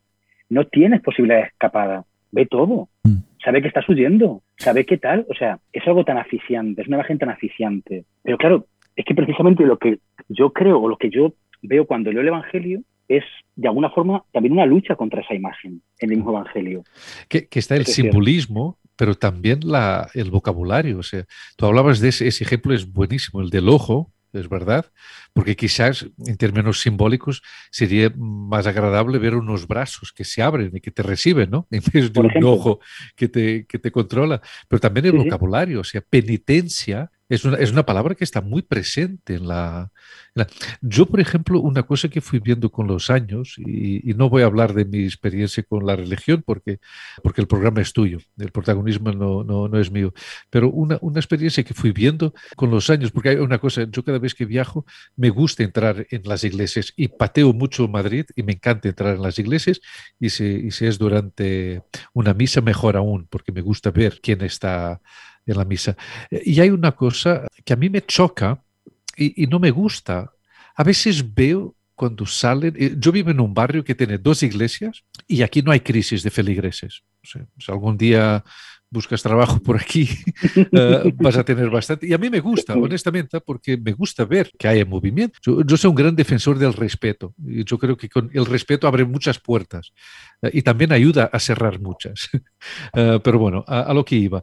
No 0.49 0.67
tienes 0.67 1.01
posibilidad 1.01 1.39
de 1.39 1.47
escapada, 1.47 2.05
ve 2.33 2.47
todo, 2.47 2.89
mm. 3.05 3.17
sabe 3.43 3.63
que 3.63 3.69
estás 3.69 3.89
huyendo, 3.89 4.43
sabe 4.57 4.85
qué 4.85 4.99
tal, 4.99 5.27
o 5.31 5.35
sea, 5.35 5.61
es 5.73 5.87
algo 5.87 6.05
tan 6.05 6.19
aficiante, 6.19 6.83
es 6.83 6.89
una 6.89 6.97
imagen 6.97 7.19
tan 7.19 7.31
aficiante. 7.31 8.05
Pero 8.23 8.37
claro, 8.37 8.67
es 8.97 9.05
que 9.05 9.15
precisamente 9.15 9.65
lo 9.65 9.79
que 9.79 9.99
yo 10.29 10.53
creo 10.53 10.81
o 10.81 10.89
lo 10.89 10.97
que 10.97 11.11
yo 11.11 11.35
veo 11.63 11.87
cuando 11.87 12.11
leo 12.11 12.23
el 12.23 12.29
Evangelio 12.29 12.83
es 13.09 13.25
de 13.57 13.69
alguna 13.69 13.91
forma 13.91 14.25
también 14.33 14.55
una 14.55 14.67
lucha 14.67 14.97
contra 14.97 15.21
esa 15.21 15.35
imagen 15.35 15.83
en 16.01 16.11
el 16.11 16.17
mismo 16.17 16.33
Evangelio. 16.33 16.83
Que, 17.29 17.47
está 17.53 17.77
el 17.77 17.87
simbolismo 17.87 18.79
pero 18.97 19.15
también 19.15 19.61
la, 19.65 20.11
el 20.15 20.31
vocabulario. 20.31 20.99
O 20.99 21.03
sea, 21.03 21.25
tú 21.57 21.67
hablabas 21.67 22.01
de 22.01 22.09
ese, 22.09 22.29
ese 22.29 22.45
ejemplo, 22.45 22.75
es 22.75 22.91
buenísimo, 22.93 23.41
el 23.41 23.51
del 23.51 23.69
ojo, 23.69 24.13
es 24.33 24.49
verdad, 24.49 24.87
porque 25.35 25.57
quizás 25.57 26.07
en 26.27 26.37
términos 26.37 26.81
simbólicos 26.81 27.43
sería 27.71 28.11
más 28.17 28.67
agradable 28.67 29.19
ver 29.19 29.35
unos 29.35 29.67
brazos 29.67 30.13
que 30.13 30.25
se 30.25 30.43
abren 30.43 30.71
y 30.73 30.81
que 30.81 30.93
te 30.93 31.03
reciben, 31.03 31.51
¿no? 31.51 31.67
En 31.75 31.83
vez 31.93 32.13
de 32.13 32.21
un 32.21 32.45
ojo 32.45 32.79
que 33.17 33.29
te, 33.29 33.67
que 33.67 33.79
te 33.79 33.91
controla. 33.91 34.41
Pero 34.69 34.81
también 34.81 35.07
el 35.07 35.13
vocabulario, 35.13 35.81
o 35.81 35.85
sea, 35.85 36.01
penitencia 36.01 37.11
es 37.29 37.45
una, 37.45 37.57
es 37.57 37.73
una 37.73 37.87
palabra 37.87 38.15
que 38.15 38.25
está 38.25 38.43
muy 38.43 38.63
presente 38.63 39.37
en 39.37 39.49
la, 39.49 39.91
Yo, 40.83 41.07
por 41.07 41.21
ejemplo, 41.21 41.61
una 41.61 41.83
cosa 41.83 42.09
que 42.09 42.21
fui 42.21 42.39
viendo 42.39 42.71
con 42.71 42.87
los 42.87 43.09
años, 43.09 43.55
y, 43.59 44.13
no 44.15 44.29
voy 44.29 44.43
a 44.43 44.47
hablar 44.47 44.75
de 44.75 44.85
mi 44.85 45.05
experiencia 45.05 45.63
con 45.63 45.87
la 45.87 45.97
religión 45.97 46.43
porque, 46.45 46.79
porque 47.23 47.41
el 47.41 47.47
programa 47.47 47.81
es 47.81 47.93
tuyo, 47.93 48.19
el 48.39 48.53
protagonismo 48.53 49.11
no, 49.13 49.43
no, 49.43 49.69
no 49.69 49.79
es 49.81 49.91
mío, 49.91 50.13
pero 50.51 50.71
una, 50.71 50.99
una, 51.01 51.19
experiencia 51.19 51.65
que 51.65 51.75
fui 51.75 51.93
viendo 51.93 52.35
con 52.57 52.71
los 52.71 52.91
años, 52.91 53.11
porque 53.11 53.31
hay 53.31 53.37
una 53.37 53.59
cosa, 53.59 53.87
yo 53.91 54.05
cada 54.05 54.19
vez 54.19 54.35
que 54.35 54.45
viajo 54.45 54.85
me 55.17 55.24
gusta 55.31 55.63
entrar 55.63 56.07
en 56.11 56.23
las 56.25 56.45
iglesias 56.45 56.93
y 56.97 57.09
pateo 57.09 57.53
mucho 57.53 57.89
Madrid 57.89 58.27
y 58.37 58.43
me 58.43 58.53
encanta 58.53 58.89
entrar 58.89 59.17
en 59.17 59.23
las 59.23 59.39
iglesias 59.39 59.81
y 60.19 60.31
si, 60.31 60.45
y 60.45 60.71
si 60.71 60.87
es 60.87 60.99
durante 60.99 61.83
una 62.13 62.35
misa 62.35 62.61
mejor 62.61 62.97
aún, 62.97 63.27
porque 63.29 63.53
me 63.53 63.61
gusta 63.61 63.91
ver 63.91 64.21
quién 64.23 64.43
está 64.43 65.01
en 65.47 65.57
la 65.57 65.65
misa. 65.65 65.97
Eh, 66.31 66.43
y 66.45 66.61
hay 66.61 66.71
una 66.71 66.93
cosa 66.93 67.47
que 67.65 67.73
a 67.73 67.77
mí 67.77 67.89
me 67.91 68.03
choca 68.03 68.63
y, 69.17 69.47
no 69.47 69.59
me 69.59 69.71
gusta. 69.71 70.33
A 70.75 70.83
veces 70.83 71.35
veo 71.35 71.77
cuando 71.95 72.27
salen, 72.27 72.75
eh, 72.77 72.95
yo 72.99 73.13
vivo 73.13 73.31
en 73.31 73.41
un 73.41 73.55
barrio 73.55 73.85
que 73.85 73.95
tiene 73.95 74.19
dos 74.19 74.43
iglesias 74.43 75.05
y 75.29 75.43
aquí 75.43 75.63
no 75.63 75.71
hay 75.71 75.81
crisis 75.81 76.23
de 76.23 76.31
feligreses. 76.31 77.03
si 77.23 77.39
algún 77.69 77.97
día 77.97 78.45
buscas 78.95 79.23
trabajo 79.23 79.61
por 79.61 79.77
aquí, 79.77 80.09
eh, 80.55 81.13
vas 81.17 81.37
a 81.37 81.45
tener 81.45 81.69
bastante. 81.69 82.07
Y 82.07 82.13
a 82.13 82.19
mí 82.19 82.31
me 82.31 82.41
gusta, 82.41 82.75
honestamente, 82.75 83.41
porque 83.41 83.77
me 83.77 83.93
gusta 83.93 84.25
ver 84.25 84.51
que 84.57 84.69
hay 84.69 84.85
movimiento. 84.85 85.39
Yo, 85.43 85.77
soy 85.77 85.91
un 85.91 85.97
gran 85.97 86.15
defensor 86.15 86.57
del 86.59 86.73
respeto 86.73 87.35
y 87.45 87.65
yo 87.65 87.77
creo 87.77 87.97
que 87.97 88.09
con 88.09 88.31
el 88.33 88.47
respeto 88.47 88.87
abre 88.87 89.05
muchas 89.05 89.39
puertas 89.41 89.93
y 90.53 90.63
también 90.63 90.93
ayuda 90.93 91.25
a 91.33 91.41
cerrar 91.41 91.81
muchas. 91.81 92.31
pero 92.93 93.39
bueno, 93.39 93.65
a, 93.67 93.93
lo 93.93 94.05
que 94.05 94.17
iba. 94.17 94.43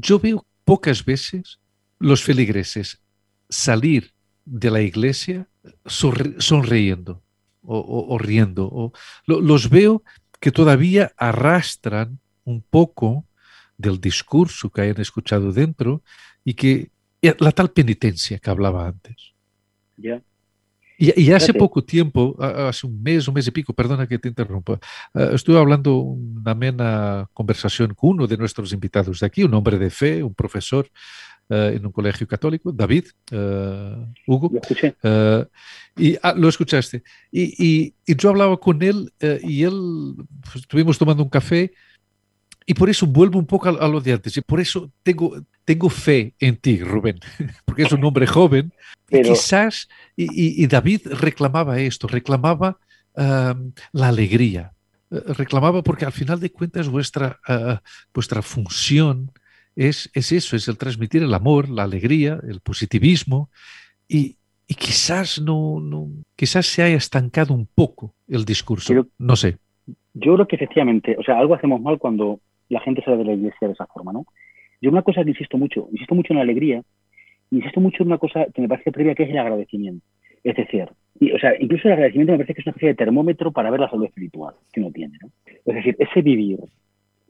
Yo 0.00 0.18
veo 0.18 0.46
pocas 0.64 1.04
veces 1.04 1.60
los 1.98 2.22
feligreses 2.22 3.02
salir 3.48 4.12
de 4.46 4.70
la 4.70 4.80
iglesia 4.80 5.46
sonriendo 5.86 7.22
o, 7.62 8.16
riendo. 8.18 8.64
O, 8.72 8.92
los 9.26 9.68
veo 9.68 10.02
que 10.40 10.50
todavía 10.50 11.12
arrastran 11.18 12.18
un 12.44 12.62
poco 12.62 13.26
del 13.76 14.00
discurso 14.00 14.70
que 14.70 14.82
hayan 14.82 15.00
escuchado 15.00 15.52
dentro 15.52 16.02
y 16.44 16.54
que 16.54 16.90
la 17.22 17.52
tal 17.52 17.70
penitencia 17.70 18.38
que 18.38 18.50
hablaba 18.50 18.86
antes. 18.86 19.34
Ya. 19.96 20.22
Y, 21.02 21.32
hace 21.32 21.54
poco 21.54 21.82
tiempo, 21.82 22.36
hace 22.38 22.86
un 22.86 23.02
mes, 23.02 23.26
un 23.26 23.32
mes 23.32 23.46
y 23.46 23.50
pico, 23.50 23.72
perdona 23.72 24.06
que 24.06 24.18
te 24.18 24.28
interrumpa, 24.28 24.78
eh, 25.14 25.30
estuve 25.32 25.56
hablando 25.58 25.96
una 25.96 26.50
amena 26.50 27.26
conversación 27.32 27.94
con 27.94 28.10
uno 28.10 28.26
de 28.26 28.36
nuestros 28.36 28.70
invitados 28.74 29.20
de 29.20 29.26
aquí, 29.26 29.42
un 29.42 29.54
hombre 29.54 29.78
de 29.78 29.88
fe, 29.88 30.22
un 30.22 30.34
profesor 30.34 30.86
eh, 31.48 31.72
en 31.76 31.86
un 31.86 31.92
colegio 31.92 32.26
católico, 32.26 32.70
David, 32.70 33.06
uh, 33.32 34.12
Hugo. 34.26 34.50
Lo 34.52 34.60
escuché. 34.60 34.94
y 35.96 36.18
ah, 36.22 36.34
lo 36.36 36.50
escuchaste. 36.50 37.02
Y, 37.32 37.94
y, 38.06 38.14
yo 38.14 38.28
hablaba 38.28 38.60
con 38.60 38.82
él 38.82 39.10
y 39.42 39.62
él, 39.62 40.16
pues, 40.42 40.56
estuvimos 40.56 40.98
tomando 40.98 41.22
un 41.22 41.30
café 41.30 41.72
y 42.70 42.74
por 42.74 42.88
eso 42.88 43.04
vuelvo 43.04 43.36
un 43.36 43.46
poco 43.46 43.68
a, 43.68 43.88
lo 43.88 44.00
de 44.00 44.12
antes. 44.12 44.36
Y 44.36 44.42
por 44.42 44.60
eso 44.60 44.92
tengo, 45.02 45.36
tengo 45.64 45.90
fe 45.90 46.34
en 46.38 46.56
ti, 46.56 46.78
Rubén, 46.78 47.18
porque 47.64 47.82
es 47.82 47.90
un 47.90 48.04
hombre 48.04 48.28
joven. 48.28 48.72
Y 49.08 49.22
quizás, 49.22 49.88
y, 50.14 50.64
David 50.68 51.00
reclamaba 51.10 51.80
esto, 51.80 52.06
reclamaba 52.06 52.78
la 53.16 54.08
alegría. 54.08 54.70
Eh, 55.10 55.20
reclamaba 55.36 55.82
porque 55.82 56.04
al 56.04 56.12
final 56.12 56.38
de 56.38 56.52
cuentas 56.52 56.88
vuestra, 56.88 57.40
ah, 57.48 57.82
vuestra 58.14 58.40
función 58.40 59.32
es, 59.74 60.08
es 60.14 60.30
eso, 60.30 60.54
es 60.54 60.68
el 60.68 60.78
transmitir 60.78 61.24
el 61.24 61.34
amor, 61.34 61.68
la 61.68 61.82
alegría, 61.82 62.38
el 62.48 62.60
positivismo. 62.60 63.50
Y, 64.06 64.36
y 64.68 64.74
quizás 64.74 65.40
no, 65.40 65.80
no, 65.80 66.06
quizás 66.36 66.66
se 66.66 66.84
haya 66.84 66.94
estancado 66.94 67.52
un 67.52 67.66
poco 67.66 68.14
el 68.28 68.44
discurso. 68.44 69.08
no 69.18 69.34
sé. 69.34 69.58
Yo 70.14 70.34
creo 70.34 70.46
que 70.46 70.54
efectivamente, 70.54 71.16
o 71.18 71.24
sea, 71.24 71.36
algo 71.36 71.54
hacemos 71.54 71.80
mal 71.80 71.98
cuando 71.98 72.38
la 72.70 72.80
gente 72.80 73.02
sale 73.02 73.18
de 73.18 73.24
la 73.24 73.32
iglesia 73.34 73.68
de 73.68 73.74
esa 73.74 73.86
forma, 73.86 74.12
¿no? 74.12 74.26
Yo 74.80 74.90
una 74.90 75.02
cosa 75.02 75.22
que 75.22 75.30
insisto 75.30 75.58
mucho, 75.58 75.88
insisto 75.92 76.14
mucho 76.14 76.32
en 76.32 76.38
la 76.38 76.42
alegría, 76.42 76.82
insisto 77.50 77.80
mucho 77.80 78.02
en 78.02 78.08
una 78.08 78.18
cosa 78.18 78.46
que 78.54 78.62
me 78.62 78.68
parece 78.68 78.92
previa, 78.92 79.14
que 79.14 79.24
es 79.24 79.30
el 79.30 79.38
agradecimiento. 79.38 80.04
Es 80.42 80.56
decir, 80.56 80.88
Y, 81.18 81.32
o 81.32 81.38
sea, 81.38 81.52
incluso 81.60 81.88
el 81.88 81.92
agradecimiento 81.92 82.32
me 82.32 82.38
parece 82.38 82.54
que 82.54 82.60
es 82.60 82.66
una 82.66 82.70
especie 82.70 82.88
de 82.88 82.94
termómetro 82.94 83.52
para 83.52 83.70
ver 83.70 83.80
la 83.80 83.90
salud 83.90 84.06
espiritual 84.06 84.54
que 84.72 84.80
uno 84.80 84.90
tiene. 84.90 85.18
¿no? 85.20 85.30
Es 85.66 85.74
decir, 85.74 85.96
ese 85.98 86.22
vivir 86.22 86.60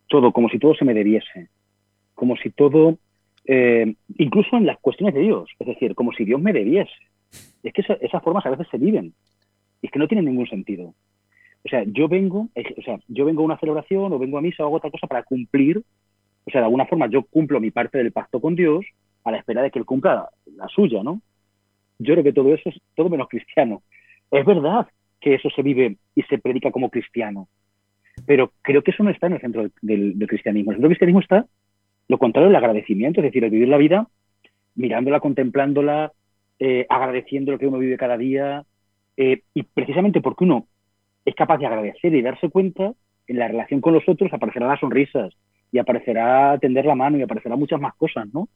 todo 0.06 0.32
como 0.32 0.48
si 0.48 0.58
todo 0.58 0.74
se 0.74 0.84
me 0.84 0.94
debiese, 0.94 1.48
como 2.14 2.36
si 2.36 2.50
todo, 2.50 2.98
eh, 3.46 3.94
incluso 4.18 4.56
en 4.56 4.66
las 4.66 4.78
cuestiones 4.78 5.14
de 5.14 5.22
Dios, 5.22 5.48
es 5.58 5.66
decir, 5.66 5.94
como 5.94 6.12
si 6.12 6.24
Dios 6.24 6.40
me 6.40 6.52
debiese. 6.52 6.92
Es 7.62 7.72
que 7.72 7.82
esas 8.00 8.22
formas 8.22 8.44
a 8.44 8.50
veces 8.50 8.66
se 8.70 8.78
viven 8.78 9.12
y 9.80 9.86
es 9.86 9.92
que 9.92 9.98
no 9.98 10.08
tienen 10.08 10.26
ningún 10.26 10.48
sentido. 10.48 10.94
O 11.64 11.68
sea, 11.68 11.84
yo 11.86 12.08
vengo, 12.08 12.48
o 12.54 12.82
sea, 12.82 12.98
yo 13.08 13.24
vengo 13.24 13.42
a 13.42 13.44
una 13.44 13.58
celebración 13.58 14.12
o 14.12 14.18
vengo 14.18 14.38
a 14.38 14.42
misa 14.42 14.62
o 14.62 14.66
hago 14.66 14.76
otra 14.76 14.90
cosa 14.90 15.06
para 15.06 15.22
cumplir, 15.22 15.78
o 15.78 16.50
sea, 16.50 16.60
de 16.60 16.64
alguna 16.64 16.86
forma 16.86 17.06
yo 17.08 17.22
cumplo 17.22 17.60
mi 17.60 17.70
parte 17.70 17.98
del 17.98 18.12
pacto 18.12 18.40
con 18.40 18.54
Dios 18.54 18.84
a 19.24 19.30
la 19.30 19.38
espera 19.38 19.62
de 19.62 19.70
que 19.70 19.78
Él 19.78 19.84
cumpla 19.84 20.30
la 20.56 20.68
suya, 20.68 21.02
¿no? 21.02 21.20
Yo 21.98 22.14
creo 22.14 22.24
que 22.24 22.32
todo 22.32 22.54
eso 22.54 22.70
es 22.70 22.80
todo 22.94 23.10
menos 23.10 23.28
cristiano. 23.28 23.82
Es 24.30 24.46
verdad 24.46 24.88
que 25.20 25.34
eso 25.34 25.50
se 25.50 25.62
vive 25.62 25.98
y 26.14 26.22
se 26.22 26.38
predica 26.38 26.70
como 26.70 26.88
cristiano, 26.88 27.48
pero 28.26 28.52
creo 28.62 28.82
que 28.82 28.92
eso 28.92 29.02
no 29.02 29.10
está 29.10 29.26
en 29.26 29.34
el 29.34 29.40
centro 29.40 29.68
del, 29.82 30.14
cristianismo. 30.26 30.70
El 30.70 30.76
centro 30.76 30.88
del 30.88 30.96
cristianismo 30.96 31.20
está 31.20 31.46
lo 32.08 32.18
contrario, 32.18 32.48
el 32.48 32.56
agradecimiento, 32.56 33.20
es 33.20 33.24
decir, 33.24 33.44
el 33.44 33.50
vivir 33.50 33.68
la 33.68 33.76
vida 33.76 34.08
mirándola, 34.74 35.20
contemplándola, 35.20 36.12
eh, 36.58 36.86
agradeciendo 36.88 37.52
lo 37.52 37.58
que 37.58 37.66
uno 37.66 37.78
vive 37.78 37.96
cada 37.96 38.16
día, 38.16 38.64
eh, 39.16 39.42
y 39.54 39.62
precisamente 39.62 40.20
porque 40.20 40.44
uno 40.44 40.66
es 41.24 41.34
capaz 41.34 41.58
de 41.58 41.66
agradecer 41.66 42.14
y 42.14 42.22
darse 42.22 42.48
cuenta, 42.48 42.92
en 43.26 43.38
la 43.38 43.48
relación 43.48 43.80
con 43.80 43.94
los 43.94 44.08
otros 44.08 44.32
aparecerán 44.32 44.68
las 44.68 44.80
sonrisas 44.80 45.32
y 45.70 45.78
aparecerá 45.78 46.58
tender 46.58 46.84
la 46.84 46.94
mano 46.96 47.16
y 47.16 47.22
aparecerá 47.22 47.56
muchas 47.56 47.80
más 47.80 47.94
cosas, 47.94 48.26
¿no? 48.32 48.48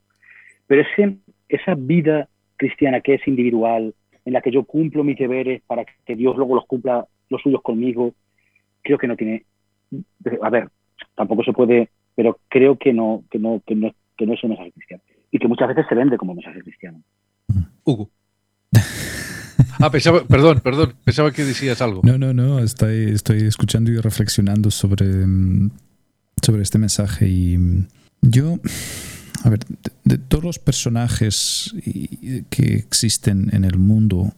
Pero 0.67 0.83
ese, 0.83 1.17
esa 1.49 1.75
vida 1.77 2.29
cristiana 2.57 3.01
que 3.01 3.15
es 3.15 3.29
individual, 3.29 3.95
en 4.25 4.33
la 4.33 4.41
que 4.41 4.51
yo 4.51 4.65
cumplo 4.65 5.05
mis 5.05 5.19
deberes 5.19 5.63
para 5.67 5.85
que 5.85 6.17
Dios 6.17 6.37
luego 6.37 6.57
los 6.57 6.67
cumpla 6.67 7.07
los 7.29 7.43
suyos 7.43 7.63
conmigo, 7.63 8.15
creo 8.83 8.99
que 8.99 9.07
no 9.07 9.17
tiene, 9.17 9.45
a 10.43 10.51
ver, 10.51 10.69
tampoco 11.15 11.45
se 11.45 11.53
puede, 11.53 11.91
pero 12.15 12.39
creo 12.49 12.77
que 12.77 12.93
no, 12.93 13.23
que 13.31 13.39
no, 13.39 13.63
que 13.67 13.75
no, 13.75 13.93
que 14.17 14.27
no 14.27 14.35
es 14.35 14.43
un 14.43 14.51
mensaje 14.51 14.73
cristiano. 14.73 15.03
Y 15.31 15.39
que 15.39 15.49
muchas 15.49 15.69
veces 15.69 15.87
se 15.89 15.95
vende 15.95 16.17
como 16.17 16.35
mensaje 16.35 16.61
cristiano. 16.61 17.01
Hugo. 17.85 18.11
Ah, 19.81 19.91
pensaba, 19.91 20.25
perdón, 20.25 20.61
perdón, 20.61 20.95
pensaba 21.05 21.33
que 21.33 21.45
decías 21.45 21.81
algo. 21.81 22.01
No, 22.05 22.19
no, 22.19 22.33
no, 22.33 22.59
estoy, 22.61 23.17
escuchando 23.47 23.91
y 23.91 23.99
reflexionando 23.99 24.71
sobre, 24.71 25.07
mm, 25.07 25.71
sobre 26.43 26.63
este 26.63 26.79
mensaje 26.79 27.29
y 27.29 27.59
mm, 27.59 27.87
yo, 28.23 28.59
a 29.43 29.51
ver, 29.51 29.61
de, 30.05 30.19
todos 30.19 30.45
los 30.45 30.59
personajes 30.59 31.75
que 32.51 32.75
existen 32.75 33.51
en 33.53 33.65
el 33.65 33.79
mundo 33.79 34.33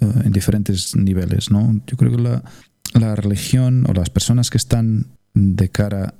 eh, 0.00 0.06
en 0.24 0.32
diferentes 0.32 0.96
niveles, 0.96 1.50
¿no? 1.50 1.80
Yo 1.86 1.96
creo 1.96 2.12
que 2.16 2.22
la, 2.22 2.42
la 2.94 3.14
religión 3.14 3.86
o 3.88 3.92
las 3.92 4.10
personas 4.10 4.50
que 4.50 4.58
están 4.58 5.06
de 5.34 5.68
cara 5.68 6.14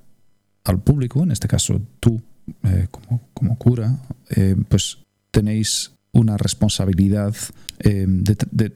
al 0.65 0.81
público, 0.81 1.23
en 1.23 1.33
este 1.33 1.49
caso 1.49 1.81
tú 2.01 2.23
eh, 2.65 2.89
como, 2.91 3.21
como, 3.35 3.57
cura, 3.57 3.99
eh, 4.31 4.57
pues 4.69 4.99
tenéis 5.31 5.93
una 6.13 6.37
responsabilidad 6.37 7.35
eh, 7.81 8.07
de, 8.09 8.73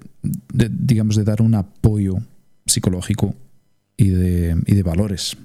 digamos, 0.70 1.16
de 1.16 1.24
dar 1.24 1.42
un 1.42 1.54
apoyo 1.54 2.16
psicológico 2.64 3.34
y 3.96 4.08
de, 4.08 4.62
y 4.66 4.74
de 4.74 4.82
valores. 4.82 5.36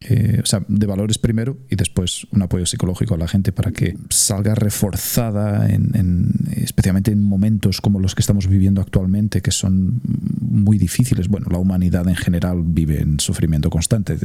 Eh, 0.00 0.40
o 0.42 0.46
sea, 0.46 0.62
de 0.68 0.86
valores 0.86 1.16
primero 1.16 1.56
y 1.70 1.76
después 1.76 2.26
un 2.30 2.42
apoyo 2.42 2.66
psicológico 2.66 3.14
a 3.14 3.18
la 3.18 3.26
gente 3.26 3.50
para 3.50 3.72
que 3.72 3.96
salga 4.10 4.54
reforzada, 4.54 5.70
en, 5.70 6.32
especialmente 6.54 7.12
en 7.12 7.22
momentos 7.22 7.80
como 7.80 7.98
los 7.98 8.14
que 8.14 8.20
estamos 8.20 8.46
viviendo 8.46 8.82
actualmente, 8.82 9.40
que 9.40 9.50
son 9.50 10.02
muy 10.38 10.76
difíciles. 10.76 11.28
Bueno, 11.28 11.46
la 11.50 11.56
humanidad 11.56 12.06
en 12.08 12.14
general 12.14 12.62
vive 12.62 13.00
en 13.00 13.20
sufrimiento 13.20 13.70
constante 13.70 14.18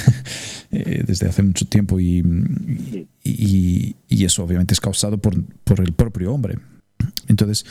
eh, 0.70 1.02
desde 1.06 1.28
hace 1.28 1.42
mucho 1.42 1.64
tiempo 1.64 1.98
y, 1.98 2.22
y, 3.24 3.96
eso 4.22 4.44
obviamente 4.44 4.74
es 4.74 4.80
causado 4.80 5.16
por, 5.16 5.42
por 5.64 5.80
el 5.80 5.94
propio 5.94 6.34
hombre. 6.34 6.58
Entonces, 7.26 7.64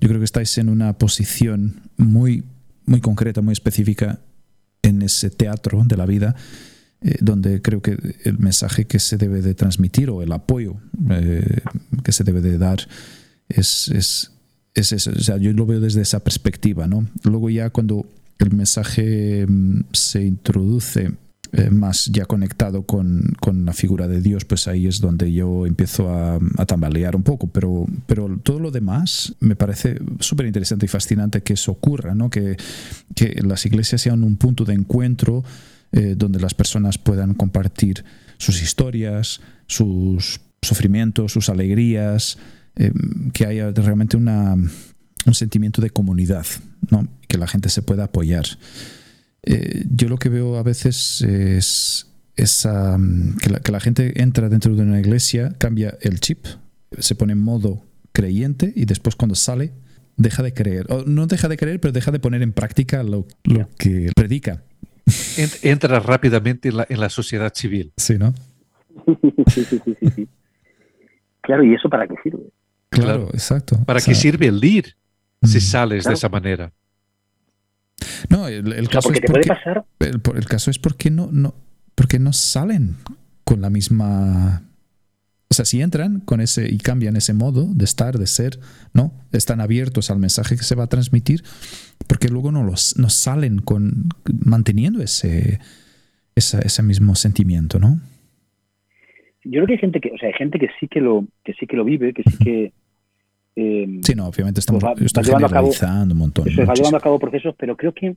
yo 0.00 0.08
creo 0.08 0.20
que 0.20 0.24
estáis 0.24 0.56
en 0.56 0.68
una 0.68 0.96
posición 0.96 1.80
muy, 1.96 2.44
muy 2.84 3.00
concreta, 3.00 3.42
muy 3.42 3.52
específica 3.52 4.20
en 4.82 5.02
ese 5.02 5.30
teatro 5.30 5.82
de 5.84 5.96
la 5.96 6.06
vida 6.06 6.36
eh, 7.06 7.18
donde 7.20 7.62
creo 7.62 7.80
que 7.80 7.96
el 8.24 8.38
mensaje 8.38 8.86
que 8.86 8.98
se 8.98 9.16
debe 9.16 9.40
de 9.40 9.54
transmitir 9.54 10.10
o 10.10 10.22
el 10.22 10.32
apoyo 10.32 10.74
eh, 11.08 11.60
que 12.02 12.10
se 12.10 12.24
debe 12.24 12.40
de 12.40 12.58
dar 12.58 12.80
es, 13.48 13.86
es, 13.88 14.32
es 14.74 14.90
eso. 14.90 15.12
O 15.12 15.20
sea, 15.20 15.36
yo 15.36 15.52
lo 15.52 15.66
veo 15.66 15.78
desde 15.78 16.00
esa 16.00 16.18
perspectiva, 16.24 16.88
¿no? 16.88 17.06
Luego 17.22 17.48
ya 17.48 17.70
cuando 17.70 18.06
el 18.40 18.50
mensaje 18.50 19.46
mm, 19.46 19.82
se 19.92 20.24
introduce 20.24 21.12
eh, 21.52 21.70
más 21.70 22.06
ya 22.06 22.24
conectado 22.24 22.82
con, 22.82 23.22
con, 23.38 23.64
la 23.64 23.72
figura 23.72 24.08
de 24.08 24.20
Dios, 24.20 24.44
pues 24.44 24.66
ahí 24.66 24.88
es 24.88 25.00
donde 25.00 25.32
yo 25.32 25.64
empiezo 25.64 26.10
a, 26.10 26.40
a 26.56 26.66
tambalear 26.66 27.14
un 27.14 27.22
poco. 27.22 27.46
Pero, 27.46 27.86
pero 28.08 28.36
todo 28.42 28.58
lo 28.58 28.72
demás 28.72 29.32
me 29.38 29.54
parece 29.54 30.00
súper 30.18 30.46
interesante 30.46 30.86
y 30.86 30.88
fascinante 30.88 31.44
que 31.44 31.52
eso 31.52 31.70
ocurra, 31.70 32.16
¿no? 32.16 32.30
que, 32.30 32.56
que 33.14 33.40
las 33.44 33.64
iglesias 33.64 34.00
sean 34.00 34.24
un 34.24 34.36
punto 34.36 34.64
de 34.64 34.74
encuentro 34.74 35.44
eh, 35.92 36.14
donde 36.16 36.40
las 36.40 36.54
personas 36.54 36.98
puedan 36.98 37.34
compartir 37.34 38.04
sus 38.38 38.60
historias, 38.60 39.40
sus 39.66 40.40
sufrimientos, 40.60 41.32
sus 41.32 41.48
alegrías, 41.48 42.38
eh, 42.76 42.92
que 43.32 43.46
haya 43.46 43.70
realmente 43.70 44.16
una, 44.16 44.54
un 44.54 45.34
sentimiento 45.34 45.80
de 45.80 45.90
comunidad, 45.90 46.46
¿no? 46.90 47.08
que 47.28 47.38
la 47.38 47.46
gente 47.46 47.68
se 47.68 47.82
pueda 47.82 48.04
apoyar. 48.04 48.44
Eh, 49.42 49.84
yo 49.90 50.08
lo 50.08 50.18
que 50.18 50.28
veo 50.28 50.56
a 50.56 50.62
veces 50.62 51.22
es 51.22 52.08
esa, 52.34 52.98
que, 53.40 53.50
la, 53.50 53.60
que 53.60 53.72
la 53.72 53.80
gente 53.80 54.20
entra 54.20 54.48
dentro 54.48 54.74
de 54.74 54.82
una 54.82 54.98
iglesia, 54.98 55.54
cambia 55.58 55.96
el 56.00 56.20
chip, 56.20 56.46
se 56.98 57.14
pone 57.14 57.32
en 57.32 57.40
modo 57.40 57.84
creyente 58.12 58.72
y 58.74 58.86
después 58.86 59.16
cuando 59.16 59.34
sale 59.34 59.72
deja 60.16 60.42
de 60.42 60.52
creer. 60.52 60.86
O 60.90 61.04
no 61.04 61.26
deja 61.26 61.48
de 61.48 61.56
creer, 61.56 61.80
pero 61.80 61.92
deja 61.92 62.10
de 62.10 62.18
poner 62.18 62.42
en 62.42 62.52
práctica 62.52 63.02
lo, 63.02 63.26
lo 63.44 63.68
que 63.78 64.10
predica 64.14 64.64
entra 65.62 66.00
rápidamente 66.00 66.68
en 66.68 66.78
la, 66.78 66.86
en 66.88 67.00
la 67.00 67.08
sociedad 67.08 67.52
civil. 67.54 67.92
Sí, 67.96 68.18
¿no? 68.18 68.34
Sí, 69.48 69.64
sí, 69.64 69.80
sí, 70.14 70.28
Claro, 71.42 71.62
¿y 71.62 71.74
eso 71.74 71.88
para 71.88 72.08
qué 72.08 72.14
sirve? 72.22 72.42
Claro, 72.88 73.28
exacto. 73.32 73.78
¿Para 73.84 74.00
qué 74.00 74.14
sirve 74.14 74.48
el 74.48 74.62
ir 74.64 74.96
si 75.42 75.60
sales 75.60 76.04
de 76.04 76.14
esa 76.14 76.28
manera? 76.28 76.72
No, 78.28 78.48
el, 78.48 78.88
caso 78.88 79.12
es 79.12 79.20
porque, 79.20 79.46
pasar... 79.46 79.84
el, 80.00 80.46
caso 80.46 80.70
es 80.70 80.78
porque 80.78 81.10
no, 81.10 81.28
no, 81.30 81.54
porque 81.94 82.18
no 82.18 82.32
salen 82.32 82.96
con 83.44 83.60
la 83.60 83.70
misma 83.70 84.62
o 85.48 85.54
sea, 85.54 85.64
si 85.64 85.80
entran 85.80 86.20
con 86.20 86.40
ese 86.40 86.68
y 86.68 86.78
cambian 86.78 87.16
ese 87.16 87.32
modo 87.32 87.66
de 87.72 87.84
estar, 87.84 88.18
de 88.18 88.26
ser, 88.26 88.58
¿no? 88.92 89.12
Están 89.30 89.60
abiertos 89.60 90.10
al 90.10 90.18
mensaje 90.18 90.56
que 90.56 90.64
se 90.64 90.74
va 90.74 90.84
a 90.84 90.88
transmitir, 90.88 91.44
porque 92.06 92.28
luego 92.28 92.52
no, 92.52 92.62
los, 92.62 92.96
no 92.98 93.08
salen 93.08 93.58
con, 93.58 94.08
manteniendo 94.44 95.02
ese, 95.02 95.60
ese 96.34 96.82
mismo 96.82 97.14
sentimiento, 97.14 97.78
¿no? 97.78 98.00
Yo 99.44 99.62
creo 99.62 99.66
que 99.66 99.72
hay 99.74 99.78
gente 99.78 100.00
que, 100.00 100.10
o 100.10 100.18
sea, 100.18 100.28
hay 100.28 100.34
gente 100.34 100.58
que 100.58 100.68
sí 100.80 100.88
que 100.88 101.00
lo, 101.00 101.24
que 101.44 101.54
sí 101.54 101.66
que 101.66 101.76
lo 101.76 101.84
vive, 101.84 102.12
que 102.12 102.22
sí 102.24 102.36
que 102.38 102.72
eh, 103.56 104.00
sí, 104.02 104.14
no, 104.14 104.26
obviamente 104.26 104.60
estamos 104.60 104.84
pues 104.98 105.12
llevando 105.26 105.46
a 105.46 105.50
cabo, 105.50 105.70
un 105.70 106.16
montón. 106.18 106.46
Eso, 106.46 106.66
va 106.66 106.74
llevando 106.74 106.98
a 106.98 107.00
cabo 107.00 107.18
procesos, 107.18 107.54
pero 107.58 107.74
creo 107.74 107.92
que 107.92 108.14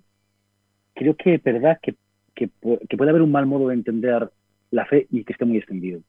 creo 0.96 1.16
que 1.16 1.36
es 1.36 1.44
verdad 1.44 1.80
que, 1.82 1.96
que, 2.36 2.50
puede 2.50 3.10
haber 3.10 3.22
un 3.22 3.32
mal 3.32 3.46
modo 3.46 3.70
de 3.70 3.76
entender 3.76 4.30
la 4.72 4.86
fe 4.86 5.08
y 5.12 5.24
que 5.24 5.32
esté 5.32 5.46
muy 5.46 5.58
extendido 5.58 6.02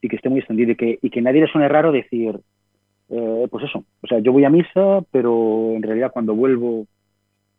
y 0.00 0.08
que 0.08 0.16
esté 0.16 0.30
muy 0.30 0.38
extendido 0.38 0.72
y 0.72 0.76
que, 0.76 0.98
y 1.02 1.10
que 1.10 1.20
nadie 1.20 1.42
le 1.42 1.48
suene 1.48 1.68
raro 1.68 1.92
decir, 1.92 2.40
eh, 3.08 3.46
pues 3.50 3.64
eso, 3.64 3.84
o 4.02 4.06
sea, 4.06 4.18
yo 4.18 4.32
voy 4.32 4.44
a 4.44 4.50
misa, 4.50 5.02
pero 5.10 5.72
en 5.74 5.82
realidad 5.82 6.10
cuando 6.12 6.34
vuelvo, 6.34 6.86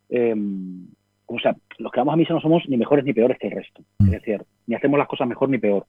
em, 0.08 0.86
o 1.26 1.38
sea, 1.38 1.56
los 1.78 1.92
que 1.92 2.00
vamos 2.00 2.14
a 2.14 2.16
misa 2.16 2.34
no 2.34 2.40
somos 2.40 2.62
ni 2.68 2.76
mejores 2.76 3.04
ni 3.04 3.12
peores 3.12 3.38
que 3.38 3.48
el 3.48 3.54
resto, 3.54 3.82
es 4.00 4.06
mm. 4.06 4.10
decir, 4.10 4.42
ni 4.66 4.74
hacemos 4.74 4.98
las 4.98 5.08
cosas 5.08 5.28
mejor 5.28 5.48
ni 5.48 5.58
peor, 5.58 5.86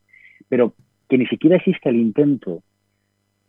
pero 0.47 0.73
que 1.07 1.17
ni 1.17 1.25
siquiera 1.27 1.57
existe 1.57 1.89
el 1.89 1.97
intento 1.97 2.61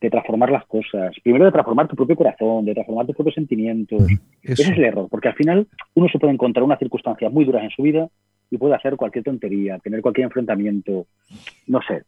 de 0.01 0.11
transformar 0.11 0.51
las 0.51 0.67
cosas, 0.67 1.15
primero 1.23 1.45
de 1.45 1.53
transformar 1.53 1.87
tu 1.87 1.95
propio 1.95 2.17
corazón, 2.17 2.65
de 2.65 2.73
transformar 2.73 3.07
tus 3.07 3.15
propios 3.15 3.35
sentimientos, 3.35 4.03
ese 4.43 4.63
es 4.63 4.71
el 4.71 4.85
error, 4.85 5.09
porque 5.11 5.29
al 5.29 5.35
final 5.35 5.67
uno 5.95 6.09
se 6.09 6.19
puede 6.19 6.33
encontrar 6.33 6.65
unas 6.65 6.79
circunstancias 6.79 7.31
muy 7.31 7.45
duras 7.45 7.63
en 7.65 7.71
su 7.71 7.83
vida 7.83 8.09
y 8.51 8.57
puede 8.57 8.75
hacer 8.75 8.97
cualquier 8.97 9.25
tontería, 9.25 9.79
tener 9.79 10.01
cualquier 10.01 10.25
enfrentamiento, 10.25 11.07
no 11.67 11.81
sé, 11.87 12.03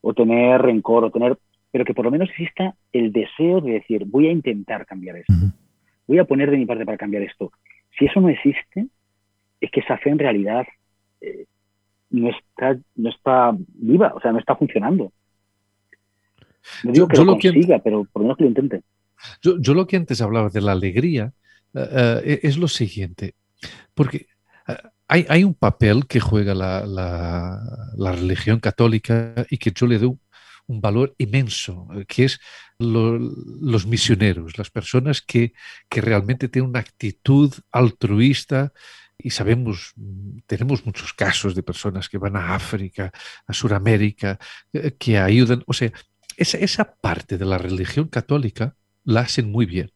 o 0.00 0.12
tener 0.12 0.60
rencor, 0.60 1.04
o 1.04 1.10
tener, 1.10 1.38
pero 1.76 1.84
que 1.84 1.92
por 1.92 2.06
lo 2.06 2.10
menos 2.10 2.30
exista 2.30 2.74
el 2.90 3.12
deseo 3.12 3.60
de 3.60 3.72
decir, 3.72 4.06
voy 4.06 4.28
a 4.28 4.32
intentar 4.32 4.86
cambiar 4.86 5.16
esto, 5.16 5.34
voy 6.06 6.18
a 6.18 6.24
poner 6.24 6.50
de 6.50 6.56
mi 6.56 6.64
parte 6.64 6.86
para 6.86 6.96
cambiar 6.96 7.22
esto. 7.22 7.52
Si 7.98 8.06
eso 8.06 8.18
no 8.18 8.30
existe, 8.30 8.86
es 9.60 9.70
que 9.70 9.80
esa 9.80 9.98
fe 9.98 10.08
en 10.08 10.18
realidad 10.18 10.66
eh, 11.20 11.44
no, 12.08 12.30
está, 12.30 12.78
no 12.94 13.10
está 13.10 13.54
viva, 13.74 14.14
o 14.14 14.20
sea, 14.22 14.32
no 14.32 14.38
está 14.38 14.56
funcionando. 14.56 15.12
No 16.82 16.92
digo 16.92 17.08
que 17.08 17.18
lo 17.18 17.32
consiga, 17.32 17.78
pero 17.80 18.06
por 18.10 18.22
lo 18.22 18.28
menos 18.28 18.38
que 18.38 18.44
lo 18.44 18.48
intente. 18.48 18.80
Yo, 19.42 19.74
lo 19.74 19.86
que 19.86 19.98
antes 19.98 20.22
hablaba 20.22 20.48
de 20.48 20.62
la 20.62 20.72
alegría 20.72 21.34
eh, 21.74 22.22
eh, 22.24 22.40
es 22.42 22.56
lo 22.56 22.68
siguiente, 22.68 23.34
porque 23.92 24.28
eh, 24.66 24.76
hay, 25.08 25.44
un 25.44 25.52
papel 25.52 26.06
que 26.06 26.20
juega 26.20 26.54
la, 26.54 28.12
religión 28.14 28.60
católica 28.60 29.34
y 29.50 29.58
que 29.58 29.72
yo 29.74 29.86
le 29.86 29.98
doy 29.98 30.16
un 30.66 30.80
valor 30.80 31.14
inmenso, 31.18 31.88
que 32.08 32.24
es 32.24 32.40
los 32.78 33.86
misioneros, 33.86 34.58
las 34.58 34.70
personas 34.70 35.22
que, 35.22 35.52
que 35.88 36.00
realmente 36.00 36.48
tienen 36.48 36.70
una 36.70 36.80
actitud 36.80 37.52
altruista 37.70 38.72
y 39.18 39.30
sabemos, 39.30 39.94
tenemos 40.46 40.84
muchos 40.84 41.12
casos 41.14 41.54
de 41.54 41.62
personas 41.62 42.08
que 42.08 42.18
van 42.18 42.36
a 42.36 42.54
África, 42.54 43.10
a 43.46 43.52
Sudamérica, 43.52 44.38
que 44.98 45.18
ayudan. 45.18 45.62
O 45.66 45.72
sea, 45.72 45.90
esa, 46.36 46.58
esa 46.58 46.94
parte 46.96 47.38
de 47.38 47.46
la 47.46 47.58
religión 47.58 48.08
católica 48.08 48.76
la 49.04 49.20
hacen 49.20 49.50
muy 49.50 49.64
bien, 49.64 49.92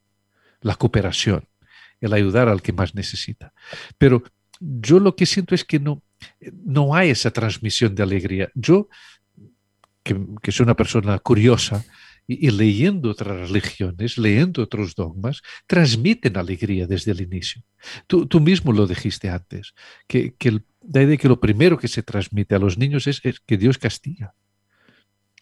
la 0.62 0.74
cooperación, 0.76 1.46
el 2.00 2.14
ayudar 2.14 2.48
al 2.48 2.62
que 2.62 2.72
más 2.72 2.94
necesita. 2.94 3.52
Pero 3.98 4.22
yo 4.58 5.00
lo 5.00 5.16
que 5.16 5.26
siento 5.26 5.54
es 5.54 5.64
que 5.64 5.78
no, 5.78 6.02
no 6.64 6.94
hay 6.94 7.10
esa 7.10 7.30
transmisión 7.30 7.94
de 7.94 8.02
alegría. 8.02 8.50
Yo, 8.54 8.88
que, 10.02 10.18
que 10.42 10.52
soy 10.52 10.64
una 10.64 10.76
persona 10.76 11.18
curiosa, 11.18 11.84
y, 12.26 12.50
leyendo 12.50 13.10
otras 13.10 13.50
religiones, 13.50 14.16
leyendo 14.16 14.62
otros 14.62 14.94
dogmas, 14.94 15.42
transmiten 15.66 16.36
alegría 16.36 16.86
desde 16.86 17.10
el 17.10 17.22
inicio. 17.22 17.62
Tú, 18.06 18.26
tú 18.26 18.40
mismo 18.40 18.72
lo 18.72 18.86
dijiste 18.86 19.28
antes, 19.28 19.74
que, 20.06 20.34
que 20.34 20.48
el, 20.50 20.64
de 20.80 21.18
que 21.18 21.28
lo 21.28 21.40
primero 21.40 21.76
que 21.76 21.88
se 21.88 22.02
transmite 22.02 22.54
a 22.54 22.60
los 22.60 22.78
niños 22.78 23.06
es, 23.08 23.20
es 23.24 23.40
que 23.40 23.56
Dios 23.56 23.78
castiga. 23.78 24.34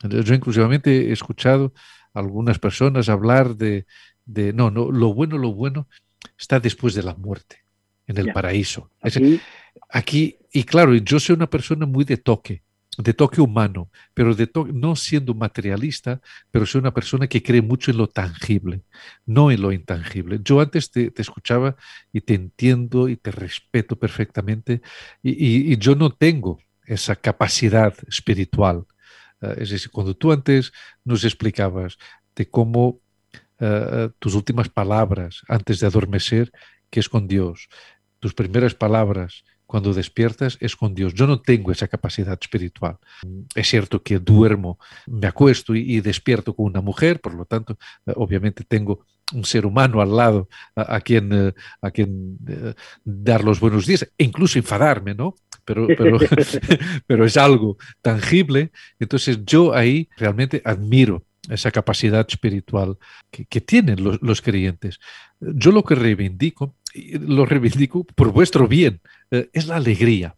Yo 0.02 0.34
inclusivamente 0.34 1.08
he 1.08 1.12
escuchado 1.12 1.74
algunas 2.14 2.58
personas 2.58 3.08
hablar 3.08 3.56
de, 3.56 3.84
no, 4.26 4.70
no, 4.70 4.90
lo 4.90 5.12
bueno, 5.12 5.36
lo 5.36 5.52
bueno 5.52 5.88
está 6.38 6.58
después 6.58 6.94
de 6.94 7.02
la 7.02 7.14
muerte, 7.14 7.64
en 8.06 8.16
el 8.16 8.32
paraíso. 8.32 8.90
Aquí, 9.02 9.40
aquí, 9.90 10.38
y 10.52 10.64
claro, 10.64 10.94
yo 10.94 11.20
soy 11.20 11.34
una 11.34 11.50
persona 11.50 11.84
muy 11.84 12.04
de 12.04 12.16
toque, 12.16 12.62
de 12.98 13.14
toque 13.14 13.40
humano, 13.40 13.90
pero 14.12 14.34
de 14.34 14.50
no 14.74 14.96
siendo 14.96 15.32
materialista, 15.34 16.20
pero 16.50 16.66
soy 16.66 16.80
una 16.80 16.92
persona 16.92 17.28
que 17.28 17.42
cree 17.42 17.62
mucho 17.62 17.92
en 17.92 17.96
lo 17.96 18.08
tangible, 18.08 18.82
no 19.24 19.50
en 19.50 19.62
lo 19.62 19.72
intangible. 19.72 20.40
Yo 20.42 20.60
antes 20.60 20.90
te, 20.90 21.12
escuchaba 21.16 21.76
y 22.12 22.20
te 22.22 22.34
entiendo 22.34 23.08
y 23.08 23.16
te 23.16 23.30
respeto 23.30 23.96
perfectamente, 23.96 24.82
y, 25.22 25.76
yo 25.78 25.94
no 25.94 26.10
tengo 26.10 26.58
esa 26.84 27.14
capacidad 27.14 27.94
espiritual 28.08 28.84
eh, 29.40 29.54
es 29.58 29.70
decir, 29.70 29.90
cuando 29.90 30.16
tú 30.16 30.32
antes 30.32 30.72
nos 31.04 31.22
explicabas 31.24 31.98
de 32.34 32.48
cómo 32.50 33.00
eh, 33.60 34.10
tus 34.18 34.34
últimas 34.34 34.68
palabras 34.68 35.42
antes 35.48 35.78
de 35.78 35.86
adormecer, 35.86 36.50
que 36.90 37.00
es 37.00 37.08
con 37.08 37.28
Dios, 37.28 37.68
tus 38.18 38.34
primeras 38.34 38.74
palabras 38.74 39.44
cuando 39.68 39.92
despiertas 39.92 40.56
es 40.60 40.74
con 40.74 40.94
Dios. 40.94 41.12
Yo 41.12 41.26
no 41.26 41.42
tengo 41.42 41.70
esa 41.70 41.86
capacidad 41.88 42.38
espiritual. 42.40 42.96
Es 43.54 43.68
cierto 43.68 44.02
que 44.02 44.18
duermo, 44.18 44.78
me 45.06 45.26
acuesto 45.26 45.74
y, 45.74 46.00
despierto 46.00 46.56
con 46.56 46.66
una 46.66 46.80
mujer, 46.80 47.20
por 47.20 47.34
lo 47.34 47.44
tanto, 47.44 47.76
obviamente 48.16 48.64
tengo 48.64 49.04
un 49.34 49.44
ser 49.44 49.66
humano 49.66 50.00
al 50.00 50.16
lado 50.16 50.48
a, 50.74 51.00
quien, 51.02 51.54
a 51.82 51.90
quien 51.90 52.38
dar 53.04 53.44
los 53.44 53.60
buenos 53.60 53.86
días, 53.86 54.10
e 54.16 54.24
incluso 54.24 54.58
enfadarme, 54.58 55.14
¿no? 55.14 55.34
pero, 55.66 55.86
pero, 57.06 57.26
es 57.26 57.36
algo 57.36 57.76
tangible. 58.00 58.72
Entonces 58.98 59.44
yo 59.44 59.74
ahí 59.74 60.08
realmente 60.16 60.62
admiro 60.64 61.26
esa 61.50 61.70
capacidad 61.70 62.26
espiritual 62.26 62.96
que, 63.30 63.60
tienen 63.60 64.02
los, 64.02 64.42
creyentes. 64.42 64.98
Yo 65.40 65.72
lo 65.72 65.84
que 65.84 65.94
reivindico, 65.94 66.74
lo 66.94 67.46
reivindico 67.46 68.04
por 68.04 68.32
vuestro 68.32 68.68
bien, 68.68 69.00
eh, 69.30 69.48
es 69.52 69.66
la 69.66 69.76
alegría. 69.76 70.34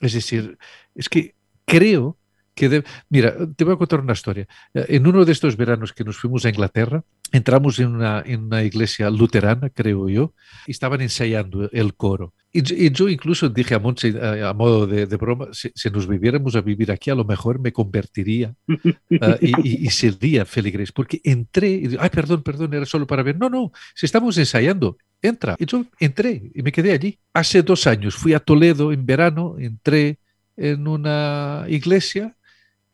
Es 0.00 0.12
decir, 0.12 0.58
es 0.94 1.08
que 1.08 1.34
creo 1.64 2.18
que... 2.54 2.84
Mira, 3.08 3.34
te 3.56 3.64
voy 3.64 3.74
a 3.74 3.78
contar 3.78 4.00
una 4.00 4.12
historia. 4.12 4.46
Eh, 4.74 4.86
en 4.88 5.06
uno 5.06 5.24
de 5.24 5.32
estos 5.32 5.56
veranos 5.56 5.92
que 5.92 6.04
nos 6.04 6.18
fuimos 6.18 6.44
a 6.44 6.48
Inglaterra, 6.48 7.04
entramos 7.32 7.78
en 7.78 7.88
una, 7.88 8.22
en 8.24 8.44
una 8.44 8.62
iglesia 8.64 9.10
luterana, 9.10 9.70
creo 9.70 10.08
yo, 10.08 10.34
y 10.66 10.72
estaban 10.72 11.00
ensayando 11.00 11.68
el 11.72 11.94
coro. 11.94 12.34
Y, 12.50 12.90
yo 12.90 13.08
incluso 13.08 13.48
dije 13.50 13.74
a 13.74 13.78
Montse, 13.78 14.08
eh, 14.08 14.42
a, 14.42 14.54
modo 14.54 14.86
de, 14.86 15.04
broma, 15.16 15.48
si, 15.52 15.70
nos 15.90 16.06
viviéramos 16.06 16.56
a 16.56 16.62
vivir 16.62 16.90
aquí, 16.90 17.10
a 17.10 17.14
lo 17.14 17.24
mejor 17.24 17.60
me 17.60 17.72
convertiría 17.72 18.54
ah, 19.20 19.36
y, 19.40 19.86
y, 19.86 19.90
sería 19.90 20.46
feligres, 20.46 20.90
porque 20.90 21.20
entré, 21.24 21.68
y, 21.68 21.96
ay, 22.00 22.08
perdón, 22.10 22.42
perdón, 22.42 22.72
era 22.72 22.86
solo 22.86 23.06
para 23.06 23.22
ver. 23.22 23.38
No, 23.38 23.50
no, 23.50 23.70
si 23.94 24.06
estamos 24.06 24.38
ensayando, 24.38 24.96
entra. 25.22 25.56
Y 25.58 25.66
yo 25.66 25.84
entré 25.98 26.50
y 26.54 26.62
me 26.62 26.72
quedé 26.72 26.92
allí. 26.92 27.18
Hace 27.32 27.62
dos 27.62 27.86
años 27.86 28.14
fui 28.14 28.34
a 28.34 28.40
Toledo 28.40 28.92
en 28.92 29.04
verano, 29.06 29.56
entré 29.58 30.18
en 30.56 30.86
una 30.86 31.64
iglesia 31.68 32.36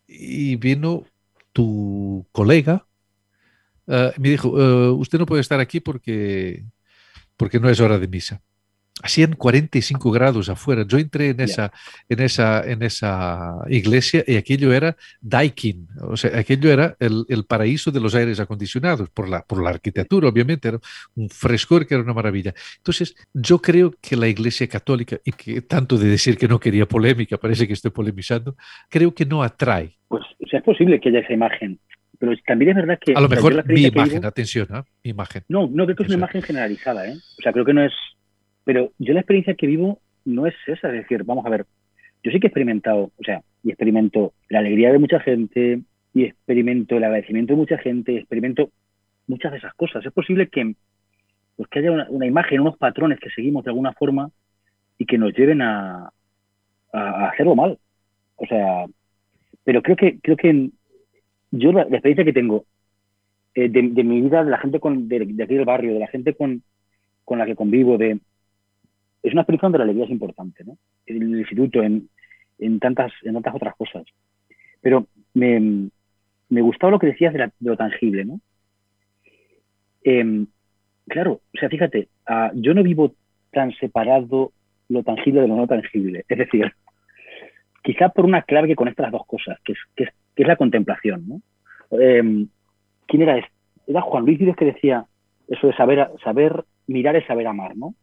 y 0.07 0.57
vino 0.57 1.05
tu 1.53 2.27
colega, 2.33 2.87
uh, 3.87 4.11
me 4.19 4.31
dijo, 4.31 4.49
uh, 4.49 4.93
usted 4.95 5.19
no 5.19 5.27
puede 5.27 5.41
estar 5.41 5.61
aquí 5.61 5.81
porque, 5.81 6.65
porque 7.37 7.61
no 7.61 7.71
es 7.71 7.81
hora 7.81 7.99
de 7.99 8.09
misa 8.09 8.43
hacían 9.05 9.35
45 9.35 10.11
grados 10.11 10.49
afuera. 10.49 10.85
Yo 10.89 10.97
entré 10.97 11.29
en 11.29 11.41
esa, 11.41 11.71
en 12.09 12.21
esa, 12.21 12.63
en 12.65 12.83
esa 12.83 13.59
iglesia 13.69 14.25
y 14.27 14.37
aquello 14.37 14.73
era 14.73 14.97
Daikin, 15.21 15.87
o 16.01 16.17
sea, 16.17 16.39
aquello 16.39 16.73
era 16.73 16.97
el, 16.99 17.27
el, 17.29 17.45
paraíso 17.45 17.91
de 17.91 18.01
los 18.01 18.15
aires 18.15 18.41
acondicionados, 18.41 19.11
por 19.11 19.29
la, 19.29 19.43
por 19.43 19.63
la 19.63 19.71
arquitectura, 19.71 20.29
obviamente, 20.29 20.69
era 20.69 20.79
un 21.17 21.29
frescor 21.29 21.87
que 21.87 21.95
era 21.95 22.03
una 22.03 22.15
maravilla. 22.15 22.55
Entonces, 22.79 23.15
yo 23.35 23.61
creo 23.61 23.95
que 24.01 24.17
la 24.17 24.27
iglesia 24.27 24.67
católica, 24.69 25.19
y 25.23 25.33
que 25.33 25.61
tanto 25.61 25.99
de 25.99 26.09
decir 26.09 26.39
que 26.39 26.49
no 26.49 26.59
quería 26.59 26.87
polémica, 26.87 27.37
parece 27.37 27.67
que 27.67 27.75
estoy 27.75 27.91
polemizando, 27.91 28.57
creo 28.89 29.15
que 29.15 29.27
no 29.27 29.43
atrae. 29.43 29.99
Pues, 30.09 30.23
o 30.43 30.47
sea, 30.49 30.61
es 30.61 30.65
posible 30.65 30.99
que 30.99 31.11
haya 31.11 31.21
esa 31.21 31.35
imagen 31.35 31.79
pero 32.17 32.33
también 32.47 32.71
es 32.71 32.77
verdad 32.77 32.99
que... 32.99 33.13
A 33.13 33.21
lo 33.21 33.29
mejor 33.29 33.67
mi 33.67 33.83
imagen, 33.83 34.25
atención, 34.25 34.69
¿eh? 34.73 34.83
mi 35.03 35.11
imagen. 35.11 35.43
No, 35.49 35.69
no, 35.71 35.85
creo 35.85 35.97
que 35.97 36.05
es 36.05 36.09
una 36.09 36.19
imagen 36.19 36.41
generalizada, 36.41 37.07
¿eh? 37.07 37.17
O 37.39 37.43
sea, 37.43 37.53
creo 37.53 37.65
que 37.67 37.75
no 37.75 37.85
es 37.85 37.93
pero 38.65 38.93
yo 38.99 39.15
la 39.15 39.21
experiencia 39.21 39.55
que 39.55 39.67
vivo 39.67 40.01
no 40.25 40.47
es 40.47 40.55
esa, 40.67 40.89
es 40.89 40.95
decir, 40.95 41.25
vamos 41.25 41.45
a 41.47 41.51
ver, 41.51 41.67
yo 42.23 42.31
sí 42.31 42.41
que 42.41 42.47
he 42.47 42.49
experimentado, 42.49 43.11
o 43.17 43.25
sea, 43.25 43.43
y 43.63 43.71
experimento 43.71 44.33
la 44.49 44.61
alegría 44.61 44.93
de 44.93 44.99
mucha 44.99 45.21
gente, 45.21 45.83
y 46.15 46.25
experimento 46.25 46.97
el 46.97 47.05
agradecimiento 47.05 47.53
de 47.53 47.59
mucha 47.59 47.79
gente, 47.79 48.13
y 48.13 48.17
experimento 48.17 48.71
muchas 49.27 49.53
de 49.53 49.59
esas 49.59 49.75
cosas. 49.75 50.05
Es 50.05 50.13
posible 50.13 50.49
que, 50.49 50.75
pues, 51.57 51.69
que 51.69 51.81
haya 51.81 51.91
una, 51.91 52.27
imagen, 52.27 52.61
unos 52.61 52.79
patrones 52.79 53.19
que 53.21 53.31
seguimos 53.31 53.65
de 53.65 53.71
alguna 53.71 53.93
forma 53.93 54.31
y 54.97 55.07
que 55.07 55.19
nos 55.19 55.35
lleven 55.35 55.61
a, 55.61 56.11
a, 56.93 57.29
hacerlo 57.29 57.57
mal. 57.57 57.79
O 58.37 58.47
sea, 58.47 58.87
pero 59.65 59.83
creo 59.83 59.97
que, 59.97 60.19
creo 60.21 60.37
que 60.37 60.71
yo 61.51 61.73
la, 61.73 61.83
experiencia 61.83 62.25
que 62.25 62.33
tengo 62.33 62.65
eh, 63.55 63.69
de, 63.69 63.83
mi 63.83 64.21
vida, 64.21 64.45
de 64.45 64.51
la 64.51 64.59
gente 64.59 64.81
con, 64.81 65.09
de, 65.09 65.17
aquí 65.17 65.55
del 65.55 65.65
barrio, 65.65 65.95
de 65.95 66.01
la 66.01 66.09
gente 66.09 66.35
con, 66.35 66.63
con 67.25 67.39
la 67.39 67.47
que 67.47 67.57
convivo, 67.57 67.99
de, 67.99 68.19
es 69.25 69.33
una 69.33 69.41
experiencia 69.41 69.67
donde 69.67 69.79
la 69.79 69.85
alegría 69.85 70.05
es 70.05 70.11
importante, 70.11 70.65
¿no? 70.65 70.77
En 71.07 71.23
el 71.23 71.39
instituto, 71.39 71.83
en, 71.83 72.09
tantas, 72.79 73.11
otras 73.55 73.75
cosas. 73.75 74.05
Pero 74.83 75.07
me, 75.33 75.81
gustaba 76.51 76.91
lo 76.91 76.99
que 76.99 77.07
decías 77.07 77.33
de, 77.33 77.51
lo 77.61 77.77
tangible, 77.77 78.27
¿no? 78.27 78.41
Em, 80.03 80.47
claro, 81.09 81.41
o 81.55 81.59
sea, 81.59 81.71
fíjate, 81.71 82.09
ah, 82.27 82.53
yo 82.55 82.75
no 82.75 82.83
vivo 82.83 83.15
tan 83.51 83.73
separado 83.73 84.53
lo 84.91 85.03
tangible 85.03 85.41
de 85.41 85.49
lo 85.49 85.57
no 85.57 85.67
tangible. 85.67 86.27
Es 86.29 86.39
decir, 86.39 86.71
quizá 87.83 88.11
por 88.11 88.27
una 88.27 88.43
clave 88.43 88.69
que 88.69 88.77
conecta 88.77 89.05
las 89.05 89.13
dos 89.13 89.27
cosas, 89.27 89.59
que 89.65 89.73
es, 89.73 90.09
la 90.37 90.57
contemplación, 90.57 91.27
¿no? 91.27 91.41
Em, 91.99 92.49
¿Quién 93.07 93.23
era? 93.23 93.49
Era 93.87 94.01
Juan 94.03 94.27
Luis 94.27 94.39
Díaz 94.39 94.57
que 94.57 94.67
decía 94.67 95.07
eso 95.49 95.67
de 95.67 95.75
saber, 95.75 96.11
saber 96.23 96.65
mirar 96.87 97.17
es 97.17 97.27
saber 97.27 97.47
amar, 97.47 97.75
¿no? 97.75 97.95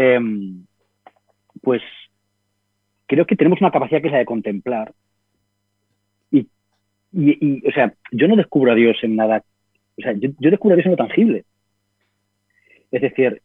Em, 0.00 0.64
pues 1.60 1.82
creo 3.06 3.26
que 3.26 3.34
tenemos 3.34 3.60
una 3.60 3.72
capacidad 3.72 4.00
que 4.00 4.06
es 4.06 4.12
la 4.12 4.20
de 4.20 4.26
contemplar. 4.26 4.92
Y, 6.30 7.66
o 7.66 7.72
sea, 7.72 7.92
yo 8.12 8.28
no 8.28 8.36
descubro 8.36 8.70
a 8.70 8.74
Dios 8.76 8.96
en 9.02 9.16
nada, 9.16 9.42
o 9.98 10.02
sea, 10.02 10.12
yo, 10.12 10.30
descubro 10.38 10.74
a 10.74 10.76
Dios 10.76 10.86
en 10.86 10.92
lo 10.92 10.96
tangible. 10.98 11.44
Es 12.92 13.02
decir, 13.02 13.42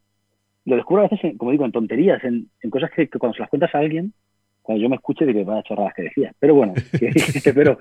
lo 0.66 0.76
descubro 0.76 1.02
a 1.04 1.08
veces, 1.08 1.36
como 1.38 1.50
digo, 1.50 1.66
en 1.66 1.72
tonterías, 1.72 2.24
en, 2.24 2.50
cosas 2.70 2.92
que, 2.92 3.08
cuando 3.08 3.34
se 3.34 3.40
las 3.40 3.50
cuentas 3.50 3.74
a 3.74 3.80
alguien, 3.80 4.14
cuando 4.62 4.84
yo 4.84 4.90
me 4.90 4.98
escuche 4.98 5.26
diré, 5.26 5.44
vaya 5.46 5.64
chorradas 5.64 5.96
que 5.96 6.04
decía. 6.04 6.34
Pero 6.38 6.54
bueno, 6.54 6.74
pero, 7.56 7.80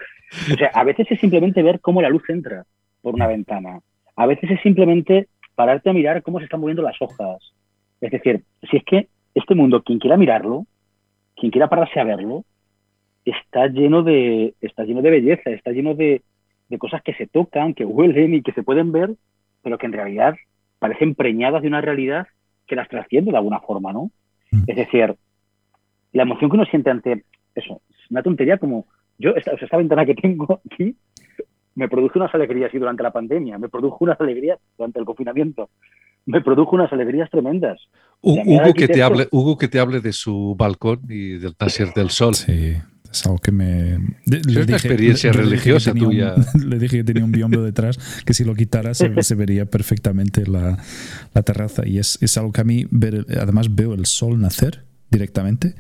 o 0.51 0.57
sea, 0.57 0.69
a 0.73 0.85
veces 0.85 1.09
es 1.11 1.21
simplemente 1.21 1.63
ver 1.63 1.81
cómo 1.81 2.01
la 2.01 2.09
luz 2.09 2.23
entra 2.31 2.65
por 3.03 3.15
una 3.15 3.27
ventana. 3.27 3.81
A 4.17 4.25
veces 4.25 4.51
es 4.51 4.63
simplemente 4.63 5.29
pararte 5.57 5.91
a 5.91 5.93
mirar 5.93 6.23
cómo 6.23 6.39
se 6.39 6.45
están 6.45 6.61
moviendo 6.61 6.83
las 6.83 6.97
hojas. 7.03 7.53
Es 8.03 8.11
decir, 8.11 8.43
si 8.69 8.77
es 8.77 8.85
que 8.85 9.09
este 9.35 9.55
mundo, 9.55 9.83
quien 9.83 9.99
quiera 9.99 10.19
mirarlo, 10.19 10.67
quien 11.37 11.51
quiera 11.51 11.69
pararse 11.69 11.99
a 11.99 12.05
verlo, 12.05 12.45
está 13.25 13.69
lleno 13.69 14.03
de, 14.03 14.55
está 14.61 14.85
lleno 14.85 15.01
de 15.01 15.11
belleza, 15.11 15.51
está 15.51 15.71
lleno 15.71 15.95
de, 15.95 16.21
de 16.69 16.79
cosas 16.79 17.01
que 17.03 17.15
se 17.15 17.27
tocan, 17.27 17.75
que 17.75 17.85
huelen 17.85 18.35
y 18.35 18.43
que 18.43 18.53
se 18.53 18.63
pueden 18.63 18.93
ver, 18.93 19.11
pero 19.63 19.79
que 19.79 19.87
en 19.87 19.93
realidad 19.93 20.35
parecen 20.79 21.15
preñadas 21.15 21.63
de 21.63 21.69
una 21.69 21.81
realidad 21.81 22.27
que 22.67 22.77
las 22.77 22.89
trasciende 22.89 23.31
de 23.31 23.37
alguna 23.37 23.61
forma, 23.61 23.93
¿no? 23.93 24.11
Mm. 24.51 24.65
Es 24.67 24.77
decir, 24.77 25.15
la 26.13 26.25
emoción 26.25 26.51
que 26.51 26.57
uno 26.57 26.67
siente 26.67 26.91
ante 26.91 27.25
eso, 27.55 27.81
es 27.91 28.11
una 28.11 28.23
tontería 28.23 28.59
como 28.59 28.87
yo, 29.19 29.31
esta, 29.37 29.53
esta 29.53 29.77
ventana 29.77 30.05
que 30.05 30.15
tengo 30.15 30.61
aquí, 30.67 30.97
me 31.77 31.89
produjo 31.89 32.19
unas 32.19 32.35
alegrías 32.35 32.75
y 32.75 32.79
durante 32.79 33.03
la 33.05 33.13
pandemia, 33.13 33.59
me 33.59 33.69
produjo 33.69 33.99
unas 34.01 34.21
alegrías 34.21 34.59
durante 34.77 34.99
el 34.99 35.05
confinamiento, 35.05 35.71
me 36.27 36.41
produjo 36.41 36.77
unas 36.77 36.93
alegrías 36.93 37.31
tremendas. 37.31 37.79
Hugo 38.21 38.73
que, 38.75 38.87
te 38.87 39.03
hable, 39.03 39.29
Hugo 39.33 39.59
que 39.59 39.69
te 39.69 39.81
hable 39.81 40.01
de 40.01 40.13
su 40.13 40.55
balcón 40.57 41.01
y 41.09 41.39
del 41.39 41.57
taller 41.57 41.93
del 41.93 42.11
sol. 42.11 42.35
Sí, 42.35 42.77
es 43.11 43.27
algo 43.27 43.39
que 43.39 43.51
me... 43.51 43.95
es 44.27 44.47
una 44.47 44.77
experiencia 44.77 45.33
religiosa 45.33 45.93
tuya. 45.93 46.35
le 46.55 46.79
dije 46.79 46.99
que 46.99 47.05
tenía 47.05 47.25
un 47.25 47.33
biombo 47.33 47.63
detrás, 47.63 47.99
que 48.25 48.33
si 48.33 48.45
lo 48.45 48.55
quitara 48.55 48.95
se, 48.95 49.35
vería 49.35 49.67
perfectamente 49.67 50.47
la, 50.47 50.79
la, 51.35 51.43
terraza. 51.43 51.87
Y 51.87 51.99
es, 51.99 52.19
es 52.23 52.39
algo 52.39 52.53
que 52.53 52.61
a 52.61 52.65
mí, 52.65 52.87
ver, 52.91 53.27
además 53.41 53.75
veo 53.75 53.93
el 53.95 54.07
sol 54.07 54.41
nacer 54.41 54.85
directamente. 55.11 55.75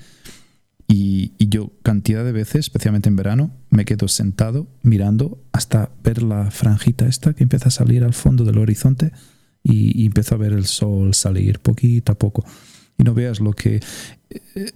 Y, 0.88 1.32
y, 1.38 1.48
yo 1.48 1.70
cantidad 1.82 2.24
de 2.24 2.32
veces, 2.32 2.66
especialmente 2.66 3.08
en 3.08 3.16
verano, 3.16 3.52
me 3.70 3.84
quedo 3.84 4.08
sentado 4.08 4.66
mirando 4.82 5.38
hasta 5.52 5.90
ver 6.02 6.22
la 6.22 6.50
franjita 6.50 7.06
esta 7.06 7.32
que 7.32 7.44
empieza 7.44 7.68
a 7.68 7.70
salir 7.70 8.04
al 8.04 8.12
fondo 8.12 8.44
del 8.44 8.58
horizonte 8.58 9.12
y, 9.62 10.06
empiezo 10.06 10.34
a 10.34 10.38
ver 10.38 10.52
el 10.52 10.66
sol 10.66 11.14
salir 11.14 11.60
poquito 11.60 12.12
a 12.12 12.18
poco. 12.18 12.44
Y 12.98 13.04
no 13.04 13.14
veas 13.14 13.40
lo 13.40 13.52
que... 13.52 13.80
Eh, 14.54 14.72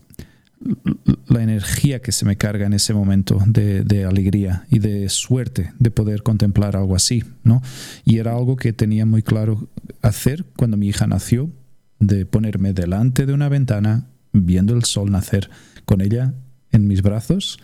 la 1.28 1.42
energía 1.42 2.00
que 2.00 2.12
se 2.12 2.24
me 2.24 2.36
carga 2.36 2.64
en 2.64 2.72
ese 2.72 2.94
momento 2.94 3.38
de, 3.46 3.84
de, 3.84 4.04
alegría 4.04 4.64
y 4.70 4.78
de 4.78 5.10
suerte 5.10 5.74
de 5.78 5.90
poder 5.90 6.22
contemplar 6.22 6.76
algo 6.76 6.96
así, 6.96 7.24
¿no? 7.44 7.62
Y 8.06 8.18
era 8.18 8.34
algo 8.34 8.56
que 8.56 8.72
tenía 8.72 9.04
muy 9.04 9.22
claro 9.22 9.68
hacer 10.00 10.46
cuando 10.56 10.78
mi 10.78 10.88
hija 10.88 11.06
nació, 11.06 11.50
de 11.98 12.26
ponerme 12.26 12.72
delante 12.72 13.26
de 13.26 13.32
una 13.32 13.48
ventana 13.48 14.06
viendo 14.32 14.74
el 14.74 14.84
sol 14.84 15.10
nacer 15.10 15.50
con 15.84 16.00
ella 16.00 16.34
en 16.72 16.86
mis 16.86 17.02
brazos. 17.02 17.58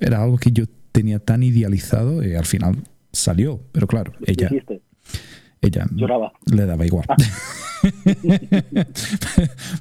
Era 0.00 0.22
algo 0.22 0.38
que 0.38 0.52
yo 0.52 0.64
tenía 0.92 1.18
tan 1.18 1.42
idealizado 1.42 2.24
y 2.24 2.34
al 2.34 2.46
final 2.46 2.76
salió, 3.12 3.62
pero 3.72 3.86
claro, 3.86 4.12
ella 4.26 4.50
ella 5.66 5.86
Lloraba. 5.94 6.32
le 6.46 6.66
daba 6.66 6.86
igual. 6.86 7.06
Ah. 7.08 7.16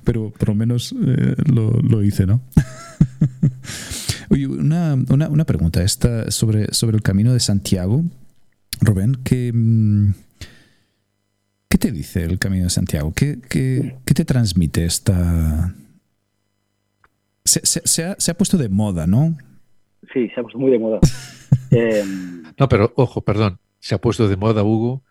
Pero 0.03 0.31
por 0.31 0.49
lo 0.49 0.55
menos 0.55 0.93
eh, 1.05 1.35
lo, 1.45 2.03
hice, 2.03 2.25
¿no? 2.25 2.41
Oye, 4.29 4.47
una, 4.47 4.95
una, 5.09 5.45
pregunta 5.45 5.83
esta 5.83 6.31
sobre, 6.31 6.73
sobre 6.73 6.95
el 6.97 7.03
camino 7.03 7.33
de 7.33 7.39
Santiago. 7.39 8.03
Rubén, 8.81 9.17
¿qué, 9.23 9.51
mm, 9.53 10.13
¿qué 11.69 11.77
te 11.77 11.91
dice 11.91 12.23
el 12.23 12.39
camino 12.39 12.65
de 12.65 12.69
Santiago? 12.69 13.13
¿Qué, 13.13 13.39
qué, 13.49 13.95
te 14.05 14.25
transmite 14.25 14.85
esta... 14.85 15.75
Se, 17.45 18.03
ha, 18.03 18.15
se, 18.17 18.31
ha, 18.31 18.37
puesto 18.37 18.57
de 18.57 18.69
moda, 18.69 19.05
¿no? 19.05 19.37
Sí, 20.13 20.29
se 20.29 20.39
ha 20.39 20.43
puesto 20.43 20.57
muy 20.59 20.71
de 20.71 20.79
moda. 20.79 20.99
Em, 21.71 22.43
no, 22.59 22.69
pero 22.69 22.93
ojo, 22.95 23.21
perdón, 23.21 23.57
se 23.79 23.95
ha 23.95 23.97
puesto 24.01 24.27
de 24.27 24.37
moda, 24.37 24.63
Hugo, 24.63 25.01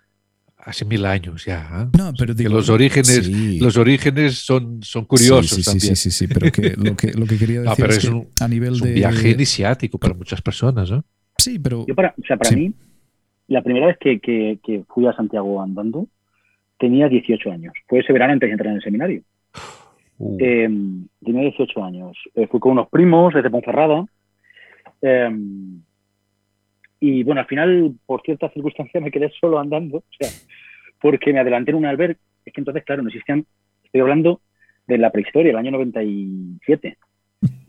hace 0.64 0.84
mil 0.84 1.04
años 1.04 1.44
ya. 1.44 1.68
¿eh? 1.72 1.96
No, 1.98 2.12
pero 2.16 2.34
digo, 2.34 2.50
los 2.50 2.68
orígenes, 2.68 3.28
los 3.60 3.76
orígenes 3.76 4.38
son, 4.38 4.82
son 4.82 5.04
curiosos 5.04 5.50
sí, 5.50 5.62
también. 5.64 5.96
Sí, 5.96 6.10
sí, 6.10 6.26
sí, 6.26 6.32
pero 6.32 6.50
que 6.50 6.74
lo, 6.76 6.96
que 6.96 7.12
lo 7.12 7.26
que 7.26 7.38
quería 7.38 7.60
decir 7.62 7.86
es, 7.86 8.08
que 8.08 8.44
a 8.44 8.48
nivel 8.48 8.78
de 8.78 8.92
viaje 8.92 9.30
iniciático 9.30 9.98
para 9.98 10.14
muchas 10.14 10.40
personas, 10.40 10.90
¿no? 10.90 11.04
Sí, 11.36 11.58
pero 11.58 11.84
Yo 11.86 11.94
para, 11.94 12.14
o 12.16 12.26
sea, 12.26 12.36
para 12.36 12.54
mí 12.56 12.72
la 13.48 13.62
primera 13.62 13.86
vez 13.86 13.98
que, 13.98 14.20
que, 14.20 14.58
que, 14.62 14.84
fui 14.88 15.06
a 15.06 15.12
Santiago 15.12 15.60
andando 15.60 16.06
tenía 16.78 17.08
18 17.08 17.50
años. 17.50 17.74
Fue 17.86 18.00
ese 18.00 18.12
verano 18.12 18.32
antes 18.32 18.48
de 18.48 18.52
entrar 18.52 18.70
en 18.70 18.76
el 18.76 18.82
seminario. 18.82 19.22
Uh. 20.18 20.36
Eh, 20.40 20.68
tenía 21.24 21.42
18 21.42 21.84
años. 21.84 22.16
Eh, 22.34 22.46
fui 22.46 22.60
con 22.60 22.72
unos 22.72 22.88
primos 22.88 23.34
desde 23.34 23.50
Ponferrada. 23.50 24.06
Y 27.02 27.24
bueno, 27.24 27.40
al 27.40 27.48
final, 27.48 27.96
por 28.06 28.22
ciertas 28.22 28.52
circunstancias, 28.52 29.02
me 29.02 29.10
quedé 29.10 29.28
solo 29.40 29.58
andando, 29.58 29.98
o 29.98 30.04
sea, 30.20 30.28
porque 31.00 31.32
me 31.32 31.40
adelanté 31.40 31.72
en 31.72 31.78
un 31.78 31.86
albergue. 31.86 32.20
Es 32.44 32.52
que 32.52 32.60
entonces, 32.60 32.84
claro, 32.84 33.02
no 33.02 33.08
existían, 33.08 33.44
estoy 33.82 34.00
hablando 34.00 34.40
de 34.86 34.98
la 34.98 35.10
prehistoria, 35.10 35.50
el 35.50 35.56
año 35.56 35.72
97. 35.72 36.96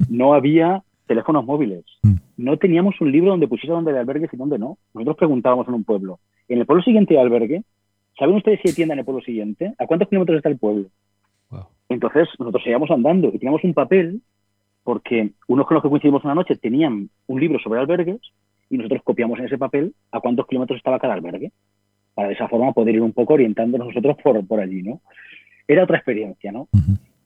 No 0.07 0.35
había 0.35 0.83
teléfonos 1.07 1.45
móviles. 1.45 1.83
Mm. 2.03 2.13
No 2.37 2.57
teníamos 2.57 3.01
un 3.01 3.11
libro 3.11 3.31
donde 3.31 3.47
pusiera 3.47 3.73
dónde 3.73 3.91
hay 3.91 3.97
albergues 3.97 4.31
y 4.31 4.37
dónde 4.37 4.59
no. 4.59 4.77
Nosotros 4.93 5.17
preguntábamos 5.17 5.67
en 5.67 5.73
un 5.73 5.83
pueblo. 5.83 6.19
En 6.47 6.59
el 6.59 6.67
pueblo 6.67 6.83
siguiente 6.83 7.17
hay 7.17 7.23
albergue. 7.23 7.63
¿Saben 8.19 8.35
ustedes 8.35 8.59
si 8.61 8.69
hay 8.69 8.75
tienda 8.75 8.93
en 8.93 8.99
el 8.99 9.05
pueblo 9.05 9.23
siguiente? 9.23 9.73
¿A 9.79 9.87
cuántos 9.87 10.09
kilómetros 10.09 10.37
está 10.37 10.49
el 10.49 10.59
pueblo? 10.59 10.89
Entonces, 11.89 12.27
nosotros 12.37 12.63
seguíamos 12.63 12.91
andando 12.91 13.29
y 13.29 13.39
teníamos 13.39 13.63
un 13.63 13.73
papel 13.73 14.21
porque 14.83 15.31
unos 15.47 15.65
con 15.65 15.75
los 15.75 15.83
que 15.83 15.89
coincidimos 15.89 16.23
una 16.23 16.35
noche 16.35 16.55
tenían 16.55 17.09
un 17.25 17.39
libro 17.39 17.57
sobre 17.59 17.79
albergues 17.79 18.21
y 18.73 18.77
nosotros 18.77 19.03
copiamos 19.03 19.37
en 19.37 19.45
ese 19.45 19.57
papel 19.59 19.93
a 20.11 20.19
cuántos 20.19 20.47
kilómetros 20.47 20.77
estaba 20.77 20.99
cada 20.99 21.13
albergue, 21.13 21.51
para 22.15 22.29
de 22.29 22.33
esa 22.33 22.47
forma 22.47 22.73
poder 22.73 22.95
ir 22.95 23.01
un 23.01 23.13
poco 23.13 23.35
orientándonos 23.35 23.87
nosotros 23.87 24.17
por, 24.23 24.45
por 24.47 24.59
allí, 24.59 24.81
¿no? 24.81 25.01
Era 25.67 25.83
otra 25.83 25.97
experiencia, 25.97 26.51
¿no? 26.51 26.67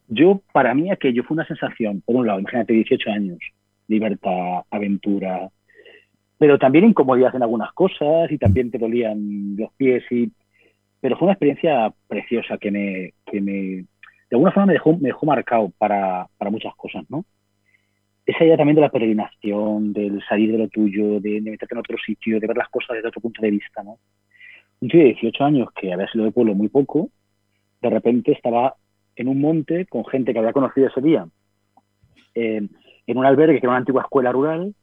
Yo, 0.10 0.42
para 0.52 0.74
mí, 0.74 0.92
aquello 0.92 1.24
fue 1.24 1.36
una 1.36 1.48
sensación, 1.48 2.02
por 2.06 2.18
un 2.18 2.28
lado, 2.28 2.40
imagínate, 2.40 2.74
18 2.74 3.12
años, 3.12 3.40
libertad, 3.88 4.64
aventura, 4.70 5.50
pero 6.38 6.60
también 6.60 6.86
incomodidad 6.86 7.34
en 7.34 7.44
algunas 7.44 7.72
cosas 7.72 8.30
y 8.30 8.38
también 8.38 8.70
te 8.70 8.78
dolían 8.78 9.56
los 9.56 9.72
pies 9.74 10.04
y... 10.12 10.30
Pero 11.00 11.16
fue 11.16 11.28
una 11.28 11.34
experiencia 11.34 11.94
preciosa 12.08 12.58
que 12.58 12.72
me, 12.72 13.14
que 13.26 13.40
me 13.40 13.52
de 13.54 13.86
alguna 14.32 14.52
forma 14.52 14.68
me 14.68 14.74
dejó, 14.74 14.98
me 14.98 15.10
dejó 15.10 15.26
marcado 15.26 15.72
para, 15.78 16.28
para 16.38 16.52
muchas 16.52 16.76
cosas, 16.76 17.06
¿no? 17.10 17.24
Esa 18.28 18.44
idea 18.44 18.58
también 18.58 18.76
de 18.76 18.82
la 18.82 18.90
peregrinación, 18.90 19.94
del 19.94 20.22
salir 20.28 20.52
de 20.52 20.58
lo 20.58 20.68
tuyo, 20.68 21.22
de, 21.22 21.40
meterte 21.42 21.74
en 21.74 21.80
otro 21.80 21.98
sitio, 21.98 22.40
de 22.40 22.48
ver 22.48 22.58
las 22.58 22.68
cosas 22.68 22.96
desde 22.96 23.08
otro 23.08 23.22
punto 23.22 23.42
de 23.42 23.52
vista, 23.52 23.82
¿no? 23.84 23.98
Un 24.82 24.90
tío 24.90 25.00
de 25.00 25.14
18 25.14 25.44
años 25.46 25.70
que 25.72 25.94
había 25.94 26.08
sido 26.12 26.26
de 26.26 26.32
pueblo 26.32 26.54
muy 26.54 26.68
poco, 26.68 27.10
de 27.82 27.90
repente 27.90 28.34
estaba 28.34 28.76
en 29.16 29.30
un 29.30 29.40
monte 29.40 29.86
con 29.86 30.06
gente 30.06 30.34
que 30.34 30.40
había 30.40 30.52
conocido 30.52 30.88
ese 30.88 31.02
día, 31.02 31.26
eh, 32.36 32.68
en 33.08 33.18
un 33.18 33.26
albergue 33.26 33.60
que 33.60 33.66
era 33.66 33.70
una 33.70 33.78
antigua 33.78 34.04
escuela 34.04 34.32
rural, 34.34 34.76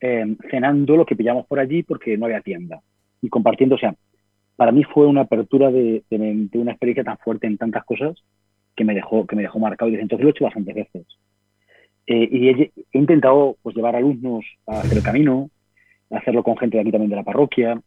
eh, 0.00 0.36
cenando 0.50 0.96
lo 0.96 1.04
que 1.04 1.16
pillamos 1.16 1.44
por 1.46 1.58
allí 1.58 1.82
porque 1.82 2.16
no 2.16 2.26
había 2.26 2.40
tienda 2.40 2.80
y 3.20 3.28
compartiendo, 3.28 3.74
o 3.74 3.78
sea, 3.78 3.94
para 4.54 4.70
mí 4.70 4.84
fue 4.84 5.06
una 5.06 5.22
apertura 5.22 5.70
de, 5.70 6.04
una 6.54 6.70
experiencia 6.70 7.04
tan 7.04 7.18
fuerte 7.18 7.48
en 7.48 7.58
tantas 7.58 7.84
cosas 7.84 8.22
que 8.76 8.84
me 8.84 8.94
dejó, 8.94 9.26
que 9.26 9.36
me 9.36 9.42
dejó 9.42 9.58
marcado 9.58 9.88
y 9.88 9.92
desde 9.92 10.02
entonces 10.02 10.22
lo 10.22 10.28
he 10.28 10.30
hecho 10.30 10.44
bastantes 10.44 10.74
veces. 10.74 11.06
Eh, 12.06 12.28
y 12.30 12.48
he, 12.48 12.72
intentado 12.92 13.56
pues, 13.62 13.74
llevar 13.74 13.96
alumnos 13.96 14.44
a 14.66 14.80
hacer 14.80 14.98
el 14.98 15.04
camino, 15.04 15.50
hacerlo 16.10 16.42
con 16.42 16.56
gente 16.56 16.76
de 16.76 16.82
aquí 16.82 16.92
también 16.92 17.10
de 17.10 17.16
la 17.16 17.24
parroquia. 17.24 17.80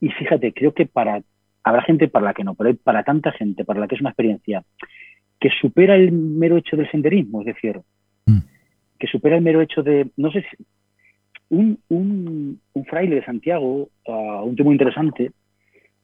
Y 0.00 0.10
fíjate, 0.10 0.52
creo 0.52 0.74
que 0.74 0.86
para 0.86 1.22
habrá 1.64 1.82
gente 1.82 2.06
para 2.06 2.26
la 2.26 2.34
que 2.34 2.44
no, 2.44 2.54
pero 2.54 2.76
para 2.76 3.02
tanta 3.02 3.32
gente, 3.32 3.64
para 3.64 3.80
la 3.80 3.88
que 3.88 3.96
es 3.96 4.00
una 4.00 4.10
experiencia 4.10 4.62
que 5.40 5.50
supera 5.60 5.96
el 5.96 6.12
mero 6.12 6.56
hecho 6.56 6.76
del 6.76 6.90
senderismo, 6.90 7.40
es 7.40 7.46
decir, 7.46 7.80
mm. 8.26 8.38
que 8.98 9.06
supera 9.08 9.36
el 9.36 9.42
mero 9.42 9.60
hecho 9.60 9.82
de, 9.82 10.08
no 10.16 10.30
sé 10.30 10.42
si, 10.42 10.64
un, 11.48 11.78
un, 11.88 12.60
un 12.72 12.84
fraile 12.84 13.16
de 13.16 13.24
Santiago, 13.24 13.88
uh, 14.06 14.42
un 14.44 14.56
tema 14.56 14.66
muy 14.66 14.74
interesante, 14.74 15.32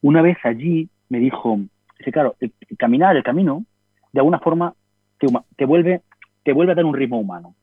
una 0.01 0.21
vez 0.21 0.37
allí 0.43 0.89
me 1.09 1.19
dijo, 1.19 1.59
dice, 1.97 2.11
claro, 2.11 2.35
el, 2.39 2.51
caminar, 2.77 3.15
el 3.15 3.23
camino, 3.23 3.65
de 4.11 4.19
alguna 4.19 4.39
forma 4.39 4.73
te, 5.17 5.27
te 5.55 5.65
vuelve 5.65 6.01
te 6.43 6.53
vuelve 6.53 6.73
a 6.73 6.75
dar 6.75 6.85
un 6.85 6.93
ritmo 6.93 7.19
humano. 7.19 7.55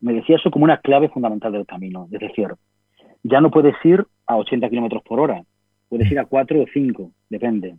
Me 0.00 0.12
decía 0.12 0.36
eso 0.36 0.50
como 0.50 0.64
una 0.64 0.78
clave 0.78 1.08
fundamental 1.08 1.52
del 1.52 1.66
camino. 1.66 2.08
Es 2.12 2.20
decir, 2.20 2.48
ya 3.22 3.40
no 3.40 3.50
puedes 3.50 3.74
ir 3.84 4.06
a 4.26 4.36
80 4.36 4.68
kilómetros 4.68 5.02
por 5.02 5.20
hora, 5.20 5.42
puedes 5.88 6.10
ir 6.10 6.18
a 6.18 6.26
4 6.26 6.62
o 6.62 6.66
5, 6.72 7.10
depende. 7.28 7.76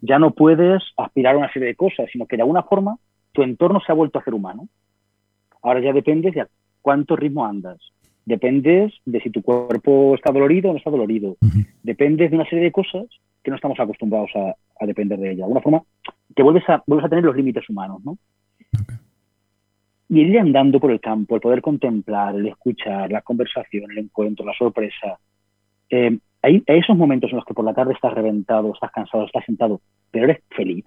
Ya 0.00 0.18
no 0.18 0.32
puedes 0.32 0.82
aspirar 0.96 1.34
a 1.34 1.38
una 1.38 1.52
serie 1.52 1.68
de 1.68 1.74
cosas, 1.74 2.06
sino 2.12 2.26
que 2.26 2.36
de 2.36 2.42
alguna 2.42 2.62
forma 2.62 2.98
tu 3.32 3.42
entorno 3.42 3.80
se 3.80 3.90
ha 3.90 3.94
vuelto 3.94 4.18
a 4.18 4.24
ser 4.24 4.34
humano. 4.34 4.68
Ahora 5.62 5.80
ya 5.80 5.92
dependes 5.92 6.34
de 6.34 6.42
a 6.42 6.48
cuánto 6.82 7.16
ritmo 7.16 7.46
andas. 7.46 7.78
Dependes 8.26 8.92
de 9.04 9.20
si 9.20 9.30
tu 9.30 9.42
cuerpo 9.42 10.14
está 10.14 10.32
dolorido 10.32 10.70
o 10.70 10.72
no 10.72 10.78
está 10.78 10.90
dolorido. 10.90 11.36
Dependes 11.82 12.30
de 12.30 12.36
una 12.36 12.48
serie 12.48 12.64
de 12.64 12.72
cosas 12.72 13.06
que 13.42 13.50
no 13.50 13.56
estamos 13.56 13.78
acostumbrados 13.80 14.30
a, 14.34 14.54
a 14.80 14.86
depender 14.86 15.18
de 15.18 15.30
ella. 15.30 15.36
De 15.38 15.42
alguna 15.44 15.60
forma, 15.60 15.82
te 16.34 16.42
vuelves 16.42 16.68
a, 16.68 16.82
vuelves 16.86 17.06
a 17.06 17.08
tener 17.08 17.24
los 17.24 17.36
límites 17.36 17.68
humanos, 17.68 18.04
¿no? 18.04 18.18
Y 20.08 20.20
ir 20.20 20.38
andando 20.38 20.78
por 20.78 20.90
el 20.90 21.00
campo, 21.00 21.34
el 21.34 21.40
poder 21.40 21.62
contemplar, 21.62 22.34
el 22.36 22.46
escuchar, 22.46 23.10
la 23.10 23.22
conversación, 23.22 23.90
el 23.90 23.98
encuentro, 23.98 24.44
la 24.44 24.52
sorpresa. 24.52 25.18
Eh, 25.90 26.18
hay, 26.42 26.62
esos 26.66 26.96
momentos 26.96 27.30
en 27.30 27.36
los 27.36 27.44
que 27.44 27.54
por 27.54 27.64
la 27.64 27.74
tarde 27.74 27.94
estás 27.94 28.12
reventado, 28.12 28.72
estás 28.74 28.92
cansado, 28.92 29.24
estás 29.24 29.44
sentado, 29.44 29.80
pero 30.10 30.26
eres 30.26 30.42
feliz. 30.50 30.84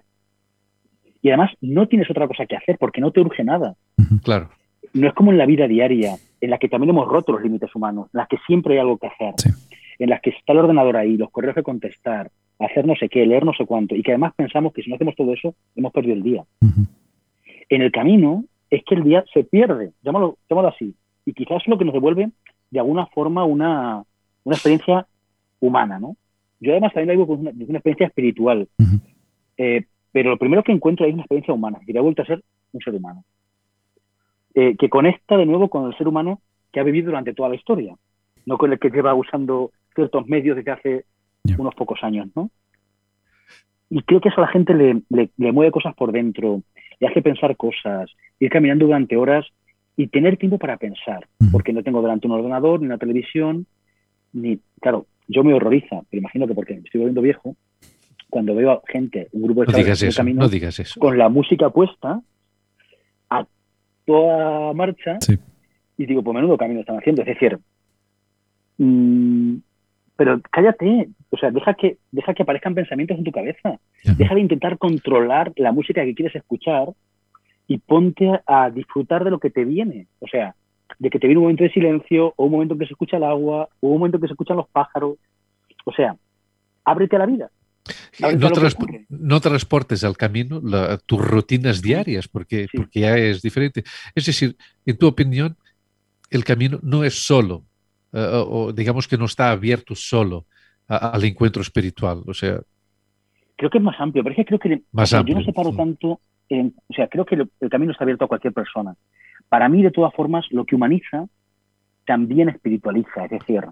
Y 1.20 1.28
además 1.30 1.50
no 1.60 1.88
tienes 1.88 2.08
otra 2.10 2.28
cosa 2.28 2.46
que 2.46 2.56
hacer 2.56 2.78
porque 2.78 3.00
no 3.00 3.10
te 3.10 3.20
urge 3.20 3.42
nada. 3.42 3.74
Claro. 4.22 4.50
no 4.94 5.08
es 5.08 5.14
como 5.14 5.32
en 5.32 5.38
la 5.38 5.46
vida 5.46 5.66
diaria, 5.66 6.16
en 6.40 6.50
la 6.50 6.58
que 6.58 6.68
también 6.68 6.90
hemos 6.90 7.08
roto 7.08 7.32
los 7.32 7.42
límites 7.42 7.74
humanos, 7.74 8.08
en 8.14 8.18
la 8.18 8.26
que 8.26 8.38
siempre 8.46 8.74
hay 8.74 8.80
algo 8.80 8.98
que 8.98 9.08
hacer, 9.08 9.34
en 9.98 10.10
las 10.10 10.20
que 10.20 10.30
está 10.30 10.52
el 10.52 10.60
ordenador 10.60 10.96
ahí, 10.96 11.16
los 11.16 11.30
correos 11.30 11.56
que 11.56 11.62
contestar, 11.62 12.30
hacer 12.58 12.86
no 12.86 12.94
sé 12.94 13.08
qué, 13.08 13.26
leer 13.26 13.44
no 13.44 13.52
sé 13.52 13.66
cuánto, 13.66 13.94
y 13.94 14.02
que 14.02 14.12
además 14.12 14.32
pensamos 14.36 14.72
que 14.72 14.82
si 14.82 14.90
no 14.90 14.96
hacemos 14.96 15.16
todo 15.16 15.32
eso, 15.32 15.54
hemos 15.74 15.92
perdido 15.92 16.14
el 16.14 16.22
día. 16.22 16.44
En 17.68 17.82
el 17.82 17.92
camino 17.92 18.44
es 18.70 18.82
que 18.84 18.94
el 18.94 19.04
día 19.04 19.24
se 19.32 19.44
pierde, 19.44 19.92
llámalo, 20.02 20.38
llámalo 20.48 20.68
así, 20.68 20.94
y 21.24 21.32
quizás 21.32 21.62
es 21.62 21.68
lo 21.68 21.78
que 21.78 21.84
nos 21.84 21.94
devuelve 21.94 22.30
de 22.70 22.78
alguna 22.78 23.06
forma 23.06 23.44
una, 23.44 24.02
una 24.44 24.54
experiencia 24.54 25.06
humana, 25.60 25.98
¿no? 25.98 26.16
Yo 26.60 26.72
además 26.72 26.92
también 26.92 27.08
lo 27.08 27.24
digo 27.24 27.26
con 27.26 27.40
una, 27.40 27.50
una 27.50 27.78
experiencia 27.78 28.06
espiritual, 28.06 28.68
eh, 29.56 29.84
pero 30.12 30.30
lo 30.30 30.38
primero 30.38 30.62
que 30.62 30.72
encuentro 30.72 31.06
es 31.06 31.12
una 31.12 31.22
experiencia 31.22 31.54
humana, 31.54 31.78
que 31.86 31.96
ha 31.96 32.02
vuelto 32.02 32.22
a 32.22 32.26
ser 32.26 32.42
un 32.72 32.80
ser 32.80 32.94
humano, 32.94 33.24
eh, 34.54 34.76
que 34.76 34.88
conecta 34.88 35.36
de 35.36 35.46
nuevo 35.46 35.68
con 35.68 35.86
el 35.86 35.96
ser 35.96 36.08
humano 36.08 36.40
que 36.72 36.80
ha 36.80 36.82
vivido 36.82 37.06
durante 37.06 37.34
toda 37.34 37.48
la 37.48 37.54
historia, 37.54 37.94
no 38.44 38.58
con 38.58 38.72
el 38.72 38.78
que 38.78 38.90
lleva 38.90 39.14
usando 39.14 39.70
ciertos 39.94 40.26
medios 40.26 40.56
desde 40.56 40.70
hace 40.70 41.04
unos 41.56 41.74
pocos 41.74 42.02
años, 42.02 42.28
¿no? 42.34 42.50
Y 43.90 44.02
creo 44.02 44.20
que 44.20 44.28
eso 44.28 44.40
a 44.40 44.46
la 44.46 44.52
gente 44.52 44.74
le, 44.74 45.02
le, 45.08 45.52
mueve 45.52 45.72
cosas 45.72 45.94
por 45.94 46.12
dentro, 46.12 46.62
le 47.00 47.06
hace 47.06 47.22
pensar 47.22 47.56
cosas, 47.56 48.10
ir 48.40 48.50
caminando 48.50 48.86
durante 48.86 49.16
horas 49.16 49.46
y 49.96 50.08
tener 50.08 50.36
tiempo 50.36 50.58
para 50.58 50.76
pensar, 50.76 51.26
porque 51.50 51.72
no 51.72 51.82
tengo 51.82 52.02
delante 52.02 52.26
un 52.26 52.34
ordenador, 52.34 52.80
ni 52.80 52.86
una 52.86 52.98
televisión, 52.98 53.66
ni, 54.32 54.60
claro, 54.80 55.06
yo 55.26 55.42
me 55.44 55.54
horroriza, 55.54 56.02
pero 56.08 56.20
imagino 56.20 56.46
que 56.46 56.54
porque 56.54 56.74
me 56.74 56.80
estoy 56.80 57.00
volviendo 57.00 57.22
viejo, 57.22 57.56
cuando 58.30 58.54
veo 58.54 58.70
a 58.70 58.82
gente, 58.86 59.28
un 59.32 59.42
grupo 59.42 59.64
de 59.64 59.72
no 59.72 59.78
digas 59.78 60.02
eso, 60.02 60.22
no 60.22 60.48
digas 60.48 60.78
eso. 60.78 61.00
con 61.00 61.16
la 61.18 61.28
música 61.28 61.70
puesta 61.70 62.20
a 63.30 63.46
toda 64.04 64.72
marcha 64.74 65.18
y 65.96 66.06
digo, 66.06 66.22
pues 66.22 66.34
menudo 66.34 66.56
camino 66.56 66.80
están 66.80 66.98
haciendo. 66.98 67.22
Es 67.22 67.28
decir, 67.28 67.58
mmm, 68.78 69.56
pero 70.18 70.40
cállate, 70.50 71.10
o 71.30 71.36
sea, 71.36 71.52
deja 71.52 71.74
que, 71.74 71.98
deja 72.10 72.34
que 72.34 72.42
aparezcan 72.42 72.74
pensamientos 72.74 73.16
en 73.16 73.22
tu 73.22 73.30
cabeza. 73.30 73.78
Deja 74.02 74.34
de 74.34 74.40
intentar 74.40 74.76
controlar 74.76 75.52
la 75.54 75.70
música 75.70 76.04
que 76.04 76.12
quieres 76.12 76.34
escuchar 76.34 76.88
y 77.68 77.78
ponte 77.78 78.28
a 78.44 78.68
disfrutar 78.68 79.22
de 79.22 79.30
lo 79.30 79.38
que 79.38 79.50
te 79.50 79.64
viene. 79.64 80.08
O 80.18 80.26
sea, 80.26 80.56
de 80.98 81.08
que 81.08 81.20
te 81.20 81.28
viene 81.28 81.38
un 81.38 81.44
momento 81.44 81.62
de 81.62 81.70
silencio, 81.70 82.34
o 82.34 82.46
un 82.46 82.50
momento 82.50 82.74
en 82.74 82.80
que 82.80 82.86
se 82.86 82.94
escucha 82.94 83.18
el 83.18 83.22
agua, 83.22 83.68
o 83.78 83.90
un 83.90 83.98
momento 84.00 84.16
en 84.16 84.22
que 84.22 84.26
se 84.26 84.32
escuchan 84.32 84.56
los 84.56 84.68
pájaros. 84.70 85.18
O 85.84 85.92
sea, 85.92 86.16
ábrete 86.84 87.14
a 87.14 87.20
la 87.20 87.26
vida. 87.26 87.50
No, 89.08 89.40
transportes 89.40 90.02
al 90.02 90.16
camino 90.16 90.60
tus 91.06 91.24
rutinas 91.24 91.80
diarias, 91.80 92.26
porque, 92.26 92.66
porque 92.74 93.00
ya 93.00 93.16
es 93.16 93.40
diferente. 93.40 93.84
Es 94.16 94.26
decir, 94.26 94.56
en 94.84 94.98
tu 94.98 95.06
opinión, 95.06 95.56
el 96.28 96.42
camino 96.42 96.80
no 96.82 97.04
es 97.04 97.14
solo 97.24 97.67
eh, 98.12 98.44
o, 98.46 98.72
digamos 98.72 99.06
que 99.06 99.18
no 99.18 99.26
está 99.26 99.50
abierto 99.50 99.94
solo 99.94 100.46
al 100.86 101.22
encuentro 101.24 101.60
espiritual. 101.60 102.22
O 102.26 102.32
sea, 102.32 102.60
creo 103.56 103.70
que 103.70 103.78
es 103.78 103.84
más 103.84 104.00
amplio, 104.00 104.22
pero 104.22 104.32
es 104.32 104.36
que 104.36 104.44
creo 104.44 104.58
que 104.58 104.82
más 104.92 105.10
yo 105.10 105.22
no 105.22 105.44
separo 105.44 105.72
tanto, 105.72 106.20
o 106.50 106.94
sea, 106.94 107.08
creo 107.08 107.26
que 107.26 107.34
el, 107.34 107.70
camino 107.70 107.92
está 107.92 108.04
abierto 108.04 108.24
a 108.24 108.28
cualquier 108.28 108.54
persona. 108.54 108.94
Para 109.48 109.68
mí, 109.68 109.82
de 109.82 109.90
todas 109.90 110.14
formas, 110.14 110.46
lo 110.50 110.64
que 110.64 110.74
humaniza 110.74 111.26
también 112.06 112.48
espiritualiza, 112.48 113.26
es 113.26 113.30
decir, 113.30 113.64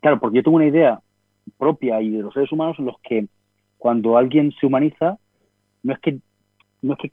claro, 0.00 0.18
porque 0.18 0.38
yo 0.38 0.42
tengo 0.42 0.56
una 0.56 0.66
idea 0.66 1.00
propia 1.56 2.00
y 2.02 2.10
de 2.10 2.22
los 2.22 2.34
seres 2.34 2.50
humanos 2.50 2.76
en 2.78 2.86
los 2.86 2.96
que 3.00 3.26
cuando 3.76 4.16
alguien 4.16 4.52
se 4.58 4.66
humaniza, 4.66 5.18
no 5.84 5.92
es 5.92 6.00
que 6.00 6.18
no 6.82 6.94
es 6.94 6.98
que 6.98 7.12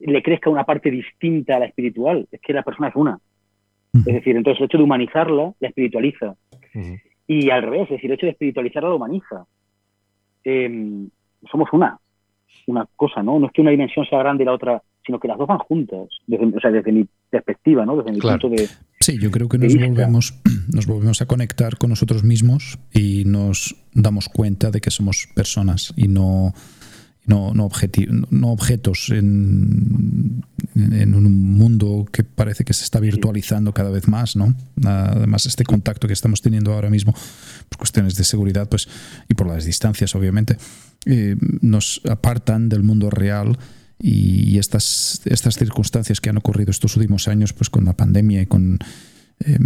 le 0.00 0.22
crezca 0.22 0.50
una 0.50 0.64
parte 0.64 0.90
distinta 0.90 1.56
a 1.56 1.60
la 1.60 1.66
espiritual, 1.66 2.28
es 2.30 2.40
que 2.40 2.52
la 2.52 2.62
persona 2.62 2.88
es 2.88 2.96
una. 2.96 3.18
Es 4.04 4.14
decir, 4.14 4.36
entonces 4.36 4.60
el 4.60 4.66
hecho 4.66 4.78
de 4.78 4.84
humanizarla 4.84 5.52
la 5.60 5.68
espiritualiza. 5.68 6.34
Y 7.26 7.50
al 7.50 7.62
revés, 7.62 7.82
es 7.84 7.90
decir, 7.90 8.10
el 8.10 8.16
hecho 8.16 8.26
de 8.26 8.32
espiritualizarla 8.32 8.88
la 8.88 8.94
humaniza. 8.96 9.46
Em, 10.44 11.08
somos 11.50 11.68
una, 11.72 11.98
una 12.66 12.86
cosa, 12.96 13.22
¿no? 13.22 13.38
No 13.38 13.46
es 13.46 13.52
que 13.52 13.62
una 13.62 13.70
dimensión 13.70 14.06
sea 14.06 14.18
grande 14.20 14.44
y 14.44 14.46
la 14.46 14.52
otra, 14.52 14.82
sino 15.04 15.18
que 15.18 15.28
las 15.28 15.38
dos 15.38 15.48
van 15.48 15.58
juntas, 15.58 16.08
desde, 16.26 16.46
o 16.46 16.60
sea, 16.60 16.70
desde 16.70 16.92
mi 16.92 17.06
perspectiva, 17.30 17.84
¿no? 17.84 17.96
Desde 17.96 18.12
mi 18.12 18.20
punto 18.20 18.48
de. 18.48 18.68
Sí, 19.00 19.18
yo 19.20 19.30
creo 19.30 19.48
que 19.48 19.58
nos 19.58 19.74
volvemos, 19.74 20.40
nos 20.72 20.86
volvemos 20.86 21.20
a 21.22 21.26
conectar 21.26 21.78
con 21.78 21.90
nosotros 21.90 22.22
mismos 22.22 22.78
y 22.92 23.24
nos 23.24 23.74
damos 23.92 24.28
cuenta 24.28 24.70
de 24.70 24.80
que 24.80 24.90
somos 24.90 25.28
personas 25.34 25.92
y 25.96 26.08
no 26.08 26.52
no, 27.26 27.52
no, 27.54 27.68
no 28.30 28.48
objetos 28.52 29.10
en, 29.10 30.44
en, 30.76 31.14
un 31.14 31.56
mundo 31.56 32.06
que 32.12 32.22
parece 32.22 32.64
que 32.64 32.72
se 32.72 32.84
está 32.84 33.00
virtualizando 33.00 33.72
cada 33.72 33.90
vez 33.90 34.08
más, 34.08 34.36
¿no? 34.36 34.54
Además, 34.84 35.46
este 35.46 35.64
contacto 35.64 36.06
que 36.06 36.12
estamos 36.12 36.42
teniendo 36.42 36.72
ahora 36.72 36.90
mismo 36.90 37.14
por 37.68 37.78
cuestiones 37.78 38.16
de 38.16 38.24
seguridad 38.24 38.68
pues, 38.68 38.88
y 39.28 39.34
por 39.34 39.46
las 39.46 39.64
distancias, 39.64 40.14
obviamente, 40.14 40.58
eh, 41.06 41.36
nos 41.60 42.00
apartan 42.08 42.68
del 42.68 42.82
mundo 42.82 43.10
real 43.10 43.58
y 43.98 44.58
estas, 44.58 45.22
estas 45.24 45.56
circunstancias 45.56 46.20
que 46.20 46.28
han 46.28 46.36
ocurrido 46.36 46.70
estos 46.70 46.96
últimos 46.96 47.28
años 47.28 47.54
pues 47.54 47.70
con 47.70 47.86
la 47.86 47.94
pandemia 47.94 48.42
y 48.42 48.46
con 48.46 48.78
eh, 49.40 49.58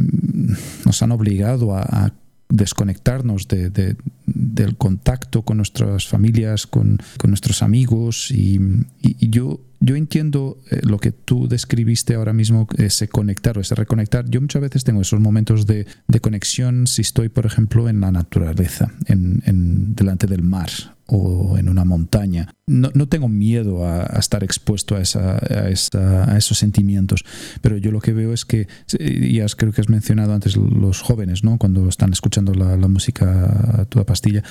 nos 0.84 1.02
han 1.02 1.10
obligado 1.10 1.74
a, 1.74 1.82
a 1.82 2.12
desconectarnos 2.50 3.48
de, 3.48 3.96
del 4.26 4.76
contacto 4.76 5.42
con 5.42 5.56
nuestras 5.56 6.06
familias, 6.06 6.66
con, 6.66 6.98
con 7.18 7.30
nuestros 7.30 7.62
amigos. 7.62 8.30
Y, 8.30 8.60
yo, 9.20 9.60
yo 9.80 9.96
entiendo 9.96 10.58
eh, 10.70 10.80
lo 10.82 10.98
que 10.98 11.10
tú 11.10 11.48
describiste 11.48 12.14
ahora 12.14 12.32
mismo, 12.32 12.68
ese 12.76 13.08
conectar 13.08 13.56
o 13.56 13.60
ese 13.60 13.74
reconectar. 13.74 14.28
Yo 14.28 14.40
muchas 14.40 14.62
veces 14.62 14.84
tengo 14.84 15.00
esos 15.00 15.20
momentos 15.20 15.66
de, 15.66 15.86
de 16.06 16.20
conexión 16.20 16.86
si 16.86 17.02
estoy, 17.02 17.30
por 17.30 17.46
ejemplo, 17.46 17.88
en 17.88 18.00
la 18.00 18.12
naturaleza, 18.12 18.92
en, 19.06 19.42
en 19.46 19.94
delante 19.94 20.26
del 20.26 20.42
mar 20.42 20.70
o 21.10 21.58
en 21.58 21.68
una 21.68 21.84
montaña. 21.84 22.54
No, 22.66 22.90
no 22.94 23.08
tengo 23.08 23.28
miedo 23.28 23.84
a, 23.84 24.04
estar 24.18 24.44
expuesto 24.44 24.94
a, 24.94 25.00
esa, 25.00 25.38
a, 25.38 26.32
a, 26.32 26.38
esos 26.38 26.58
sentimientos, 26.58 27.24
pero 27.60 27.76
yo 27.76 27.90
lo 27.90 28.00
que 28.00 28.12
veo 28.12 28.32
es 28.32 28.44
que, 28.44 28.68
y 28.98 29.40
creo 29.56 29.72
que 29.72 29.80
has 29.80 29.88
mencionado 29.88 30.32
antes 30.32 30.56
los 30.56 31.00
jóvenes, 31.00 31.42
¿no? 31.42 31.58
cuando 31.58 31.88
están 31.88 32.12
escuchando 32.12 32.54
la, 32.54 32.76
la 32.76 32.88
música 32.88 33.80
a 33.80 33.84
toda 33.86 34.06
pastilla, 34.06 34.44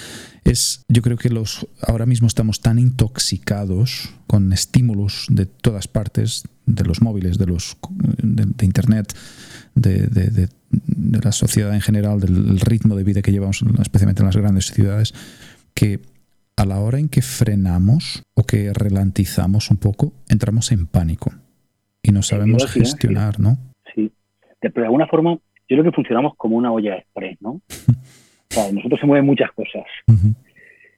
es, 0.44 0.84
yo 0.90 1.02
creo 1.02 1.18
que 1.18 1.30
los, 1.30 1.65
ahora 1.81 2.06
mismo 2.06 2.27
estamos 2.27 2.60
tan 2.60 2.77
intoxicados 2.77 4.10
con 4.27 4.52
estímulos 4.52 5.27
de 5.30 5.45
todas 5.45 5.88
partes, 5.88 6.44
de 6.65 6.84
los 6.84 7.02
móviles, 7.02 7.38
de, 7.38 7.45
los, 7.45 7.77
de, 8.22 8.45
de 8.45 8.65
Internet, 8.65 9.15
de, 9.76 10.07
de, 10.07 10.30
de, 10.30 10.49
la 11.23 11.31
sociedad 11.31 11.73
en 11.73 11.81
general, 11.81 12.19
del 12.19 12.60
ritmo 12.60 12.95
de 12.95 13.03
vida 13.03 13.22
que 13.22 13.31
llevamos, 13.31 13.64
especialmente 13.81 14.22
en 14.22 14.27
las 14.27 14.38
grandes 14.38 14.72
ciudades, 14.72 15.14
que 15.73 16.02
a 16.60 16.65
la 16.65 16.81
hora 16.81 16.99
en 16.99 17.07
que 17.07 17.22
frenamos 17.22 18.22
o 18.36 18.44
que 18.44 18.73
ralentizamos 18.73 19.72
un 19.72 19.77
poco, 19.77 20.11
entramos 20.30 20.73
en 20.73 20.88
pánico 20.88 21.31
y 22.03 22.11
no 22.11 22.22
sabemos 22.22 22.69
gestionar, 22.69 23.40
¿no? 23.40 23.56
Sí, 23.95 24.11
pero 24.60 24.81
de 24.81 24.86
alguna 24.86 25.07
forma 25.07 25.36
yo 25.36 25.77
creo 25.77 25.84
que 25.86 25.94
funcionamos 25.94 26.36
como 26.36 26.57
una 26.57 26.73
olla 26.73 26.98
express, 26.98 27.41
¿no? 27.41 27.52
o 27.69 28.49
sea, 28.49 28.72
nosotros 28.73 28.99
se 28.99 29.06
mueven 29.06 29.26
muchas 29.26 29.53
cosas. 29.53 29.86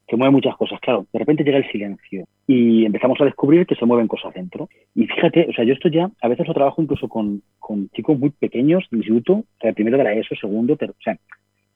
Se 0.10 0.18
mueven 0.18 0.34
muchas 0.34 0.58
cosas, 0.58 0.80
claro. 0.82 1.06
De 1.14 1.20
repente 1.20 1.44
llega 1.44 1.60
el 1.60 1.72
silencio 1.72 2.26
y 2.48 2.84
empezamos 2.84 3.22
a 3.22 3.26
descubrir 3.26 3.68
que 3.68 3.76
se 3.76 3.86
mueven 3.86 4.08
cosas 4.08 4.34
dentro. 4.34 4.68
Y 4.96 5.06
fíjate, 5.06 5.46
o 5.48 5.54
sea, 5.54 5.64
yo 5.64 5.74
esto 5.74 5.90
ya 5.90 6.10
a 6.22 6.28
veces 6.28 6.48
lo 6.48 6.56
trabajo 6.56 6.82
incluso 6.82 7.08
con, 7.08 7.44
con 7.60 7.88
chicos 7.90 8.18
muy 8.18 8.32
pequeños 8.32 8.88
de 8.90 8.98
instituto, 8.98 9.34
o 9.34 9.46
sea, 9.62 9.74
primero 9.74 10.00
de 10.00 10.06
la 10.06 10.14
ESO, 10.14 10.36
segundo, 10.36 10.76
tercero, 10.76 10.98
o 11.00 11.04
sea, 11.04 11.20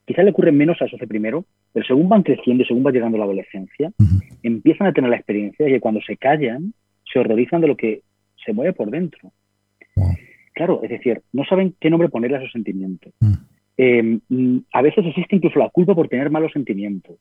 quizás 0.05 0.23
le 0.23 0.31
ocurren 0.31 0.57
menos 0.57 0.81
a 0.81 0.85
esos 0.85 0.99
de 0.99 1.07
primero, 1.07 1.45
pero 1.73 1.85
según 1.85 2.09
van 2.09 2.23
creciendo 2.23 2.63
y 2.63 2.67
según 2.67 2.85
va 2.85 2.91
llegando 2.91 3.17
la 3.17 3.25
adolescencia, 3.25 3.91
empiezan 4.43 4.87
a 4.87 4.93
tener 4.93 5.09
la 5.09 5.17
experiencia 5.17 5.65
de 5.65 5.73
que 5.73 5.79
cuando 5.79 6.01
se 6.01 6.17
callan, 6.17 6.73
se 7.11 7.19
horrorizan 7.19 7.61
de 7.61 7.67
lo 7.67 7.75
que 7.75 8.01
se 8.43 8.53
mueve 8.53 8.73
por 8.73 8.89
dentro. 8.91 9.31
Claro, 10.53 10.81
es 10.83 10.89
decir, 10.89 11.21
no 11.33 11.43
saben 11.43 11.75
qué 11.79 11.89
nombre 11.89 12.09
ponerle 12.09 12.37
a 12.37 12.39
esos 12.39 12.51
sentimientos. 12.51 13.13
Em, 13.77 14.21
a 14.71 14.81
veces 14.81 15.05
existe 15.05 15.35
incluso 15.35 15.59
la 15.59 15.69
culpa 15.69 15.93
por 15.93 16.07
tener 16.07 16.29
malos 16.29 16.51
sentimientos. 16.53 17.17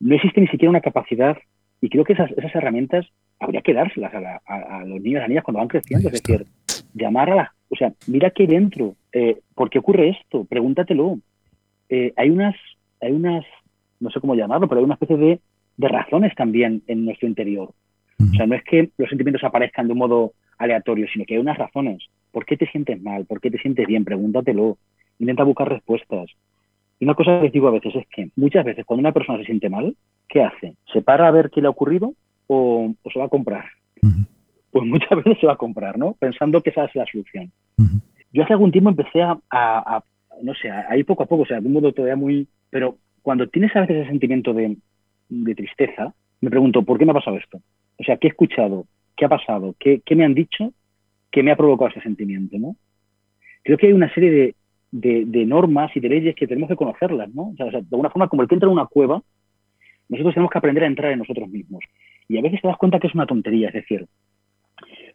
No 0.00 0.14
existe 0.14 0.40
ni 0.40 0.48
siquiera 0.48 0.70
una 0.70 0.80
capacidad, 0.80 1.36
y 1.80 1.90
creo 1.90 2.04
que 2.04 2.14
esas, 2.14 2.30
esas 2.32 2.54
herramientas 2.54 3.06
habría 3.38 3.60
que 3.60 3.74
dárselas 3.74 4.12
a, 4.46 4.84
los 4.84 5.02
niños 5.02 5.14
y 5.14 5.16
a 5.16 5.20
las 5.20 5.28
niñas 5.28 5.44
cuando 5.44 5.58
van 5.58 5.68
creciendo. 5.68 6.08
Es 6.08 6.22
decir, 6.22 6.46
llamar 6.94 7.30
a 7.30 7.34
la... 7.34 7.54
O 7.68 7.76
sea, 7.76 7.92
mira 8.06 8.30
qué 8.30 8.46
dentro. 8.46 8.94
Eh, 9.12 9.40
¿Por 9.54 9.68
qué 9.68 9.80
ocurre 9.80 10.10
esto? 10.10 10.44
Pregúntatelo. 10.44 11.18
Eh, 11.88 12.12
hay 12.16 12.30
unas, 12.30 12.54
hay 13.00 13.12
unas, 13.12 13.44
no 14.00 14.10
sé 14.10 14.20
cómo 14.20 14.34
llamarlo, 14.34 14.68
pero 14.68 14.80
hay 14.80 14.84
una 14.84 14.94
especie 14.94 15.16
de, 15.16 15.40
de 15.76 15.88
razones 15.88 16.34
también 16.34 16.82
en 16.86 17.04
nuestro 17.04 17.28
interior. 17.28 17.70
O 18.20 18.36
sea, 18.36 18.46
no 18.46 18.54
es 18.54 18.62
que 18.64 18.90
los 18.96 19.08
sentimientos 19.08 19.44
aparezcan 19.44 19.86
de 19.86 19.92
un 19.92 19.98
modo 19.98 20.32
aleatorio, 20.58 21.06
sino 21.12 21.24
que 21.24 21.34
hay 21.34 21.40
unas 21.40 21.58
razones. 21.58 22.04
¿Por 22.30 22.46
qué 22.46 22.56
te 22.56 22.66
sientes 22.66 23.00
mal? 23.02 23.26
¿Por 23.26 23.40
qué 23.40 23.50
te 23.50 23.58
sientes 23.58 23.86
bien? 23.86 24.04
Pregúntatelo. 24.04 24.78
Intenta 25.18 25.42
buscar 25.44 25.68
respuestas. 25.68 26.30
Y 26.98 27.04
una 27.04 27.14
cosa 27.14 27.36
que 27.36 27.44
les 27.44 27.52
digo 27.52 27.68
a 27.68 27.72
veces 27.72 27.94
es 27.96 28.06
que 28.08 28.30
muchas 28.36 28.64
veces 28.64 28.84
cuando 28.84 29.00
una 29.00 29.12
persona 29.12 29.38
se 29.38 29.46
siente 29.46 29.68
mal, 29.68 29.96
¿qué 30.28 30.42
hace? 30.42 30.74
¿Se 30.92 31.02
para 31.02 31.28
a 31.28 31.30
ver 31.30 31.50
qué 31.50 31.60
le 31.60 31.66
ha 31.66 31.70
ocurrido 31.70 32.14
o, 32.46 32.92
se 33.12 33.18
va 33.18 33.26
a 33.26 33.28
comprar? 33.28 33.64
pues 34.70 34.86
muchas 34.86 35.10
veces 35.24 35.38
se 35.40 35.46
va 35.46 35.54
a 35.54 35.56
comprar, 35.56 35.98
¿no? 35.98 36.14
Pensando 36.14 36.62
que 36.62 36.70
esa 36.70 36.84
es 36.84 36.94
la 36.94 37.06
solución. 37.06 37.50
Yo 38.32 38.42
hace 38.42 38.52
algún 38.52 38.72
tiempo 38.72 38.90
empecé 38.90 39.22
a, 39.22 40.02
no 40.42 40.54
sé, 40.54 40.70
a, 40.70 40.96
ir 40.96 41.06
poco 41.06 41.22
a 41.22 41.26
poco, 41.26 41.42
o 41.42 41.46
sea, 41.46 41.60
de 41.60 41.66
un 41.66 41.72
modo 41.72 41.92
todavía 41.92 42.16
muy... 42.16 42.48
Pero 42.70 42.98
cuando 43.22 43.48
tienes 43.48 43.74
a 43.76 43.80
veces 43.80 43.96
ese 43.96 44.10
sentimiento 44.10 44.52
de, 44.52 44.76
tristeza, 45.54 46.14
me 46.40 46.50
pregunto, 46.50 46.82
¿por 46.82 46.98
qué 46.98 47.04
me 47.04 47.12
ha 47.12 47.14
pasado 47.14 47.36
esto? 47.36 47.60
O 47.98 48.04
sea, 48.04 48.16
¿qué 48.16 48.28
he 48.28 48.30
escuchado? 48.30 48.86
¿Qué 49.16 49.24
ha 49.24 49.28
pasado? 49.28 49.74
¿Qué, 49.78 50.02
me 50.14 50.24
han 50.24 50.34
dicho 50.34 50.72
que 51.30 51.42
me 51.42 51.50
ha 51.50 51.56
provocado 51.56 51.90
ese 51.90 52.00
sentimiento, 52.00 52.58
no? 52.58 52.76
Creo 53.62 53.78
que 53.78 53.86
hay 53.86 53.92
una 53.92 54.12
serie 54.12 54.54
de, 54.90 55.46
normas 55.46 55.90
y 55.96 56.00
de 56.00 56.08
leyes 56.08 56.34
que 56.34 56.46
tenemos 56.46 56.68
que 56.68 56.76
conocerlas, 56.76 57.34
¿no? 57.34 57.50
O 57.50 57.56
sea, 57.56 57.66
de 57.66 57.78
alguna 57.78 58.10
forma, 58.10 58.28
como 58.28 58.42
el 58.42 58.48
que 58.48 58.54
entra 58.54 58.68
en 58.68 58.74
una 58.74 58.86
cueva, 58.86 59.22
nosotros 60.08 60.34
tenemos 60.34 60.50
que 60.50 60.58
aprender 60.58 60.84
a 60.84 60.88
entrar 60.88 61.12
en 61.12 61.20
nosotros 61.20 61.48
mismos. 61.48 61.84
Y 62.28 62.38
a 62.38 62.42
veces 62.42 62.60
te 62.60 62.68
das 62.68 62.76
cuenta 62.76 62.98
que 62.98 63.06
es 63.06 63.14
una 63.14 63.26
tontería, 63.26 63.68
es 63.68 63.74
decir, 63.74 64.06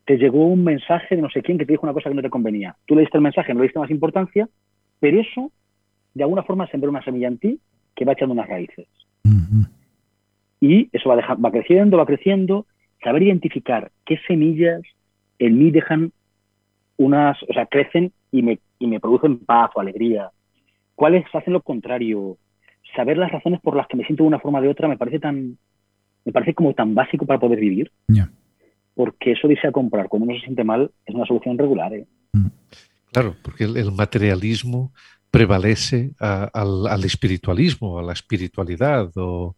te 0.06 0.18
llegó 0.18 0.48
un 0.48 0.64
mensaje 0.64 1.16
de 1.16 1.22
no 1.22 1.30
sé 1.30 1.44
quién 1.44 1.60
que 1.60 1.66
te 1.68 1.74
dijo 1.74 1.86
una 1.86 1.94
cosa 1.94 2.10
que 2.10 2.16
no 2.16 2.22
te 2.24 2.32
convenía. 2.32 2.76
Tú 2.88 2.96
leíste 2.96 3.18
el 3.18 3.24
mensaje, 3.24 3.54
no 3.54 3.60
le 3.60 3.68
diste 3.68 3.78
más 3.78 3.92
importancia, 3.92 4.50
pero 5.00 5.20
eso, 5.20 5.52
de 6.14 6.24
alguna 6.24 6.44
forma, 6.44 6.68
sembró 6.68 6.90
una 6.90 7.04
semilla 7.04 7.28
en 7.28 7.38
ti 7.38 7.60
que 7.96 8.06
va 8.06 8.14
echando 8.14 8.34
unas 8.34 8.48
raíces. 8.48 8.88
Y 10.62 10.90
eso 10.92 11.10
va, 11.10 11.16
va 11.36 11.52
creciendo, 11.52 11.98
va 11.98 12.06
creciendo. 12.06 12.66
Saber 13.04 13.24
identificar 13.24 13.92
qué 14.06 14.20
semillas 14.28 14.82
en 15.38 15.58
mí 15.58 15.72
dejan 15.72 16.12
unas, 16.98 17.42
o 17.44 17.54
sea, 17.54 17.66
crecen 17.66 18.12
y 18.32 18.42
me, 18.42 18.60
y 18.78 18.88
me 18.88 19.00
producen 19.00 19.40
paz 19.40 19.72
o 19.74 19.80
alegría. 19.80 20.30
¿Cuáles 20.96 21.26
hacen 21.34 21.54
lo 21.54 21.62
contrario? 21.62 22.38
Saber 22.96 23.18
las 23.18 23.32
razones 23.32 23.62
por 23.62 23.76
las 23.76 23.88
que 23.88 23.96
me 23.96 24.04
siento 24.04 24.24
de 24.24 24.28
una 24.28 24.40
forma 24.40 24.60
o 24.60 24.62
de 24.62 24.68
otra 24.68 24.88
me 24.88 24.98
parece 24.98 25.20
tan, 25.20 25.58
me 26.26 26.32
parece 26.32 26.54
como 26.54 26.74
tan 26.74 26.94
básico 26.94 27.26
para 27.26 27.40
poder 27.40 27.60
vivir. 27.60 27.92
Porque 28.96 29.32
eso 29.32 29.48
de 29.48 29.54
irse 29.54 29.68
a 29.68 29.72
comprar 29.72 30.10
cuando 30.10 30.26
uno 30.26 30.36
se 30.36 30.42
siente 30.42 30.66
mal 30.66 30.92
es 31.06 31.16
una 31.16 31.26
solución 31.26 31.58
regular. 31.58 31.94
¿eh? 31.94 32.06
Mm. 32.34 32.48
Claro, 33.12 33.36
porque 33.42 33.64
el, 33.64 33.92
materialismo 33.92 34.94
prevalece 35.32 36.14
al, 36.20 37.04
espiritualismo, 37.04 38.00
a 38.00 38.04
la 38.04 38.14
espiritualidad 38.14 39.12
o, 39.16 39.56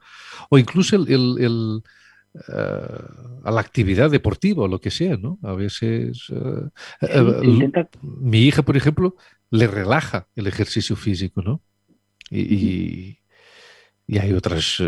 incluso 0.52 0.96
el, 0.96 1.82
eh, 2.34 2.42
a 3.44 3.52
la 3.52 3.62
actividad 3.62 4.10
deportiva 4.10 4.64
o 4.64 4.68
lo 4.68 4.80
que 4.80 4.92
sea, 4.92 5.18
¿no? 5.18 5.38
A 5.44 5.54
veces 5.54 6.28
eh, 6.30 7.90
mi 8.02 8.40
hija, 8.40 8.62
por 8.64 8.78
ejemplo, 8.78 9.16
le 9.50 9.68
relaja 9.68 10.28
el 10.36 10.48
ejercicio 10.48 10.96
físico, 10.96 11.42
¿no? 11.42 11.62
Y, 12.30 13.20
y 14.08 14.18
hay 14.18 14.32
otras 14.32 14.82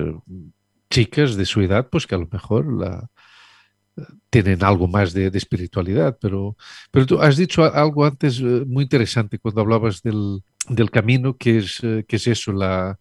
chicas 0.89 1.35
de 1.35 1.45
su 1.45 1.61
edad, 1.61 1.89
pues 1.89 2.07
que 2.07 2.15
a 2.15 2.19
lo 2.19 2.29
mejor 2.31 2.71
la, 2.71 3.09
tienen 4.29 4.63
algo 4.63 4.87
más 4.87 5.13
de, 5.13 5.27
espiritualidad, 5.27 6.17
pero, 6.19 6.57
pero 6.91 7.05
tú 7.05 7.21
has 7.21 7.37
dicho 7.37 7.63
algo 7.63 8.05
antes 8.05 8.39
eh, 8.39 8.63
muy 8.65 8.83
interesante 8.83 9.37
cuando 9.37 9.61
hablabas 9.61 10.01
del, 10.01 10.41
del 10.67 10.89
camino, 10.89 11.37
que 11.37 11.59
es, 11.59 11.79
eh, 11.83 12.03
que 12.07 12.15
es 12.15 12.27
eso, 12.27 12.51
la, 12.51 12.97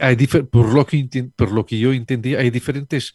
hay 0.00 0.16
por, 0.26 0.72
lo 0.72 0.86
que, 0.86 1.30
por 1.36 1.52
lo 1.52 1.66
que 1.66 1.78
yo 1.78 1.92
entendí, 1.92 2.34
hay 2.34 2.50
diferentes 2.50 3.14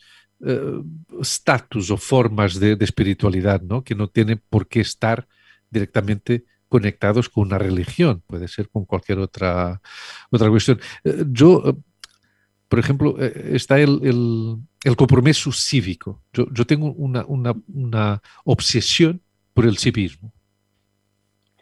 estatus 1.19 1.89
eh, 1.89 1.93
o 1.93 1.97
formas 1.97 2.59
de, 2.59 2.75
de, 2.75 2.85
espiritualidad, 2.85 3.61
¿no? 3.61 3.83
que 3.83 3.95
no 3.95 4.07
tienen 4.07 4.41
por 4.49 4.67
qué 4.67 4.81
estar 4.81 5.27
directamente 5.69 6.45
conectados 6.69 7.29
con 7.29 7.47
una 7.47 7.57
religión, 7.57 8.23
puede 8.27 8.47
ser 8.47 8.69
con 8.69 8.85
cualquier 8.85 9.19
otra, 9.19 9.81
otra 10.29 10.49
cuestión. 10.49 10.79
yo 11.31 11.75
por 12.69 12.77
ejemplo, 12.77 13.15
eh, 13.19 13.51
está 13.53 13.79
el, 13.79 13.99
el, 14.03 14.95
compromiso 14.95 15.51
cívico. 15.51 16.21
Yo, 16.31 16.45
yo 16.53 16.65
tengo 16.65 16.93
una, 16.93 17.25
una, 17.25 17.53
una, 17.73 18.21
obsesión 18.45 19.19
por 19.55 19.65
el 19.65 19.77
civismo, 19.77 20.31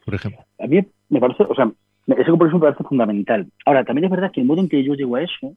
por 0.03 0.15
ejemplo. 0.15 0.41
A 0.59 0.67
mí 0.67 0.85
me 1.09 1.19
parece, 1.19 1.43
o 1.43 1.55
sea, 1.55 1.71
ese 2.07 2.29
compromiso 2.29 2.57
me 2.57 2.65
parece 2.65 2.84
fundamental. 2.84 3.47
Ahora, 3.65 3.85
también 3.85 4.05
es 4.05 4.11
verdad 4.11 4.31
que 4.31 4.41
el 4.41 4.47
modo 4.47 4.59
en 4.59 4.67
que 4.67 4.84
yo 4.84 4.95
llego 4.95 5.15
a 5.15 5.23
eso, 5.23 5.55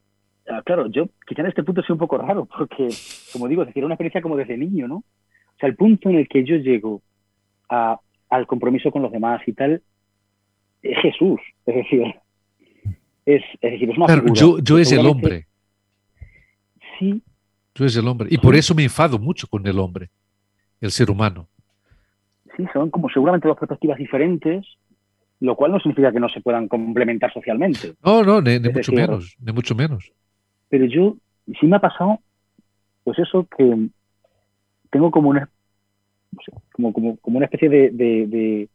ah, 0.48 0.62
claro, 0.64 0.86
yo 0.86 1.08
quizá 1.26 1.42
en 1.42 1.48
este 1.48 1.64
punto 1.64 1.82
soy 1.82 1.94
un 1.94 1.98
poco 1.98 2.16
raro, 2.18 2.46
porque, 2.46 2.88
como 3.32 3.48
digo, 3.48 3.62
es 3.62 3.68
decir, 3.68 3.84
una 3.84 3.94
experiencia 3.94 4.22
como 4.22 4.36
desde 4.36 4.56
niño, 4.56 4.86
¿no? 4.86 4.96
O 4.98 5.58
sea, 5.58 5.68
el 5.68 5.74
punto 5.74 6.08
en 6.08 6.16
el 6.16 6.28
que 6.28 6.44
yo 6.44 6.56
llego 6.56 7.02
a, 7.68 7.98
al 8.30 8.46
compromiso 8.46 8.92
con 8.92 9.02
los 9.02 9.10
demás 9.10 9.42
y 9.46 9.52
tal, 9.52 9.82
es 10.82 10.98
Jesús. 11.02 11.40
Es 11.66 11.74
decir, 11.74 12.14
es, 13.36 13.42
decir, 13.60 13.90
es 13.90 13.98
una 13.98 14.32
Yo, 14.32 14.58
yo 14.58 14.78
es 14.78 14.92
el 14.92 15.06
hombre. 15.06 15.46
Sí. 16.98 17.22
Yo 17.74 17.84
es 17.84 17.96
el 17.96 18.06
hombre. 18.08 18.28
Y 18.30 18.38
por 18.38 18.54
eso 18.54 18.74
me 18.74 18.82
enfado 18.84 19.18
mucho 19.18 19.46
con 19.46 19.66
el 19.66 19.78
hombre, 19.78 20.10
el 20.80 20.90
ser 20.90 21.10
humano. 21.10 21.48
Sí, 22.56 22.64
son 22.72 22.90
como 22.90 23.08
seguramente 23.08 23.48
dos 23.48 23.56
perspectivas 23.58 23.98
diferentes, 23.98 24.66
lo 25.40 25.56
cual 25.56 25.72
no 25.72 25.80
significa 25.80 26.12
que 26.12 26.20
no 26.20 26.28
se 26.28 26.40
puedan 26.40 26.68
complementar 26.68 27.32
socialmente. 27.32 27.94
No, 28.04 28.22
no, 28.22 28.40
ni, 28.40 28.58
mucho 28.58 28.92
menos, 28.92 29.36
ni 29.40 29.52
mucho 29.52 29.74
menos. 29.74 30.12
Pero 30.68 30.84
yo, 30.86 31.16
sí 31.60 31.66
me 31.66 31.76
ha 31.76 31.80
pasado, 31.80 32.18
pues 33.04 33.18
eso, 33.18 33.46
que 33.56 33.88
tengo 34.90 35.10
como 35.10 35.30
una, 35.30 35.48
como, 36.72 36.92
como, 36.92 37.16
como 37.16 37.36
una 37.38 37.46
especie 37.46 37.68
de, 37.68 37.90
de, 37.90 38.26
de 38.26 38.68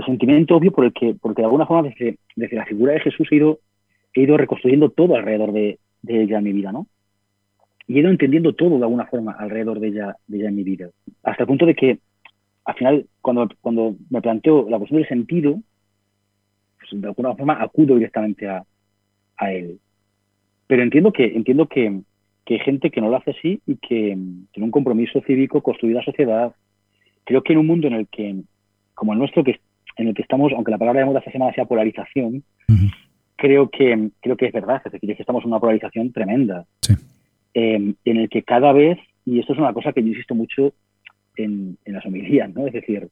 sentimiento 0.00 0.56
obvio 0.56 0.72
por 0.72 0.84
el 0.86 0.92
que, 0.92 1.14
porque 1.20 1.42
de 1.42 1.46
alguna 1.46 1.66
forma 1.66 1.88
desde, 1.88 2.18
desde 2.34 2.56
la 2.56 2.64
figura 2.64 2.94
de 2.94 3.00
Jesús 3.00 3.28
he 3.30 3.36
ido, 3.36 3.60
he 4.14 4.22
ido 4.22 4.36
reconstruyendo 4.36 4.90
todo 4.90 5.16
alrededor 5.16 5.52
de, 5.52 5.78
de, 6.02 6.22
ella 6.22 6.38
en 6.38 6.44
mi 6.44 6.52
vida, 6.52 6.72
¿no? 6.72 6.86
Y 7.86 7.96
he 7.96 8.00
ido 8.00 8.10
entendiendo 8.10 8.54
todo 8.54 8.78
de 8.78 8.84
alguna 8.84 9.06
forma 9.06 9.32
alrededor 9.32 9.80
de 9.80 9.88
ella, 9.88 10.16
de 10.26 10.38
ella 10.38 10.48
en 10.48 10.56
mi 10.56 10.62
vida. 10.62 10.88
Hasta 11.22 11.42
el 11.42 11.46
punto 11.46 11.66
de 11.66 11.74
que, 11.74 11.98
al 12.64 12.74
final, 12.74 13.06
cuando, 13.20 13.48
cuando 13.60 13.96
me 14.08 14.22
planteo 14.22 14.68
la 14.70 14.78
cuestión 14.78 15.00
del 15.00 15.08
sentido, 15.08 15.60
pues 16.78 17.00
de 17.00 17.08
alguna 17.08 17.34
forma 17.34 17.60
acudo 17.60 17.96
directamente 17.96 18.48
a, 18.48 18.64
a 19.36 19.52
él. 19.52 19.78
Pero 20.66 20.82
entiendo 20.82 21.12
que, 21.12 21.24
entiendo 21.24 21.66
que, 21.66 22.00
que 22.46 22.54
hay 22.54 22.60
gente 22.60 22.90
que 22.90 23.00
no 23.00 23.10
lo 23.10 23.16
hace 23.16 23.32
así 23.32 23.60
y 23.66 23.76
que 23.76 24.16
tiene 24.52 24.64
un 24.64 24.70
compromiso 24.70 25.20
cívico, 25.26 25.62
construir 25.62 25.96
la 25.96 26.04
sociedad. 26.04 26.54
Creo 27.24 27.42
que 27.42 27.52
en 27.52 27.58
un 27.58 27.66
mundo 27.66 27.88
en 27.88 27.94
el 27.94 28.08
que, 28.08 28.36
como 28.94 29.12
el 29.12 29.18
nuestro, 29.18 29.44
que 29.44 29.60
en 29.96 30.08
el 30.08 30.14
que 30.14 30.22
estamos, 30.22 30.52
aunque 30.52 30.70
la 30.70 30.78
palabra 30.78 31.00
de 31.00 31.06
moda 31.06 31.18
esta 31.18 31.32
semana 31.32 31.52
sea 31.54 31.64
polarización, 31.64 32.42
creo, 33.36 33.68
que, 33.70 34.10
creo 34.20 34.36
que 34.36 34.46
es 34.46 34.52
verdad, 34.52 34.80
es 34.84 34.92
decir, 34.92 35.14
que 35.14 35.22
estamos 35.22 35.44
en 35.44 35.50
una 35.50 35.60
polarización 35.60 36.12
tremenda, 36.12 36.64
em, 37.54 37.94
en 38.04 38.16
el 38.16 38.28
que 38.28 38.42
cada 38.42 38.72
vez, 38.72 38.98
y 39.24 39.40
esto 39.40 39.52
es 39.52 39.58
una 39.58 39.72
cosa 39.72 39.92
que 39.92 40.02
yo 40.02 40.08
insisto 40.08 40.34
mucho 40.34 40.72
en, 41.36 41.76
en 41.84 41.92
las 41.92 42.06
homilías, 42.06 42.52
¿no? 42.54 42.66
es 42.66 42.72
decir, 42.72 43.08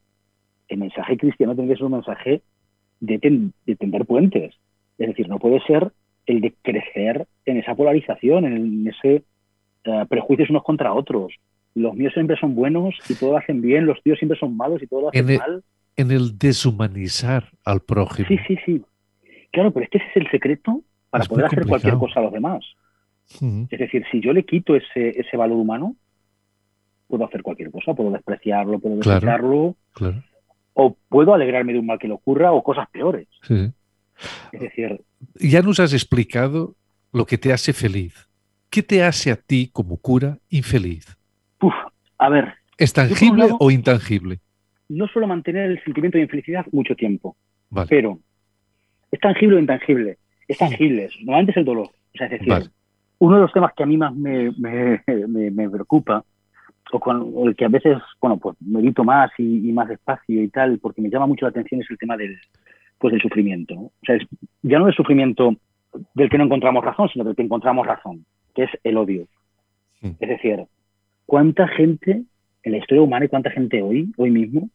el 0.68 0.78
mensaje 0.78 1.16
cristiano 1.16 1.54
tiene 1.54 1.70
que 1.70 1.76
ser 1.76 1.86
un 1.86 1.92
mensaje 1.92 2.42
de, 3.00 3.18
tender 3.18 4.06
puentes, 4.06 4.54
es 4.98 5.08
decir, 5.08 5.28
no 5.28 5.38
puede 5.38 5.60
ser 5.62 5.90
el 6.26 6.40
de 6.40 6.54
crecer 6.62 7.26
en 7.44 7.56
esa 7.56 7.74
polarización, 7.74 8.44
en, 8.44 8.86
ese 8.86 9.24
uh, 9.86 10.06
prejuicios 10.06 10.50
unos 10.50 10.62
contra 10.62 10.92
otros. 10.92 11.32
Los 11.74 11.94
míos 11.94 12.12
siempre 12.12 12.36
son 12.38 12.54
buenos 12.54 12.94
y 13.08 13.14
todo 13.14 13.32
lo 13.32 13.38
hacen 13.38 13.62
bien, 13.62 13.86
los 13.86 14.02
tíos 14.02 14.18
siempre 14.18 14.38
son 14.38 14.56
malos 14.56 14.82
y 14.82 14.86
todo 14.86 15.02
lo 15.02 15.08
hacen 15.08 15.38
mal 15.38 15.64
en 16.00 16.10
el 16.10 16.38
deshumanizar 16.38 17.50
al 17.64 17.80
prójimo. 17.80 18.28
Sí, 18.28 18.38
sí, 18.46 18.58
sí. 18.64 18.82
Claro, 19.52 19.72
pero 19.72 19.84
es 19.84 19.90
que 19.90 19.98
ese 19.98 20.08
es 20.10 20.16
el 20.16 20.30
secreto 20.30 20.82
para 21.10 21.24
poder 21.24 21.46
hacer 21.46 21.66
cualquier 21.66 21.94
cosa 21.94 22.20
a 22.20 22.22
los 22.24 22.32
demás. 22.32 22.64
Es 23.70 23.78
decir, 23.78 24.04
si 24.10 24.20
yo 24.20 24.32
le 24.32 24.44
quito 24.44 24.74
ese, 24.74 25.20
ese 25.20 25.36
valor 25.36 25.58
humano, 25.58 25.94
puedo 27.06 27.24
hacer 27.24 27.42
cualquier 27.42 27.70
cosa, 27.70 27.94
puedo 27.94 28.10
despreciarlo, 28.10 28.78
puedo 28.78 28.96
desecharlo, 28.96 29.76
o 30.74 30.96
puedo 31.08 31.34
alegrarme 31.34 31.72
de 31.72 31.78
un 31.78 31.86
mal 31.86 31.98
que 31.98 32.08
le 32.08 32.14
ocurra 32.14 32.52
o 32.52 32.62
cosas 32.62 32.88
peores. 32.90 33.28
Es 34.52 34.60
decir... 34.60 35.00
Ya 35.34 35.62
nos 35.62 35.78
has 35.80 35.92
explicado 35.92 36.74
lo 37.12 37.26
que 37.26 37.38
te 37.38 37.52
hace 37.52 37.72
feliz. 37.72 38.28
¿Qué 38.70 38.82
te 38.82 39.02
hace 39.02 39.30
a 39.30 39.36
ti 39.36 39.68
como 39.72 39.96
cura 39.96 40.38
infeliz? 40.48 41.16
Uf, 41.60 41.74
a 42.18 42.28
ver. 42.28 42.54
¿Es 42.78 42.92
tangible 42.92 43.48
o 43.58 43.70
intangible? 43.70 44.38
No 44.90 45.06
suelo 45.06 45.28
mantener 45.28 45.70
el 45.70 45.82
sentimiento 45.84 46.18
de 46.18 46.24
infelicidad 46.24 46.66
mucho 46.72 46.94
tiempo, 46.96 47.36
pero 47.88 48.18
es 49.10 49.20
tangible 49.20 49.56
o 49.56 49.60
intangible. 49.60 50.18
Es 50.48 50.58
tangible, 50.58 51.08
normalmente 51.20 51.52
es 51.52 51.56
el 51.58 51.64
dolor. 51.64 51.86
O 51.86 52.18
sea, 52.18 52.26
es 52.26 52.32
decir, 52.32 52.70
uno 53.20 53.36
de 53.36 53.42
los 53.42 53.52
temas 53.52 53.72
que 53.74 53.84
a 53.84 53.86
mí 53.86 53.96
más 53.96 54.14
me, 54.14 54.50
me, 54.58 55.70
preocupa, 55.70 56.24
o 56.92 56.98
con 56.98 57.32
el 57.46 57.54
que 57.54 57.66
a 57.66 57.68
veces, 57.68 57.98
bueno, 58.20 58.36
pues 58.38 58.56
medito 58.60 59.04
más 59.04 59.30
y, 59.38 59.70
más 59.72 59.88
despacio 59.88 60.42
y 60.42 60.48
tal, 60.48 60.80
porque 60.80 61.00
me 61.00 61.08
llama 61.08 61.28
mucho 61.28 61.44
la 61.44 61.50
atención, 61.50 61.80
es 61.80 61.90
el 61.90 61.98
tema 61.98 62.16
del, 62.16 62.36
pues, 62.98 63.12
del 63.12 63.22
sufrimiento. 63.22 63.74
O 63.74 63.92
sea, 64.04 64.18
ya 64.62 64.78
no 64.80 64.88
el 64.88 64.94
sufrimiento 64.94 65.54
del 66.14 66.28
que 66.28 66.38
no 66.38 66.44
encontramos 66.44 66.84
razón, 66.84 67.08
sino 67.12 67.24
del 67.24 67.36
que 67.36 67.42
encontramos 67.42 67.86
razón, 67.86 68.24
que 68.56 68.64
es 68.64 68.70
el 68.82 68.96
odio. 68.96 69.28
Es 70.02 70.28
decir, 70.28 70.64
¿cuánta 71.26 71.68
gente 71.68 72.24
en 72.62 72.72
la 72.72 72.78
historia 72.78 73.02
humana 73.02 73.26
y 73.26 73.28
cuánta 73.28 73.50
gente 73.50 73.82
hoy, 73.82 74.12
hoy 74.16 74.30
mismo, 74.30 74.68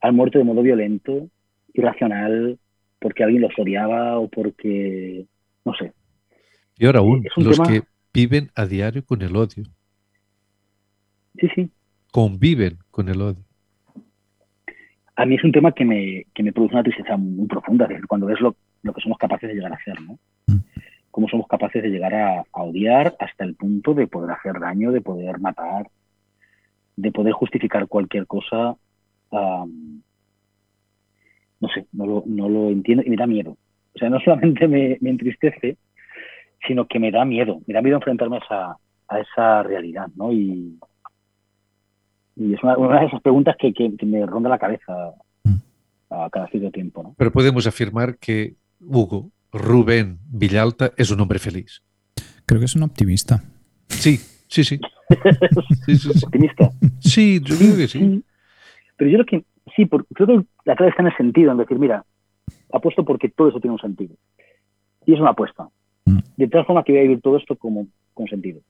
han 0.00 0.14
muerto 0.14 0.38
de 0.38 0.44
modo 0.44 0.62
violento, 0.62 1.28
irracional, 1.74 2.58
porque 2.98 3.24
alguien 3.24 3.42
los 3.42 3.52
odiaba 3.58 4.18
o 4.18 4.28
porque, 4.28 5.26
no 5.64 5.74
sé. 5.74 5.92
Y 6.76 6.86
ahora 6.86 7.00
aún, 7.00 7.24
los 7.36 7.60
que 7.60 7.82
viven 8.12 8.50
a 8.54 8.66
diario 8.66 9.04
con 9.04 9.22
el 9.22 9.36
odio. 9.36 9.64
Sí, 11.40 11.48
sí. 11.54 11.70
conviven 12.10 12.78
con 12.90 13.08
el 13.08 13.20
odio? 13.20 13.44
A 15.14 15.26
mí 15.26 15.34
es 15.34 15.44
un 15.44 15.52
tema 15.52 15.72
que 15.72 15.84
me, 15.84 16.26
que 16.34 16.42
me 16.42 16.52
produce 16.52 16.74
una 16.74 16.82
tristeza 16.82 17.16
muy 17.16 17.46
profunda, 17.46 17.84
es 17.84 17.90
decir, 17.90 18.06
cuando 18.06 18.26
ves 18.26 18.40
lo, 18.40 18.54
lo 18.82 18.92
que 18.92 19.00
somos 19.00 19.18
capaces 19.18 19.48
de 19.48 19.54
llegar 19.54 19.72
a 19.72 19.76
hacer, 19.76 20.00
¿no? 20.00 20.18
Mm. 20.46 20.58
Cómo 21.10 21.28
somos 21.28 21.48
capaces 21.48 21.82
de 21.82 21.90
llegar 21.90 22.14
a, 22.14 22.40
a 22.52 22.62
odiar 22.62 23.16
hasta 23.18 23.44
el 23.44 23.54
punto 23.54 23.94
de 23.94 24.06
poder 24.06 24.30
hacer 24.30 24.60
daño, 24.60 24.92
de 24.92 25.00
poder 25.00 25.40
matar, 25.40 25.88
de 26.96 27.12
poder 27.12 27.32
justificar 27.32 27.88
cualquier 27.88 28.26
cosa. 28.26 28.76
No 29.32 29.68
sé, 31.74 31.86
no 31.92 32.06
lo, 32.06 32.22
no 32.26 32.48
lo 32.48 32.70
entiendo 32.70 33.02
y 33.04 33.10
me 33.10 33.16
da 33.16 33.26
miedo. 33.26 33.56
O 33.94 33.98
sea, 33.98 34.08
no 34.10 34.20
solamente 34.24 34.68
me, 34.68 34.96
me 35.00 35.10
entristece, 35.10 35.76
sino 36.66 36.86
que 36.86 36.98
me 36.98 37.10
da 37.10 37.24
miedo. 37.24 37.60
Me 37.66 37.74
da 37.74 37.82
miedo 37.82 37.96
enfrentarme 37.96 38.36
a 38.36 38.40
esa, 38.40 38.76
a 39.08 39.20
esa 39.20 39.62
realidad, 39.62 40.08
¿no? 40.16 40.32
Y, 40.32 40.78
y 42.36 42.54
es 42.54 42.62
una, 42.62 42.76
una 42.78 43.00
de 43.00 43.06
esas 43.06 43.20
preguntas 43.22 43.56
que, 43.58 43.72
que- 43.72 43.96
que 43.96 44.06
me 44.06 44.24
ronda 44.26 44.48
la 44.48 44.58
cabeza 44.58 45.12
Mm. 45.44 45.54
a 46.10 46.28
cada 46.30 46.48
cierto 46.48 46.70
tiempo, 46.70 47.02
¿no? 47.02 47.14
Pero 47.16 47.32
podemos 47.32 47.66
afirmar 47.66 48.18
que 48.18 48.54
Hugo 48.80 49.30
Rubén 49.52 50.18
Villalta 50.30 50.92
es 50.96 51.10
un 51.10 51.20
hombre 51.20 51.38
feliz. 51.38 51.82
Creo 52.44 52.58
que 52.60 52.66
es 52.66 52.76
un 52.76 52.82
optimista. 52.82 53.42
Sí, 53.88 54.18
sí, 54.48 54.64
sí. 54.64 54.78
Sí, 55.86 55.96
sí, 55.96 56.12
sí. 56.12 56.24
Optimista. 56.26 56.70
Sí, 57.00 57.40
yo 57.42 57.56
creo 57.56 57.76
que 57.76 57.88
sí. 57.88 58.22
Pero 58.98 59.10
yo 59.10 59.18
creo 59.24 59.26
que 59.40 59.46
sí, 59.74 59.86
por- 59.86 60.06
creo 60.08 60.26
que 60.26 60.44
la 60.66 60.76
clave 60.76 60.90
está 60.90 61.02
en 61.02 61.08
el 61.08 61.16
sentido, 61.16 61.50
en 61.52 61.56
decir, 61.58 61.78
mira, 61.78 62.04
apuesto 62.72 63.04
porque 63.04 63.30
todo 63.30 63.48
eso 63.48 63.60
tiene 63.60 63.72
un 63.72 63.80
sentido. 63.80 64.14
Y 65.06 65.14
es 65.14 65.20
una 65.20 65.30
apuesta. 65.30 65.68
Mm. 66.04 66.18
De 66.36 66.48
tal 66.48 66.66
forma 66.66 66.84
que 66.84 66.92
voy 66.92 66.98
a 66.98 67.02
vivir 67.04 67.22
todo 67.22 67.38
esto 67.38 67.56
como 67.56 67.86
con 68.12 68.26
sentido. 68.28 68.60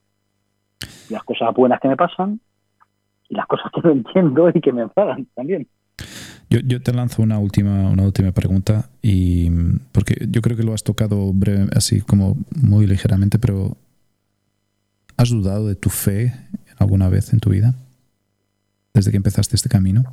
Las 1.10 1.24
cosas 1.24 1.52
buenas 1.54 1.80
que 1.80 1.88
me 1.88 1.96
pasan 1.96 2.40
y 3.28 3.34
las 3.34 3.46
cosas 3.46 3.72
que 3.74 3.80
no 3.82 3.90
entiendo 3.90 4.48
y 4.54 4.60
que 4.60 4.72
me 4.72 4.82
enfadan 4.82 5.26
también. 5.34 5.66
Yo, 6.50 6.60
yo 6.60 6.80
te 6.82 6.92
lanzo 6.92 7.22
una 7.22 7.38
última, 7.38 7.90
una 7.90 8.04
última 8.04 8.32
pregunta 8.32 8.88
y 9.02 9.50
porque 9.92 10.26
yo 10.30 10.40
creo 10.40 10.56
que 10.56 10.62
lo 10.62 10.72
has 10.72 10.82
tocado 10.84 11.32
breve, 11.32 11.66
así 11.74 12.00
como 12.00 12.36
muy 12.54 12.86
ligeramente, 12.86 13.38
pero 13.38 13.76
¿has 15.16 15.28
dudado 15.30 15.66
de 15.66 15.74
tu 15.74 15.90
fe 15.90 16.32
alguna 16.78 17.08
vez 17.08 17.32
en 17.32 17.40
tu 17.40 17.50
vida? 17.50 17.74
Desde 18.94 19.10
que 19.10 19.16
empezaste 19.18 19.56
este 19.56 19.68
camino. 19.68 20.04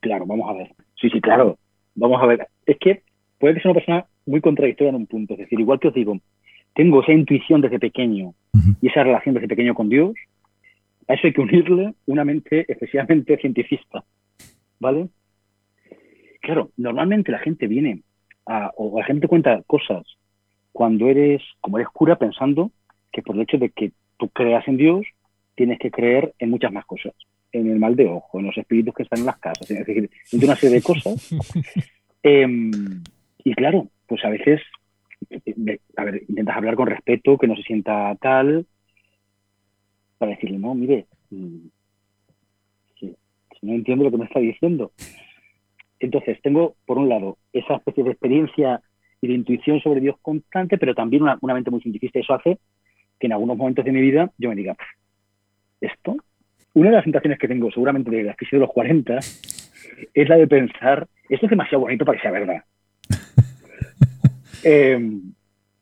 Claro, 0.00 0.26
vamos 0.26 0.48
a 0.50 0.54
ver. 0.54 0.74
Sí, 1.00 1.10
sí, 1.10 1.20
claro. 1.20 1.58
Vamos 1.94 2.22
a 2.22 2.26
ver. 2.26 2.48
Es 2.66 2.78
que 2.78 3.02
puede 3.38 3.54
que 3.54 3.60
sea 3.60 3.70
una 3.70 3.80
persona 3.80 4.06
muy 4.26 4.40
contradictoria 4.40 4.90
en 4.90 4.96
un 4.96 5.06
punto. 5.06 5.34
Es 5.34 5.40
decir, 5.40 5.60
igual 5.60 5.80
que 5.80 5.88
os 5.88 5.94
digo, 5.94 6.18
tengo 6.74 7.02
esa 7.02 7.12
intuición 7.12 7.60
desde 7.60 7.78
pequeño 7.78 8.34
y 8.80 8.88
esa 8.88 9.02
relación 9.02 9.34
desde 9.34 9.48
pequeño 9.48 9.74
con 9.74 9.88
Dios, 9.88 10.12
a 11.08 11.14
eso 11.14 11.26
hay 11.26 11.32
que 11.32 11.40
unirle 11.40 11.94
una 12.06 12.24
mente 12.24 12.64
excesivamente 12.68 13.36
cientifista. 13.38 14.04
¿Vale? 14.78 15.08
Claro, 16.40 16.70
normalmente 16.76 17.32
la 17.32 17.38
gente 17.38 17.66
viene 17.66 18.02
a, 18.46 18.70
o 18.76 18.98
la 18.98 19.04
gente 19.04 19.28
cuenta 19.28 19.62
cosas 19.66 20.04
cuando 20.72 21.08
eres, 21.08 21.42
como 21.60 21.78
eres 21.78 21.88
cura, 21.90 22.16
pensando 22.16 22.70
que 23.12 23.22
por 23.22 23.34
el 23.36 23.42
hecho 23.42 23.58
de 23.58 23.70
que 23.70 23.92
tú 24.16 24.28
creas 24.28 24.66
en 24.68 24.76
Dios, 24.76 25.04
tienes 25.54 25.78
que 25.78 25.90
creer 25.90 26.32
en 26.38 26.50
muchas 26.50 26.72
más 26.72 26.86
cosas. 26.86 27.12
En 27.52 27.70
el 27.70 27.78
mal 27.78 27.96
de 27.96 28.06
ojo, 28.06 28.38
en 28.38 28.46
los 28.46 28.56
espíritus 28.56 28.94
que 28.94 29.02
están 29.02 29.20
en 29.20 29.26
las 29.26 29.38
casas, 29.38 29.70
es 29.70 29.78
decir, 29.78 30.10
en 30.32 30.44
una 30.44 30.56
serie 30.56 30.76
de 30.76 30.82
cosas. 30.82 31.30
Em, 32.22 32.70
y 33.42 33.54
claro, 33.54 33.88
pues 34.06 34.22
a 34.26 34.28
veces, 34.28 34.60
eh, 35.30 35.78
a 35.96 36.04
ver, 36.04 36.22
intentas 36.28 36.54
hablar 36.54 36.76
con 36.76 36.86
respeto, 36.86 37.38
que 37.38 37.46
no 37.46 37.56
se 37.56 37.62
sienta 37.62 38.14
tal, 38.20 38.66
para 40.18 40.32
decirle, 40.32 40.58
no, 40.58 40.74
mire, 40.74 41.06
mm, 41.30 41.68
si 42.98 43.16
no 43.62 43.72
entiendo 43.72 44.04
lo 44.04 44.10
que 44.10 44.18
me 44.18 44.26
está 44.26 44.38
diciendo. 44.38 44.92
Entonces, 45.98 46.40
tengo, 46.42 46.76
por 46.86 46.98
un 46.98 47.08
lado, 47.08 47.38
esa 47.52 47.76
especie 47.76 48.04
de 48.04 48.10
experiencia 48.10 48.82
y 49.20 49.28
de 49.28 49.34
intuición 49.34 49.80
sobre 49.80 50.00
Dios 50.00 50.16
constante, 50.22 50.78
pero 50.78 50.94
también 50.94 51.22
una, 51.22 51.38
una 51.40 51.54
mente 51.54 51.70
muy 51.70 51.80
científica. 51.80 52.18
Eso 52.18 52.34
hace 52.34 52.58
que 53.18 53.26
en 53.26 53.32
algunos 53.32 53.56
momentos 53.56 53.84
de 53.84 53.92
mi 53.92 54.00
vida 54.00 54.30
yo 54.38 54.48
me 54.48 54.56
diga, 54.56 54.74
"Pff, 54.74 54.86
¿esto? 55.82 56.16
Una 56.74 56.90
de 56.90 56.96
las 56.96 57.04
sensaciones 57.04 57.38
que 57.38 57.48
tengo, 57.48 57.70
seguramente 57.70 58.10
de 58.10 58.22
la 58.22 58.34
crisis 58.34 58.52
de 58.52 58.58
los 58.60 58.70
40, 58.70 59.18
es 59.18 60.28
la 60.28 60.36
de 60.36 60.46
pensar, 60.46 61.06
esto 61.28 61.46
es 61.46 61.50
demasiado 61.50 61.80
bonito 61.80 62.04
para 62.04 62.16
que 62.18 62.22
sea 62.22 62.30
verdad. 62.32 62.62
Eh, 64.62 65.00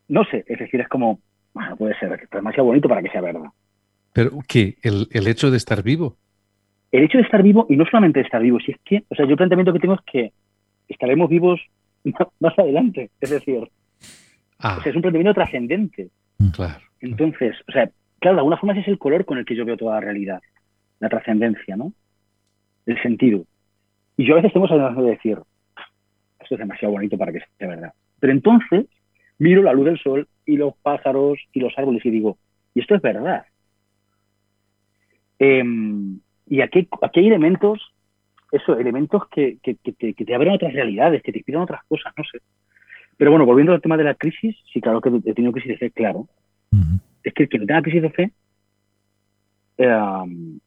no 0.06 0.24
sé, 0.27 0.44
es 0.47 0.56
decir, 0.56 0.81
es 0.81 0.86
como, 0.86 1.19
bueno, 1.52 1.77
puede 1.77 1.98
ser 1.98 2.12
es 2.23 2.31
demasiado 2.31 2.66
bonito 2.66 2.89
para 2.89 3.02
que 3.02 3.10
sea 3.10 3.20
verdad. 3.20 3.48
Pero 4.12 4.31
¿qué? 4.47 4.77
El, 4.82 5.09
el 5.10 5.27
hecho 5.27 5.51
de 5.51 5.56
estar 5.56 5.82
vivo. 5.82 6.16
El 6.93 7.02
hecho 7.02 7.19
de 7.19 7.24
estar 7.24 7.43
vivo, 7.43 7.66
y 7.69 7.77
no 7.77 7.85
solamente 7.86 8.20
de 8.20 8.24
estar 8.27 8.40
vivo, 8.40 8.60
si 8.60 8.70
es 8.70 8.78
que, 8.85 9.02
o 9.09 9.16
sea, 9.16 9.24
yo 9.24 9.32
el 9.32 9.36
planteamiento 9.36 9.73
que 9.73 9.81
tengo 9.81 9.94
es 9.94 10.01
que 10.02 10.32
estaremos 10.89 11.28
vivos 11.28 11.60
más, 12.05 12.28
más 12.39 12.56
adelante. 12.56 13.10
Es 13.20 13.31
decir, 13.31 13.69
Ah, 14.60 14.77
o 14.78 14.82
sea, 14.82 14.90
es 14.90 14.97
un 14.97 15.02
planteamiento 15.02 15.35
trascendente. 15.35 16.09
claro. 16.52 16.81
Entonces, 17.01 17.55
o 17.69 17.73
sea, 17.73 17.89
claro, 18.19 18.36
de 18.36 18.40
alguna 18.40 18.56
forma 18.56 18.73
ese 18.73 18.82
es 18.82 18.89
el 18.89 18.98
color 18.98 19.24
con 19.24 19.39
el 19.39 19.44
que 19.44 19.55
yo 19.55 19.65
veo 19.65 19.77
toda 19.77 19.94
la 19.94 20.01
realidad, 20.01 20.40
la 21.01 21.09
trascendencia, 21.09 21.77
¿no? 21.77 21.93
El 22.87 23.01
sentido. 23.03 23.45
Y 24.16 24.27
yo 24.27 24.35
a 24.35 24.37
veces 24.37 24.53
tengo 24.53 24.66
esa 24.66 24.77
sensación 24.77 25.05
de 25.05 25.11
decir, 25.11 25.39
esto 26.41 26.55
es 26.55 26.59
demasiado 26.59 26.93
bonito 26.93 27.16
para 27.16 27.33
que 27.33 27.41
sea 27.59 27.69
verdad. 27.69 27.93
Pero 28.20 28.33
entonces 28.33 28.87
miro 29.39 29.62
la 29.62 29.73
luz 29.73 29.85
del 29.87 29.99
sol 29.99 30.29
y 30.45 30.57
los 30.57 30.75
pájaros 30.79 31.39
y 31.53 31.61
los 31.61 31.73
árboles 31.77 32.05
y 32.05 32.11
digo, 32.11 32.39
y 32.75 32.81
esto 32.81 32.95
es 32.95 33.03
verdad. 33.03 33.45
Em, 35.39 36.19
y 36.47 36.61
aquí, 36.61 36.89
aquí 37.03 37.20
hay 37.20 37.27
elementos, 37.27 37.95
eso, 38.51 38.79
elementos 38.79 39.29
que, 39.29 39.59
que, 39.62 39.77
que 39.77 39.93
te, 39.93 40.15
que 40.15 40.25
te 40.25 40.35
abren 40.35 40.55
otras 40.55 40.73
realidades, 40.73 41.23
que 41.23 41.33
te 41.33 41.39
inspiran 41.39 41.62
otras 41.62 41.85
cosas, 41.85 42.12
no 42.16 42.25
sé. 42.25 42.39
Pero 43.16 43.31
bueno, 43.31 43.47
volviendo 43.47 43.73
al 43.73 43.81
tema 43.81 43.97
de 43.97 44.05
la 44.05 44.15
crisis, 44.15 44.57
sí, 44.73 44.81
claro 44.81 45.01
que 45.01 45.11
he 45.25 45.35
tenido 45.35 45.53
crisis 45.53 45.70
de 45.70 45.79
fe, 45.79 45.91
claro 45.91 46.29
es 47.23 47.35
que 47.35 47.45
el 47.45 47.49
que 47.49 47.59
no 47.59 47.66
tenga 47.66 47.83
crisis 47.83 48.03
de 48.03 48.11
fe, 48.11 48.31
eh, 49.79 50.59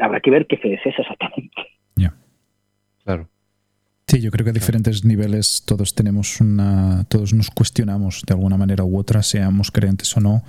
habrá 0.00 0.20
que 0.20 0.30
ver 0.30 0.46
qué 0.46 0.56
fe 0.56 0.74
es 0.74 0.80
esa 0.84 1.02
exactamente. 1.02 1.62
Claro. 3.04 3.26
Sí, 4.06 4.20
yo 4.20 4.30
creo 4.30 4.44
que 4.44 4.50
a 4.50 4.52
diferentes 4.52 5.02
niveles 5.02 5.62
todos 5.64 5.94
tenemos 5.94 6.42
una, 6.42 7.04
todos 7.08 7.32
nos 7.32 7.50
cuestionamos 7.50 8.22
de 8.26 8.34
alguna 8.34 8.58
manera 8.58 8.84
u 8.84 8.98
otra, 8.98 9.22
seamos 9.22 9.70
creyentes 9.70 10.14
o 10.14 10.20
no. 10.20 10.42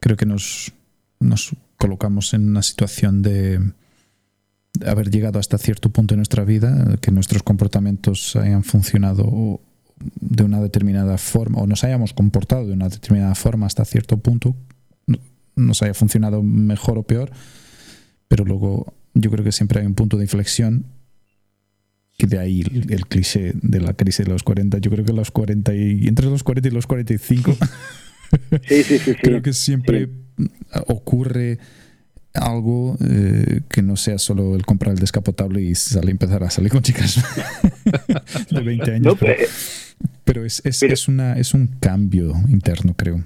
Creo 0.00 0.16
que 0.16 0.24
nos, 0.24 0.72
nos 1.20 1.54
colocamos 1.76 2.32
en 2.32 2.48
una 2.48 2.62
situación 2.62 3.20
de 3.20 3.60
haber 4.86 5.10
llegado 5.10 5.38
hasta 5.38 5.58
cierto 5.58 5.90
punto 5.90 6.14
en 6.14 6.18
nuestra 6.20 6.44
vida, 6.44 6.96
que 7.02 7.10
nuestros 7.10 7.42
comportamientos 7.42 8.36
hayan 8.36 8.62
funcionado 8.64 9.60
de 10.20 10.44
una 10.44 10.60
determinada 10.62 11.18
forma 11.18 11.58
o 11.60 11.66
nos 11.66 11.84
hayamos 11.84 12.14
comportado 12.14 12.66
de 12.66 12.72
una 12.72 12.88
determinada 12.88 13.34
forma 13.34 13.66
hasta 13.66 13.84
cierto 13.84 14.16
punto, 14.16 14.54
no- 15.06 15.18
nos 15.56 15.82
haya 15.82 15.92
funcionado 15.94 16.42
mejor 16.42 16.96
o 16.98 17.02
peor, 17.02 17.30
pero 18.28 18.44
luego 18.44 18.94
yo 19.14 19.30
creo 19.30 19.44
que 19.44 19.52
siempre 19.52 19.80
hay 19.80 19.86
un 19.86 19.94
punto 19.94 20.16
de 20.16 20.24
inflexión 20.24 20.84
y 22.18 22.26
de 22.26 22.38
ahí 22.38 22.60
el, 22.62 22.92
el 22.92 23.06
cliché 23.06 23.52
de 23.54 23.80
la 23.80 23.94
crisis 23.94 24.26
de 24.26 24.32
los 24.32 24.42
40. 24.42 24.78
Yo 24.78 24.90
creo 24.90 25.04
que 25.04 25.12
los 25.12 25.30
40 25.30 25.74
y 25.74 26.06
entre 26.08 26.26
los 26.26 26.42
40 26.42 26.68
y 26.68 26.72
los 26.72 26.86
45 26.86 27.56
Sí, 28.68 28.82
sí, 28.82 28.98
sí. 28.98 29.14
creo 29.14 29.40
que 29.40 29.52
siempre 29.54 30.10
ocurre 30.86 31.58
algo 32.34 32.96
eh, 33.00 33.62
que 33.70 33.80
no 33.82 33.96
sea 33.96 34.18
solo 34.18 34.54
el 34.54 34.66
comprar 34.66 34.92
el 34.94 34.98
descapotable 35.00 35.62
y 35.62 35.74
salir, 35.74 36.10
empezar 36.10 36.44
a 36.44 36.50
salir 36.50 36.70
con 36.70 36.82
chicas 36.82 37.24
de 38.50 38.60
20 38.60 38.90
años. 38.92 39.06
No, 39.06 39.16
pero, 39.16 39.32
pero, 39.34 39.42
eh, 39.42 39.48
pero 40.24 40.44
es, 40.44 40.60
es, 40.64 40.78
pero- 40.80 40.92
es, 40.92 41.08
una, 41.08 41.32
es 41.38 41.54
un 41.54 41.66
cambio 41.80 42.34
interno, 42.48 42.94
creo. 42.94 43.16
yo 43.16 43.24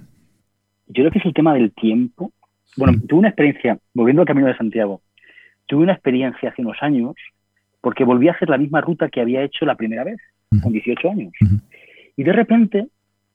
creo 0.94 1.10
que 1.10 1.18
es 1.18 1.26
el 1.26 1.34
tema 1.34 1.54
del 1.54 1.72
tiempo. 1.72 2.32
Bueno, 2.76 2.98
tuve 3.08 3.18
una 3.20 3.28
experiencia, 3.28 3.78
volviendo 3.94 4.22
al 4.22 4.26
Camino 4.28 4.48
de 4.48 4.56
Santiago, 4.56 5.02
tuve 5.66 5.82
una 5.84 5.92
experiencia 5.92 6.48
hace 6.50 6.62
unos 6.62 6.76
años 6.80 7.14
porque 7.80 8.04
volví 8.04 8.28
a 8.28 8.32
hacer 8.32 8.48
la 8.48 8.58
misma 8.58 8.80
ruta 8.80 9.08
que 9.08 9.20
había 9.20 9.42
hecho 9.42 9.66
la 9.66 9.74
primera 9.74 10.04
vez, 10.04 10.18
con 10.62 10.72
18 10.72 11.10
años. 11.10 11.32
Y 12.16 12.22
de 12.22 12.32
repente, 12.32 12.86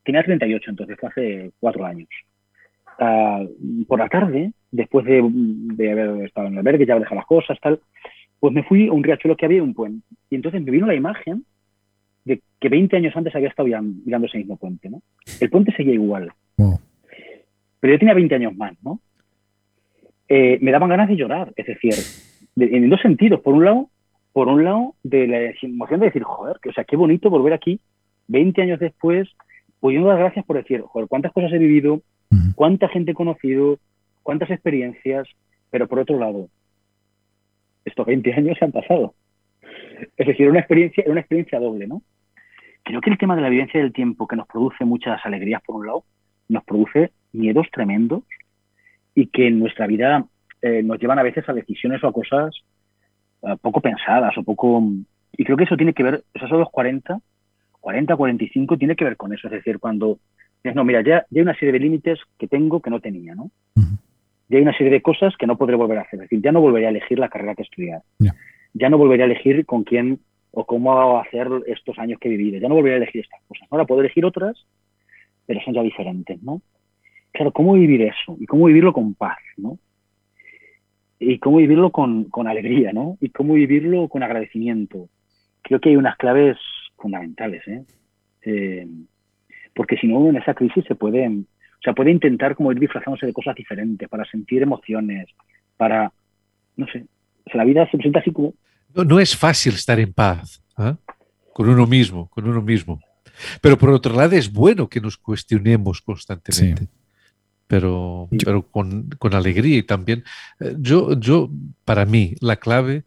tenía 0.03 0.23
38, 0.23 0.69
entonces 0.69 0.97
fue 0.99 1.09
hace 1.09 1.51
cuatro 1.59 1.85
años. 1.85 2.07
Ah, 2.99 3.43
por 3.87 3.99
la 3.99 4.07
tarde, 4.07 4.51
después 4.71 5.05
de, 5.05 5.21
de 5.23 5.91
haber 5.91 6.25
estado 6.25 6.47
en 6.47 6.53
el 6.53 6.59
albergue, 6.59 6.85
ya 6.85 6.93
haber 6.93 7.03
dejado 7.03 7.19
las 7.19 7.27
cosas, 7.27 7.59
tal, 7.61 7.79
pues 8.39 8.53
me 8.53 8.63
fui 8.63 8.87
a 8.87 8.91
un 8.93 9.03
riachuelo 9.03 9.35
que 9.35 9.45
había 9.45 9.61
un 9.63 9.73
puente. 9.73 10.05
Y 10.29 10.35
entonces 10.35 10.61
me 10.63 10.71
vino 10.71 10.87
la 10.87 10.95
imagen 10.95 11.43
de 12.25 12.41
que 12.59 12.69
20 12.69 12.95
años 12.97 13.15
antes 13.15 13.35
había 13.35 13.49
estado 13.49 13.67
ya 13.67 13.81
mirando 13.81 14.27
ese 14.27 14.37
mismo 14.37 14.57
puente, 14.57 14.89
¿no? 14.89 15.01
El 15.39 15.49
puente 15.49 15.71
seguía 15.75 15.93
igual, 15.93 16.31
Wow. 16.57 16.79
pero 17.79 17.93
yo 17.93 17.99
tenía 17.99 18.13
20 18.13 18.35
años 18.35 18.55
más, 18.55 18.73
¿no? 18.83 18.99
Eh, 20.29 20.57
me 20.61 20.71
daban 20.71 20.89
ganas 20.89 21.07
de 21.07 21.15
llorar, 21.15 21.53
es 21.55 21.65
decir, 21.65 21.93
de- 22.55 22.75
en 22.77 22.89
dos 22.89 23.01
sentidos. 23.01 23.39
Por 23.41 23.53
un 23.53 23.65
lado, 23.65 23.89
por 24.33 24.47
un 24.49 24.63
lado, 24.63 24.95
de 25.03 25.27
la 25.27 25.39
emoción 25.61 25.99
de 25.99 26.07
decir, 26.07 26.23
joder, 26.23 26.57
que, 26.61 26.69
o 26.69 26.73
sea, 26.73 26.83
qué 26.83 26.95
bonito 26.95 27.29
volver 27.29 27.53
aquí 27.53 27.79
20 28.27 28.61
años 28.61 28.79
después, 28.79 29.29
pudiendo 29.79 30.09
dar 30.09 30.19
gracias 30.19 30.45
por 30.45 30.57
decir, 30.57 30.81
joder, 30.81 31.07
cuántas 31.07 31.31
cosas 31.31 31.51
he 31.53 31.57
vivido, 31.57 32.01
cuánta 32.55 32.87
gente 32.89 33.11
he 33.11 33.15
conocido, 33.15 33.77
cuántas 34.23 34.49
experiencias, 34.51 35.27
pero 35.69 35.87
por 35.87 35.99
otro 35.99 36.19
lado, 36.19 36.49
estos 37.85 38.05
20 38.05 38.33
años 38.33 38.57
se 38.57 38.65
han 38.65 38.71
pasado. 38.71 39.13
Es 40.17 40.27
decir, 40.27 40.49
una 40.49 40.59
experiencia, 40.59 41.03
una 41.07 41.21
experiencia 41.21 41.59
doble, 41.59 41.87
¿no? 41.87 42.01
Creo 42.83 43.01
que 43.01 43.09
el 43.09 43.17
tema 43.17 43.35
de 43.35 43.41
la 43.41 43.49
vivencia 43.49 43.79
del 43.79 43.93
tiempo, 43.93 44.27
que 44.27 44.35
nos 44.35 44.47
produce 44.47 44.85
muchas 44.85 45.25
alegrías 45.25 45.61
por 45.63 45.75
un 45.77 45.87
lado, 45.87 46.03
nos 46.49 46.63
produce 46.63 47.11
miedos 47.33 47.67
tremendos 47.71 48.23
y 49.17 49.27
que 49.27 49.47
en 49.47 49.57
nuestra 49.57 49.87
vida 49.87 50.25
eh, 50.61 50.83
nos 50.83 50.99
llevan 50.99 51.17
a 51.17 51.23
veces 51.23 51.49
a 51.49 51.53
decisiones 51.53 52.03
o 52.03 52.07
a 52.07 52.13
cosas 52.13 52.55
eh, 53.41 53.55
poco 53.59 53.81
pensadas 53.81 54.37
o 54.37 54.43
poco... 54.43 54.83
Y 55.35 55.43
creo 55.43 55.57
que 55.57 55.63
eso 55.63 55.75
tiene 55.75 55.93
que 55.93 56.03
ver, 56.03 56.23
esos 56.35 56.47
son 56.47 56.59
los 56.59 56.69
40, 56.69 57.19
40, 57.81 58.15
45, 58.15 58.77
tiene 58.77 58.95
que 58.95 59.05
ver 59.05 59.17
con 59.17 59.33
eso. 59.33 59.47
Es 59.47 59.53
decir, 59.53 59.79
cuando 59.79 60.19
no, 60.63 60.83
mira, 60.83 61.01
ya, 61.01 61.25
ya 61.31 61.39
hay 61.39 61.41
una 61.41 61.55
serie 61.55 61.71
de 61.71 61.79
límites 61.79 62.19
que 62.37 62.47
tengo 62.47 62.79
que 62.79 62.91
no 62.91 62.99
tenía, 62.99 63.33
¿no? 63.33 63.49
Ya 64.49 64.57
hay 64.57 64.61
una 64.61 64.77
serie 64.77 64.91
de 64.91 65.01
cosas 65.01 65.35
que 65.35 65.47
no 65.47 65.57
podré 65.57 65.75
volver 65.75 65.97
a 65.97 66.01
hacer. 66.01 66.19
Es 66.19 66.29
decir, 66.29 66.41
ya 66.43 66.51
no 66.51 66.61
volveré 66.61 66.85
a 66.85 66.89
elegir 66.89 67.17
la 67.17 67.29
carrera 67.29 67.55
que 67.55 67.63
estudiar. 67.63 68.03
Ya 68.73 68.89
no 68.89 68.99
volveré 68.99 69.23
a 69.23 69.25
elegir 69.25 69.65
con 69.65 69.83
quién 69.83 70.19
o 70.51 70.65
cómo 70.65 71.19
hacer 71.19 71.47
estos 71.65 71.97
años 71.97 72.19
que 72.19 72.27
he 72.27 72.37
vivido. 72.37 72.59
Ya 72.59 72.69
no 72.69 72.75
volveré 72.75 72.95
a 72.95 72.97
elegir 72.97 73.21
estas 73.21 73.41
cosas. 73.47 73.67
Ahora 73.71 73.85
puedo 73.85 74.01
elegir 74.01 74.25
otras, 74.25 74.63
pero 75.47 75.59
son 75.61 75.73
ya 75.73 75.81
diferentes, 75.81 76.41
¿no? 76.43 76.61
Claro, 77.37 77.51
¿cómo 77.51 77.73
vivir 77.73 78.01
eso? 78.01 78.35
Y 78.39 78.47
cómo 78.47 78.65
vivirlo 78.65 78.91
con 78.93 79.13
paz, 79.13 79.37
¿no? 79.57 79.77
Y 81.19 81.37
cómo 81.37 81.57
vivirlo 81.57 81.91
con, 81.91 82.23
con 82.31 82.47
alegría, 82.47 82.93
¿no? 82.93 83.15
Y 83.21 83.29
cómo 83.29 83.53
vivirlo 83.53 84.09
con 84.09 84.23
agradecimiento. 84.23 85.07
Creo 85.61 85.79
que 85.79 85.89
hay 85.89 85.97
unas 85.97 86.17
claves 86.17 86.57
fundamentales, 86.97 87.61
¿eh? 87.67 87.83
eh 88.41 88.87
porque 89.75 89.97
si 89.97 90.07
no, 90.07 90.27
en 90.29 90.37
esa 90.37 90.55
crisis 90.55 90.83
se 90.87 90.95
puede, 90.95 91.27
o 91.27 91.81
sea, 91.83 91.93
puede 91.93 92.09
intentar 92.09 92.55
como 92.55 92.71
ir 92.71 92.79
disfrazándose 92.79 93.27
de 93.27 93.33
cosas 93.33 93.53
diferentes 93.53 94.09
para 94.09 94.25
sentir 94.25 94.63
emociones, 94.63 95.27
para, 95.77 96.11
no 96.75 96.87
sé, 96.87 97.05
la 97.53 97.65
vida 97.65 97.85
se 97.91 97.97
presenta 97.97 98.21
así 98.21 98.31
como... 98.31 98.55
No, 98.95 99.03
no 99.03 99.19
es 99.19 99.37
fácil 99.37 99.75
estar 99.75 99.99
en 99.99 100.11
paz 100.11 100.63
¿ah? 100.75 100.97
con 101.53 101.69
uno 101.69 101.85
mismo, 101.85 102.29
con 102.29 102.49
uno 102.49 102.63
mismo. 102.63 102.99
Pero 103.61 103.77
por 103.77 103.91
otro 103.91 104.15
lado 104.15 104.35
es 104.35 104.51
bueno 104.51 104.89
que 104.89 104.99
nos 104.99 105.17
cuestionemos 105.17 106.01
constantemente. 106.01 106.87
Pero, 107.67 108.29
pero 108.43 108.65
con, 108.69 109.09
con, 109.19 109.35
alegría 109.35 109.77
y 109.77 109.83
también. 109.83 110.23
Eh, 110.59 110.75
yo, 110.79 111.19
yo, 111.19 111.49
para 111.83 112.05
mí, 112.05 112.35
la 112.39 112.55
clave 112.55 113.03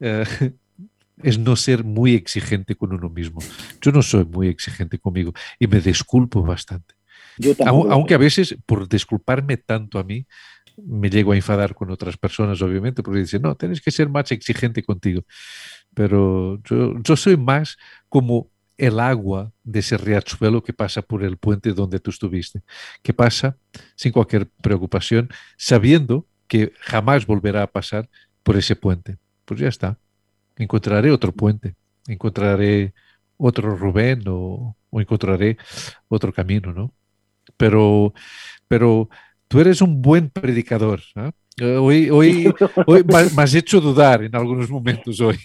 eh, 0.00 0.24
es 1.22 1.38
no 1.38 1.56
ser 1.56 1.84
muy 1.84 2.14
exigente 2.14 2.74
con 2.74 2.92
uno 2.92 3.08
mismo. 3.08 3.40
Yo 3.80 3.92
no 3.92 4.02
soy 4.02 4.24
muy 4.24 4.48
exigente 4.48 4.98
conmigo 4.98 5.32
y 5.58 5.66
me 5.66 5.80
disculpo 5.80 6.42
bastante. 6.42 6.94
Aunque 7.64 8.14
a 8.14 8.18
veces, 8.18 8.56
por 8.66 8.88
disculparme 8.88 9.56
tanto 9.56 9.98
a 9.98 10.04
mí, 10.04 10.26
me 10.76 11.10
llego 11.10 11.32
a 11.32 11.36
enfadar 11.36 11.74
con 11.74 11.90
otras 11.90 12.16
personas, 12.16 12.60
obviamente, 12.62 13.02
porque 13.02 13.20
dicen, 13.20 13.42
no, 13.42 13.54
tienes 13.54 13.80
que 13.80 13.90
ser 13.90 14.08
más 14.08 14.30
exigente 14.32 14.82
contigo. 14.82 15.22
Pero 15.94 16.60
yo, 16.64 16.94
yo 17.02 17.16
soy 17.16 17.36
más 17.36 17.76
como 18.08 18.51
el 18.86 18.98
agua 19.00 19.52
de 19.64 19.80
ese 19.80 19.96
riachuelo 19.96 20.62
que 20.62 20.72
pasa 20.72 21.02
por 21.02 21.22
el 21.22 21.36
puente 21.36 21.72
donde 21.72 22.00
tú 22.00 22.10
estuviste, 22.10 22.62
que 23.02 23.14
pasa 23.14 23.56
sin 23.94 24.12
cualquier 24.12 24.48
preocupación, 24.60 25.28
sabiendo 25.56 26.26
que 26.48 26.72
jamás 26.80 27.26
volverá 27.26 27.62
a 27.62 27.66
pasar 27.66 28.08
por 28.42 28.56
ese 28.56 28.76
puente. 28.76 29.18
Pues 29.44 29.60
ya 29.60 29.68
está 29.68 29.98
encontraré 30.56 31.10
otro 31.10 31.32
puente, 31.32 31.74
encontraré 32.06 32.92
otro 33.36 33.76
Rubén 33.76 34.22
o, 34.26 34.76
encontraré 34.92 35.56
otro 36.08 36.32
camino, 36.32 36.72
¿no? 36.72 36.92
Pero, 37.56 38.12
pero 38.68 39.08
tú 39.48 39.60
eres 39.60 39.80
un 39.80 40.02
buen 40.02 40.28
predicador. 40.28 41.00
¿ah? 41.16 41.32
Hoy, 41.60 42.10
hoy, 42.10 42.52
hoy 42.86 43.04
me 43.04 43.42
has 43.42 43.54
hecho 43.54 43.80
dudar 43.80 44.22
en 44.22 44.34
algunos 44.36 44.70
momentos 44.70 45.20
hoy. 45.20 45.38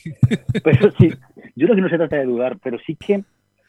Pero 0.64 0.92
sí, 1.00 1.14
yo 1.58 1.66
creo 1.66 1.76
que 1.76 1.82
no 1.82 1.90
se 1.90 1.98
trata 1.98 2.18
de 2.18 2.26
dudar, 2.26 2.58
pero 2.64 2.78
sí 2.86 2.96
que 2.96 3.24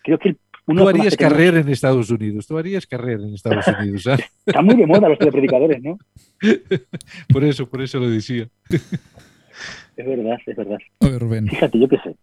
creo 0.04 0.18
que 0.18 0.36
uno 0.66 0.82
Tú 0.82 0.88
harías 0.90 1.16
carrera 1.16 1.60
en 1.60 1.68
Estados 1.70 2.10
Unidos, 2.10 2.46
tú 2.46 2.58
harías 2.58 2.86
carrera 2.86 3.22
en 3.22 3.32
Estados 3.32 3.66
Unidos. 3.80 4.06
¿ah? 4.06 4.18
Está 4.44 4.60
muy 4.60 4.76
de 4.76 4.86
moda 4.86 5.08
los 5.08 5.16
predicadores, 5.16 5.82
¿no? 5.82 5.98
Por 7.32 7.44
eso, 7.44 7.68
por 7.68 7.80
eso 7.80 7.98
lo 7.98 8.10
decía. 8.10 8.46
Es 8.68 10.06
verdad, 10.06 10.36
es 10.46 10.56
verdad. 10.56 10.78
Rubén. 11.00 11.48
Fíjate, 11.48 11.80
yo 11.80 11.88
qué 11.88 11.96
sé. 11.98 12.14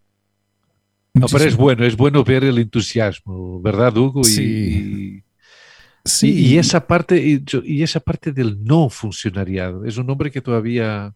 No, 1.15 1.25
pero 1.31 1.45
es 1.45 1.57
bueno, 1.57 1.85
es 1.85 1.97
bueno 1.97 2.23
ver 2.23 2.43
el 2.43 2.59
entusiasmo, 2.59 3.59
¿verdad, 3.61 3.97
Hugo? 3.97 4.23
Sí. 4.23 4.43
Y, 4.43 6.07
sí. 6.07 6.53
Y, 6.53 6.57
esa 6.57 6.85
parte, 6.85 7.17
y, 7.17 7.83
esa 7.83 7.99
parte 7.99 8.31
del 8.31 8.63
no 8.63 8.89
funcionariado, 8.89 9.85
es 9.85 9.97
un 9.97 10.09
hombre 10.09 10.29
que 10.29 10.41
todavía, 10.41 11.13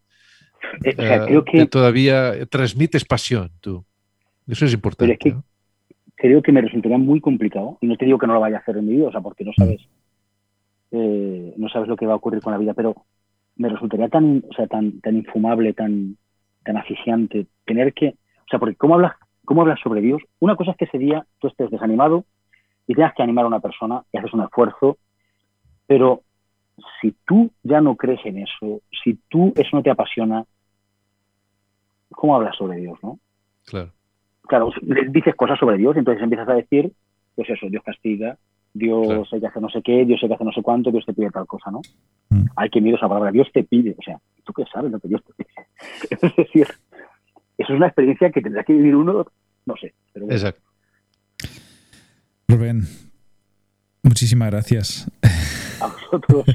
eh, 0.84 0.96
creo 0.96 1.46
que, 1.46 1.66
todavía 1.68 2.46
transmites 2.48 3.06
pasión, 3.06 3.52
tú. 3.60 3.86
Eso 4.50 4.66
es 4.66 4.74
importante. 4.74 5.14
es 5.14 5.20
que 5.20 5.36
creo 6.16 6.42
que 6.42 6.52
me 6.52 6.62
resultaría 6.62 6.98
muy 6.98 7.22
complicado, 7.22 7.78
y 7.82 7.88
no 7.88 7.96
te 7.96 8.06
digo 8.06 8.18
que 8.18 8.28
no 8.28 8.34
lo 8.34 8.40
vaya 8.40 8.58
a 8.58 8.60
hacer 8.60 8.78
en 8.78 8.88
mi 8.88 8.96
vida, 8.96 9.08
o 9.08 9.12
sea, 9.12 9.22
porque 9.22 9.46
no 9.46 9.52
sabes, 9.56 9.82
eh, 10.92 11.54
no 11.56 11.70
sabes 11.70 11.88
lo 11.88 11.96
que 11.96 12.06
va 12.06 12.14
a 12.14 12.18
ocurrir 12.18 12.42
con 12.42 12.52
la 12.52 12.60
vida, 12.60 12.74
pero 12.74 13.06
me 13.56 13.70
resultaría 13.70 14.10
tan, 14.10 14.44
o 14.50 14.54
sea, 14.54 14.68
tan, 14.68 15.00
tan 15.02 15.16
infumable, 15.16 15.74
tan, 15.74 16.18
tan 16.64 16.78
asfixiante, 16.78 17.46
tener 17.66 17.94
que, 17.94 18.08
o 18.10 18.48
sea, 18.50 18.60
porque 18.60 18.76
¿cómo 18.76 18.96
hablas, 18.96 19.14
cómo 19.46 19.62
hablas 19.62 19.80
sobre 19.82 20.02
Dios? 20.02 20.22
Una 20.40 20.56
cosa 20.56 20.72
es 20.72 20.78
que 20.78 20.86
ese 20.86 20.98
día 20.98 21.26
tú 21.40 21.48
estés 21.48 21.70
desanimado 21.70 22.26
y 22.88 22.96
tengas 22.96 23.14
que 23.14 23.24
animar 23.24 23.46
a 23.46 23.50
una 23.50 23.60
persona 23.60 24.04
y 24.12 24.18
haces 24.18 24.34
un 24.34 24.42
esfuerzo, 24.42 24.98
pero 25.86 26.24
si 27.00 27.16
tú 27.26 27.52
ya 27.64 27.82
no 27.82 27.96
crees 27.96 28.26
en 28.26 28.40
eso, 28.40 28.82
si 29.04 29.20
tú 29.30 29.54
eso 29.56 29.70
no 29.74 29.84
te 29.84 29.92
apasiona, 29.92 30.44
¿cómo 32.10 32.36
hablas 32.36 32.56
sobre 32.58 32.80
Dios, 32.80 32.98
no? 33.04 33.20
Claro. 33.66 33.92
Claro, 34.50 34.72
dices 35.10 35.36
cosas 35.36 35.60
sobre 35.60 35.78
Dios 35.78 35.96
y 35.96 36.00
entonces 36.00 36.24
empiezas 36.24 36.50
a 36.50 36.56
decir, 36.56 36.92
pues 37.36 37.48
eso, 37.52 37.68
Dios 37.70 37.84
castiga, 37.86 38.36
Dios 38.74 39.32
hay 39.32 39.40
que 39.40 39.46
hacer 39.46 39.62
no 39.62 39.70
sé 39.70 39.84
qué, 39.84 40.06
Dios 40.06 40.20
hay 40.24 40.28
que 40.28 40.34
hacer 40.34 40.48
no 40.48 40.52
sé 40.52 40.64
cuánto, 40.64 40.90
Dios 40.90 41.06
te 41.06 41.14
pide 41.14 41.30
tal 41.30 41.46
cosa, 41.46 41.70
¿no? 41.70 41.82
Mm. 42.30 42.46
Hay 42.56 42.70
que 42.72 42.82
mirar 42.82 42.98
esa 42.98 43.08
palabra, 43.08 43.32
Dios 43.32 43.48
te 43.54 43.64
pide, 43.64 43.96
o 43.96 44.02
sea, 44.02 44.18
¿tú 44.44 44.52
qué 44.54 44.64
sabes 44.74 44.92
lo 44.92 45.00
que 45.00 45.08
Dios 45.08 45.22
te 45.24 45.34
pide? 45.36 45.50
es 46.10 46.36
decir, 46.36 46.68
eso 47.60 47.74
es 47.74 47.78
una 47.78 47.86
experiencia 47.86 48.32
que 48.32 48.42
tendrá 48.42 48.64
que 48.64 48.74
vivir 48.74 48.96
uno, 48.96 49.28
no 49.68 49.76
sé. 49.76 49.94
Exacto. 50.16 50.62
Rubén, 52.48 52.82
muchísimas 54.02 54.50
gracias. 54.50 55.12
A 55.82 55.88
vosotros. 55.88 56.46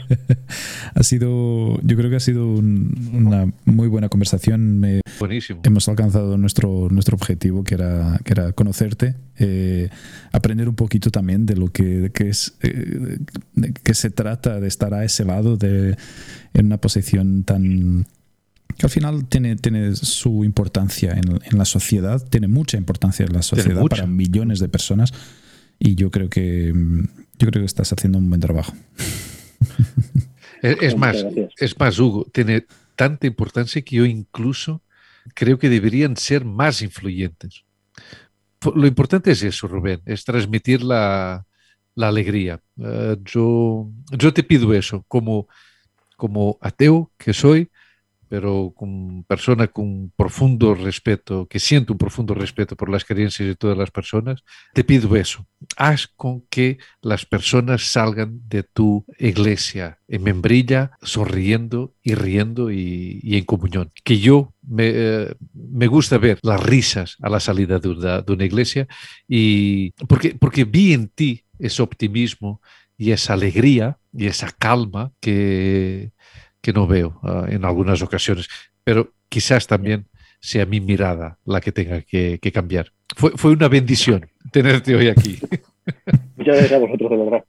ha 0.94 1.02
sido, 1.02 1.80
yo 1.82 1.96
creo 1.96 2.10
que 2.10 2.16
ha 2.16 2.20
sido 2.20 2.46
una 2.46 3.52
muy 3.64 3.88
buena 3.88 4.08
conversación. 4.08 4.78
Me, 4.78 5.00
Buenísimo. 5.18 5.60
Hemos 5.64 5.88
alcanzado 5.88 6.36
nuestro, 6.36 6.88
nuestro 6.90 7.16
objetivo, 7.16 7.64
que 7.64 7.74
era, 7.74 8.20
que 8.24 8.32
era 8.32 8.52
conocerte, 8.52 9.16
eh, 9.38 9.88
aprender 10.32 10.68
un 10.68 10.74
poquito 10.74 11.10
también 11.10 11.46
de 11.46 11.56
lo 11.56 11.68
que, 11.68 12.10
que 12.12 12.28
es, 12.28 12.56
eh, 12.62 13.18
que 13.82 13.94
se 13.94 14.10
trata 14.10 14.60
de 14.60 14.68
estar 14.68 14.94
a 14.94 15.04
ese 15.04 15.24
lado, 15.24 15.56
de, 15.56 15.96
en 16.52 16.66
una 16.66 16.78
posición 16.78 17.44
tan 17.44 18.06
que 18.76 18.86
al 18.86 18.90
final 18.90 19.26
tiene, 19.26 19.54
tiene 19.54 19.94
su 19.94 20.44
importancia 20.44 21.12
en, 21.12 21.40
en 21.44 21.58
la 21.58 21.64
sociedad, 21.64 22.20
tiene 22.28 22.48
mucha 22.48 22.76
importancia 22.76 23.24
en 23.24 23.32
la 23.32 23.42
sociedad 23.42 23.80
para 23.86 24.06
millones 24.06 24.58
de 24.58 24.68
personas 24.68 25.12
y 25.78 25.94
yo 25.94 26.10
creo 26.10 26.28
que 26.28 26.72
yo 27.38 27.48
creo 27.48 27.62
que 27.62 27.66
estás 27.66 27.92
haciendo 27.92 28.18
un 28.18 28.28
buen 28.28 28.40
trabajo. 28.40 28.72
Es, 30.62 30.96
más, 30.96 31.26
es 31.58 31.78
más, 31.78 31.98
Hugo, 31.98 32.24
tiene 32.32 32.64
tanta 32.96 33.26
importancia 33.26 33.82
que 33.82 33.96
yo 33.96 34.06
incluso 34.06 34.82
creo 35.34 35.58
que 35.58 35.68
deberían 35.68 36.16
ser 36.16 36.46
más 36.46 36.80
influyentes. 36.80 37.64
Lo 38.74 38.86
importante 38.86 39.30
es 39.30 39.42
eso, 39.42 39.68
Rubén, 39.68 40.00
es 40.06 40.24
transmitir 40.24 40.82
la, 40.82 41.44
alegría. 41.96 42.62
Eh, 42.78 43.16
yo, 43.24 43.90
yo 44.16 44.32
te 44.32 44.42
pido 44.42 44.72
eso, 44.72 45.04
como, 45.06 45.48
como 46.16 46.56
ateo 46.62 47.12
que 47.18 47.34
soy, 47.34 47.68
pero 48.28 48.72
con 48.74 49.24
persona 49.24 49.68
con 49.68 50.12
profundo 50.16 50.74
respeto, 50.74 51.46
que 51.46 51.58
siento 51.58 51.92
un 51.92 51.98
profundo 51.98 52.34
respeto 52.34 52.76
por 52.76 52.88
las 52.88 53.04
creencias 53.04 53.48
de 53.48 53.54
todas 53.56 53.76
las 53.76 53.90
personas, 53.90 54.42
te 54.72 54.84
pido 54.84 55.16
eso. 55.16 55.46
Haz 55.76 56.06
con 56.06 56.42
que 56.48 56.78
las 57.00 57.24
personas 57.26 57.90
salgan 57.90 58.40
de 58.48 58.62
tu 58.62 59.04
iglesia 59.18 59.98
en 60.08 60.22
membrilla, 60.22 60.92
sonriendo 61.02 61.94
y 62.02 62.14
riendo 62.14 62.70
y, 62.70 63.20
en 63.24 63.44
comunión. 63.44 63.90
Que 64.04 64.18
yo 64.18 64.54
me, 64.62 64.90
eh, 64.94 65.34
me, 65.52 65.86
gusta 65.86 66.18
ver 66.18 66.38
las 66.42 66.62
risas 66.62 67.16
a 67.22 67.28
la 67.28 67.40
salida 67.40 67.78
de 67.78 67.88
una, 67.88 68.20
de 68.20 68.32
una 68.32 68.44
iglesia 68.44 68.86
y 69.28 69.92
porque, 70.06 70.34
porque 70.34 70.64
vi 70.64 70.92
en 70.92 71.08
ti 71.08 71.44
ese 71.58 71.82
optimismo 71.82 72.60
y 72.96 73.10
esa 73.10 73.32
alegría 73.32 73.98
y 74.12 74.26
esa 74.26 74.50
calma 74.50 75.12
que 75.20 76.12
que 76.64 76.72
no 76.72 76.86
veo 76.86 77.20
uh, 77.22 77.44
en 77.46 77.66
algunas 77.66 78.00
ocasiones, 78.00 78.48
pero 78.84 79.12
quizás 79.28 79.66
también 79.66 80.06
sea 80.40 80.64
mi 80.64 80.80
mirada 80.80 81.38
la 81.44 81.60
que 81.60 81.72
tenga 81.72 82.00
que, 82.00 82.38
que 82.40 82.52
cambiar. 82.52 82.90
Fue, 83.14 83.32
fue, 83.36 83.52
una 83.52 83.68
bendición 83.68 84.26
tenerte 84.50 84.96
hoy 84.96 85.08
aquí. 85.08 85.38
Muchas 86.36 86.56
gracias 86.56 86.72
a 86.72 86.78
vosotros, 86.78 87.10
de 87.10 87.16
verdad. 87.18 87.44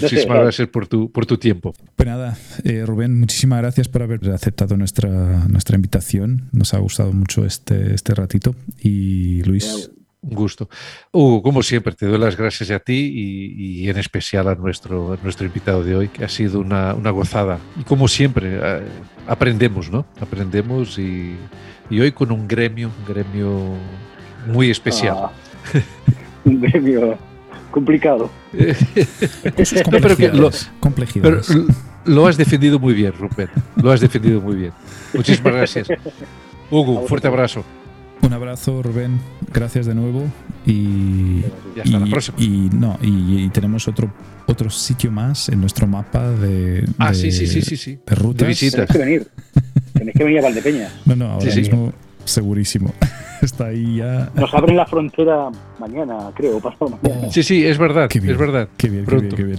Muchísimas 0.00 0.38
gracias 0.42 0.68
por 0.68 0.86
tu, 0.86 1.10
por 1.10 1.26
tu 1.26 1.38
tiempo. 1.38 1.74
Pues 1.96 2.06
nada, 2.08 2.38
eh, 2.62 2.84
Rubén, 2.86 3.18
muchísimas 3.18 3.62
gracias 3.62 3.88
por 3.88 4.02
haber 4.02 4.30
aceptado 4.30 4.76
nuestra, 4.76 5.08
nuestra 5.48 5.74
invitación. 5.74 6.50
Nos 6.52 6.72
ha 6.72 6.78
gustado 6.78 7.12
mucho 7.12 7.44
este, 7.44 7.94
este 7.94 8.14
ratito. 8.14 8.54
Y 8.80 9.42
Luis. 9.42 9.90
Un 10.22 10.34
gusto. 10.34 10.68
Hugo, 11.12 11.42
como 11.42 11.62
siempre, 11.62 11.94
te 11.94 12.06
doy 12.06 12.18
las 12.18 12.36
gracias 12.36 12.70
a 12.70 12.78
ti 12.78 13.54
y, 13.56 13.88
en 13.88 13.96
especial 13.96 14.48
a 14.48 14.54
nuestro, 14.54 15.18
nuestro 15.22 15.46
invitado 15.46 15.82
de 15.82 15.96
hoy, 15.96 16.08
que 16.08 16.24
ha 16.24 16.28
sido 16.28 16.60
una, 16.60 16.94
una 16.94 17.10
gozada. 17.10 17.58
Y 17.78 17.84
como 17.84 18.06
siempre, 18.06 18.58
eh, 18.62 18.82
aprendemos, 19.26 19.90
¿no? 19.90 20.04
Aprendemos 20.20 20.98
y, 20.98 21.36
y, 21.88 22.00
hoy 22.00 22.12
con 22.12 22.32
un 22.32 22.46
gremio, 22.46 22.90
un 22.98 23.14
gremio 23.14 23.74
muy 24.46 24.70
especial. 24.70 25.16
Ah, 25.18 25.32
un 26.44 26.60
gremio 26.60 27.18
complicado. 27.70 28.30
complejidades. 30.80 31.46
Pero 31.48 31.66
lo 32.04 32.26
has 32.26 32.36
defendido 32.36 32.78
muy 32.78 32.92
bien, 32.92 33.12
Rupert. 33.18 33.50
Lo 33.76 33.90
has 33.90 34.00
defendido 34.00 34.40
muy 34.40 34.56
bien. 34.56 34.72
Muchísimas 35.14 35.54
gracias. 35.54 35.88
Hugo, 36.70 37.00
un 37.00 37.08
fuerte 37.08 37.28
abrazo. 37.28 37.64
Un 38.30 38.34
abrazo, 38.34 38.80
Rubén. 38.80 39.18
Gracias 39.52 39.86
de 39.86 39.94
nuevo. 39.96 40.22
Y, 40.64 41.42
y 41.74 41.80
hasta 41.82 41.98
la 41.98 42.06
próxima. 42.06 42.38
Y, 42.38 42.70
no, 42.72 42.96
y, 43.02 43.48
tenemos 43.48 43.88
otro, 43.88 44.08
otro 44.46 44.70
sitio 44.70 45.10
más 45.10 45.48
en 45.48 45.60
nuestro 45.60 45.88
mapa 45.88 46.30
de, 46.30 46.84
ah, 46.98 47.12
sí, 47.12 47.32
sí, 47.32 47.48
sí, 47.48 47.60
sí, 47.60 47.76
sí. 47.76 47.98
de 48.06 48.14
rutas. 48.14 48.46
visitas. 48.46 48.86
Tenéis 48.86 48.92
que 48.92 48.98
venir. 48.98 49.28
Tenéis 49.94 50.16
que 50.16 50.22
venir 50.22 50.38
a 50.38 50.42
Valdepeñas. 50.42 50.92
No, 51.06 51.16
no, 51.16 51.32
ahora 51.32 51.52
mismo 51.52 51.92
segurísimo. 52.24 52.94
Está 53.42 53.66
ahí 53.66 53.96
ya. 53.96 54.30
Nos 54.36 54.54
abren 54.54 54.76
la 54.76 54.86
frontera 54.86 55.48
mañana, 55.80 56.30
creo, 56.36 56.60
pasado 56.60 57.00
mañana. 57.02 57.32
Sí, 57.32 57.42
sí, 57.42 57.66
es 57.66 57.78
verdad. 57.78 58.08
Qué 58.08 58.20
bien, 58.20 58.34
es 58.34 58.38
verdad. 58.38 58.68
Qué 58.76 58.90
bien, 58.90 59.06
qué 59.06 59.16
bien, 59.16 59.34
qué 59.34 59.42
bien. 59.42 59.58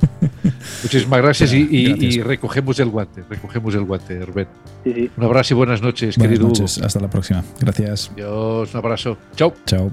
Muchísimas 0.82 1.22
gracias, 1.22 1.52
y, 1.52 1.68
y, 1.70 2.20
recogemos 2.22 2.78
el 2.80 2.90
guante, 2.90 3.22
recogemos 3.28 3.74
el 3.74 3.84
guante, 3.84 4.24
Rubén. 4.24 4.48
Sí, 4.84 4.92
sí. 4.94 5.10
Un 5.16 5.24
abrazo 5.24 5.54
y 5.54 5.56
buenas 5.56 5.82
noches, 5.82 6.16
buenas 6.16 6.38
querido 6.38 6.48
noches. 6.48 6.78
Hasta 6.78 7.00
la 7.00 7.10
próxima. 7.10 7.44
Gracias. 7.60 8.10
Dios, 8.16 8.72
un 8.72 8.78
abrazo. 8.78 9.18
Chao. 9.36 9.54
Chao. 9.66 9.92